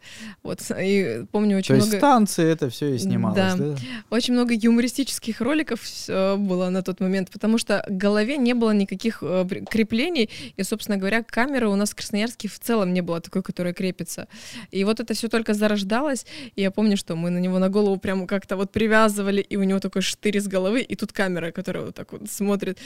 Вот, 0.43 0.59
и 0.79 1.25
помню 1.31 1.51
То 1.51 1.57
очень 1.57 1.75
есть 1.75 1.87
много... 1.87 1.97
станции 1.97 2.45
это 2.51 2.69
все 2.69 2.95
и 2.95 2.97
снималось, 2.97 3.35
Да. 3.37 3.55
да? 3.55 3.75
Очень 4.09 4.33
много 4.33 4.53
юмористических 4.53 5.41
роликов 5.41 5.81
э, 6.07 6.35
было 6.35 6.69
на 6.69 6.81
тот 6.81 6.99
момент, 6.99 7.29
потому 7.31 7.57
что 7.57 7.83
к 7.87 7.91
голове 7.91 8.37
не 8.37 8.53
было 8.53 8.71
никаких 8.71 9.19
э, 9.21 9.45
креплений, 9.69 10.29
и, 10.57 10.63
собственно 10.63 10.97
говоря, 10.97 11.23
камеры 11.23 11.67
у 11.69 11.75
нас 11.75 11.91
в 11.91 11.95
Красноярске 11.95 12.47
в 12.47 12.59
целом 12.59 12.93
не 12.93 13.01
было 13.01 13.21
такой, 13.21 13.41
которая 13.43 13.73
крепится. 13.73 14.27
И 14.75 14.83
вот 14.83 14.99
это 14.99 15.13
все 15.13 15.29
только 15.29 15.53
зарождалось, 15.53 16.25
и 16.57 16.61
я 16.61 16.69
помню, 16.69 16.97
что 16.97 17.15
мы 17.15 17.29
на 17.29 17.37
него 17.37 17.59
на 17.59 17.69
голову 17.69 17.97
прямо 17.97 18.27
как-то 18.27 18.57
вот 18.57 18.71
привязывали, 18.71 19.39
и 19.39 19.55
у 19.55 19.63
него 19.63 19.79
такой 19.79 20.01
штырь 20.01 20.37
из 20.37 20.47
головы, 20.47 20.81
и 20.81 20.95
тут 20.95 21.13
камера, 21.13 21.51
которая 21.51 21.85
вот 21.85 21.95
так 21.95 22.11
вот 22.11 22.29
смотрит. 22.29 22.77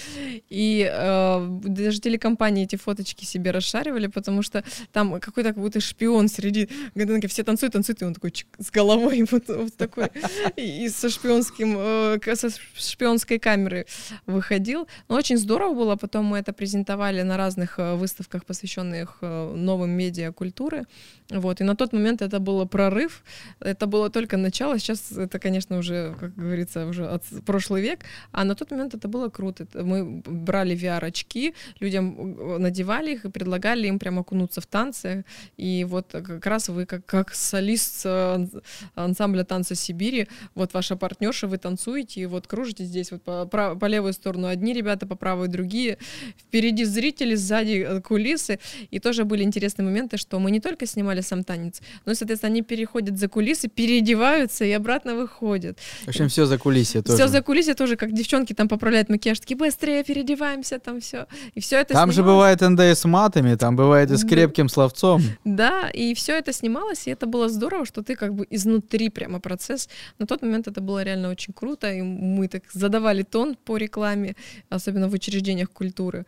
И 0.50 0.88
э, 0.88 1.48
даже 1.64 2.00
телекомпании 2.00 2.66
эти 2.66 2.76
фоточки 2.76 3.26
себе 3.26 3.50
расшаривали, 3.50 4.06
потому 4.06 4.44
что 4.44 4.64
там 4.92 5.20
какой-то 5.20 5.50
как 5.50 5.58
будто 5.58 5.80
шпион 5.80 6.28
среди 6.28 6.70
ГДНК, 6.94 7.28
все 7.28 7.44
танцуют, 7.44 7.74
танцуют, 7.74 8.04
и 8.04 8.06
он 8.06 8.14
такой 8.14 8.32
чик, 8.32 8.48
с 8.60 8.70
головой 8.70 9.26
вот, 9.32 9.48
вот 9.48 9.76
такой, 9.76 10.10
и, 10.58 10.86
и 10.86 10.90
со 10.90 11.10
шпионским, 11.10 11.76
э, 11.76 12.36
со 12.36 12.50
шпионской 12.76 13.40
камеры 13.40 13.88
выходил. 14.28 14.88
Но 15.08 15.16
очень 15.16 15.38
здорово 15.38 15.74
было, 15.74 15.96
потом 15.96 16.26
мы 16.26 16.38
это 16.38 16.54
презентовали 16.54 17.24
на 17.24 17.36
разных 17.36 17.80
э, 17.80 17.96
выставках, 17.96 18.46
посвященных 18.46 19.18
э, 19.22 19.54
новым 19.56 19.90
медиа 19.90 20.32
культуры. 20.32 20.86
Вот, 21.32 21.62
и 21.62 21.64
на 21.64 21.76
тот 21.80 21.94
момент 21.94 22.22
это 22.22 22.40
было 22.40 22.66
прорыв, 22.66 23.24
это 23.60 23.88
было 23.88 24.10
только 24.10 24.38
начало, 24.38 24.78
сейчас 24.80 25.12
это, 25.12 25.40
конечно, 25.40 25.78
уже, 25.78 26.16
как 26.20 26.36
говорится, 26.36 26.86
уже 26.86 27.08
от 27.08 27.24
прошлый 27.46 27.82
век, 27.82 28.00
а 28.32 28.44
на 28.44 28.56
тот 28.56 28.72
момент 28.72 28.94
это 28.94 29.08
было 29.08 29.30
круто. 29.30 29.66
Мы 29.74 30.22
брали 30.26 30.76
VR-очки, 30.76 31.54
людям 31.80 32.38
э, 32.38 32.58
надевали 32.58 33.14
их 33.14 33.26
и 33.26 33.30
предлагали 33.30 33.88
им 33.88 33.98
прямо 33.98 34.22
окунуться 34.22 34.62
в 34.62 34.66
танцы, 34.66 35.24
и 35.58 35.86
вот 35.86 36.08
как 36.12 36.46
раз 36.46 36.70
вы 36.70 36.86
как, 36.86 37.06
как 37.06 37.34
солист 37.34 38.06
э, 38.06 38.10
ан- 38.10 38.52
ансамбля 38.96 39.44
танца 39.44 39.76
Сибири, 39.76 40.28
вот 40.56 40.74
ваша 40.74 40.96
партнерша, 40.98 41.48
вы 41.48 41.58
танцуете, 41.58 42.22
и 42.22 42.26
вот 42.26 42.48
кружите 42.48 42.84
здесь 42.84 43.12
вот 43.12 43.24
по, 43.24 43.46
по 43.46 43.86
левую 43.86 44.14
сторону. 44.14 44.48
Одни 44.48 44.74
ребята, 44.74 45.08
по 45.08 45.16
правой 45.16 45.48
другие, 45.48 45.98
впереди 46.38 46.84
зрители, 46.84 47.36
сзади 47.36 47.86
э, 47.88 48.02
кулисы, 48.02 48.60
и 48.92 49.00
тоже 49.00 49.24
были 49.24 49.44
интересные 49.44 49.86
моменты, 49.86 50.18
что 50.18 50.40
мы 50.40 50.52
не 50.52 50.60
только 50.60 50.86
снимали 50.86 51.22
сам 51.22 51.44
танец, 51.44 51.69
но, 52.06 52.12
и, 52.12 52.16
соответственно, 52.16 52.52
они 52.52 52.62
переходят 52.62 53.18
за 53.18 53.28
кулисы, 53.28 53.68
переодеваются 53.68 54.66
и 54.66 54.72
обратно 54.72 55.16
выходят. 55.16 55.78
В 56.06 56.08
общем, 56.10 56.28
все 56.30 56.46
за 56.46 56.58
кулисье 56.58 57.02
тоже. 57.02 57.18
Все 57.18 57.28
за 57.28 57.42
кулисы 57.42 57.74
тоже, 57.74 57.96
как 57.96 58.14
девчонки 58.14 58.54
там 58.54 58.68
поправляют 58.68 59.10
макияж, 59.10 59.40
такие 59.40 59.58
быстрее 59.58 60.04
переодеваемся, 60.04 60.80
там 60.80 61.00
все. 61.00 61.28
И 61.56 61.60
все 61.60 61.78
это 61.78 61.94
Там 61.94 62.10
же 62.12 62.16
снималось. 62.22 62.36
бывает 62.36 62.62
НД 62.62 62.80
с 62.82 63.06
матами, 63.06 63.56
там 63.56 63.76
бывает 63.76 64.12
и 64.12 64.18
с 64.18 64.24
крепким 64.26 64.70
словцом. 64.70 65.22
Да, 65.46 65.90
и 65.90 66.14
все 66.14 66.38
это 66.38 66.54
снималось, 66.54 67.08
и 67.08 67.12
это 67.12 67.26
было 67.26 67.50
здорово, 67.50 67.86
что 67.86 68.02
ты 68.04 68.16
как 68.16 68.34
бы 68.34 68.46
изнутри 68.50 69.10
прямо 69.10 69.40
процесс. 69.40 69.90
На 70.20 70.26
тот 70.28 70.42
момент 70.42 70.68
это 70.68 70.82
было 70.82 71.04
реально 71.04 71.30
очень 71.30 71.54
круто, 71.54 71.92
и 71.92 72.02
мы 72.02 72.48
так 72.48 72.64
задавали 72.74 73.24
тон 73.24 73.56
по 73.66 73.78
рекламе, 73.78 74.36
особенно 74.70 75.08
в 75.10 75.14
учреждениях 75.14 75.70
культуры. 75.72 76.26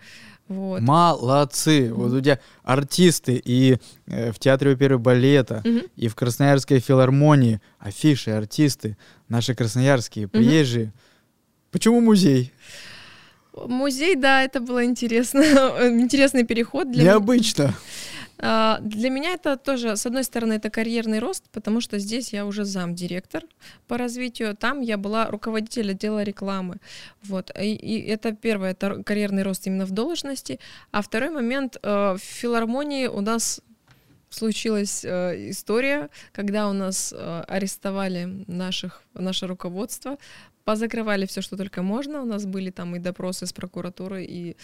Вот. 0.51 0.81
Молодцы. 0.81 1.91
Вот 1.93 2.11
у 2.11 2.19
тебя 2.21 2.39
артисты 2.63 3.41
и 3.43 3.77
э, 4.07 4.31
в 4.31 4.39
Театре 4.39 4.71
оперы 4.71 4.97
балета, 4.97 5.61
Мгм. 5.65 5.83
и 5.95 6.07
в 6.07 6.15
Красноярской 6.15 6.79
филармонии, 6.79 7.61
афиши, 7.79 8.31
артисты, 8.31 8.97
наши 9.29 9.55
красноярские, 9.55 10.27
приезжие. 10.27 10.91
Почему 11.71 12.01
музей? 12.01 12.51
Музей, 13.53 14.15
да, 14.15 14.43
это 14.43 14.59
было 14.61 14.83
интересно, 14.85 15.39
интересный 15.99 16.43
переход 16.45 16.91
для 16.91 17.01
меня. 17.03 17.11
Необычно. 17.13 17.65
А, 17.65 17.73
Для 18.37 19.09
меня 19.09 19.33
это 19.33 19.55
тоже, 19.55 19.95
с 19.95 20.05
одной 20.05 20.23
стороны, 20.23 20.53
это 20.53 20.69
карьерный 20.69 21.19
рост, 21.19 21.43
потому 21.51 21.81
что 21.81 21.99
здесь 21.99 22.33
я 22.33 22.45
уже 22.45 22.65
замдиректор 22.65 23.43
по 23.87 23.97
развитию, 23.97 24.55
там 24.55 24.81
я 24.81 24.97
была 24.97 25.29
руководитель 25.29 25.91
отдела 25.91 26.23
рекламы. 26.23 26.77
Вот. 27.23 27.51
И, 27.59 27.75
и 27.75 28.07
это 28.07 28.31
первое, 28.31 28.71
это 28.71 29.03
карьерный 29.03 29.43
рост 29.43 29.67
именно 29.67 29.85
в 29.85 29.91
должности. 29.91 30.59
А 30.91 31.01
второй 31.01 31.29
момент, 31.29 31.77
э, 31.81 32.15
в 32.17 32.19
филармонии 32.19 33.07
у 33.07 33.21
нас 33.21 33.61
случилась 34.29 35.03
э, 35.03 35.49
история, 35.49 36.09
когда 36.31 36.69
у 36.69 36.73
нас 36.73 37.13
э, 37.15 37.43
арестовали 37.47 38.45
наших, 38.47 39.03
наше 39.13 39.45
руководство, 39.47 40.17
позакрывали 40.71 41.25
все, 41.25 41.41
что 41.41 41.57
только 41.57 41.81
можно. 41.81 42.21
У 42.21 42.25
нас 42.25 42.45
были 42.45 42.69
там 42.69 42.95
и 42.95 42.99
допросы 42.99 43.45
с 43.45 43.51
прокуратурой, 43.51 44.25
и 44.25 44.55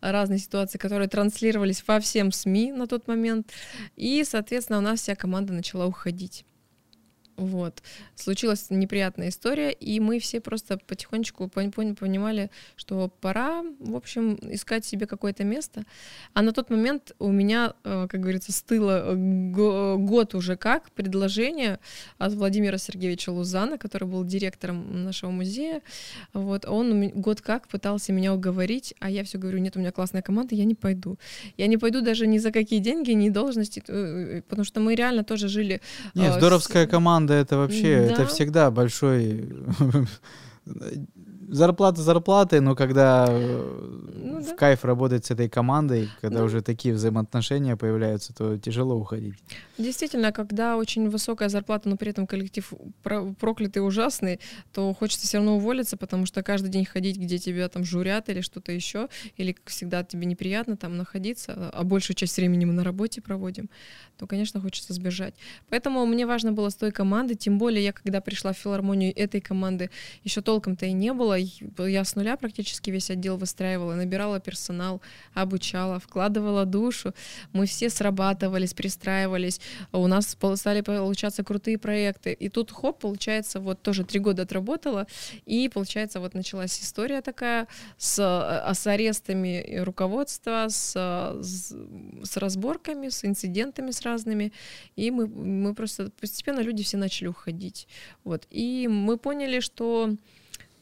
разные 0.00 0.38
ситуации, 0.38 0.78
которые 0.78 1.08
транслировались 1.08 1.84
во 1.86 2.00
всем 2.00 2.32
СМИ 2.32 2.72
на 2.72 2.86
тот 2.86 3.08
момент. 3.08 3.52
И, 3.94 4.24
соответственно, 4.24 4.78
у 4.78 4.82
нас 4.82 5.00
вся 5.00 5.14
команда 5.14 5.52
начала 5.52 5.86
уходить. 5.86 6.46
Вот. 7.40 7.82
Случилась 8.16 8.66
неприятная 8.68 9.30
история, 9.30 9.70
и 9.72 9.98
мы 9.98 10.18
все 10.18 10.40
просто 10.40 10.76
потихонечку 10.86 11.44
пон- 11.44 11.72
пон- 11.72 11.94
понимали, 11.96 12.50
что 12.76 13.08
пора, 13.20 13.62
в 13.78 13.96
общем, 13.96 14.38
искать 14.42 14.84
себе 14.84 15.06
какое-то 15.06 15.42
место. 15.44 15.84
А 16.34 16.42
на 16.42 16.52
тот 16.52 16.68
момент 16.68 17.12
у 17.18 17.30
меня, 17.32 17.72
э, 17.84 18.06
как 18.10 18.20
говорится, 18.20 18.52
стыло 18.52 19.12
э, 19.12 19.14
го- 19.54 19.96
год 19.98 20.34
уже 20.34 20.56
как 20.56 20.90
предложение 20.90 21.78
от 22.18 22.34
Владимира 22.34 22.76
Сергеевича 22.76 23.30
Лузана, 23.30 23.78
который 23.78 24.06
был 24.06 24.22
директором 24.24 25.04
нашего 25.04 25.30
музея. 25.30 25.80
Вот. 26.34 26.66
Он 26.66 27.08
год 27.08 27.40
как 27.40 27.68
пытался 27.68 28.12
меня 28.12 28.34
уговорить, 28.34 28.94
а 29.00 29.08
я 29.08 29.24
все 29.24 29.38
говорю, 29.38 29.58
нет, 29.60 29.76
у 29.76 29.80
меня 29.80 29.92
классная 29.92 30.20
команда, 30.22 30.54
я 30.54 30.64
не 30.64 30.74
пойду. 30.74 31.16
Я 31.56 31.68
не 31.68 31.78
пойду 31.78 32.02
даже 32.02 32.26
ни 32.26 32.36
за 32.36 32.52
какие 32.52 32.80
деньги, 32.80 33.12
ни 33.12 33.30
должности, 33.30 33.82
э, 33.88 34.42
потому 34.48 34.64
что 34.64 34.80
мы 34.80 34.94
реально 34.94 35.24
тоже 35.24 35.48
жили 35.48 35.80
Не, 36.14 36.26
а, 36.26 36.32
здоровская 36.32 36.86
с- 36.86 36.90
команда 36.90 37.29
это 37.34 37.56
вообще, 37.56 37.90
это 37.92 38.22
Да. 38.22 38.26
всегда 38.26 38.70
большой... 38.70 39.52
Зарплата 41.52 42.00
зарплаты, 42.02 42.60
но 42.60 42.74
когда 42.76 43.26
э, 43.28 43.98
Ну 44.24 44.40
в 44.40 44.46
да. 44.46 44.54
кайф 44.56 44.84
работать 44.84 45.26
с 45.26 45.30
этой 45.32 45.48
командой, 45.48 46.08
когда 46.20 46.38
Ну. 46.40 46.44
уже 46.44 46.62
такие 46.62 46.94
взаимоотношения 46.94 47.76
появляются, 47.76 48.32
то 48.32 48.56
тяжело 48.56 48.94
уходить. 48.94 49.34
Действительно, 49.76 50.30
когда 50.32 50.76
очень 50.76 51.08
высокая 51.10 51.48
зарплата, 51.48 51.88
но 51.88 51.96
при 51.96 52.10
этом 52.10 52.26
коллектив 52.26 52.72
про- 53.02 53.32
проклятый, 53.40 53.84
ужасный, 53.84 54.38
то 54.72 54.94
хочется 54.94 55.26
все 55.26 55.38
равно 55.38 55.56
уволиться, 55.56 55.96
потому 55.96 56.24
что 56.26 56.42
каждый 56.42 56.68
день 56.70 56.84
ходить, 56.84 57.16
где 57.18 57.38
тебя 57.38 57.68
там 57.68 57.84
журят 57.84 58.28
или 58.28 58.42
что-то 58.42 58.70
еще, 58.72 59.08
или, 59.36 59.52
как 59.52 59.68
всегда, 59.70 60.04
тебе 60.04 60.26
неприятно 60.26 60.76
там 60.76 60.96
находиться, 60.96 61.70
а 61.72 61.82
большую 61.82 62.14
часть 62.16 62.36
времени 62.36 62.64
мы 62.64 62.74
на 62.74 62.84
работе 62.84 63.20
проводим, 63.20 63.68
то, 64.18 64.26
конечно, 64.26 64.60
хочется 64.60 64.92
сбежать. 64.92 65.34
Поэтому 65.68 66.06
мне 66.06 66.26
важно 66.26 66.52
было 66.52 66.68
с 66.68 66.74
той 66.76 66.92
командой, 66.92 67.34
тем 67.34 67.58
более 67.58 67.82
я, 67.82 67.92
когда 67.92 68.20
пришла 68.20 68.52
в 68.52 68.56
филармонию 68.58 69.12
этой 69.16 69.40
команды, 69.40 69.90
еще 70.22 70.42
толком-то 70.42 70.86
и 70.86 70.92
не 70.92 71.12
было. 71.12 71.39
Я 71.78 72.04
с 72.04 72.16
нуля 72.16 72.36
практически 72.36 72.90
весь 72.90 73.10
отдел 73.10 73.36
выстраивала, 73.36 73.94
набирала 73.94 74.40
персонал, 74.40 75.00
обучала, 75.34 75.98
вкладывала 75.98 76.64
душу. 76.64 77.14
Мы 77.52 77.66
все 77.66 77.90
срабатывались, 77.90 78.74
пристраивались. 78.74 79.60
У 79.92 80.06
нас 80.06 80.36
стали 80.54 80.80
получаться 80.80 81.44
крутые 81.44 81.78
проекты. 81.78 82.32
И 82.32 82.48
тут 82.48 82.70
хоп, 82.70 83.00
получается, 83.00 83.60
вот 83.60 83.82
тоже 83.82 84.04
три 84.04 84.20
года 84.20 84.42
отработала, 84.42 85.06
и 85.46 85.68
получается 85.68 86.20
вот 86.20 86.34
началась 86.34 86.80
история 86.80 87.20
такая 87.20 87.66
с, 87.98 88.18
э, 88.18 88.74
с 88.74 88.86
арестами 88.86 89.80
руководства, 89.80 90.66
с, 90.68 90.92
с, 91.42 92.36
разборками, 92.36 93.08
с 93.08 93.24
инцидентами 93.24 93.90
с 93.90 94.02
разными. 94.02 94.52
И 94.96 95.10
мы, 95.10 95.26
мы 95.26 95.74
просто 95.74 96.10
постепенно 96.20 96.60
люди 96.60 96.82
все 96.82 96.96
начали 96.96 97.28
уходить. 97.28 97.88
Вот. 98.24 98.46
И 98.50 98.88
мы 98.88 99.16
поняли, 99.16 99.60
что 99.60 100.16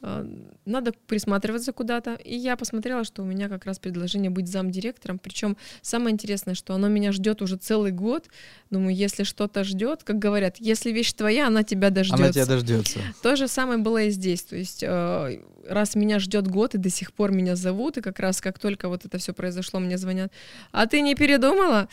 надо 0.00 0.92
присматриваться 1.06 1.72
куда-то. 1.72 2.14
И 2.14 2.36
я 2.36 2.56
посмотрела, 2.56 3.04
что 3.04 3.22
у 3.22 3.24
меня 3.24 3.48
как 3.48 3.64
раз 3.64 3.78
предложение 3.78 4.30
быть 4.30 4.48
замдиректором. 4.48 5.18
Причем 5.18 5.56
самое 5.82 6.12
интересное, 6.12 6.54
что 6.54 6.74
оно 6.74 6.88
меня 6.88 7.12
ждет 7.12 7.42
уже 7.42 7.56
целый 7.56 7.90
год. 7.90 8.28
Думаю, 8.70 8.94
если 8.94 9.24
что-то 9.24 9.64
ждет, 9.64 10.04
как 10.04 10.18
говорят, 10.18 10.58
если 10.58 10.92
вещь 10.92 11.12
твоя, 11.12 11.48
она 11.48 11.64
тебя 11.64 11.90
дождется. 11.90 12.22
Она 12.22 12.32
тебя 12.32 12.46
дождется. 12.46 13.00
То 13.22 13.36
же 13.36 13.48
самое 13.48 13.78
было 13.78 14.04
и 14.04 14.10
здесь. 14.10 14.42
То 14.42 14.56
есть 14.56 14.82
э, 14.82 15.40
раз 15.68 15.94
меня 15.94 16.18
ждет 16.18 16.48
год, 16.48 16.74
и 16.74 16.78
до 16.78 16.90
сих 16.90 17.12
пор 17.12 17.32
меня 17.32 17.56
зовут, 17.56 17.98
и 17.98 18.00
как 18.00 18.18
раз 18.18 18.40
как 18.40 18.58
только 18.58 18.88
вот 18.88 19.04
это 19.04 19.18
все 19.18 19.32
произошло, 19.32 19.80
мне 19.80 19.98
звонят, 19.98 20.32
а 20.72 20.86
ты 20.86 21.00
не 21.00 21.14
передумала? 21.14 21.88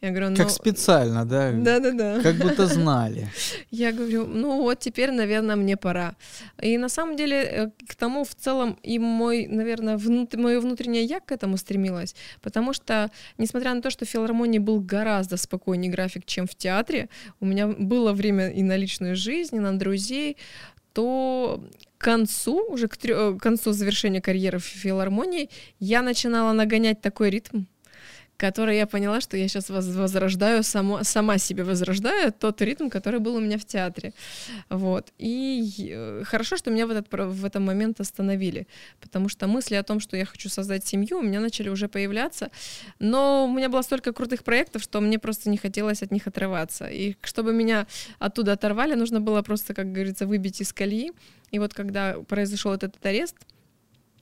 Я 0.00 0.10
говорю, 0.10 0.30
ну... 0.30 0.36
Как 0.36 0.50
специально, 0.50 1.24
да? 1.24 1.52
Да-да-да. 1.52 2.20
Как 2.22 2.36
будто 2.36 2.66
знали. 2.66 3.28
Я 3.70 3.92
говорю, 3.92 4.26
ну 4.26 4.62
вот 4.62 4.78
теперь, 4.80 5.10
наверное, 5.10 5.56
мне 5.56 5.76
пора. 5.76 6.14
И 6.60 6.78
на 6.78 6.88
самом 6.88 7.16
деле 7.16 7.36
э, 7.36 7.70
к 7.86 7.94
тому 7.94 8.24
в 8.24 8.34
целом 8.34 8.78
и 8.82 8.98
мой, 8.98 9.46
наверное, 9.46 9.96
внут... 9.96 10.34
мое 10.34 10.60
внутреннее 10.60 11.04
я 11.04 11.20
к 11.20 11.32
этому 11.32 11.56
стремилась, 11.56 12.14
потому 12.42 12.72
что, 12.72 13.10
несмотря 13.38 13.74
на 13.74 13.82
то, 13.82 13.90
что 13.90 14.04
в 14.04 14.08
филармонии 14.08 14.58
был 14.58 14.80
гораздо 14.80 15.36
спокойнее 15.36 15.90
график, 15.90 16.24
чем 16.26 16.46
в 16.46 16.54
театре, 16.54 17.08
у 17.40 17.46
меня 17.46 17.68
было 17.68 18.12
время 18.12 18.50
и 18.50 18.62
на 18.62 18.76
личную 18.76 19.16
жизнь, 19.16 19.56
и 19.56 19.60
на 19.60 19.78
друзей, 19.78 20.36
то 20.92 21.62
к 22.00 22.04
концу, 22.04 22.64
уже 22.70 22.88
к, 22.88 22.96
трё... 22.96 23.36
к 23.36 23.42
концу 23.42 23.72
завершения 23.72 24.22
карьеры 24.22 24.58
в 24.58 24.64
филармонии, 24.64 25.50
я 25.80 26.00
начинала 26.00 26.54
нагонять 26.54 27.02
такой 27.02 27.28
ритм, 27.28 27.64
который 28.40 28.76
я 28.76 28.86
поняла, 28.86 29.20
что 29.20 29.36
я 29.36 29.48
сейчас 29.48 29.70
возрождаю, 29.70 30.62
само, 30.62 31.04
сама 31.04 31.38
себе 31.38 31.62
возрождаю 31.62 32.32
тот 32.32 32.62
ритм, 32.62 32.88
который 32.88 33.20
был 33.20 33.34
у 33.36 33.40
меня 33.40 33.58
в 33.58 33.64
театре. 33.64 34.12
Вот. 34.70 35.12
И 35.18 35.90
э, 35.90 36.22
хорошо, 36.24 36.56
что 36.56 36.70
меня 36.70 36.86
в 36.86 36.90
этот, 36.90 37.06
в 37.12 37.44
этот 37.44 37.62
момент 37.62 38.00
остановили, 38.00 38.66
потому 39.00 39.28
что 39.28 39.46
мысли 39.46 39.74
о 39.76 39.82
том, 39.82 40.00
что 40.00 40.16
я 40.16 40.24
хочу 40.24 40.48
создать 40.48 40.86
семью, 40.86 41.18
у 41.18 41.22
меня 41.22 41.40
начали 41.40 41.68
уже 41.68 41.86
появляться, 41.86 42.50
но 42.98 43.44
у 43.44 43.52
меня 43.52 43.68
было 43.68 43.82
столько 43.82 44.12
крутых 44.12 44.42
проектов, 44.42 44.82
что 44.82 45.00
мне 45.00 45.18
просто 45.18 45.50
не 45.50 45.58
хотелось 45.58 46.02
от 46.02 46.10
них 46.10 46.26
отрываться. 46.26 46.86
И 46.86 47.16
чтобы 47.22 47.52
меня 47.52 47.86
оттуда 48.18 48.52
оторвали, 48.52 48.94
нужно 48.94 49.20
было 49.20 49.42
просто, 49.42 49.74
как 49.74 49.92
говорится, 49.92 50.26
выбить 50.26 50.62
из 50.62 50.72
колеи. 50.72 51.12
И 51.50 51.58
вот 51.58 51.74
когда 51.74 52.14
произошел 52.26 52.72
этот 52.72 53.04
арест, 53.04 53.36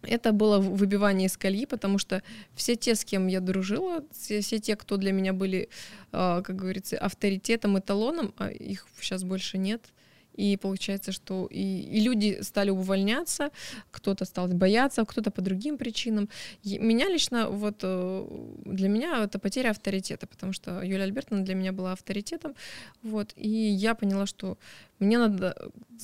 это 0.03 0.33
было 0.33 0.59
выбивание 0.59 1.27
из 1.27 1.37
колеи, 1.37 1.67
потому 1.67 1.99
что 1.99 2.23
все 2.55 2.77
те, 2.77 2.95
с 2.95 3.05
кем 3.05 3.27
я 3.27 3.41
дружила, 3.41 4.05
все, 4.13 4.41
все 4.41 4.59
те, 4.59 4.77
кто 4.77 4.97
для 4.97 5.13
меня 5.13 5.33
были, 5.33 5.69
а, 6.13 6.43
как 6.43 6.57
говорится, 6.57 6.99
авторитетом, 6.99 7.79
эталоном, 7.79 8.35
а 8.37 8.49
их 8.49 8.87
сейчас 9.01 9.25
больше 9.25 9.59
нет, 9.59 9.93
и 10.39 10.57
получается, 10.57 11.11
что 11.11 11.49
и, 11.51 11.81
и 11.81 12.01
люди 12.01 12.39
стали 12.43 12.71
увольняться, 12.71 13.51
кто-то 13.91 14.25
стал 14.25 14.47
бояться, 14.47 15.05
кто-то 15.05 15.33
по 15.33 15.43
другим 15.43 15.77
причинам. 15.77 16.29
И 16.63 16.79
меня 16.79 17.09
лично, 17.09 17.51
вот 17.51 17.81
э, 17.83 18.27
для 18.65 18.89
меня 18.89 19.25
это 19.25 19.41
потеря 19.41 19.71
авторитета, 19.71 20.29
потому 20.29 20.53
что 20.53 20.81
Юлия 20.81 21.03
Альбертовна 21.03 21.45
для 21.45 21.57
меня 21.57 21.73
была 21.73 21.93
авторитетом, 21.93 22.55
вот, 23.03 23.33
и 23.35 23.49
я 23.49 23.97
поняла, 23.97 24.27
что 24.27 24.59
мне 24.99 25.19
надо 25.19 25.57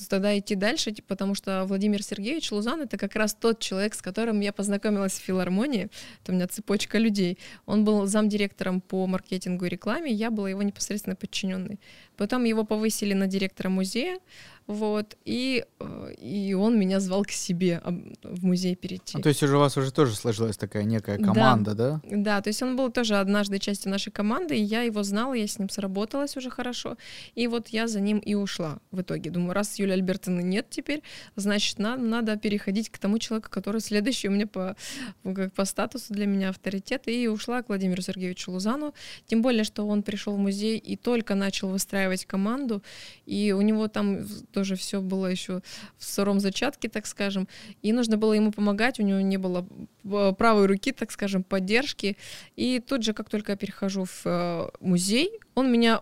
тогда 0.09 0.37
идти 0.37 0.55
дальше, 0.55 0.93
потому 1.07 1.35
что 1.35 1.65
Владимир 1.65 2.03
Сергеевич 2.03 2.51
Лузан— 2.51 2.81
это 2.83 2.97
как 2.97 3.15
раз 3.15 3.33
тот 3.33 3.59
человек, 3.59 3.93
с 3.95 4.01
которым 4.01 4.39
я 4.39 4.53
познакомилась 4.53 5.13
в 5.13 5.23
филармонии. 5.23 5.89
Это 6.21 6.31
у 6.31 6.35
меня 6.35 6.47
цепочка 6.47 6.97
людей. 6.97 7.37
Он 7.65 7.85
был 7.85 8.05
замдиректором 8.05 8.81
по 8.81 9.07
маркетингу 9.07 9.65
и 9.65 9.69
рекламе, 9.69 10.11
я 10.11 10.31
была 10.31 10.49
его 10.49 10.63
непосредственно 10.63 11.15
подчиненной. 11.15 11.79
Потом 12.17 12.43
его 12.43 12.63
повысили 12.63 13.13
на 13.13 13.27
директора 13.27 13.69
музея, 13.69 14.19
вот, 14.67 15.15
и, 15.25 15.63
э, 15.79 16.13
и 16.19 16.53
он 16.55 16.79
меня 16.79 16.99
звал 16.99 17.23
к 17.23 17.29
себе 17.29 17.81
в 18.23 18.43
музей 18.43 18.75
перейти. 18.75 19.17
А, 19.17 19.21
то 19.21 19.29
есть 19.29 19.43
уже 19.43 19.57
у 19.57 19.59
вас 19.59 19.77
уже 19.77 19.91
тоже 19.91 20.15
сложилась 20.15 20.57
такая 20.57 20.83
некая 20.83 21.19
команда, 21.19 21.75
да? 21.75 22.01
Да, 22.03 22.17
да 22.17 22.41
то 22.41 22.49
есть 22.49 22.63
он 22.63 22.75
был 22.75 22.89
тоже 22.89 23.17
однажды 23.17 23.59
частью 23.59 23.91
нашей 23.91 24.11
команды, 24.11 24.57
и 24.57 24.61
я 24.61 24.81
его 24.81 25.03
знала, 25.03 25.33
я 25.33 25.47
с 25.47 25.59
ним 25.59 25.69
сработалась 25.69 26.35
уже 26.35 26.49
хорошо, 26.49 26.97
и 27.35 27.47
вот 27.47 27.67
я 27.67 27.87
за 27.87 27.99
ним 27.99 28.17
и 28.17 28.33
ушла 28.33 28.79
в 28.89 29.01
итоге. 29.01 29.29
Думаю, 29.29 29.53
раз 29.53 29.77
Юлия 29.77 29.93
Альбертовны 29.93 30.41
нет 30.41 30.65
теперь, 30.71 31.03
значит, 31.35 31.77
нам 31.77 32.09
надо 32.09 32.35
переходить 32.35 32.89
к 32.89 32.97
тому 32.97 33.19
человеку, 33.19 33.49
который 33.51 33.81
следующий 33.81 34.29
у 34.29 34.31
меня 34.31 34.47
по, 34.47 34.75
как 35.23 35.53
по 35.53 35.65
статусу 35.65 36.11
для 36.11 36.25
меня 36.25 36.49
авторитет, 36.49 37.07
и 37.07 37.27
ушла 37.27 37.61
к 37.61 37.67
Владимиру 37.67 38.01
Сергеевичу 38.01 38.51
Лузану, 38.51 38.95
тем 39.27 39.43
более, 39.43 39.63
что 39.63 39.85
он 39.85 40.01
пришел 40.01 40.35
в 40.35 40.39
музей 40.39 40.79
и 40.79 40.95
только 40.95 41.35
начал 41.35 41.69
выстраивать 41.69 42.25
команду, 42.25 42.81
и 43.27 43.51
у 43.51 43.61
него 43.61 43.87
там 43.87 44.25
тоже 44.55 44.77
все 44.77 45.01
было 45.01 45.27
еще 45.27 45.61
в 45.97 46.05
сыром 46.05 46.39
зачатке, 46.39 46.87
так 46.87 47.05
скажем, 47.07 47.47
и 47.81 47.91
нужно 47.91 48.15
было 48.15 48.31
ему 48.31 48.51
помогать, 48.51 49.01
у 49.01 49.03
него 49.03 49.19
не 49.19 49.37
было 49.37 49.67
э, 50.05 50.33
правой 50.37 50.67
руки, 50.67 50.93
так 50.93 51.11
скажем, 51.11 51.43
поддержки, 51.43 52.15
и 52.55 52.79
тут 52.79 53.03
же, 53.03 53.13
как 53.13 53.29
только 53.29 53.51
я 53.51 53.57
перехожу 53.57 54.05
в 54.05 54.21
э, 54.25 54.69
музей, 54.79 55.29
он 55.55 55.71
меня 55.71 56.01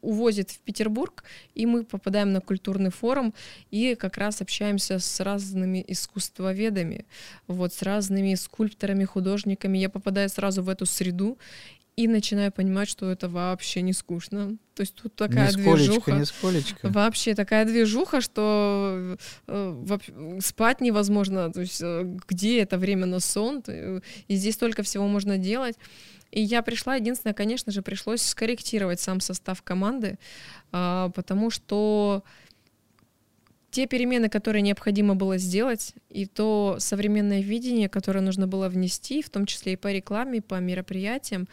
увозит 0.00 0.50
в 0.50 0.58
Петербург, 0.60 1.24
и 1.54 1.66
мы 1.66 1.84
попадаем 1.84 2.32
на 2.32 2.40
культурный 2.40 2.90
форум, 2.90 3.34
и 3.72 3.96
как 3.96 4.16
раз 4.16 4.40
общаемся 4.42 5.00
с 5.00 5.20
разными 5.20 5.84
искусствоведами, 5.88 7.04
вот, 7.48 7.72
с 7.74 7.82
разными 7.82 8.36
скульпторами, 8.36 9.04
художниками. 9.04 9.78
Я 9.78 9.88
попадаю 9.88 10.28
сразу 10.28 10.62
в 10.62 10.68
эту 10.68 10.86
среду, 10.86 11.36
и 11.98 12.06
начинаю 12.06 12.52
понимать, 12.52 12.88
что 12.88 13.10
это 13.10 13.28
вообще 13.28 13.82
не 13.82 13.92
скучно. 13.92 14.56
То 14.74 14.82
есть 14.82 14.94
тут 14.94 15.16
такая 15.16 15.48
нисколечко, 15.48 15.74
движуха. 15.74 16.12
Нисколечко. 16.12 16.88
Вообще 16.88 17.34
такая 17.34 17.64
движуха, 17.64 18.20
что 18.20 19.16
э, 19.48 20.38
спать 20.40 20.80
невозможно. 20.80 21.52
То 21.52 21.62
есть 21.62 21.80
э, 21.82 22.04
где 22.28 22.62
это 22.62 22.78
время 22.78 23.06
на 23.06 23.18
сон? 23.18 23.64
И 24.28 24.36
здесь 24.36 24.54
столько 24.54 24.84
всего 24.84 25.08
можно 25.08 25.38
делать. 25.38 25.74
И 26.30 26.40
я 26.40 26.62
пришла, 26.62 26.94
единственное, 26.94 27.34
конечно 27.34 27.72
же, 27.72 27.82
пришлось 27.82 28.22
скорректировать 28.22 29.00
сам 29.00 29.18
состав 29.18 29.60
команды, 29.62 30.20
э, 30.70 31.10
потому 31.12 31.50
что 31.50 32.22
те 33.70 33.86
перемены, 33.86 34.28
которые 34.28 34.62
необходимо 34.62 35.14
было 35.14 35.36
сделать, 35.36 35.94
и 36.10 36.26
то 36.26 36.76
современное 36.78 37.40
видение, 37.40 37.88
которое 37.88 38.20
нужно 38.20 38.46
было 38.46 38.68
внести, 38.68 39.22
в 39.22 39.30
том 39.30 39.46
числе 39.46 39.74
и 39.74 39.76
по 39.76 39.92
рекламе, 39.92 40.38
и 40.38 40.40
по 40.40 40.54
мероприятиям, 40.60 41.42
а, 41.42 41.48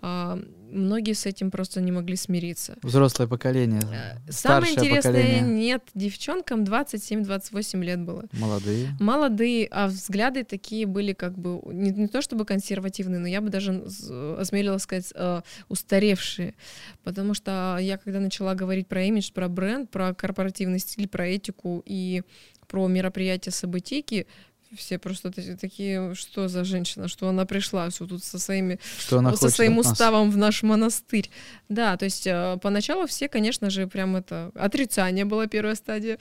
многие 0.00 1.14
с 1.14 1.26
этим 1.26 1.50
просто 1.50 1.80
не 1.80 1.92
могли 1.92 2.16
смириться. 2.16 2.76
Взрослое 2.82 3.26
поколение. 3.26 3.82
Э, 3.92 4.30
самое 4.30 4.72
интересное, 4.72 5.12
поколение. 5.12 5.42
нет, 5.42 5.82
девчонкам 5.94 6.64
27-28 6.64 7.82
лет 7.82 8.00
было. 8.00 8.24
Молодые. 8.32 8.96
Молодые, 9.00 9.68
а 9.70 9.88
взгляды 9.88 10.44
такие 10.44 10.86
были 10.86 11.12
как 11.12 11.36
бы, 11.36 11.60
не, 11.72 11.90
не 11.90 12.08
то 12.08 12.22
чтобы 12.22 12.44
консервативные, 12.44 13.20
но 13.20 13.26
я 13.26 13.40
бы 13.40 13.50
даже 13.50 13.84
осмелилась 14.38 14.82
сказать, 14.82 15.12
э, 15.14 15.42
устаревшие. 15.68 16.54
Потому 17.04 17.34
что 17.34 17.78
я 17.80 17.98
когда 17.98 18.20
начала 18.20 18.54
говорить 18.54 18.86
про 18.86 19.04
имидж, 19.04 19.32
про 19.32 19.48
бренд, 19.48 19.90
про 19.90 20.14
корпоративный 20.14 20.78
стиль, 20.78 21.08
про 21.08 21.26
этику 21.26 21.82
и 21.84 22.22
про 22.66 22.86
мероприятия 22.86 23.50
событийки, 23.50 24.28
все 24.76 24.98
просто 24.98 25.30
такие, 25.56 26.14
что 26.14 26.48
за 26.48 26.64
женщина, 26.64 27.08
что 27.08 27.28
она 27.28 27.44
пришла 27.44 27.88
все 27.90 28.06
тут 28.06 28.22
со 28.22 28.38
своими, 28.38 28.78
что 28.98 29.18
она 29.18 29.34
со 29.36 29.48
своим 29.48 29.78
уставом 29.78 30.30
в 30.30 30.36
наш 30.36 30.62
монастырь. 30.62 31.30
Да, 31.68 31.96
то 31.96 32.04
есть 32.04 32.26
э, 32.26 32.58
поначалу 32.62 33.06
все, 33.06 33.28
конечно 33.28 33.70
же, 33.70 33.86
прям 33.86 34.16
это 34.16 34.52
отрицание 34.54 35.24
была 35.24 35.46
первая 35.46 35.74
стадия, 35.74 36.18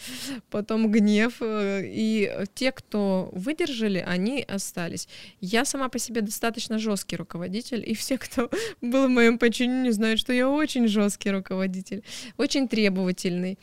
потом 0.49 0.91
гнев, 0.91 1.38
э, 1.41 1.84
и 1.85 2.31
те, 2.55 2.71
кто 2.71 3.30
выдержали, 3.34 4.03
они 4.05 4.43
остались. 4.43 5.07
Я 5.41 5.65
сама 5.65 5.89
по 5.89 5.99
себе 5.99 6.21
достаточно 6.21 6.80
жесткий 6.80 7.17
руководитель, 7.17 7.84
и 7.85 7.93
все, 7.93 8.17
кто 8.17 8.49
был 8.81 9.07
в 9.07 9.09
моем 9.09 9.38
подчинении, 9.38 9.91
знают, 9.91 10.19
что 10.19 10.34
я 10.34 10.49
очень 10.49 10.88
жесткий 10.88 11.31
руководитель, 11.31 12.03
очень 12.38 12.67
требовательный. 12.67 13.57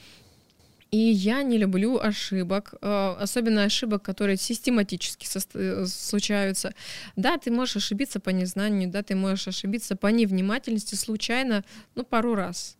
И 0.93 0.99
я 0.99 1.43
не 1.43 1.59
люблю 1.59 1.99
ошибок, 1.99 2.75
э, 2.81 3.17
особенно 3.19 3.65
ошибок, 3.65 4.03
которые 4.03 4.37
систематически 4.37 5.27
э, 5.55 5.87
случаются. 5.87 6.75
Да, 7.17 7.39
ты 7.39 7.51
можешь 7.51 7.77
ошибиться 7.77 8.21
по 8.21 8.31
незнанию, 8.31 8.89
да, 8.89 9.03
ты 9.03 9.17
можешь 9.17 9.49
ошибиться 9.49 9.97
по 9.97 10.07
невнимательности 10.07 10.95
случайно, 10.95 11.65
ну, 11.97 12.05
пару 12.05 12.35
раз. 12.35 12.77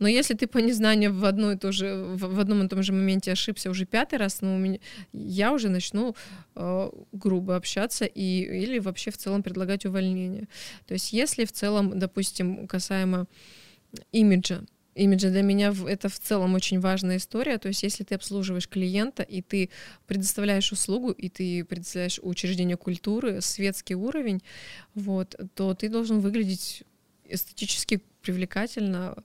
Но 0.00 0.08
если 0.08 0.34
ты 0.34 0.48
по 0.48 0.58
незнанию 0.58 1.14
в, 1.14 1.24
одну 1.24 1.52
и 1.52 1.56
ту 1.56 1.70
же, 1.70 1.94
в 1.94 2.40
одном 2.40 2.64
и 2.64 2.68
том 2.68 2.82
же 2.82 2.92
моменте 2.92 3.30
ошибся 3.32 3.70
уже 3.70 3.86
пятый 3.86 4.18
раз, 4.18 4.40
ну, 4.40 4.56
у 4.56 4.58
меня, 4.58 4.78
я 5.12 5.52
уже 5.52 5.68
начну 5.68 6.16
э, 6.56 6.90
грубо 7.12 7.54
общаться 7.54 8.04
и, 8.04 8.42
или 8.42 8.80
вообще 8.80 9.12
в 9.12 9.16
целом 9.16 9.44
предлагать 9.44 9.86
увольнение. 9.86 10.48
То 10.86 10.94
есть 10.94 11.12
если 11.12 11.44
в 11.44 11.52
целом, 11.52 11.96
допустим, 11.98 12.66
касаемо 12.66 13.26
имиджа, 14.10 14.64
имиджа 14.94 15.30
для 15.30 15.42
меня 15.42 15.74
это 15.86 16.08
в 16.08 16.18
целом 16.18 16.54
очень 16.54 16.80
важная 16.80 17.16
история. 17.16 17.58
То 17.58 17.68
есть, 17.68 17.82
если 17.82 18.04
ты 18.04 18.14
обслуживаешь 18.14 18.68
клиента, 18.68 19.22
и 19.22 19.42
ты 19.42 19.70
предоставляешь 20.06 20.72
услугу, 20.72 21.10
и 21.10 21.28
ты 21.28 21.64
предоставляешь 21.64 22.20
учреждение 22.22 22.76
культуры, 22.76 23.40
светский 23.40 23.94
уровень, 23.94 24.42
вот, 24.94 25.36
то 25.54 25.74
ты 25.74 25.88
должен 25.88 26.20
выглядеть 26.20 26.84
эстетически 27.24 28.02
привлекательно, 28.22 29.16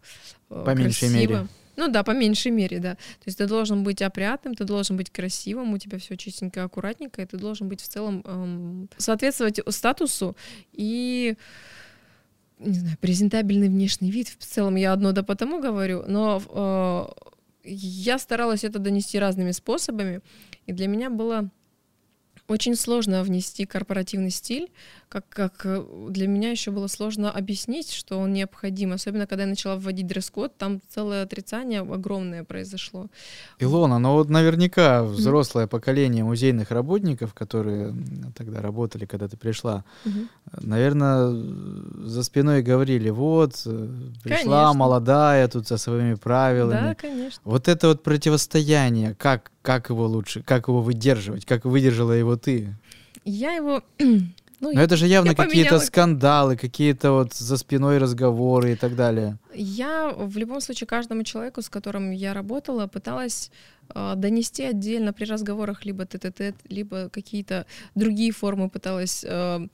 э, 0.50 0.64
по 0.66 0.76
красиво. 0.76 1.12
мере. 1.12 1.48
Ну 1.76 1.88
да, 1.88 2.04
по 2.04 2.12
меньшей 2.12 2.52
мере, 2.52 2.80
да. 2.80 2.96
То 2.96 3.28
есть 3.28 3.38
ты 3.38 3.48
должен 3.48 3.84
быть 3.84 4.02
опрятным, 4.02 4.54
ты 4.54 4.66
должен 4.66 4.98
быть 4.98 5.10
красивым, 5.10 5.74
у 5.74 5.78
тебя 5.78 5.98
все 5.98 6.18
чистенько, 6.18 6.66
аккуратненько, 6.66 7.22
и 7.22 7.26
ты 7.26 7.38
должен 7.38 7.70
быть 7.70 7.80
в 7.80 7.88
целом 7.88 8.22
эм, 8.26 8.90
соответствовать 8.98 9.62
статусу 9.70 10.36
и 10.74 11.38
не 12.60 12.80
знаю, 12.80 12.98
презентабельный 13.00 13.70
внешний 13.70 14.12
вид. 14.12 14.30
В 14.38 14.46
целом 14.46 14.76
я 14.76 14.94
одно 14.94 15.12
да 15.12 15.24
потому 15.24 15.60
говорю, 15.60 16.04
но 16.08 16.42
э, 16.48 17.70
я 17.70 18.20
старалась 18.20 18.64
это 18.64 18.80
донести 18.80 19.18
разными 19.18 19.52
способами, 19.52 20.22
и 20.66 20.74
для 20.74 20.88
меня 20.88 21.10
было 21.10 21.50
очень 22.48 22.76
сложно 22.76 23.24
внести 23.24 23.66
корпоративный 23.66 24.32
стиль, 24.32 24.70
как, 25.10 25.28
как 25.30 25.66
э, 25.66 25.84
для 26.10 26.28
меня 26.28 26.52
еще 26.52 26.70
было 26.70 26.86
сложно 26.88 27.32
объяснить, 27.32 27.92
что 27.92 28.20
он 28.20 28.32
необходим, 28.32 28.94
особенно 28.94 29.26
когда 29.26 29.44
я 29.44 29.50
начала 29.50 29.76
вводить 29.76 30.06
дресс-код, 30.06 30.56
там 30.56 30.82
целое 30.88 31.24
отрицание 31.24 31.82
огромное 31.82 32.44
произошло. 32.44 33.08
Илона, 33.58 33.98
но 33.98 34.14
вот 34.14 34.30
наверняка 34.30 35.04
взрослое 35.04 35.66
mm-hmm. 35.66 35.70
поколение 35.70 36.24
музейных 36.24 36.70
работников, 36.70 37.34
которые 37.34 37.96
тогда 38.36 38.62
работали, 38.62 39.06
когда 39.06 39.28
ты 39.28 39.36
пришла, 39.36 39.84
mm-hmm. 40.06 40.28
наверное, 40.62 42.08
за 42.08 42.24
спиной 42.24 42.62
говорили, 42.62 43.10
вот, 43.10 43.64
э, 43.66 43.88
пришла 44.24 44.66
конечно. 44.66 44.74
молодая 44.74 45.48
тут 45.48 45.68
со 45.68 45.78
своими 45.78 46.14
правилами. 46.14 46.90
Да, 46.90 46.96
конечно. 46.96 47.42
Вот 47.44 47.68
это 47.68 47.88
вот 47.88 48.04
противостояние, 48.04 49.16
как, 49.16 49.52
как 49.64 49.90
его 49.90 50.06
лучше, 50.06 50.44
как 50.44 50.68
его 50.68 50.82
выдерживать, 50.82 51.46
как 51.46 51.66
выдержала 51.66 52.12
его 52.12 52.38
ты? 52.38 52.76
Я 53.26 53.54
его 53.54 53.84
ну, 54.60 54.74
Но 54.74 54.82
это 54.82 54.98
же 54.98 55.08
явно 55.08 55.36
какие-то 55.36 55.70
поменяла... 55.70 55.80
скандалы, 55.80 56.56
какие-то 56.58 57.12
вот 57.12 57.34
за 57.34 57.58
спиной 57.58 57.98
разговоры 57.98 58.74
и 58.74 58.76
так 58.76 58.96
далее. 58.96 59.38
Я 59.54 60.14
в 60.16 60.38
любом 60.38 60.62
случае 60.62 60.88
каждому 60.88 61.24
человеку, 61.24 61.62
с 61.62 61.70
которым 61.70 62.12
я 62.12 62.34
работала, 62.34 62.86
пыталась 62.88 63.52
э, 63.96 64.14
донести 64.16 64.64
отдельно 64.64 65.12
при 65.12 65.26
разговорах 65.26 65.86
либо 65.86 66.06
тет-тет, 66.06 66.56
либо 66.70 67.10
какие-то 67.10 67.66
другие 67.96 68.32
формы 68.32 68.70
пыталась 68.70 69.26
э, 69.28 69.68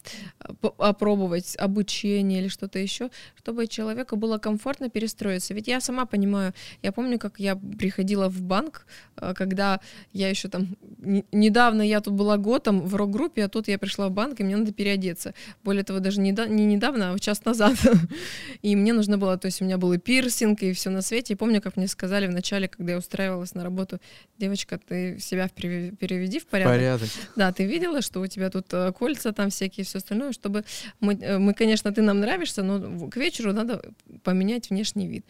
опробовать, 0.78 1.58
обучение 1.58 2.40
или 2.40 2.48
что-то 2.48 2.80
еще, 2.80 3.10
чтобы 3.36 3.68
человеку 3.68 4.16
было 4.16 4.38
комфортно 4.38 4.90
перестроиться. 4.90 5.54
Ведь 5.54 5.68
я 5.68 5.82
сама 5.82 6.06
понимаю, 6.06 6.54
я 6.82 6.94
помню, 6.94 7.20
как 7.20 7.40
я 7.40 7.56
приходила 7.56 8.30
в 8.30 8.42
банк, 8.42 8.86
э, 9.18 9.34
когда 9.36 9.82
я 10.14 10.30
еще 10.30 10.48
там, 10.48 10.78
не, 11.00 11.26
недавно 11.34 11.82
я 11.82 12.00
тут 12.00 12.14
была 12.14 12.38
годом 12.38 12.82
в 12.82 12.96
рок-группе, 12.96 13.44
а 13.44 13.50
тут 13.50 13.68
я 13.68 13.78
пришла 13.78 14.08
в 14.08 14.12
банк, 14.12 14.40
и 14.40 14.44
мне 14.44 14.56
надо 14.56 14.72
переодеться. 14.72 15.34
Более 15.66 15.84
того, 15.84 16.00
даже 16.00 16.22
не, 16.22 16.32
не 16.32 16.66
недавно, 16.66 17.12
а 17.12 17.20
час 17.20 17.44
назад. 17.44 17.76
и 18.62 18.76
мне 18.78 18.94
нужно 18.94 19.18
было, 19.18 19.38
то 19.38 19.48
есть 19.48 19.62
у 19.62 19.66
меня 19.66 19.75
был 19.78 19.94
и 19.94 19.98
пирсинг, 19.98 20.62
и 20.64 20.74
все 20.74 20.90
на 20.90 21.02
свете. 21.02 21.34
И 21.34 21.36
помню, 21.36 21.62
как 21.62 21.78
мне 21.78 21.88
сказали 21.88 22.28
вначале, 22.28 22.68
когда 22.68 22.94
я 22.94 22.98
устраивалась 22.98 23.54
на 23.56 23.64
работу, 23.64 24.00
девочка, 24.38 24.78
ты 24.78 25.20
себя 25.20 25.50
переведи 25.50 26.40
в 26.40 26.46
порядок. 26.46 26.74
Порядок. 26.74 27.10
Да, 27.36 27.52
ты 27.52 27.66
видела, 27.66 28.02
что 28.02 28.22
у 28.22 28.28
тебя 28.28 28.50
тут 28.50 28.68
э, 28.74 28.92
кольца 28.92 29.32
там 29.32 29.50
всякие, 29.50 29.86
все 29.86 29.98
остальное, 29.98 30.32
чтобы 30.32 30.64
мы, 31.00 31.16
э, 31.16 31.38
мы, 31.38 31.54
конечно, 31.54 31.94
ты 31.94 32.02
нам 32.02 32.20
нравишься, 32.20 32.64
но 32.64 33.10
к 33.10 33.18
вечеру 33.18 33.54
надо 33.54 33.82
поменять 34.24 34.70
внешний 34.70 35.08
вид. 35.08 35.26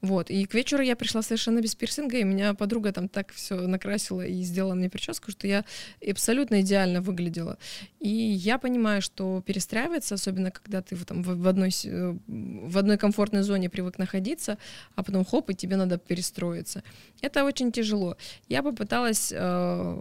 Вот. 0.00 0.30
И 0.30 0.44
к 0.46 0.54
вечеру 0.54 0.82
я 0.82 0.96
пришла 0.96 1.22
совершенно 1.22 1.60
без 1.60 1.74
пирсинга, 1.74 2.18
и 2.18 2.24
меня 2.24 2.54
подруга 2.54 2.92
там 2.92 3.08
так 3.08 3.32
все 3.32 3.54
накрасила 3.66 4.24
и 4.24 4.42
сделала 4.42 4.74
мне 4.74 4.88
прическу, 4.90 5.30
что 5.30 5.46
я 5.46 5.64
абсолютно 6.08 6.60
идеально 6.60 7.00
выглядела. 7.00 7.58
И 8.00 8.08
я 8.08 8.58
понимаю, 8.58 9.02
что 9.02 9.42
перестраиваться, 9.44 10.14
особенно 10.14 10.50
когда 10.50 10.82
ты 10.82 10.96
там 10.96 11.22
в 11.22 11.48
одной, 11.48 11.70
в 12.26 12.78
одной 12.78 12.96
комфортной 12.96 13.42
зоне 13.42 13.68
привык 13.68 13.98
находиться, 13.98 14.58
а 14.94 15.02
потом 15.02 15.24
хоп, 15.24 15.50
и 15.50 15.54
тебе 15.54 15.76
надо 15.76 15.98
перестроиться. 15.98 16.82
Это 17.20 17.44
очень 17.44 17.72
тяжело. 17.72 18.16
Я 18.48 18.62
попыталась 18.62 19.32
э, 19.34 19.96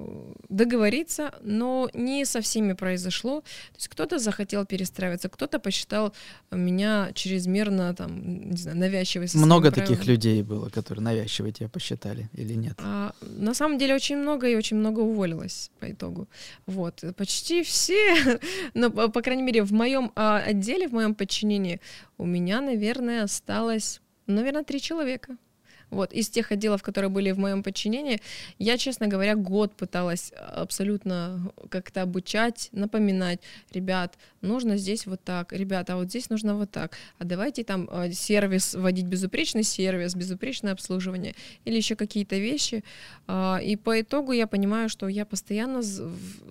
договориться, 0.50 1.34
но 1.42 1.90
не 1.94 2.26
со 2.26 2.42
всеми 2.42 2.74
произошло. 2.74 3.42
То 3.42 3.78
есть 3.78 3.88
кто-то 3.88 4.20
захотел 4.20 4.66
перестраиваться, 4.66 5.30
кто-то 5.30 5.60
посчитал 5.60 6.14
меня 6.52 7.12
чрезмерно 7.14 7.94
там, 7.96 8.50
не 8.52 8.58
знаю, 8.58 8.78
навязчивой. 8.78 9.28
Много 9.34 9.72
людей 10.06 10.44
было, 10.44 10.70
которые 10.70 11.04
навязчиво 11.04 11.52
тебя 11.52 11.70
посчитали 11.70 12.30
или 12.34 12.54
нет? 12.54 12.76
А, 12.80 13.14
на 13.22 13.54
самом 13.54 13.78
деле 13.78 13.96
очень 13.96 14.18
много 14.18 14.48
и 14.48 14.56
очень 14.56 14.78
много 14.78 15.02
уволилось 15.02 15.72
по 15.80 15.92
итогу. 15.92 16.28
Вот. 16.66 17.04
Почти 17.16 17.64
все, 17.64 18.40
но, 18.74 18.90
по 18.90 19.22
крайней 19.22 19.44
мере, 19.44 19.64
в 19.64 19.74
моем 19.74 20.12
а, 20.16 20.38
отделе, 20.40 20.88
в 20.88 20.94
моем 20.94 21.16
подчинении 21.16 21.80
у 22.18 22.26
меня, 22.26 22.62
наверное, 22.62 23.24
осталось, 23.24 24.02
наверное, 24.26 24.64
три 24.64 24.82
человека. 24.82 25.38
Вот, 25.90 26.12
из 26.12 26.30
тех 26.30 26.52
отделов, 26.52 26.84
которые 26.84 27.10
были 27.10 27.32
в 27.32 27.40
моем 27.40 27.64
подчинении, 27.64 28.20
я, 28.60 28.78
честно 28.78 29.08
говоря, 29.08 29.36
год 29.36 29.74
пыталась 29.74 30.34
абсолютно 30.36 31.52
как-то 31.70 32.02
обучать, 32.02 32.70
напоминать, 32.74 33.40
ребят, 33.72 34.18
нужно 34.42 34.78
здесь 34.78 35.06
вот 35.08 35.24
так, 35.24 35.54
ребята, 35.54 35.94
а 35.94 35.96
вот 35.96 36.10
здесь 36.10 36.30
нужно 36.30 36.56
вот 36.56 36.72
так, 36.72 36.98
а 37.20 37.24
давайте 37.24 37.64
там 37.64 37.88
э, 37.90 38.12
сервис, 38.12 38.74
вводить 38.74 39.06
безупречный 39.06 39.64
сервис, 39.64 40.14
безупречное 40.16 40.74
обслуживание 40.74 41.36
или 41.64 41.78
еще 41.78 41.96
какие-то 41.96 42.36
вещи. 42.36 42.84
А, 43.28 43.60
и 43.64 43.76
по 43.78 44.02
итогу 44.02 44.34
я 44.34 44.48
понимаю, 44.48 44.90
что 44.90 45.08
я 45.08 45.26
постоянно 45.26 45.82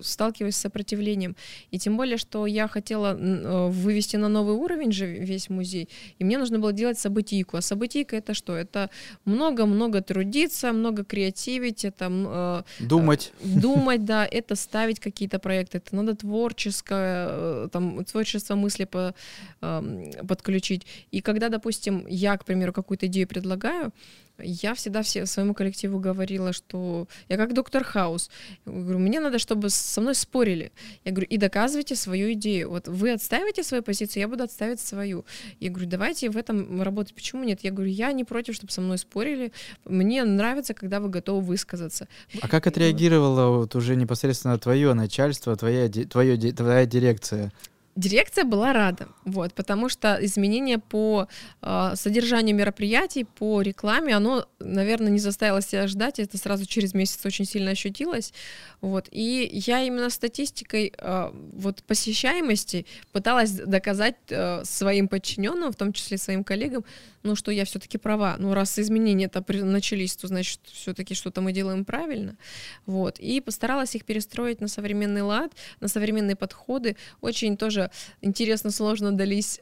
сталкиваюсь 0.01 0.55
с 0.55 0.61
сопротивлением. 0.61 1.35
И 1.69 1.77
тем 1.77 1.95
более, 1.95 2.17
что 2.17 2.47
я 2.47 2.67
хотела 2.67 3.15
э, 3.15 3.67
вывести 3.69 4.15
на 4.17 4.29
новый 4.29 4.55
уровень 4.55 4.91
же 4.91 5.05
весь 5.05 5.49
музей, 5.49 5.89
и 6.17 6.23
мне 6.23 6.37
нужно 6.37 6.57
было 6.59 6.73
делать 6.73 6.97
событийку. 6.97 7.57
А 7.57 7.61
событийка 7.61 8.15
это 8.15 8.33
что? 8.33 8.55
Это 8.55 8.89
много-много 9.27 10.01
трудиться, 10.01 10.73
много 10.73 11.03
креативить, 11.03 11.85
это 11.85 12.07
э, 12.09 12.85
думать, 12.85 13.31
э, 13.41 13.59
думать, 13.59 14.05
да, 14.05 14.25
это 14.25 14.55
ставить 14.55 14.99
какие-то 14.99 15.39
проекты, 15.39 15.77
это 15.77 15.95
надо 15.95 16.15
творческое, 16.15 17.27
э, 17.29 17.67
там 17.71 18.03
творчество 18.05 18.55
мысли 18.55 18.85
по, 18.85 19.13
э, 19.61 20.11
подключить. 20.27 20.87
И 21.11 21.21
когда, 21.21 21.49
допустим, 21.49 22.05
я, 22.09 22.37
к 22.37 22.45
примеру, 22.45 22.73
какую-то 22.73 23.07
идею 23.07 23.27
предлагаю, 23.27 23.91
я 24.39 24.73
всегда 24.73 25.01
все, 25.01 25.25
своему 25.25 25.53
коллективу 25.53 25.99
говорила, 25.99 26.53
что 26.53 27.07
я 27.29 27.37
как 27.37 27.53
доктор 27.53 27.83
Хаус. 27.83 28.29
Говорю, 28.65 28.99
мне 28.99 29.19
надо, 29.19 29.39
чтобы 29.39 29.69
со 29.69 30.01
мной 30.01 30.15
спорили. 30.15 30.71
Я 31.03 31.11
говорю, 31.11 31.27
и 31.29 31.37
доказывайте 31.37 31.95
свою 31.95 32.33
идею. 32.33 32.69
Вот 32.69 32.87
вы 32.87 33.11
отстаиваете 33.11 33.63
свою 33.63 33.83
позицию, 33.83 34.21
я 34.21 34.27
буду 34.27 34.43
отставить 34.43 34.79
свою. 34.79 35.25
Я 35.59 35.69
говорю, 35.69 35.89
давайте 35.89 36.29
в 36.29 36.37
этом 36.37 36.81
работать. 36.81 37.13
Почему 37.13 37.43
нет? 37.43 37.59
Я 37.63 37.71
говорю, 37.71 37.91
я 37.91 38.11
не 38.11 38.23
против, 38.23 38.55
чтобы 38.55 38.71
со 38.71 38.81
мной 38.81 38.97
спорили. 38.97 39.51
Мне 39.85 40.23
нравится, 40.23 40.73
когда 40.73 40.99
вы 40.99 41.09
готовы 41.09 41.41
высказаться. 41.41 42.07
А 42.41 42.47
как 42.47 42.67
отреагировало 42.67 43.57
вот 43.57 43.75
уже 43.75 43.95
непосредственно 43.95 44.57
твое 44.57 44.93
начальство, 44.93 45.55
твоя, 45.55 45.89
твое, 45.89 46.37
твоя 46.51 46.85
дирекция? 46.85 47.51
Дирекция 47.97 48.43
была 48.43 48.73
рада, 48.73 49.07
вот, 49.25 49.55
потому 49.55 49.89
что 49.89 50.19
изменение 50.21 50.77
по 50.77 51.27
э, 51.63 51.91
содержанию 51.95 52.55
мероприятий, 52.55 53.23
по 53.23 53.63
рекламе, 53.63 54.15
оно, 54.15 54.45
наверное, 54.59 55.09
не 55.09 55.17
заставило 55.17 55.63
себя 55.63 55.87
ждать, 55.87 56.19
это 56.19 56.37
сразу 56.37 56.67
через 56.67 56.93
месяц 56.93 57.25
очень 57.25 57.45
сильно 57.45 57.71
ощутилось, 57.71 58.33
вот, 58.81 59.07
и 59.09 59.49
я 59.51 59.81
именно 59.81 60.11
статистикой 60.11 60.93
э, 60.95 61.31
вот 61.33 61.81
посещаемости 61.85 62.85
пыталась 63.11 63.53
доказать 63.53 64.17
э, 64.29 64.63
своим 64.63 65.07
подчиненным, 65.07 65.71
в 65.71 65.75
том 65.75 65.91
числе 65.91 66.19
своим 66.19 66.43
коллегам, 66.43 66.85
ну, 67.27 67.35
что 67.35 67.51
я 67.51 67.65
все-таки 67.65 67.97
права, 67.97 68.35
ну, 68.39 68.53
раз 68.53 68.79
изменения 68.79 69.25
это 69.25 69.43
начались, 69.65 70.15
то 70.15 70.27
значит, 70.27 70.59
все-таки 70.71 71.13
что-то 71.13 71.41
мы 71.41 71.51
делаем 71.51 71.85
правильно, 71.85 72.37
вот, 72.85 73.19
и 73.19 73.41
постаралась 73.41 73.95
их 73.95 74.05
перестроить 74.05 74.61
на 74.61 74.67
современный 74.67 75.21
лад, 75.21 75.51
на 75.81 75.87
современные 75.87 76.35
подходы, 76.35 76.95
очень 77.21 77.57
тоже 77.57 77.91
интересно, 78.21 78.71
сложно 78.71 79.11
дались 79.11 79.59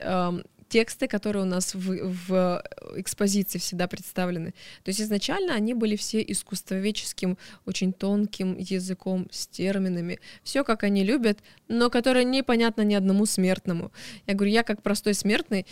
тексты, 0.68 1.08
которые 1.08 1.44
у 1.44 1.46
нас 1.46 1.76
в, 1.76 2.12
в 2.28 2.64
экспозиции 2.96 3.60
всегда 3.60 3.88
представлены. 3.88 4.54
То 4.84 4.90
есть 4.90 5.02
изначально 5.02 5.54
они 5.54 5.74
были 5.74 5.96
все 5.96 6.22
искусствоведческим, 6.22 7.38
очень 7.66 7.94
тонким 7.94 8.58
языком, 8.58 9.28
с 9.32 9.48
терминами, 9.48 10.20
все 10.44 10.64
как 10.64 10.84
они 10.84 11.04
любят, 11.04 11.40
но 11.68 11.90
которое 11.90 12.24
непонятно 12.24 12.82
ни 12.82 12.94
одному 12.94 13.26
смертному. 13.26 13.92
Я 14.28 14.34
говорю, 14.34 14.52
я 14.52 14.64
как 14.64 14.82
простой 14.82 15.14
смертный, 15.14 15.66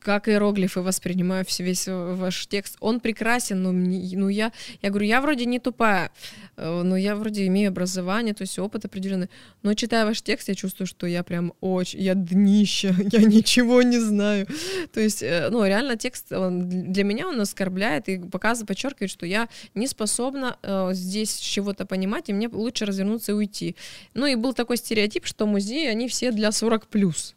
как 0.00 0.28
иероглифы 0.28 0.80
воспринимаю 0.80 1.44
весь 1.58 1.86
ваш 1.88 2.46
текст. 2.46 2.76
Он 2.80 3.00
прекрасен, 3.00 3.62
но 3.62 3.72
ну, 3.72 4.28
я, 4.28 4.52
я 4.82 4.90
говорю, 4.90 5.06
я 5.06 5.20
вроде 5.20 5.46
не 5.46 5.58
тупая, 5.58 6.10
э, 6.56 6.82
но 6.82 6.96
я 6.96 7.16
вроде 7.16 7.46
имею 7.46 7.68
образование, 7.68 8.34
то 8.34 8.42
есть 8.42 8.58
опыт 8.58 8.84
определенный, 8.84 9.28
но 9.62 9.74
читая 9.74 10.04
ваш 10.04 10.22
текст, 10.22 10.48
я 10.48 10.54
чувствую, 10.54 10.86
что 10.86 11.06
я 11.06 11.22
прям 11.22 11.52
очень, 11.60 12.00
я 12.00 12.14
днище, 12.14 12.94
я 13.12 13.20
ничего 13.20 13.82
не 13.82 13.98
знаю 13.98 14.19
знаю. 14.20 14.46
То 14.92 15.00
есть, 15.00 15.22
э, 15.22 15.48
ну, 15.50 15.64
реально 15.64 15.96
текст 15.96 16.32
он, 16.32 16.68
для 16.92 17.04
меня 17.04 17.28
он 17.28 17.40
оскорбляет 17.40 18.08
и 18.08 18.18
показывает, 18.18 18.68
подчеркивает, 18.68 19.10
что 19.10 19.26
я 19.26 19.48
не 19.74 19.86
способна 19.86 20.58
э, 20.62 20.90
здесь 20.92 21.38
чего-то 21.38 21.86
понимать, 21.86 22.28
и 22.28 22.32
мне 22.32 22.48
лучше 22.48 22.84
развернуться 22.84 23.32
и 23.32 23.34
уйти. 23.34 23.76
Ну, 24.14 24.26
и 24.26 24.34
был 24.34 24.52
такой 24.52 24.76
стереотип, 24.76 25.26
что 25.26 25.46
музеи, 25.46 25.86
они 25.86 26.06
все 26.08 26.32
для 26.32 26.48
40+. 26.48 26.82
плюс. 26.90 27.34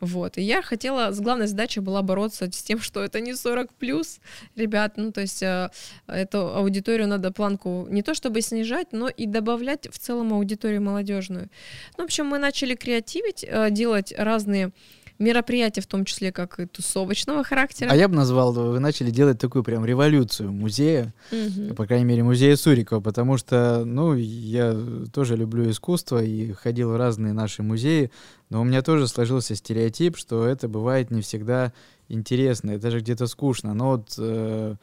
Вот. 0.00 0.36
И 0.38 0.42
я 0.42 0.62
хотела, 0.62 1.10
главная 1.12 1.46
задача 1.46 1.80
была 1.80 2.02
бороться 2.02 2.50
с 2.52 2.62
тем, 2.62 2.80
что 2.80 3.02
это 3.02 3.20
не 3.20 3.34
40 3.34 3.72
плюс, 3.74 4.20
ребят. 4.56 4.94
Ну, 4.96 5.10
то 5.12 5.22
есть 5.22 5.42
э, 5.42 5.70
эту 6.06 6.54
аудиторию 6.54 7.08
надо 7.08 7.32
планку 7.32 7.86
не 7.88 8.02
то 8.02 8.14
чтобы 8.14 8.42
снижать, 8.42 8.92
но 8.92 9.08
и 9.08 9.26
добавлять 9.26 9.88
в 9.90 9.98
целом 9.98 10.34
аудиторию 10.34 10.82
молодежную. 10.82 11.48
Ну, 11.96 12.04
в 12.04 12.06
общем, 12.06 12.26
мы 12.26 12.38
начали 12.38 12.74
креативить, 12.74 13.44
э, 13.48 13.70
делать 13.70 14.12
разные 14.16 14.72
мероприятия, 15.18 15.80
в 15.80 15.86
том 15.86 16.04
числе 16.04 16.32
как 16.32 16.60
и 16.60 16.66
тусовочного 16.66 17.44
характера. 17.44 17.90
А 17.90 17.96
я 17.96 18.08
бы 18.08 18.14
назвал, 18.14 18.52
вы 18.52 18.78
начали 18.80 19.10
делать 19.10 19.38
такую 19.38 19.64
прям 19.64 19.84
революцию 19.84 20.52
музея, 20.52 21.14
угу. 21.30 21.74
по 21.74 21.86
крайней 21.86 22.04
мере, 22.04 22.22
музея 22.22 22.56
Сурикова, 22.56 23.00
потому 23.00 23.36
что, 23.36 23.84
ну, 23.84 24.14
я 24.14 24.76
тоже 25.12 25.36
люблю 25.36 25.68
искусство 25.70 26.22
и 26.22 26.52
ходил 26.52 26.90
в 26.90 26.96
разные 26.96 27.32
наши 27.32 27.62
музеи, 27.62 28.10
но 28.50 28.60
у 28.60 28.64
меня 28.64 28.82
тоже 28.82 29.08
сложился 29.08 29.54
стереотип, 29.54 30.16
что 30.16 30.46
это 30.46 30.68
бывает 30.68 31.10
не 31.10 31.22
всегда 31.22 31.72
интересно, 32.08 32.72
и 32.72 32.78
даже 32.78 33.00
где-то 33.00 33.26
скучно. 33.26 33.74
Но 33.74 33.92
вот, 33.92 34.14
э, 34.18 34.76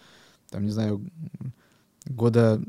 там, 0.49 0.63
не 0.63 0.71
знаю, 0.71 1.01
года 2.05 2.61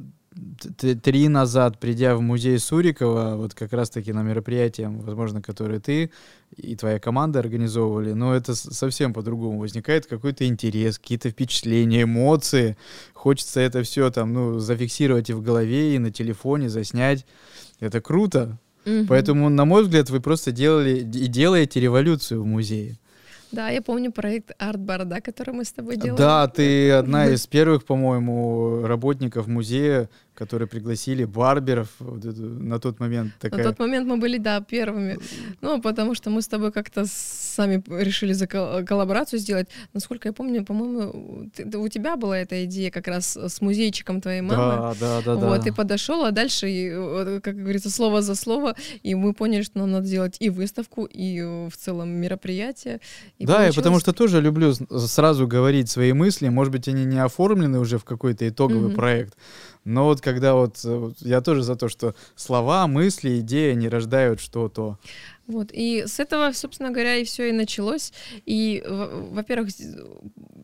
три 1.03 1.29
назад, 1.29 1.79
придя 1.79 2.17
в 2.17 2.21
музей 2.21 2.59
Сурикова, 2.59 3.37
вот 3.37 3.55
как 3.55 3.73
раз-таки 3.73 4.13
на 4.13 4.23
мероприятие, 4.23 4.89
возможно, 4.89 5.41
которое 5.41 5.81
ты 5.81 6.11
и 6.57 6.77
твоя 6.77 6.99
команда 6.99 7.39
организовывали, 7.41 8.13
но 8.13 8.35
это 8.35 8.55
совсем 8.55 9.13
по-другому. 9.13 9.61
Возникает 9.61 10.07
какой-то 10.07 10.47
интерес, 10.47 10.99
какие-то 10.99 11.31
впечатления, 11.31 12.03
эмоции. 12.03 12.77
Хочется 13.13 13.61
это 13.61 13.83
все 13.83 14.11
там, 14.11 14.33
ну, 14.33 14.59
зафиксировать 14.59 15.31
и 15.31 15.33
в 15.33 15.43
голове, 15.43 15.97
и 15.97 15.99
на 15.99 16.11
телефоне, 16.11 16.69
заснять. 16.69 17.27
Это 17.81 18.01
круто. 18.01 18.59
Угу. 18.87 19.07
Поэтому, 19.09 19.49
на 19.49 19.65
мой 19.65 19.83
взгляд, 19.83 20.11
вы 20.11 20.21
просто 20.21 20.53
делали 20.53 20.99
и 20.99 21.27
делаете 21.27 21.81
революцию 21.81 22.43
в 22.43 22.47
музее. 22.47 22.99
Да, 23.55 23.69
я 23.69 23.83
помню 23.83 24.11
проект 24.11 24.51
Арт-бар, 24.59 25.05
да, 25.05 25.21
который 25.21 25.55
мы 25.55 25.65
с 25.65 25.73
тобой 25.73 25.97
делали. 25.97 26.19
Да, 26.19 26.49
ты 26.49 26.91
одна 26.91 27.29
из 27.29 27.47
первых, 27.47 27.85
по-моему, 27.85 28.83
работников 28.85 29.47
музея, 29.47 30.11
которые 30.35 30.69
пригласили 30.69 31.25
барберов 31.25 31.89
на 32.01 32.79
тот 32.79 33.01
момент. 33.01 33.33
Такая... 33.41 33.63
На 33.63 33.71
тот 33.71 33.79
момент 33.79 34.07
мы 34.07 34.17
были, 34.17 34.39
да, 34.39 34.61
первыми. 34.61 35.19
Ну, 35.61 35.81
потому 35.81 36.15
что 36.15 36.31
мы 36.31 36.43
с 36.43 36.49
тобой 36.49 36.73
как-то 36.73 37.05
сами 37.07 37.83
решили 37.89 38.33
за 38.33 38.47
коллаборацию 38.47 39.39
сделать. 39.39 39.69
Насколько 39.93 40.29
я 40.29 40.33
помню, 40.33 40.65
по-моему, 40.65 41.49
у 41.75 41.89
тебя 41.89 42.17
была 42.17 42.39
эта 42.39 42.65
идея 42.65 42.91
как 42.91 43.09
раз 43.09 43.37
с 43.37 43.61
музейчиком 43.61 44.21
твоей 44.21 44.41
мамы. 44.41 44.95
Да, 45.01 45.21
да, 45.21 45.23
да. 45.23 45.35
Вот, 45.35 45.63
да. 45.63 45.69
и 45.69 45.73
подошел, 45.73 46.25
а 46.25 46.31
дальше, 46.31 47.41
как 47.43 47.57
говорится, 47.57 47.91
слово 47.91 48.23
за 48.23 48.35
слово, 48.35 48.75
и 49.03 49.15
мы 49.15 49.33
поняли, 49.35 49.63
что 49.63 49.79
нам 49.79 49.93
надо 49.93 50.07
делать 50.07 50.37
и 50.41 50.51
выставку, 50.51 51.05
и 51.05 51.41
в 51.43 51.77
целом 51.77 52.09
мероприятие. 52.11 53.01
И 53.39 53.47
да, 53.47 53.55
получилось... 53.55 53.77
я 53.77 53.81
потому 53.81 54.01
что 54.01 54.13
тоже 54.13 54.41
люблю 54.41 54.75
сразу 54.75 55.47
говорить 55.47 55.91
свои 55.91 56.13
мысли, 56.13 56.49
может 56.49 56.73
быть, 56.73 56.89
они 56.89 57.05
не 57.05 57.23
оформлены 57.23 57.79
уже 57.79 57.99
в 57.99 58.05
какой-то 58.05 58.49
итоговый 58.49 58.91
mm-hmm. 58.91 58.97
проект, 58.97 59.37
но 59.85 60.05
вот 60.05 60.21
когда 60.21 60.55
вот, 60.55 60.85
э, 60.85 60.95
вот 60.95 61.17
я 61.21 61.41
тоже 61.41 61.63
за 61.63 61.77
то, 61.77 61.89
что 61.89 62.15
слова, 62.37 62.87
мысли, 62.87 63.41
идеи, 63.41 63.73
они 63.73 63.89
рождают 63.89 64.41
что-то. 64.41 64.99
Вот, 65.47 65.71
и 65.73 66.05
с 66.07 66.21
этого, 66.21 66.53
собственно 66.53 66.91
говоря, 66.91 67.17
и 67.17 67.25
все 67.25 67.51
и 67.51 67.53
началось. 67.53 68.13
И, 68.47 68.83
во-первых, 68.87 69.69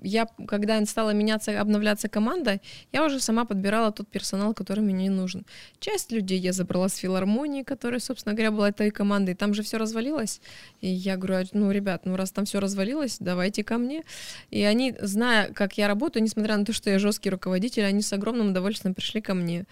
я, 0.02 0.26
когда 0.48 0.84
стала 0.86 1.10
меняться, 1.10 1.60
обновляться 1.60 2.08
команда, 2.08 2.60
я 2.92 3.04
уже 3.04 3.20
сама 3.20 3.44
подбирала 3.44 3.92
тот 3.92 4.08
персонал, 4.08 4.54
который 4.54 4.80
мне 4.80 5.10
нужен. 5.10 5.44
Часть 5.78 6.12
людей 6.12 6.38
я 6.38 6.52
забрала 6.52 6.88
с 6.88 6.96
филармонии, 6.96 7.62
которая, 7.62 8.00
собственно 8.00 8.34
говоря, 8.34 8.50
была 8.50 8.70
этой 8.70 8.90
командой. 8.90 9.34
Там 9.34 9.52
же 9.52 9.62
все 9.62 9.76
развалилось. 9.76 10.40
И 10.80 10.88
я 10.88 11.16
говорю, 11.16 11.46
ну, 11.52 11.70
ребят, 11.70 12.06
ну, 12.06 12.16
раз 12.16 12.30
там 12.30 12.46
все 12.46 12.60
развалилось, 12.60 13.18
давайте 13.20 13.62
ко 13.62 13.76
мне. 13.76 14.04
И 14.50 14.62
они, 14.62 14.94
зная, 15.00 15.52
как 15.52 15.76
я 15.76 15.88
работаю, 15.88 16.22
несмотря 16.22 16.56
на 16.56 16.64
то, 16.64 16.72
что 16.72 16.88
я 16.90 16.98
жесткий 16.98 17.30
руководитель, 17.30 17.84
они 17.84 18.00
с 18.00 18.12
огромным 18.12 18.50
удовольствием 18.50 18.94
пришли 18.94 19.20
ко 19.20 19.34
мне. 19.34 19.66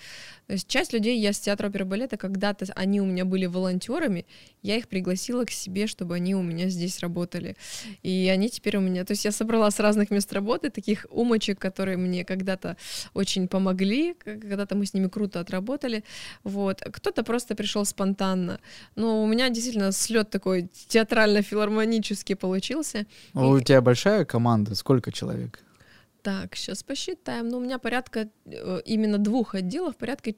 То 0.47 0.55
есть 0.55 0.67
часть 0.67 0.93
людей 0.95 1.19
я 1.19 1.33
с 1.33 1.41
театра 1.41 1.69
оперы 1.69 1.85
балета, 1.85 2.17
когда-то 2.17 2.67
они 2.75 3.01
у 3.03 3.05
меня 3.05 3.27
были 3.27 3.45
волонтерами, 3.45 4.25
я 4.63 4.77
их 4.77 4.89
пригласила 4.99 5.45
к 5.45 5.51
себе, 5.51 5.87
чтобы 5.87 6.17
они 6.17 6.35
у 6.35 6.43
меня 6.43 6.69
здесь 6.69 6.99
работали. 6.99 7.57
И 8.03 8.29
они 8.35 8.49
теперь 8.49 8.77
у 8.77 8.81
меня... 8.81 9.05
То 9.05 9.13
есть 9.13 9.25
я 9.25 9.31
собрала 9.31 9.71
с 9.71 9.79
разных 9.79 10.11
мест 10.11 10.33
работы 10.33 10.71
таких 10.71 11.07
умочек, 11.11 11.61
которые 11.61 11.97
мне 11.97 12.25
когда-то 12.25 12.77
очень 13.15 13.47
помогли, 13.47 14.15
когда-то 14.15 14.75
мы 14.75 14.87
с 14.87 14.95
ними 14.95 15.09
круто 15.09 15.39
отработали. 15.39 16.03
Вот. 16.43 16.81
Кто-то 16.81 17.23
просто 17.23 17.55
пришел 17.55 17.85
спонтанно. 17.85 18.59
Но 18.97 19.23
у 19.23 19.27
меня 19.29 19.51
действительно 19.51 19.93
слет 19.93 20.31
такой 20.31 20.69
театрально-филармонический 20.89 22.35
получился. 22.35 23.07
А 23.35 23.47
у 23.47 23.61
тебя 23.61 23.81
большая 23.81 24.25
команда? 24.25 24.75
Сколько 24.75 25.13
человек? 25.13 25.61
Так, 26.23 26.57
сейчас 26.57 26.83
посчитаем. 26.83 27.49
Ну, 27.49 27.59
у 27.59 27.61
меня 27.61 27.79
порядка 27.79 28.29
э, 28.47 28.81
именно 28.85 29.19
двух 29.19 29.55
отделов, 29.55 29.97
порядка 29.97 30.33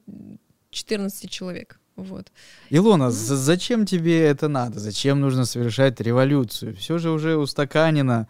14 0.69 1.29
человек. 1.31 1.80
Вот. 2.01 2.31
Илона, 2.69 3.05
mm. 3.05 3.11
зачем 3.11 3.85
тебе 3.85 4.21
это 4.21 4.47
надо? 4.47 4.79
Зачем 4.79 5.19
нужно 5.21 5.45
совершать 5.45 5.99
революцию? 6.01 6.75
Все 6.75 6.97
же 6.97 7.11
уже 7.11 7.37
устаканено 7.37 8.27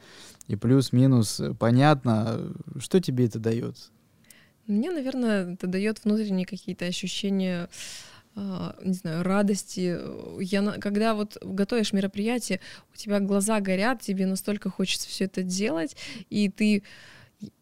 и 0.48 0.56
плюс-минус 0.56 1.41
понятно. 1.60 2.53
Что 2.80 2.99
тебе 2.99 3.26
это 3.26 3.39
дает? 3.39 3.76
Мне, 4.68 4.91
наверное, 4.91 5.53
это 5.53 5.68
дает 5.68 6.03
внутренние 6.03 6.45
какие-то 6.45 6.85
ощущения 6.85 7.69
Uh, 8.34 8.73
не 8.81 8.93
знаю, 8.93 9.23
радости. 9.23 9.99
Я, 10.39 10.64
когда 10.80 11.15
вот 11.15 11.38
готовишь 11.41 11.91
мероприятие, 11.91 12.61
у 12.93 12.95
тебя 12.95 13.19
глаза 13.19 13.60
горят, 13.60 13.99
тебе 13.99 14.26
настолько 14.26 14.69
хочется 14.69 15.10
все 15.10 15.26
это 15.26 15.43
делать, 15.43 15.98
и 16.30 16.48
ты 16.48 16.84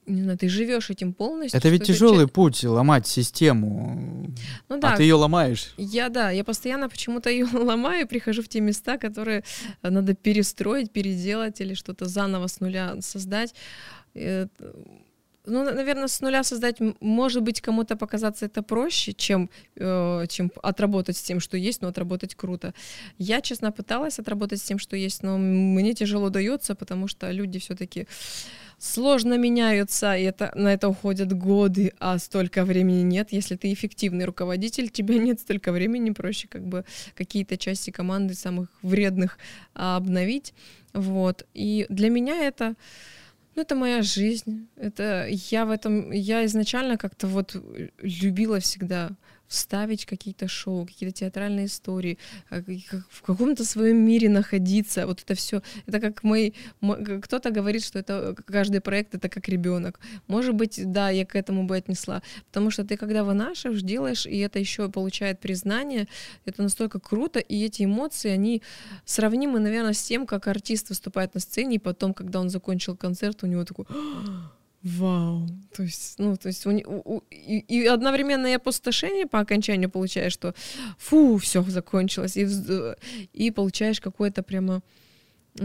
не 0.05 0.23
знаю, 0.23 0.37
ты 0.37 0.49
живешь 0.49 0.89
этим 0.89 1.13
полностью. 1.13 1.57
Это 1.57 1.69
ведь 1.69 1.83
тяжелый 1.83 2.25
это... 2.25 2.33
путь 2.33 2.63
ломать 2.63 3.07
систему. 3.07 4.33
Ну, 4.67 4.75
а 4.75 4.79
да, 4.79 4.93
а 4.93 4.97
ты 4.97 5.03
ее 5.03 5.15
ломаешь. 5.15 5.73
Я 5.77 6.09
да, 6.09 6.31
я 6.31 6.43
постоянно 6.43 6.89
почему-то 6.89 7.29
ее 7.29 7.45
ломаю, 7.53 8.07
прихожу 8.07 8.41
в 8.41 8.47
те 8.47 8.59
места, 8.59 8.97
которые 8.97 9.43
надо 9.81 10.15
перестроить, 10.15 10.91
переделать 10.91 11.61
или 11.61 11.73
что-то 11.73 12.05
заново 12.05 12.47
с 12.47 12.59
нуля 12.59 12.95
создать. 13.01 13.53
Ну, 15.45 15.63
наверное, 15.63 16.07
с 16.07 16.21
нуля 16.21 16.43
создать, 16.43 16.77
может 16.99 17.41
быть, 17.43 17.61
кому-то 17.61 17.95
показаться 17.95 18.45
это 18.45 18.61
проще, 18.61 19.13
чем, 19.13 19.49
э, 19.75 20.25
чем 20.29 20.51
отработать 20.61 21.17
с 21.17 21.21
тем, 21.23 21.39
что 21.39 21.57
есть, 21.57 21.81
но 21.81 21.87
отработать 21.87 22.35
круто. 22.35 22.73
Я, 23.17 23.41
честно, 23.41 23.71
пыталась 23.71 24.19
отработать 24.19 24.59
с 24.59 24.63
тем, 24.63 24.79
что 24.79 24.95
есть, 24.95 25.23
но 25.23 25.37
мне 25.37 25.93
тяжело 25.93 26.29
дается, 26.29 26.75
потому 26.75 27.07
что 27.07 27.31
люди 27.31 27.57
все-таки 27.57 28.07
сложно 28.79 29.37
меняются, 29.37 30.15
и 30.15 30.23
это, 30.23 30.51
на 30.55 30.73
это 30.73 30.89
уходят 30.89 31.33
годы, 31.33 31.93
а 31.99 32.17
столько 32.17 32.63
времени 32.63 33.01
нет. 33.01 33.31
Если 33.31 33.55
ты 33.55 33.71
эффективный 33.71 34.25
руководитель, 34.25 34.89
тебя 34.89 35.17
нет 35.17 35.39
столько 35.39 35.71
времени, 35.71 36.11
проще 36.11 36.47
как 36.47 36.65
бы 36.65 36.85
какие-то 37.15 37.57
части 37.57 37.91
команды 37.91 38.33
самых 38.33 38.69
вредных 38.81 39.37
а, 39.75 39.97
обновить. 39.97 40.53
Вот. 40.93 41.45
И 41.53 41.85
для 41.89 42.09
меня 42.09 42.43
это 42.43 42.75
ну, 43.55 43.63
это 43.63 43.75
моя 43.75 44.01
жизнь. 44.01 44.67
Это 44.77 45.27
я 45.29 45.65
в 45.65 45.71
этом, 45.71 46.11
я 46.11 46.45
изначально 46.45 46.97
как-то 46.97 47.27
вот 47.27 47.55
любила 48.01 48.59
всегда 48.59 49.09
вставить 49.49 50.05
какие-то 50.05 50.47
шоу, 50.47 50.85
какие-то 50.85 51.19
театральные 51.19 51.65
истории, 51.65 52.17
а, 52.49 52.61
в 53.09 53.21
каком-то 53.21 53.65
своем 53.65 53.97
мире 53.97 54.29
находиться. 54.29 55.07
Вот 55.07 55.21
это 55.21 55.33
все. 55.33 55.61
Это 55.87 55.99
как 55.99 56.23
мой... 56.23 56.53
Кто-то 57.23 57.49
говорит, 57.49 57.83
что 57.83 57.99
это 57.99 58.35
каждый 58.45 58.79
проект 58.79 59.15
это 59.15 59.27
как 59.27 59.49
ребенок. 59.49 59.99
Может 60.27 60.53
быть, 60.55 60.79
да, 60.91 61.09
я 61.09 61.25
к 61.25 61.35
этому 61.35 61.63
бы 61.63 61.75
отнесла. 61.75 62.21
Потому 62.47 62.69
что 62.71 62.83
ты 62.85 62.95
когда 62.95 63.23
вынашиваешь, 63.23 63.81
делаешь, 63.81 64.25
и 64.27 64.37
это 64.37 64.59
еще 64.59 64.87
получает 64.89 65.39
признание, 65.39 66.07
это 66.45 66.61
настолько 66.61 66.99
круто, 66.99 67.39
и 67.39 67.65
эти 67.65 67.83
эмоции, 67.83 68.29
они 68.29 68.61
сравнимы, 69.05 69.59
наверное, 69.59 69.93
с 69.93 70.03
тем, 70.03 70.27
как 70.27 70.47
артист 70.47 70.89
выступает 70.89 71.33
на 71.33 71.39
сцене, 71.39 71.75
и 71.75 71.79
потом, 71.79 72.13
когда 72.13 72.39
он 72.39 72.49
закончил 72.49 72.95
концерт, 72.95 73.43
у 73.43 73.47
него 73.47 73.65
такой 73.65 73.85
Вау. 74.81 75.47
То 75.75 75.83
есть, 75.83 76.15
ну, 76.19 76.37
то 76.37 76.47
есть 76.47 76.65
у, 76.65 76.71
у, 76.71 77.23
и, 77.29 77.59
и 77.59 77.85
одновременно 77.85 78.47
и 78.47 78.53
опустошение 78.53 79.25
по 79.25 79.39
окончанию 79.39 79.89
получаешь, 79.89 80.31
что 80.31 80.53
фу, 80.97 81.37
все 81.37 81.61
закончилось, 81.63 82.37
и, 82.37 82.47
и 83.33 83.51
получаешь 83.51 83.99
какое-то 83.99 84.41
прямо 84.41 84.81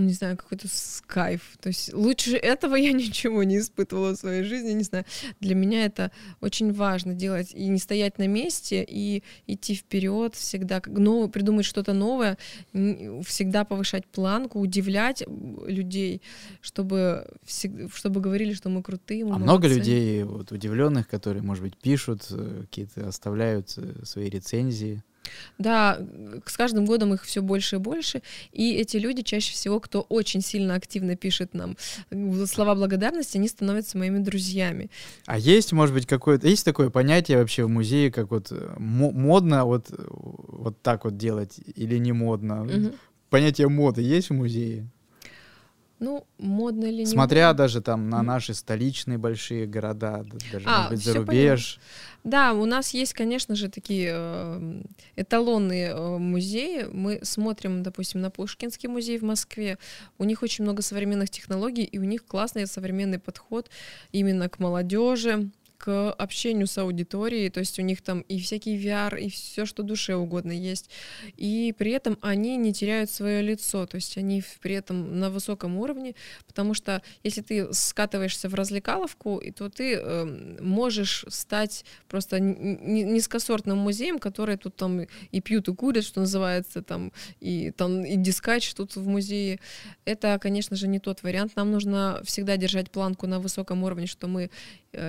не 0.01 0.13
знаю, 0.13 0.37
какой-то 0.37 0.69
кайф. 1.07 1.57
То 1.61 1.69
есть 1.69 1.93
лучше 1.93 2.37
этого 2.37 2.75
я 2.77 2.93
ничего 3.05 3.43
не 3.45 3.59
испытывала 3.59 4.13
в 4.13 4.17
своей 4.17 4.45
жизни, 4.45 4.73
не 4.73 4.85
знаю. 4.85 5.05
Для 5.41 5.55
меня 5.55 5.85
это 5.85 6.11
очень 6.41 6.73
важно 6.73 7.15
делать 7.15 7.53
и 7.55 7.69
не 7.69 7.79
стоять 7.79 8.19
на 8.19 8.27
месте, 8.27 8.85
и 8.87 9.23
идти 9.47 9.75
вперед 9.75 10.35
всегда, 10.35 10.83
новое, 10.87 11.29
придумать 11.29 11.67
что-то 11.67 11.93
новое, 11.93 12.39
всегда 12.73 13.65
повышать 13.65 14.07
планку, 14.07 14.61
удивлять 14.61 15.23
людей, 15.67 16.23
чтобы, 16.61 17.27
чтобы 17.93 18.21
говорили, 18.21 18.55
что 18.55 18.69
мы 18.69 18.83
крутые. 18.83 19.25
Мы 19.25 19.35
а 19.35 19.39
много 19.39 19.69
людей 19.69 20.23
вот, 20.25 20.53
удивленных, 20.53 21.09
которые, 21.09 21.43
может 21.43 21.63
быть, 21.63 21.77
пишут, 21.77 22.27
э, 22.31 22.63
какие-то 22.63 23.09
оставляют 23.09 23.75
э, 23.77 24.05
свои 24.05 24.29
рецензии? 24.29 25.03
Да, 25.59 26.01
с 26.47 26.57
каждым 26.57 26.85
годом 26.85 27.15
их 27.15 27.25
все 27.25 27.43
больше 27.43 27.77
и 27.77 27.79
больше, 27.79 28.23
и 28.53 28.75
эти 28.75 28.97
люди 28.97 29.23
чаще 29.23 29.53
всего, 29.53 29.81
кто 29.81 30.03
очень 30.03 30.41
сильно 30.41 30.75
активно 30.75 31.17
пишет 31.17 31.55
нам 31.55 31.77
слова 32.47 32.75
благодарности, 32.75 33.37
они 33.37 33.49
становятся 33.49 33.99
моими 33.99 34.19
друзьями. 34.19 34.91
А 35.27 35.39
есть, 35.39 35.73
может 35.73 35.95
быть, 35.95 36.07
какое-то, 36.07 36.49
есть 36.49 36.65
такое 36.65 36.91
понятие 36.91 37.39
вообще 37.39 37.65
в 37.65 37.69
музее, 37.69 38.11
как 38.11 38.31
вот 38.31 38.49
э, 38.51 38.75
модно 38.79 39.65
вот, 39.65 39.87
вот 39.89 40.81
так 40.83 41.05
вот 41.05 41.17
делать 41.17 41.59
или 41.75 41.99
не 41.99 42.13
модно? 42.13 42.65
Угу. 42.65 42.93
Понятие 43.31 43.69
моды 43.69 44.03
есть 44.03 44.31
в 44.31 44.35
музее? 44.35 44.89
Ну, 46.01 46.27
модно 46.39 46.87
или 46.87 47.01
не 47.01 47.07
Смотря 47.07 47.49
модно? 47.49 47.59
даже 47.65 47.81
там 47.81 48.11
на 48.11 48.23
наши 48.23 48.53
столичные 48.53 49.17
большие 49.17 49.67
города, 49.67 50.25
даже, 50.53 50.67
А, 50.67 50.77
может 50.79 50.91
быть, 50.91 51.05
за 51.05 51.15
рубеж. 51.15 51.79
Да, 52.25 52.53
у 52.53 52.65
нас 52.65 52.91
есть, 52.95 53.13
конечно 53.15 53.55
же, 53.55 53.69
такие 53.69 54.11
э, 54.13 54.83
эталонные 55.17 55.91
э, 55.91 56.19
музеи. 56.19 56.87
Мы 56.91 57.21
смотрим, 57.23 57.83
допустим, 57.83 58.21
на 58.23 58.31
Пушкинский 58.31 58.89
музей 58.89 59.19
в 59.19 59.23
Москве. 59.23 59.79
У 60.19 60.25
них 60.25 60.43
очень 60.43 60.65
много 60.65 60.83
современных 60.83 61.31
технологий, 61.31 61.85
и 61.85 61.99
у 61.99 62.05
них 62.05 62.25
классный 62.27 62.67
современный 62.67 63.19
подход 63.19 63.71
именно 64.11 64.49
к 64.49 64.59
молодежи 64.59 65.51
к 65.79 66.13
общению 66.13 66.67
с 66.67 66.79
аудиторией, 66.79 67.51
то 67.51 67.61
есть 67.61 67.79
у 67.79 67.83
них 67.83 68.03
там 68.03 68.21
и 68.23 68.39
всякий 68.41 68.77
VR, 68.77 69.21
и 69.21 69.29
все, 69.29 69.67
что 69.67 69.83
душе 69.83 70.15
угодно 70.15 70.53
есть. 70.53 70.91
И 71.37 71.75
при 71.77 71.93
этом 71.93 72.19
они 72.21 72.57
не 72.57 72.73
теряют 72.73 73.11
свое 73.11 73.43
лицо, 73.43 73.87
то 73.87 73.97
есть 73.97 74.17
они 74.17 74.43
при 74.61 74.75
этом 74.75 75.19
на 75.21 75.31
высоком 75.31 75.77
уровне, 75.77 76.15
потому 76.47 76.75
что 76.75 77.03
если 77.23 77.43
ты 77.43 77.73
скатываешься 77.73 78.49
в 78.49 78.55
развлекаловку, 78.55 79.43
то 79.57 79.69
ты 79.69 79.95
э, 79.95 80.61
можешь 80.61 81.25
стать 81.29 81.85
просто 82.09 82.41
низкосортным 82.41 83.79
музеем, 83.79 84.19
который 84.19 84.57
тут 84.57 84.77
там 84.77 85.03
и 85.31 85.41
пьют, 85.41 85.69
и 85.69 85.75
курят, 85.75 86.05
что 86.05 86.21
называется, 86.21 86.83
там, 86.83 87.13
и 87.41 87.71
там 87.71 88.05
и 88.05 88.17
дискач 88.17 88.73
тут 88.75 88.97
в 88.97 89.07
музее. 89.07 89.61
Это, 90.05 90.39
конечно 90.41 90.77
же, 90.77 90.89
не 90.89 90.99
тот 90.99 91.23
вариант. 91.23 91.57
Нам 91.57 91.71
нужно 91.71 92.21
всегда 92.25 92.57
держать 92.57 92.91
планку 92.91 93.27
на 93.27 93.41
высоком 93.41 93.85
уровне, 93.85 94.07
что 94.07 94.29
мы 94.29 94.51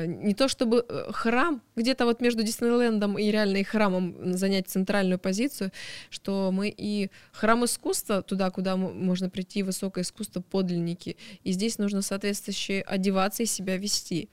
не 0.06 0.34
то 0.34 0.48
чтобы 0.48 0.86
э, 0.88 1.12
храм, 1.12 1.62
где-то 1.76 2.06
вот 2.06 2.22
между 2.22 2.44
Диснейлендом 2.44 3.18
и 3.18 3.32
реально 3.32 3.58
и 3.58 3.64
храмом 3.64 4.34
занять 4.34 4.68
центральную 4.68 5.20
позицию, 5.20 5.72
что 6.10 6.52
мы 6.52 6.74
и 6.76 7.10
храм 7.32 7.64
искусства, 7.66 8.22
туда, 8.22 8.50
куда 8.52 8.76
можно 8.76 9.30
прийти, 9.30 9.64
высокое 9.64 10.04
искусство, 10.04 10.42
подлинники, 10.42 11.18
и 11.44 11.52
здесь 11.52 11.78
нужно 11.78 12.02
соответствующе 12.02 12.82
одеваться 12.82 13.44
и 13.44 13.46
себя 13.46 13.78
вести. 13.78 14.30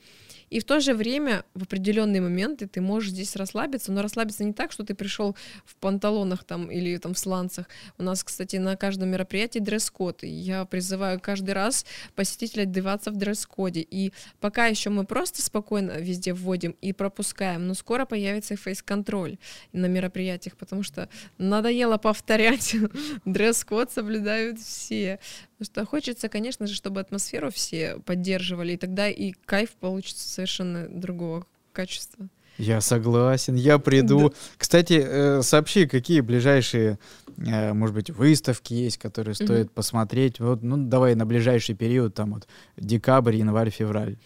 И 0.52 0.60
в 0.60 0.64
то 0.64 0.80
же 0.80 0.92
время 0.92 1.44
в 1.54 1.62
определенные 1.62 2.20
моменты 2.20 2.66
ты 2.66 2.82
можешь 2.82 3.10
здесь 3.10 3.36
расслабиться, 3.36 3.90
но 3.90 4.02
расслабиться 4.02 4.44
не 4.44 4.52
так, 4.52 4.70
что 4.70 4.84
ты 4.84 4.94
пришел 4.94 5.34
в 5.64 5.76
панталонах 5.76 6.44
там 6.44 6.70
или 6.70 6.98
там 6.98 7.14
в 7.14 7.18
сланцах. 7.18 7.70
У 7.96 8.02
нас, 8.02 8.22
кстати, 8.22 8.56
на 8.56 8.76
каждом 8.76 9.08
мероприятии 9.08 9.60
дресс-код, 9.60 10.24
и 10.24 10.28
я 10.28 10.66
призываю 10.66 11.18
каждый 11.20 11.52
раз 11.52 11.86
посетителя 12.14 12.64
одеваться 12.64 13.10
в 13.10 13.16
дресс-коде. 13.16 13.80
И 13.80 14.12
пока 14.40 14.66
еще 14.66 14.90
мы 14.90 15.06
просто 15.06 15.40
спокойно 15.40 15.92
везде 15.92 16.34
вводим 16.34 16.76
и 16.82 16.92
пропускаем, 16.92 17.66
но 17.66 17.72
скоро 17.72 18.04
появится 18.04 18.54
фейс-контроль 18.54 19.38
на 19.72 19.86
мероприятиях, 19.86 20.58
потому 20.58 20.82
что 20.82 21.08
надоело 21.38 21.96
повторять, 21.96 22.76
дресс-код 23.24 23.90
соблюдают 23.90 24.60
все. 24.60 25.18
Что 25.62 25.84
хочется, 25.86 26.28
конечно 26.28 26.66
же, 26.66 26.74
чтобы 26.74 27.00
атмосферу 27.00 27.50
все 27.50 27.98
поддерживали, 28.04 28.72
и 28.72 28.76
тогда 28.76 29.08
и 29.08 29.32
кайф 29.44 29.70
получится 29.72 30.28
совершенно 30.28 30.88
другого 30.88 31.46
качества. 31.72 32.28
Я 32.58 32.80
согласен, 32.80 33.54
я 33.54 33.78
приду. 33.78 34.32
Кстати, 34.56 35.02
э, 35.04 35.42
сообщи, 35.42 35.86
какие 35.86 36.20
ближайшие, 36.20 36.98
э, 37.38 37.72
может 37.72 37.94
быть, 37.94 38.10
выставки 38.10 38.74
есть, 38.74 38.98
которые 38.98 39.34
стоит 39.34 39.72
посмотреть. 39.72 40.38
Вот, 40.38 40.62
ну, 40.62 40.76
давай 40.76 41.14
на 41.14 41.24
ближайший 41.24 41.74
период, 41.74 42.14
там 42.14 42.34
вот 42.34 42.46
декабрь, 42.76 43.36
январь, 43.36 43.70
февраль. 43.70 44.18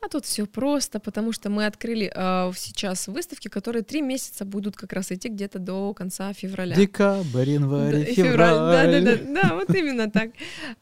А 0.00 0.08
тут 0.08 0.24
все 0.24 0.46
просто, 0.46 1.00
потому 1.00 1.32
что 1.32 1.50
мы 1.50 1.66
открыли 1.66 2.12
э, 2.14 2.52
сейчас 2.56 3.08
выставки, 3.08 3.48
которые 3.48 3.82
три 3.82 4.02
месяца 4.02 4.44
будут 4.44 4.76
как 4.76 4.92
раз 4.92 5.10
идти 5.10 5.28
где-то 5.28 5.58
до 5.58 5.94
конца 5.94 6.32
февраля. 6.32 6.76
Декабрь, 6.76 7.50
январь, 7.50 7.92
Да, 7.92 8.02
и 8.02 8.14
февраль. 8.14 8.54
Да, 8.54 8.86
да, 8.86 9.00
да, 9.00 9.42
да, 9.42 9.54
вот 9.54 9.74
именно 9.74 10.10
так. 10.10 10.30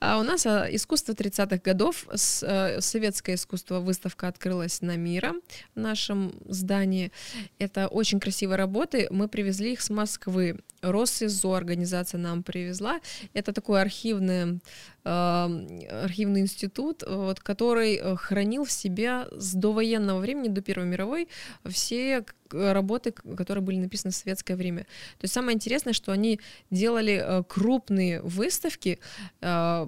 А 0.01 0.19
у 0.19 0.23
нас 0.23 0.47
а, 0.47 0.67
искусство 0.71 1.13
30-х 1.13 1.59
годов, 1.59 2.07
с, 2.13 2.43
э, 2.43 2.81
советское 2.81 3.35
искусство, 3.35 3.81
выставка 3.81 4.29
открылась 4.29 4.83
на 4.83 4.97
Мира 4.97 5.35
в 5.75 5.81
нашем 5.81 6.35
здании. 6.49 7.13
Это 7.59 7.89
очень 7.89 8.21
красивые 8.21 8.57
работы. 8.57 9.07
Мы 9.11 9.29
привезли 9.29 9.73
их 9.73 9.81
с 9.81 9.91
Москвы. 9.91 10.59
Россизо 10.91 11.57
организация 11.57 12.19
нам 12.19 12.43
привезла. 12.43 13.01
Это 13.33 13.53
такой 13.53 13.81
архивный, 13.81 14.61
э, 15.05 15.89
архивный 16.05 16.41
институт, 16.41 17.03
вот, 17.07 17.41
который 17.41 17.97
э, 17.97 18.17
хранил 18.17 18.65
в 18.65 18.73
себе 18.73 19.27
с 19.33 19.55
довоенного 19.55 20.21
времени, 20.21 20.49
до 20.49 20.61
Первой 20.63 20.87
мировой, 20.87 21.29
все 21.65 22.23
к- 22.23 22.73
работы, 22.73 23.13
которые 23.13 23.63
были 23.63 23.79
написаны 23.79 24.13
в 24.13 24.17
советское 24.17 24.57
время. 24.57 24.83
То 25.19 25.25
есть 25.25 25.35
самое 25.35 25.55
интересное, 25.55 25.93
что 25.93 26.13
они 26.13 26.41
делали 26.71 27.23
э, 27.25 27.43
крупные 27.49 28.21
выставки, 28.23 28.99
э, 29.41 29.87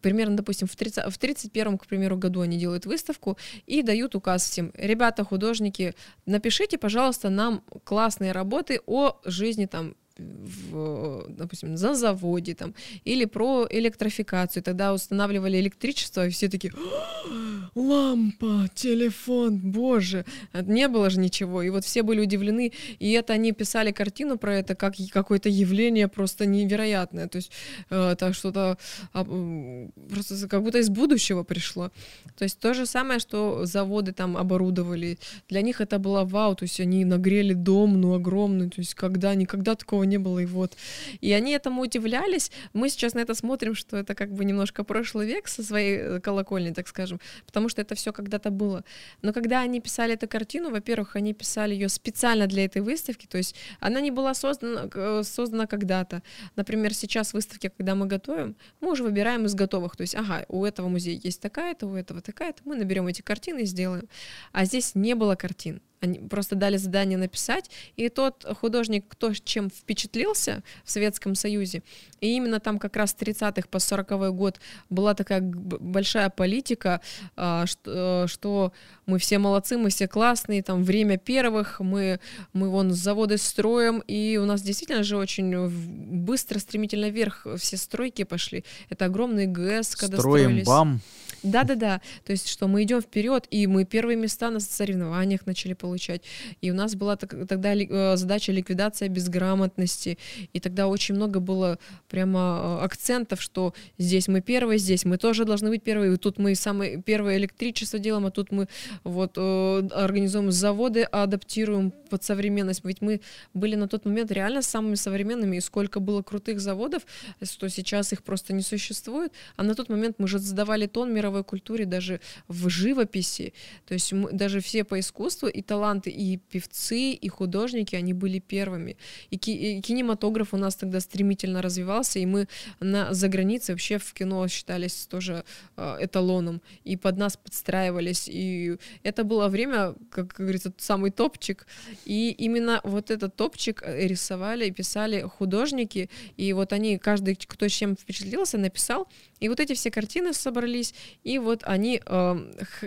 примерно, 0.00 0.36
допустим, 0.36 0.68
в, 0.68 0.76
30, 0.76 1.12
в 1.12 1.18
31 1.18 1.78
к 1.78 1.86
примеру, 1.86 2.16
году 2.16 2.40
они 2.40 2.58
делают 2.58 2.86
выставку 2.86 3.38
и 3.66 3.82
дают 3.82 4.14
указ 4.14 4.44
всем, 4.48 4.70
ребята, 4.74 5.24
художники, 5.24 5.94
напишите, 6.26 6.78
пожалуйста, 6.78 7.30
нам 7.30 7.64
классные 7.84 8.32
работы 8.32 8.80
о 8.86 9.18
жизни 9.24 9.66
там 9.66 9.96
в, 10.18 11.26
допустим, 11.28 11.74
на 11.74 11.94
заводе 11.94 12.54
там, 12.54 12.74
или 13.04 13.24
про 13.24 13.66
электрификацию. 13.70 14.62
Тогда 14.62 14.92
устанавливали 14.92 15.58
электричество, 15.58 16.26
и 16.26 16.30
все 16.30 16.48
такие, 16.48 16.72
«А, 16.74 17.70
лампа, 17.74 18.68
телефон, 18.74 19.58
боже, 19.58 20.24
не 20.52 20.88
было 20.88 21.10
же 21.10 21.20
ничего. 21.20 21.62
И 21.62 21.70
вот 21.70 21.84
все 21.84 22.02
были 22.02 22.20
удивлены, 22.20 22.72
и 22.98 23.12
это 23.12 23.32
они 23.32 23.52
писали 23.52 23.92
картину 23.92 24.38
про 24.38 24.56
это 24.56 24.74
как 24.74 24.94
какое-то 25.12 25.48
явление 25.48 26.08
просто 26.08 26.46
невероятное. 26.46 27.28
То 27.28 27.36
есть 27.36 27.50
э, 27.90 28.10
это 28.12 28.32
что-то 28.32 28.78
м, 29.14 29.92
просто 30.10 30.48
как 30.48 30.62
будто 30.62 30.78
из 30.78 30.88
будущего 30.88 31.44
пришло. 31.44 31.90
То 32.36 32.44
есть 32.44 32.58
то 32.58 32.74
же 32.74 32.86
самое, 32.86 33.20
что 33.20 33.64
заводы 33.64 34.12
там 34.12 34.36
оборудовали. 34.36 35.18
Для 35.48 35.62
них 35.62 35.80
это 35.80 35.98
было 35.98 36.24
вау, 36.24 36.54
то 36.54 36.64
есть 36.64 36.80
они 36.80 37.04
нагрели 37.04 37.54
дом, 37.54 38.00
ну, 38.00 38.14
огромный, 38.14 38.68
то 38.68 38.80
есть 38.80 38.94
когда, 38.94 39.34
никогда 39.34 39.74
такого 39.74 40.01
не 40.04 40.18
было, 40.18 40.40
и 40.40 40.46
вот. 40.46 40.76
И 41.20 41.32
они 41.32 41.52
этому 41.52 41.82
удивлялись. 41.82 42.50
Мы 42.72 42.88
сейчас 42.88 43.14
на 43.14 43.20
это 43.20 43.34
смотрим, 43.34 43.74
что 43.74 43.96
это 43.96 44.14
как 44.14 44.32
бы 44.32 44.44
немножко 44.44 44.84
прошлый 44.84 45.26
век 45.26 45.48
со 45.48 45.62
своей 45.62 45.98
э, 45.98 46.20
колокольни, 46.20 46.72
так 46.72 46.88
скажем, 46.88 47.20
потому 47.46 47.68
что 47.68 47.82
это 47.82 47.94
все 47.94 48.12
когда-то 48.12 48.50
было. 48.50 48.84
Но 49.22 49.32
когда 49.32 49.60
они 49.60 49.80
писали 49.80 50.14
эту 50.14 50.28
картину, 50.28 50.70
во-первых, 50.70 51.16
они 51.16 51.34
писали 51.34 51.74
ее 51.74 51.88
специально 51.88 52.46
для 52.46 52.64
этой 52.64 52.82
выставки, 52.82 53.26
то 53.26 53.38
есть 53.38 53.54
она 53.80 54.00
не 54.00 54.10
была 54.10 54.34
создана, 54.34 54.88
э, 54.94 55.22
создана 55.24 55.66
когда-то. 55.66 56.22
Например, 56.56 56.94
сейчас 56.94 57.34
выставки, 57.34 57.70
когда 57.76 57.94
мы 57.94 58.06
готовим, 58.06 58.56
мы 58.80 58.92
уже 58.92 59.02
выбираем 59.02 59.46
из 59.46 59.54
готовых, 59.54 59.96
то 59.96 60.02
есть, 60.02 60.14
ага, 60.14 60.44
у 60.48 60.64
этого 60.64 60.88
музея 60.88 61.20
есть 61.22 61.40
такая-то, 61.40 61.86
у 61.86 61.94
этого 61.94 62.20
такая-то, 62.20 62.62
мы 62.64 62.76
наберем 62.76 63.06
эти 63.06 63.22
картины 63.22 63.60
и 63.60 63.66
сделаем. 63.66 64.08
А 64.52 64.64
здесь 64.64 64.94
не 64.94 65.14
было 65.14 65.34
картин. 65.34 65.80
Они 66.02 66.18
просто 66.18 66.56
дали 66.56 66.76
задание 66.76 67.16
написать, 67.16 67.70
и 67.96 68.08
тот 68.08 68.44
художник, 68.60 69.06
кто 69.08 69.32
чем 69.32 69.70
впечатлился 69.70 70.62
в 70.84 70.90
Советском 70.90 71.36
Союзе, 71.36 71.82
и 72.20 72.34
именно 72.36 72.58
там 72.58 72.78
как 72.78 72.96
раз 72.96 73.12
с 73.12 73.14
30-х 73.14 73.68
по 73.70 73.78
40 73.78 74.34
год 74.34 74.60
была 74.90 75.14
такая 75.14 75.40
большая 75.40 76.28
политика, 76.28 77.00
а, 77.36 77.66
что, 77.66 78.26
что 78.26 78.72
мы 79.06 79.18
все 79.18 79.38
молодцы, 79.38 79.78
мы 79.78 79.90
все 79.90 80.08
классные, 80.08 80.62
там 80.62 80.82
время 80.82 81.18
первых, 81.18 81.78
мы, 81.78 82.18
мы 82.52 82.68
вон 82.68 82.90
заводы 82.90 83.38
строим, 83.38 84.00
и 84.00 84.38
у 84.38 84.44
нас 84.44 84.60
действительно 84.62 85.04
же 85.04 85.16
очень 85.16 85.68
быстро, 85.68 86.58
стремительно 86.58 87.10
вверх 87.10 87.46
все 87.58 87.76
стройки 87.76 88.24
пошли. 88.24 88.64
Это 88.88 89.04
огромный 89.04 89.46
ГЭС, 89.46 89.94
когда 89.94 90.18
Строим 90.18 90.44
строились. 90.44 90.66
бам. 90.66 91.00
Да-да-да, 91.42 92.00
то 92.24 92.32
есть, 92.32 92.48
что 92.48 92.68
мы 92.68 92.84
идем 92.84 93.00
вперед, 93.00 93.46
и 93.50 93.66
мы 93.66 93.84
первые 93.84 94.16
места 94.16 94.50
на 94.50 94.60
соревнованиях 94.60 95.46
начали 95.46 95.72
получать. 95.72 96.22
И 96.60 96.70
у 96.70 96.74
нас 96.74 96.94
была 96.94 97.16
тогда 97.16 97.74
э, 97.74 98.16
задача 98.16 98.52
ликвидация 98.52 99.08
безграмотности, 99.08 100.18
и 100.52 100.60
тогда 100.60 100.86
очень 100.86 101.14
много 101.14 101.40
было 101.40 101.78
прямо 102.08 102.78
э, 102.80 102.84
акцентов, 102.84 103.42
что 103.42 103.74
здесь 103.98 104.28
мы 104.28 104.40
первые, 104.40 104.78
здесь 104.78 105.04
мы 105.04 105.18
тоже 105.18 105.44
должны 105.44 105.70
быть 105.70 105.82
первые, 105.82 106.14
и 106.14 106.16
тут 106.16 106.38
мы 106.38 106.54
самое 106.54 107.02
первое 107.02 107.38
электричество 107.38 107.98
делаем, 107.98 108.26
а 108.26 108.30
тут 108.30 108.52
мы 108.52 108.68
вот 109.02 109.32
э, 109.36 109.88
организуем 109.92 110.52
заводы, 110.52 111.02
адаптируем 111.02 111.90
под 111.90 112.22
современность. 112.22 112.84
Ведь 112.84 113.00
мы 113.00 113.20
были 113.54 113.74
на 113.74 113.88
тот 113.88 114.04
момент 114.04 114.30
реально 114.30 114.62
самыми 114.62 114.94
современными, 114.94 115.56
и 115.56 115.60
сколько 115.60 115.98
было 115.98 116.22
крутых 116.22 116.60
заводов, 116.60 117.02
что 117.42 117.68
сейчас 117.68 118.12
их 118.12 118.22
просто 118.22 118.52
не 118.52 118.62
существует. 118.62 119.32
А 119.56 119.62
на 119.62 119.74
тот 119.74 119.88
момент 119.88 120.16
мы 120.18 120.28
же 120.28 120.38
задавали 120.38 120.86
тон 120.86 121.12
мировой 121.32 121.44
культуре 121.44 121.86
даже 121.86 122.20
в 122.48 122.68
живописи. 122.68 123.52
То 123.86 123.94
есть 123.94 124.12
мы, 124.12 124.32
даже 124.32 124.60
все 124.60 124.84
по 124.84 124.98
искусству 124.98 125.48
и 125.48 125.62
талант 125.62 125.82
таланты, 125.82 126.10
и 126.10 126.36
певцы, 126.36 127.12
и 127.12 127.28
художники, 127.28 127.96
они 127.96 128.12
были 128.12 128.40
первыми. 128.40 128.96
И, 129.32 129.38
ки- 129.38 129.78
и 129.78 129.80
кинематограф 129.80 130.54
у 130.54 130.56
нас 130.56 130.76
тогда 130.76 131.00
стремительно 131.00 131.62
развивался, 131.62 132.18
и 132.18 132.26
мы 132.26 132.46
на, 132.80 133.14
за 133.14 133.28
границей 133.28 133.74
вообще 133.74 133.98
в 133.98 134.12
кино 134.12 134.48
считались 134.48 135.06
тоже 135.06 135.44
э, 135.76 135.96
эталоном, 136.00 136.60
и 136.84 136.96
под 136.96 137.18
нас 137.18 137.36
подстраивались, 137.36 138.28
и 138.28 138.76
это 139.04 139.24
было 139.24 139.48
время, 139.48 139.94
как 140.10 140.34
говорится, 140.38 140.72
самый 140.78 141.10
топчик, 141.10 141.66
и 142.04 142.30
именно 142.38 142.80
вот 142.84 143.10
этот 143.10 143.36
топчик 143.36 143.82
э, 143.84 144.06
рисовали 144.06 144.66
и 144.66 144.70
писали 144.70 145.22
художники, 145.22 146.08
и 146.36 146.52
вот 146.52 146.72
они, 146.72 146.98
каждый, 146.98 147.34
кто 147.34 147.68
чем 147.68 147.96
впечатлился, 147.96 148.58
написал, 148.58 149.08
и 149.42 149.48
вот 149.48 149.58
эти 149.58 149.74
все 149.74 149.90
картины 149.90 150.32
собрались, 150.32 150.94
и 151.24 151.38
вот 151.38 151.62
они 151.64 152.00
э, 152.04 152.36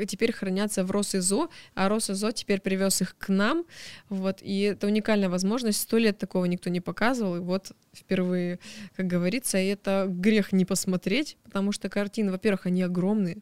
теперь 0.08 0.32
хранятся 0.32 0.86
в 0.86 0.92
Росизо, 0.92 1.50
а 1.74 1.90
Росизо 1.90 2.32
теперь 2.32 2.62
привез 2.62 3.02
их 3.02 3.18
к 3.18 3.28
нам, 3.28 3.66
вот, 4.08 4.40
и 4.42 4.62
это 4.62 4.88
уникальная 4.88 5.28
возможность, 5.28 5.82
сто 5.82 5.98
лет 5.98 6.18
такого 6.18 6.46
никто 6.46 6.70
не 6.70 6.80
показывал, 6.80 7.36
и 7.36 7.40
вот 7.40 7.74
впервые, 7.96 8.60
как 8.96 9.08
говорится, 9.08 9.58
и 9.58 9.68
это 9.68 10.06
грех 10.10 10.52
не 10.52 10.66
посмотреть, 10.66 11.38
потому 11.44 11.72
что 11.72 11.90
картины, 11.90 12.32
во-первых, 12.32 12.66
они 12.66 12.84
огромные, 12.84 13.38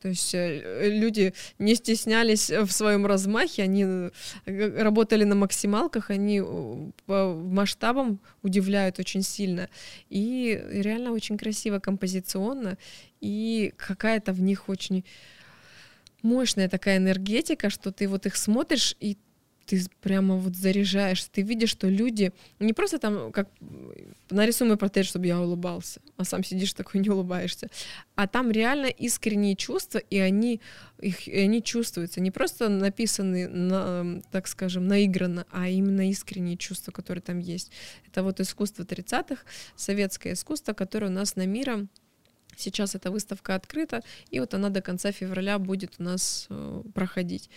то 0.00 0.08
есть 0.08 0.34
э, 0.34 0.88
люди 0.88 1.34
не 1.58 1.74
стеснялись 1.74 2.50
в 2.50 2.70
своем 2.70 3.06
размахе, 3.06 3.62
они 3.62 3.84
э, 3.84 4.82
работали 4.82 5.24
на 5.24 5.34
максималках, 5.34 6.10
они 6.10 6.42
э, 6.44 6.90
по 7.06 7.34
масштабам 7.34 8.20
удивляют 8.42 8.98
очень 8.98 9.22
сильно, 9.22 9.68
и 10.08 10.62
реально 10.70 11.12
очень 11.12 11.36
красиво 11.36 11.78
композиционно, 11.78 12.78
и 13.20 13.72
какая-то 13.76 14.32
в 14.32 14.40
них 14.40 14.68
очень 14.68 15.04
мощная 16.22 16.68
такая 16.68 16.98
энергетика, 16.98 17.70
что 17.70 17.92
ты 17.92 18.08
вот 18.08 18.26
их 18.26 18.36
смотришь, 18.36 18.96
и 19.00 19.16
ты 19.66 19.84
прямо 20.00 20.36
вот 20.36 20.56
заряжаешься, 20.56 21.28
ты 21.30 21.42
видишь, 21.42 21.70
что 21.70 21.88
люди 21.88 22.32
не 22.60 22.72
просто 22.72 22.98
там, 22.98 23.32
как 23.32 23.48
нарисуй 24.30 24.68
мой 24.68 24.76
портрет, 24.76 25.06
чтобы 25.06 25.26
я 25.26 25.40
улыбался, 25.40 26.00
а 26.16 26.24
сам 26.24 26.44
сидишь 26.44 26.72
такой 26.72 27.00
не 27.02 27.10
улыбаешься, 27.10 27.68
а 28.14 28.26
там 28.26 28.50
реально 28.50 28.86
искренние 28.86 29.56
чувства, 29.56 29.98
и 29.98 30.18
они, 30.18 30.60
их, 31.00 31.26
и 31.28 31.38
они 31.38 31.62
чувствуются, 31.62 32.20
не 32.20 32.30
просто 32.30 32.68
написаны, 32.68 33.48
на, 33.48 34.22
так 34.30 34.46
скажем, 34.46 34.86
наигранно, 34.86 35.46
а 35.50 35.68
именно 35.68 36.08
искренние 36.08 36.56
чувства, 36.56 36.92
которые 36.92 37.22
там 37.22 37.38
есть. 37.38 37.72
Это 38.06 38.22
вот 38.22 38.40
искусство 38.40 38.84
30-х, 38.84 39.42
советское 39.74 40.32
искусство, 40.32 40.72
которое 40.72 41.08
у 41.08 41.12
нас 41.12 41.36
на 41.36 41.46
мира 41.46 41.86
Сейчас 42.56 42.94
эта 42.94 43.10
выставка 43.10 43.54
открыта, 43.54 44.02
и 44.30 44.40
вот 44.40 44.54
она 44.54 44.70
до 44.70 44.80
конца 44.80 45.12
февраля 45.12 45.58
будет 45.58 45.96
у 45.98 46.02
нас 46.02 46.46
э, 46.48 46.82
проходить. 46.94 47.50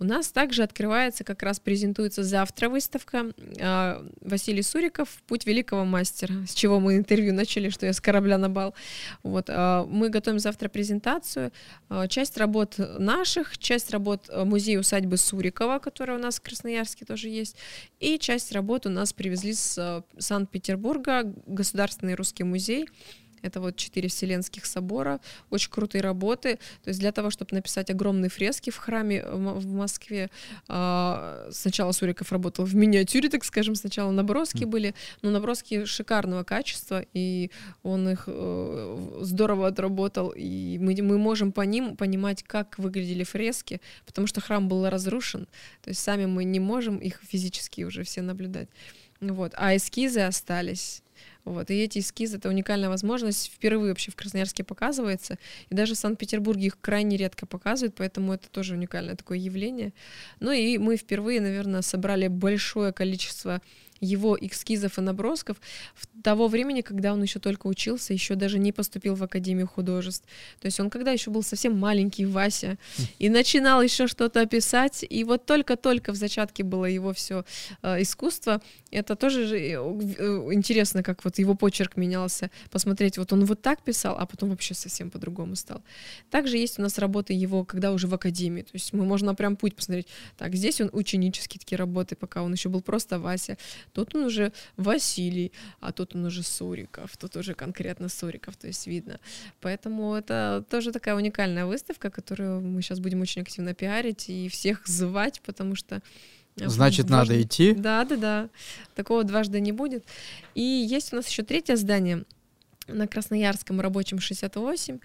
У 0.00 0.04
нас 0.04 0.32
также 0.32 0.62
открывается, 0.62 1.24
как 1.24 1.42
раз 1.42 1.60
презентуется 1.60 2.24
завтра 2.24 2.70
выставка 2.70 3.32
э, 3.36 4.08
Василий 4.22 4.62
Суриков 4.62 5.22
«Путь 5.26 5.44
великого 5.44 5.84
мастера», 5.84 6.46
с 6.46 6.54
чего 6.54 6.80
мы 6.80 6.96
интервью 6.96 7.34
начали, 7.34 7.68
что 7.68 7.84
я 7.84 7.92
с 7.92 8.00
корабля 8.00 8.38
на 8.38 8.48
бал. 8.48 8.74
Вот, 9.22 9.50
э, 9.50 9.84
мы 9.86 10.08
готовим 10.08 10.38
завтра 10.38 10.70
презентацию. 10.70 11.52
Э, 11.90 12.08
часть 12.08 12.38
работ 12.38 12.76
наших, 12.78 13.58
часть 13.58 13.90
работ 13.90 14.30
музея 14.34 14.80
усадьбы 14.80 15.18
Сурикова, 15.18 15.80
которая 15.80 16.16
у 16.16 16.20
нас 16.20 16.38
в 16.38 16.40
Красноярске 16.40 17.04
тоже 17.04 17.28
есть, 17.28 17.56
и 17.98 18.18
часть 18.18 18.52
работ 18.52 18.86
у 18.86 18.88
нас 18.88 19.12
привезли 19.12 19.52
с 19.52 20.02
Санкт-Петербурга, 20.16 21.30
Государственный 21.46 22.14
русский 22.14 22.44
музей, 22.44 22.86
это 23.42 23.60
вот 23.60 23.76
четыре 23.76 24.08
вселенских 24.08 24.66
собора, 24.66 25.20
очень 25.50 25.70
крутые 25.70 26.02
работы. 26.02 26.58
То 26.82 26.88
есть 26.88 27.00
для 27.00 27.12
того, 27.12 27.30
чтобы 27.30 27.54
написать 27.54 27.90
огромные 27.90 28.30
фрески 28.30 28.70
в 28.70 28.76
храме 28.76 29.18
э, 29.18 29.34
в 29.34 29.66
Москве, 29.66 30.30
а, 30.68 31.48
сначала 31.50 31.92
Суриков 31.92 32.32
работал 32.32 32.64
в 32.64 32.74
миниатюре, 32.74 33.28
так 33.28 33.44
скажем, 33.44 33.74
сначала 33.74 34.10
наброски 34.10 34.64
были, 34.64 34.94
но 35.22 35.30
наброски 35.30 35.84
шикарного 35.84 36.44
качества, 36.44 37.04
и 37.12 37.50
он 37.82 38.08
их 38.08 38.24
э, 38.26 39.18
здорово 39.20 39.68
отработал, 39.68 40.32
и 40.36 40.78
мы, 40.78 40.94
мы 41.02 41.18
можем 41.18 41.52
по 41.52 41.62
ним 41.62 41.96
понимать, 41.96 42.42
как 42.42 42.78
выглядели 42.78 43.24
фрески, 43.24 43.80
потому 44.06 44.26
что 44.26 44.40
храм 44.40 44.68
был 44.68 44.88
разрушен, 44.88 45.46
то 45.82 45.90
есть 45.90 46.00
сами 46.00 46.26
мы 46.26 46.44
не 46.44 46.60
можем 46.60 46.98
их 46.98 47.20
физически 47.22 47.82
уже 47.82 48.04
все 48.04 48.22
наблюдать. 48.22 48.68
Вот. 49.20 49.52
А 49.56 49.76
эскизы 49.76 50.20
остались. 50.20 51.02
Вот. 51.50 51.70
И 51.70 51.74
эти 51.74 51.98
эскизы— 51.98 52.36
это 52.38 52.48
уникальная 52.48 52.88
возможность. 52.88 53.50
Впервые 53.52 53.90
вообще 53.90 54.10
в 54.10 54.16
Красноярске 54.16 54.64
показывается. 54.64 55.38
И 55.68 55.74
даже 55.74 55.94
в 55.94 55.98
Санкт-Петербурге 55.98 56.66
их 56.66 56.80
крайне 56.80 57.16
редко 57.16 57.46
показывают, 57.46 57.94
поэтому 57.96 58.32
это 58.32 58.48
тоже 58.50 58.74
уникальное 58.74 59.16
такое 59.16 59.38
явление. 59.38 59.92
Ну 60.40 60.52
и 60.52 60.78
мы 60.78 60.96
впервые, 60.96 61.40
наверное, 61.40 61.82
собрали 61.82 62.28
большое 62.28 62.92
количество 62.92 63.60
его 64.00 64.36
эскизов 64.40 64.98
и 64.98 65.02
набросков 65.02 65.58
в 65.94 66.06
того 66.22 66.48
времени, 66.48 66.80
когда 66.80 67.12
он 67.12 67.22
еще 67.22 67.38
только 67.38 67.66
учился, 67.66 68.12
еще 68.12 68.34
даже 68.34 68.58
не 68.58 68.72
поступил 68.72 69.14
в 69.14 69.22
Академию 69.22 69.68
художеств. 69.68 70.26
То 70.60 70.66
есть 70.66 70.80
он 70.80 70.90
когда 70.90 71.12
еще 71.12 71.30
был 71.30 71.42
совсем 71.42 71.78
маленький, 71.78 72.24
Вася, 72.24 72.78
и 73.18 73.28
начинал 73.28 73.82
еще 73.82 74.06
что-то 74.06 74.44
писать, 74.46 75.04
и 75.08 75.24
вот 75.24 75.46
только-только 75.46 76.12
в 76.12 76.16
зачатке 76.16 76.64
было 76.64 76.86
его 76.86 77.12
все 77.12 77.44
э, 77.82 78.02
искусство. 78.02 78.62
Это 78.90 79.14
тоже 79.14 79.46
же 79.46 79.58
э, 79.58 79.72
э, 79.72 80.52
интересно, 80.52 81.02
как 81.02 81.24
вот 81.24 81.38
его 81.38 81.54
почерк 81.54 81.96
менялся, 81.96 82.50
посмотреть, 82.70 83.18
вот 83.18 83.32
он 83.32 83.44
вот 83.44 83.62
так 83.62 83.82
писал, 83.82 84.16
а 84.18 84.26
потом 84.26 84.50
вообще 84.50 84.74
совсем 84.74 85.10
по-другому 85.10 85.54
стал. 85.56 85.82
Также 86.30 86.56
есть 86.56 86.78
у 86.78 86.82
нас 86.82 86.98
работы 86.98 87.32
его, 87.32 87.64
когда 87.64 87.92
уже 87.92 88.08
в 88.08 88.14
Академии, 88.14 88.62
то 88.62 88.70
есть 88.74 88.92
мы 88.92 89.04
можно 89.04 89.34
прям 89.34 89.56
путь 89.56 89.76
посмотреть. 89.76 90.08
Так, 90.36 90.54
здесь 90.54 90.80
он 90.80 90.90
ученические 90.92 91.60
такие 91.60 91.76
работы, 91.76 92.16
пока 92.16 92.42
он 92.42 92.52
еще 92.52 92.68
был 92.68 92.82
просто 92.82 93.18
Вася. 93.18 93.56
Тут 93.92 94.14
он 94.14 94.24
уже 94.24 94.52
Василий, 94.76 95.52
а 95.80 95.92
тут 95.92 96.16
он 96.16 96.24
уже 96.24 96.42
Суриков, 96.42 97.16
тут 97.16 97.36
уже 97.36 97.54
конкретно 97.54 98.08
Суриков, 98.08 98.56
то 98.56 98.66
есть 98.66 98.86
видно. 98.86 99.20
Поэтому 99.60 100.14
это 100.14 100.64
тоже 100.68 100.90
такая 100.92 101.14
уникальная 101.14 101.66
выставка, 101.66 102.10
которую 102.10 102.60
мы 102.60 102.82
сейчас 102.82 102.98
будем 102.98 103.20
очень 103.20 103.42
активно 103.42 103.72
пиарить 103.74 104.28
и 104.28 104.48
всех 104.48 104.86
звать, 104.86 105.40
потому 105.42 105.76
что 105.76 106.02
Значит, 106.68 107.06
дважды... 107.06 107.32
надо 107.32 107.42
идти. 107.42 107.72
Да, 107.72 108.04
да, 108.04 108.16
да. 108.16 108.48
Такого 108.94 109.24
дважды 109.24 109.60
не 109.60 109.72
будет. 109.72 110.04
И 110.54 110.62
есть 110.62 111.12
у 111.12 111.16
нас 111.16 111.28
еще 111.28 111.42
третье 111.42 111.76
здание— 111.76 112.24
на 112.92 113.06
Красноярском 113.06 113.80
рабочем 113.80 114.20
68. 114.20 114.98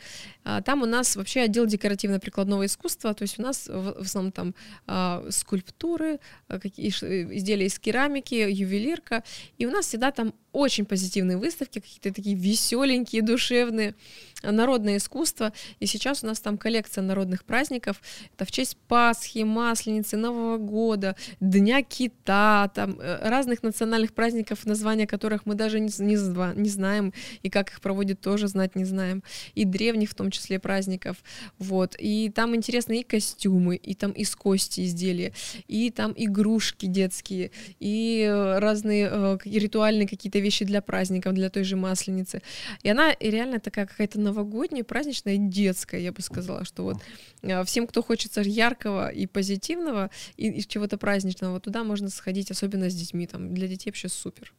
А, 0.43 0.61
там 0.61 0.81
у 0.81 0.85
нас 0.85 1.15
вообще 1.15 1.41
отдел 1.41 1.65
декоративно-прикладного 1.65 2.65
искусства, 2.65 3.13
то 3.13 3.23
есть 3.23 3.39
у 3.39 3.41
нас 3.41 3.67
в 3.67 4.01
основном 4.01 4.31
там 4.31 4.55
а, 4.87 5.25
скульптуры, 5.29 6.19
а, 6.47 6.59
какие, 6.59 6.89
изделия 6.89 7.65
из 7.65 7.79
керамики, 7.79 8.35
ювелирка, 8.35 9.23
и 9.57 9.65
у 9.65 9.71
нас 9.71 9.87
всегда 9.87 10.11
там 10.11 10.33
очень 10.55 10.85
позитивные 10.85 11.37
выставки, 11.37 11.79
какие-то 11.79 12.13
такие 12.13 12.35
веселенькие, 12.35 13.21
душевные, 13.21 13.93
народное 14.41 14.97
искусство. 14.97 15.51
И 15.79 15.85
сейчас 15.85 16.23
у 16.23 16.27
нас 16.27 16.39
там 16.39 16.57
коллекция 16.57 17.01
народных 17.01 17.43
праздников. 17.43 18.01
Это 18.33 18.45
в 18.45 18.51
честь 18.51 18.77
Пасхи, 18.87 19.39
Масленицы, 19.39 20.15
Нового 20.15 20.57
года, 20.57 21.17
Дня 21.41 21.83
Кита, 21.83 22.71
там 22.73 22.97
э, 22.99 23.27
разных 23.27 23.63
национальных 23.63 24.13
праздников, 24.13 24.65
названия 24.65 25.07
которых 25.07 25.45
мы 25.45 25.55
даже 25.55 25.81
не, 25.81 25.91
не, 25.99 26.55
не 26.55 26.69
знаем, 26.69 27.13
и 27.43 27.49
как 27.49 27.74
их 27.75 27.81
проводят 27.81 28.21
тоже 28.21 28.47
знать 28.47 28.75
не 28.75 28.85
знаем. 28.85 29.23
И 29.53 29.65
древних 29.65 30.09
в 30.09 30.15
том 30.15 30.31
числе 30.31 30.59
праздников. 30.59 31.17
Вот. 31.59 31.95
И 31.99 32.31
там 32.33 32.55
интересные 32.55 33.01
и 33.01 33.03
костюмы, 33.03 33.75
и 33.75 33.93
там 33.93 34.11
из 34.11 34.35
кости 34.35 34.85
изделия, 34.85 35.33
и 35.67 35.91
там 35.91 36.13
игрушки 36.15 36.85
детские, 36.85 37.51
и 37.79 38.27
разные 38.57 39.09
э, 39.11 39.37
ритуальные 39.45 40.07
какие-то 40.07 40.39
вещи 40.39 40.65
для 40.65 40.81
праздников, 40.81 41.33
для 41.33 41.49
той 41.49 41.63
же 41.63 41.75
масленицы. 41.75 42.41
И 42.83 42.89
она 42.89 43.15
реально 43.19 43.59
такая 43.59 43.85
какая-то 43.85 44.19
новогодняя, 44.19 44.83
праздничная, 44.83 45.37
детская, 45.37 46.01
я 46.01 46.11
бы 46.11 46.21
сказала, 46.21 46.65
что 46.65 46.83
вот 46.83 46.97
э, 47.41 47.63
всем, 47.65 47.87
кто 47.87 48.01
хочется 48.01 48.41
яркого 48.41 49.09
и 49.09 49.27
позитивного, 49.27 50.09
и, 50.37 50.49
и 50.49 50.61
чего-то 50.67 50.97
праздничного, 50.97 51.59
туда 51.59 51.83
можно 51.83 52.09
сходить, 52.09 52.51
особенно 52.51 52.89
с 52.89 52.95
детьми, 52.95 53.27
там, 53.27 53.53
для 53.53 53.67
детей 53.67 53.89
вообще 53.89 54.09
супер. 54.09 54.53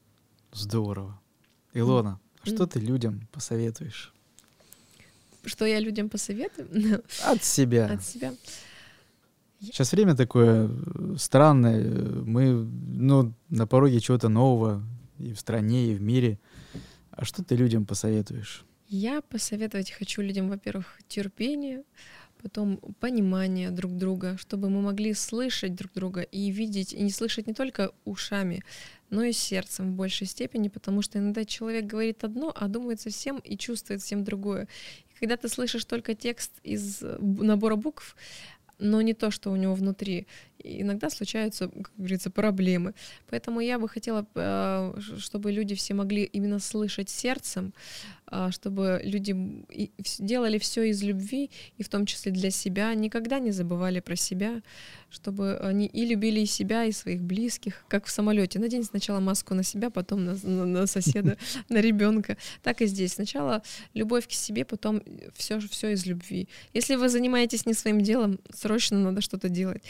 Здорово. 0.52 1.20
Илона. 1.74 2.20
Что 2.47 2.66
ты 2.66 2.81
людям 2.81 3.28
посоветуешь? 3.32 4.12
Что 5.44 5.64
я 5.64 5.78
людям 5.81 6.09
посоветую? 6.09 7.02
От 7.24 7.44
себя. 7.44 7.86
От 7.86 8.05
себя. 8.05 8.35
Сейчас 9.60 9.93
время 9.93 10.14
такое 10.14 10.68
э, 10.68 11.14
странное. 11.18 11.82
Мы 12.24 12.52
ну, 12.52 13.32
на 13.48 13.66
пороге 13.66 14.01
чего-то 14.01 14.28
нового, 14.28 14.82
и 15.18 15.32
в 15.32 15.40
стране, 15.40 15.93
и 15.93 15.94
в 15.94 16.02
мире. 16.02 16.39
А 17.10 17.24
что 17.24 17.43
ты 17.43 17.56
людям 17.56 17.86
посоветуешь? 17.86 18.64
Я 18.89 19.20
посоветовать 19.23 19.90
хочу 19.90 20.23
людям, 20.23 20.48
во-первых, 20.48 20.98
терпение, 21.09 21.82
потом 22.47 22.78
понимание 23.01 23.70
друг 23.73 23.97
друга, 23.97 24.36
чтобы 24.39 24.70
мы 24.70 24.81
могли 24.81 25.14
слышать 25.14 25.74
друг 25.74 25.93
друга 25.94 26.20
и 26.20 26.52
видеть, 26.52 26.93
и 26.93 27.02
не 27.02 27.10
слышать 27.10 27.48
не 27.48 27.55
только 27.55 27.90
ушами, 28.05 28.62
но 29.10 29.24
и 29.24 29.32
сердцем 29.32 29.90
в 29.90 29.97
большей 29.97 30.28
степени, 30.28 30.68
потому 30.68 31.02
что 31.02 31.18
иногда 31.18 31.44
человек 31.44 31.86
говорит 31.86 32.23
одно, 32.23 32.52
а 32.55 32.68
думает 32.68 33.01
совсем 33.01 33.39
и 33.39 33.59
чувствует 33.59 34.01
совсем 34.01 34.23
другое. 34.23 34.68
И 35.10 35.18
когда 35.18 35.36
ты 35.36 35.48
слышишь 35.48 35.85
только 35.85 36.14
текст 36.14 36.52
из 36.62 37.02
набора 37.20 37.74
букв, 37.74 38.16
но 38.78 39.02
не 39.02 39.14
то, 39.14 39.32
что 39.32 39.51
у 39.51 39.56
него 39.56 39.74
внутри. 39.74 40.28
Иногда 40.62 41.10
случаются, 41.10 41.68
как 41.68 41.92
говорится, 41.96 42.30
проблемы. 42.30 42.94
Поэтому 43.30 43.60
я 43.60 43.78
бы 43.78 43.88
хотела, 43.88 44.26
э, 44.34 44.94
чтобы 45.18 45.52
люди 45.52 45.74
все 45.74 45.94
могли 45.94 46.24
именно 46.24 46.58
слышать 46.58 47.08
сердцем, 47.08 47.72
а, 48.28 48.50
чтобы 48.50 49.00
люди 49.04 49.36
делали 50.18 50.58
все 50.58 50.84
из 50.84 51.02
любви, 51.02 51.50
и 51.78 51.82
в 51.82 51.88
том 51.88 52.06
числе 52.06 52.32
для 52.32 52.50
себя, 52.50 52.92
никогда 52.94 53.38
не 53.38 53.52
забывали 53.52 54.00
про 54.00 54.16
себя, 54.16 54.62
чтобы 55.10 55.56
они 55.58 55.86
и 55.86 56.04
любили 56.04 56.40
и 56.40 56.46
себя, 56.46 56.84
и 56.84 56.92
своих 56.92 57.22
близких, 57.22 57.84
как 57.88 58.06
в 58.06 58.10
самолете. 58.10 58.58
Надень 58.58 58.82
сначала 58.82 59.20
маску 59.20 59.54
на 59.54 59.62
себя, 59.62 59.90
потом 59.90 60.24
на, 60.24 60.36
на, 60.42 60.66
на 60.66 60.86
соседа, 60.86 61.36
на 61.68 61.78
ребенка. 61.80 62.36
Так 62.62 62.82
и 62.82 62.86
здесь. 62.86 63.14
Сначала 63.14 63.62
любовь 63.94 64.26
к 64.26 64.32
себе, 64.32 64.64
потом 64.64 65.02
все, 65.34 65.60
все 65.60 65.90
из 65.90 66.06
любви. 66.06 66.48
Если 66.74 66.96
вы 66.96 67.08
занимаетесь 67.08 67.66
не 67.66 67.74
своим 67.74 68.00
делом, 68.00 68.38
срочно 68.52 68.98
надо 68.98 69.20
что-то 69.20 69.48
делать. 69.48 69.82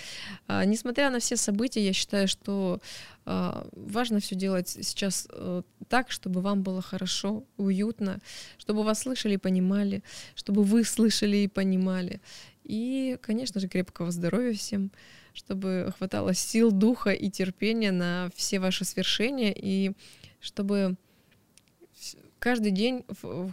А, 0.57 0.65
несмотря 0.65 1.11
на 1.11 1.19
все 1.19 1.37
события, 1.37 1.85
я 1.85 1.93
считаю, 1.93 2.29
что 2.29 2.81
а, 3.25 3.69
важно 3.73 4.21
все 4.21 4.35
делать 4.35 4.69
сейчас 4.69 5.29
э, 5.31 5.63
так, 5.89 6.11
чтобы 6.11 6.41
вам 6.41 6.63
было 6.63 6.81
хорошо, 6.81 7.45
уютно, 7.57 8.21
чтобы 8.59 8.83
вас 8.83 9.01
слышали 9.01 9.35
и 9.35 9.39
понимали, 9.39 10.03
чтобы 10.35 10.63
вы 10.63 10.85
слышали 10.85 11.39
и 11.39 11.49
понимали. 11.49 12.21
И, 12.65 13.19
конечно 13.21 13.61
же, 13.61 13.69
крепкого 13.69 14.11
здоровья 14.11 14.55
всем, 14.55 14.91
чтобы 15.35 15.93
хватало 15.99 16.33
сил, 16.35 16.73
духа 16.73 17.11
и 17.11 17.29
терпения 17.29 17.93
на 17.93 18.31
все 18.35 18.59
ваши 18.59 18.85
свершения, 18.85 19.53
и 19.55 19.93
чтобы 20.41 20.97
каждый 22.39 22.71
день 22.71 23.05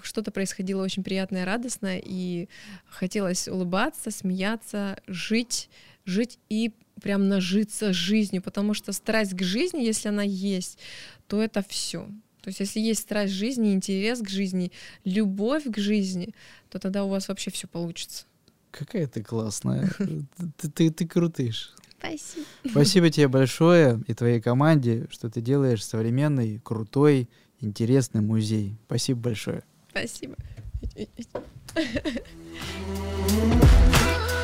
что-то 0.04 0.32
происходило 0.32 0.84
очень 0.84 1.04
приятное, 1.04 1.46
радостное, 1.46 2.02
и 2.04 2.48
хотелось 2.88 3.48
улыбаться, 3.48 4.10
смеяться, 4.10 5.02
жить, 5.08 5.70
жить 6.06 6.40
и 6.50 6.72
прям 7.02 7.28
нажиться 7.28 7.94
жизнью, 7.94 8.42
потому 8.42 8.74
что 8.74 8.92
страсть 8.92 9.34
к 9.34 9.44
жизни, 9.44 9.82
если 9.84 10.10
она 10.10 10.24
есть, 10.24 10.80
то 11.28 11.42
это 11.42 11.64
все. 11.68 12.08
То 12.42 12.50
есть 12.50 12.60
если 12.60 12.80
есть 12.80 13.02
страсть 13.02 13.34
к 13.34 13.36
жизни, 13.36 13.74
интерес 13.74 14.20
к 14.20 14.30
жизни, 14.30 14.72
любовь 15.06 15.64
к 15.66 15.78
жизни, 15.78 16.34
то 16.70 16.80
тогда 16.80 17.06
у 17.06 17.10
вас 17.10 17.28
вообще 17.28 17.52
все 17.52 17.68
получится. 17.68 18.26
Какая 18.72 19.08
ты 19.08 19.24
классная. 19.24 19.90
Ты, 20.58 20.70
ты, 20.70 20.92
ты 20.92 21.08
крутышь. 21.08 21.74
Спасибо. 22.00 22.46
Спасибо 22.70 23.10
тебе 23.10 23.28
большое 23.30 24.04
и 24.08 24.14
твоей 24.14 24.42
команде, 24.42 25.08
что 25.10 25.30
ты 25.30 25.40
делаешь 25.40 25.86
современный, 25.86 26.60
крутой, 26.60 27.30
интересный 27.62 28.20
музей. 28.22 28.78
Спасибо 28.88 29.22
большое. 29.22 29.64
Спасибо. 29.92 30.36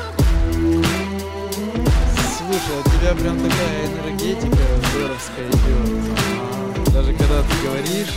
Слушай, 2.50 2.80
у 2.80 2.98
тебя 2.98 3.14
прям 3.14 3.38
такая 3.38 3.86
энергетика 3.86 4.58
здоровская 4.90 5.46
идет. 5.46 6.18
А, 6.40 6.90
даже 6.90 7.14
когда 7.14 7.42
ты 7.42 7.64
говоришь, 7.64 8.14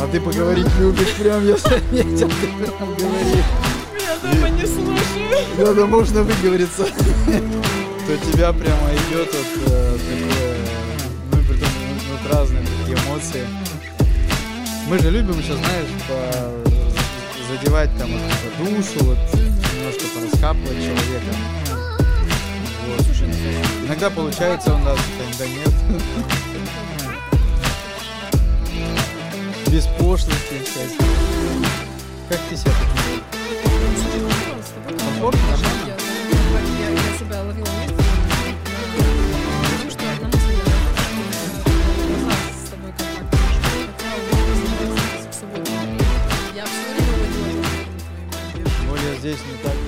а 0.00 0.08
ты 0.10 0.20
поговорить 0.20 0.66
любишь, 0.80 1.14
прям 1.16 1.46
я 1.46 1.56
заметил, 1.56 2.28
ты 2.28 2.46
прям 2.48 2.94
говоришь. 2.96 3.44
Я 4.00 4.32
дома 4.32 4.48
не 4.48 4.66
слушаю. 4.66 5.64
Надо 5.64 5.86
можно 5.86 6.22
выговориться. 6.24 6.82
То 6.86 8.32
тебя 8.32 8.52
прямо 8.52 8.90
идет 8.94 9.28
вот 9.32 9.64
э, 9.64 9.92
такое, 9.92 10.56
ну 11.30 11.38
и 11.38 11.44
при 11.44 11.60
том, 11.60 11.68
ну, 11.78 12.16
вот 12.16 12.36
разные 12.36 12.66
такие 12.80 12.98
эмоции. 12.98 13.46
Мы 14.88 14.98
же 14.98 15.08
любим 15.08 15.38
еще, 15.38 15.54
знаешь, 15.54 15.86
по 16.08 16.72
задевать 17.48 17.96
там 17.96 18.10
вот, 18.10 18.58
душу, 18.58 19.04
вот 19.04 19.18
немножко 19.72 20.04
пораскапывать 20.16 20.78
человека. 20.78 21.69
Иногда 23.84 24.10
получается 24.10 24.74
у 24.74 24.78
нас, 24.78 24.98
иногда 25.18 25.46
нет. 25.46 25.70
Без 29.70 29.86
пошлости 29.98 30.62
всяких. 30.64 30.98
Как 32.28 32.38
ты 32.48 32.56
себя 32.56 32.72
чувствуешь? 32.72 33.22
Комфортно? 34.98 35.40
Я, 35.86 35.96
я 36.88 37.18
себя 37.18 37.42
ловила 37.42 37.66
здесь 49.20 49.38
не 49.46 49.62
так 49.62 49.79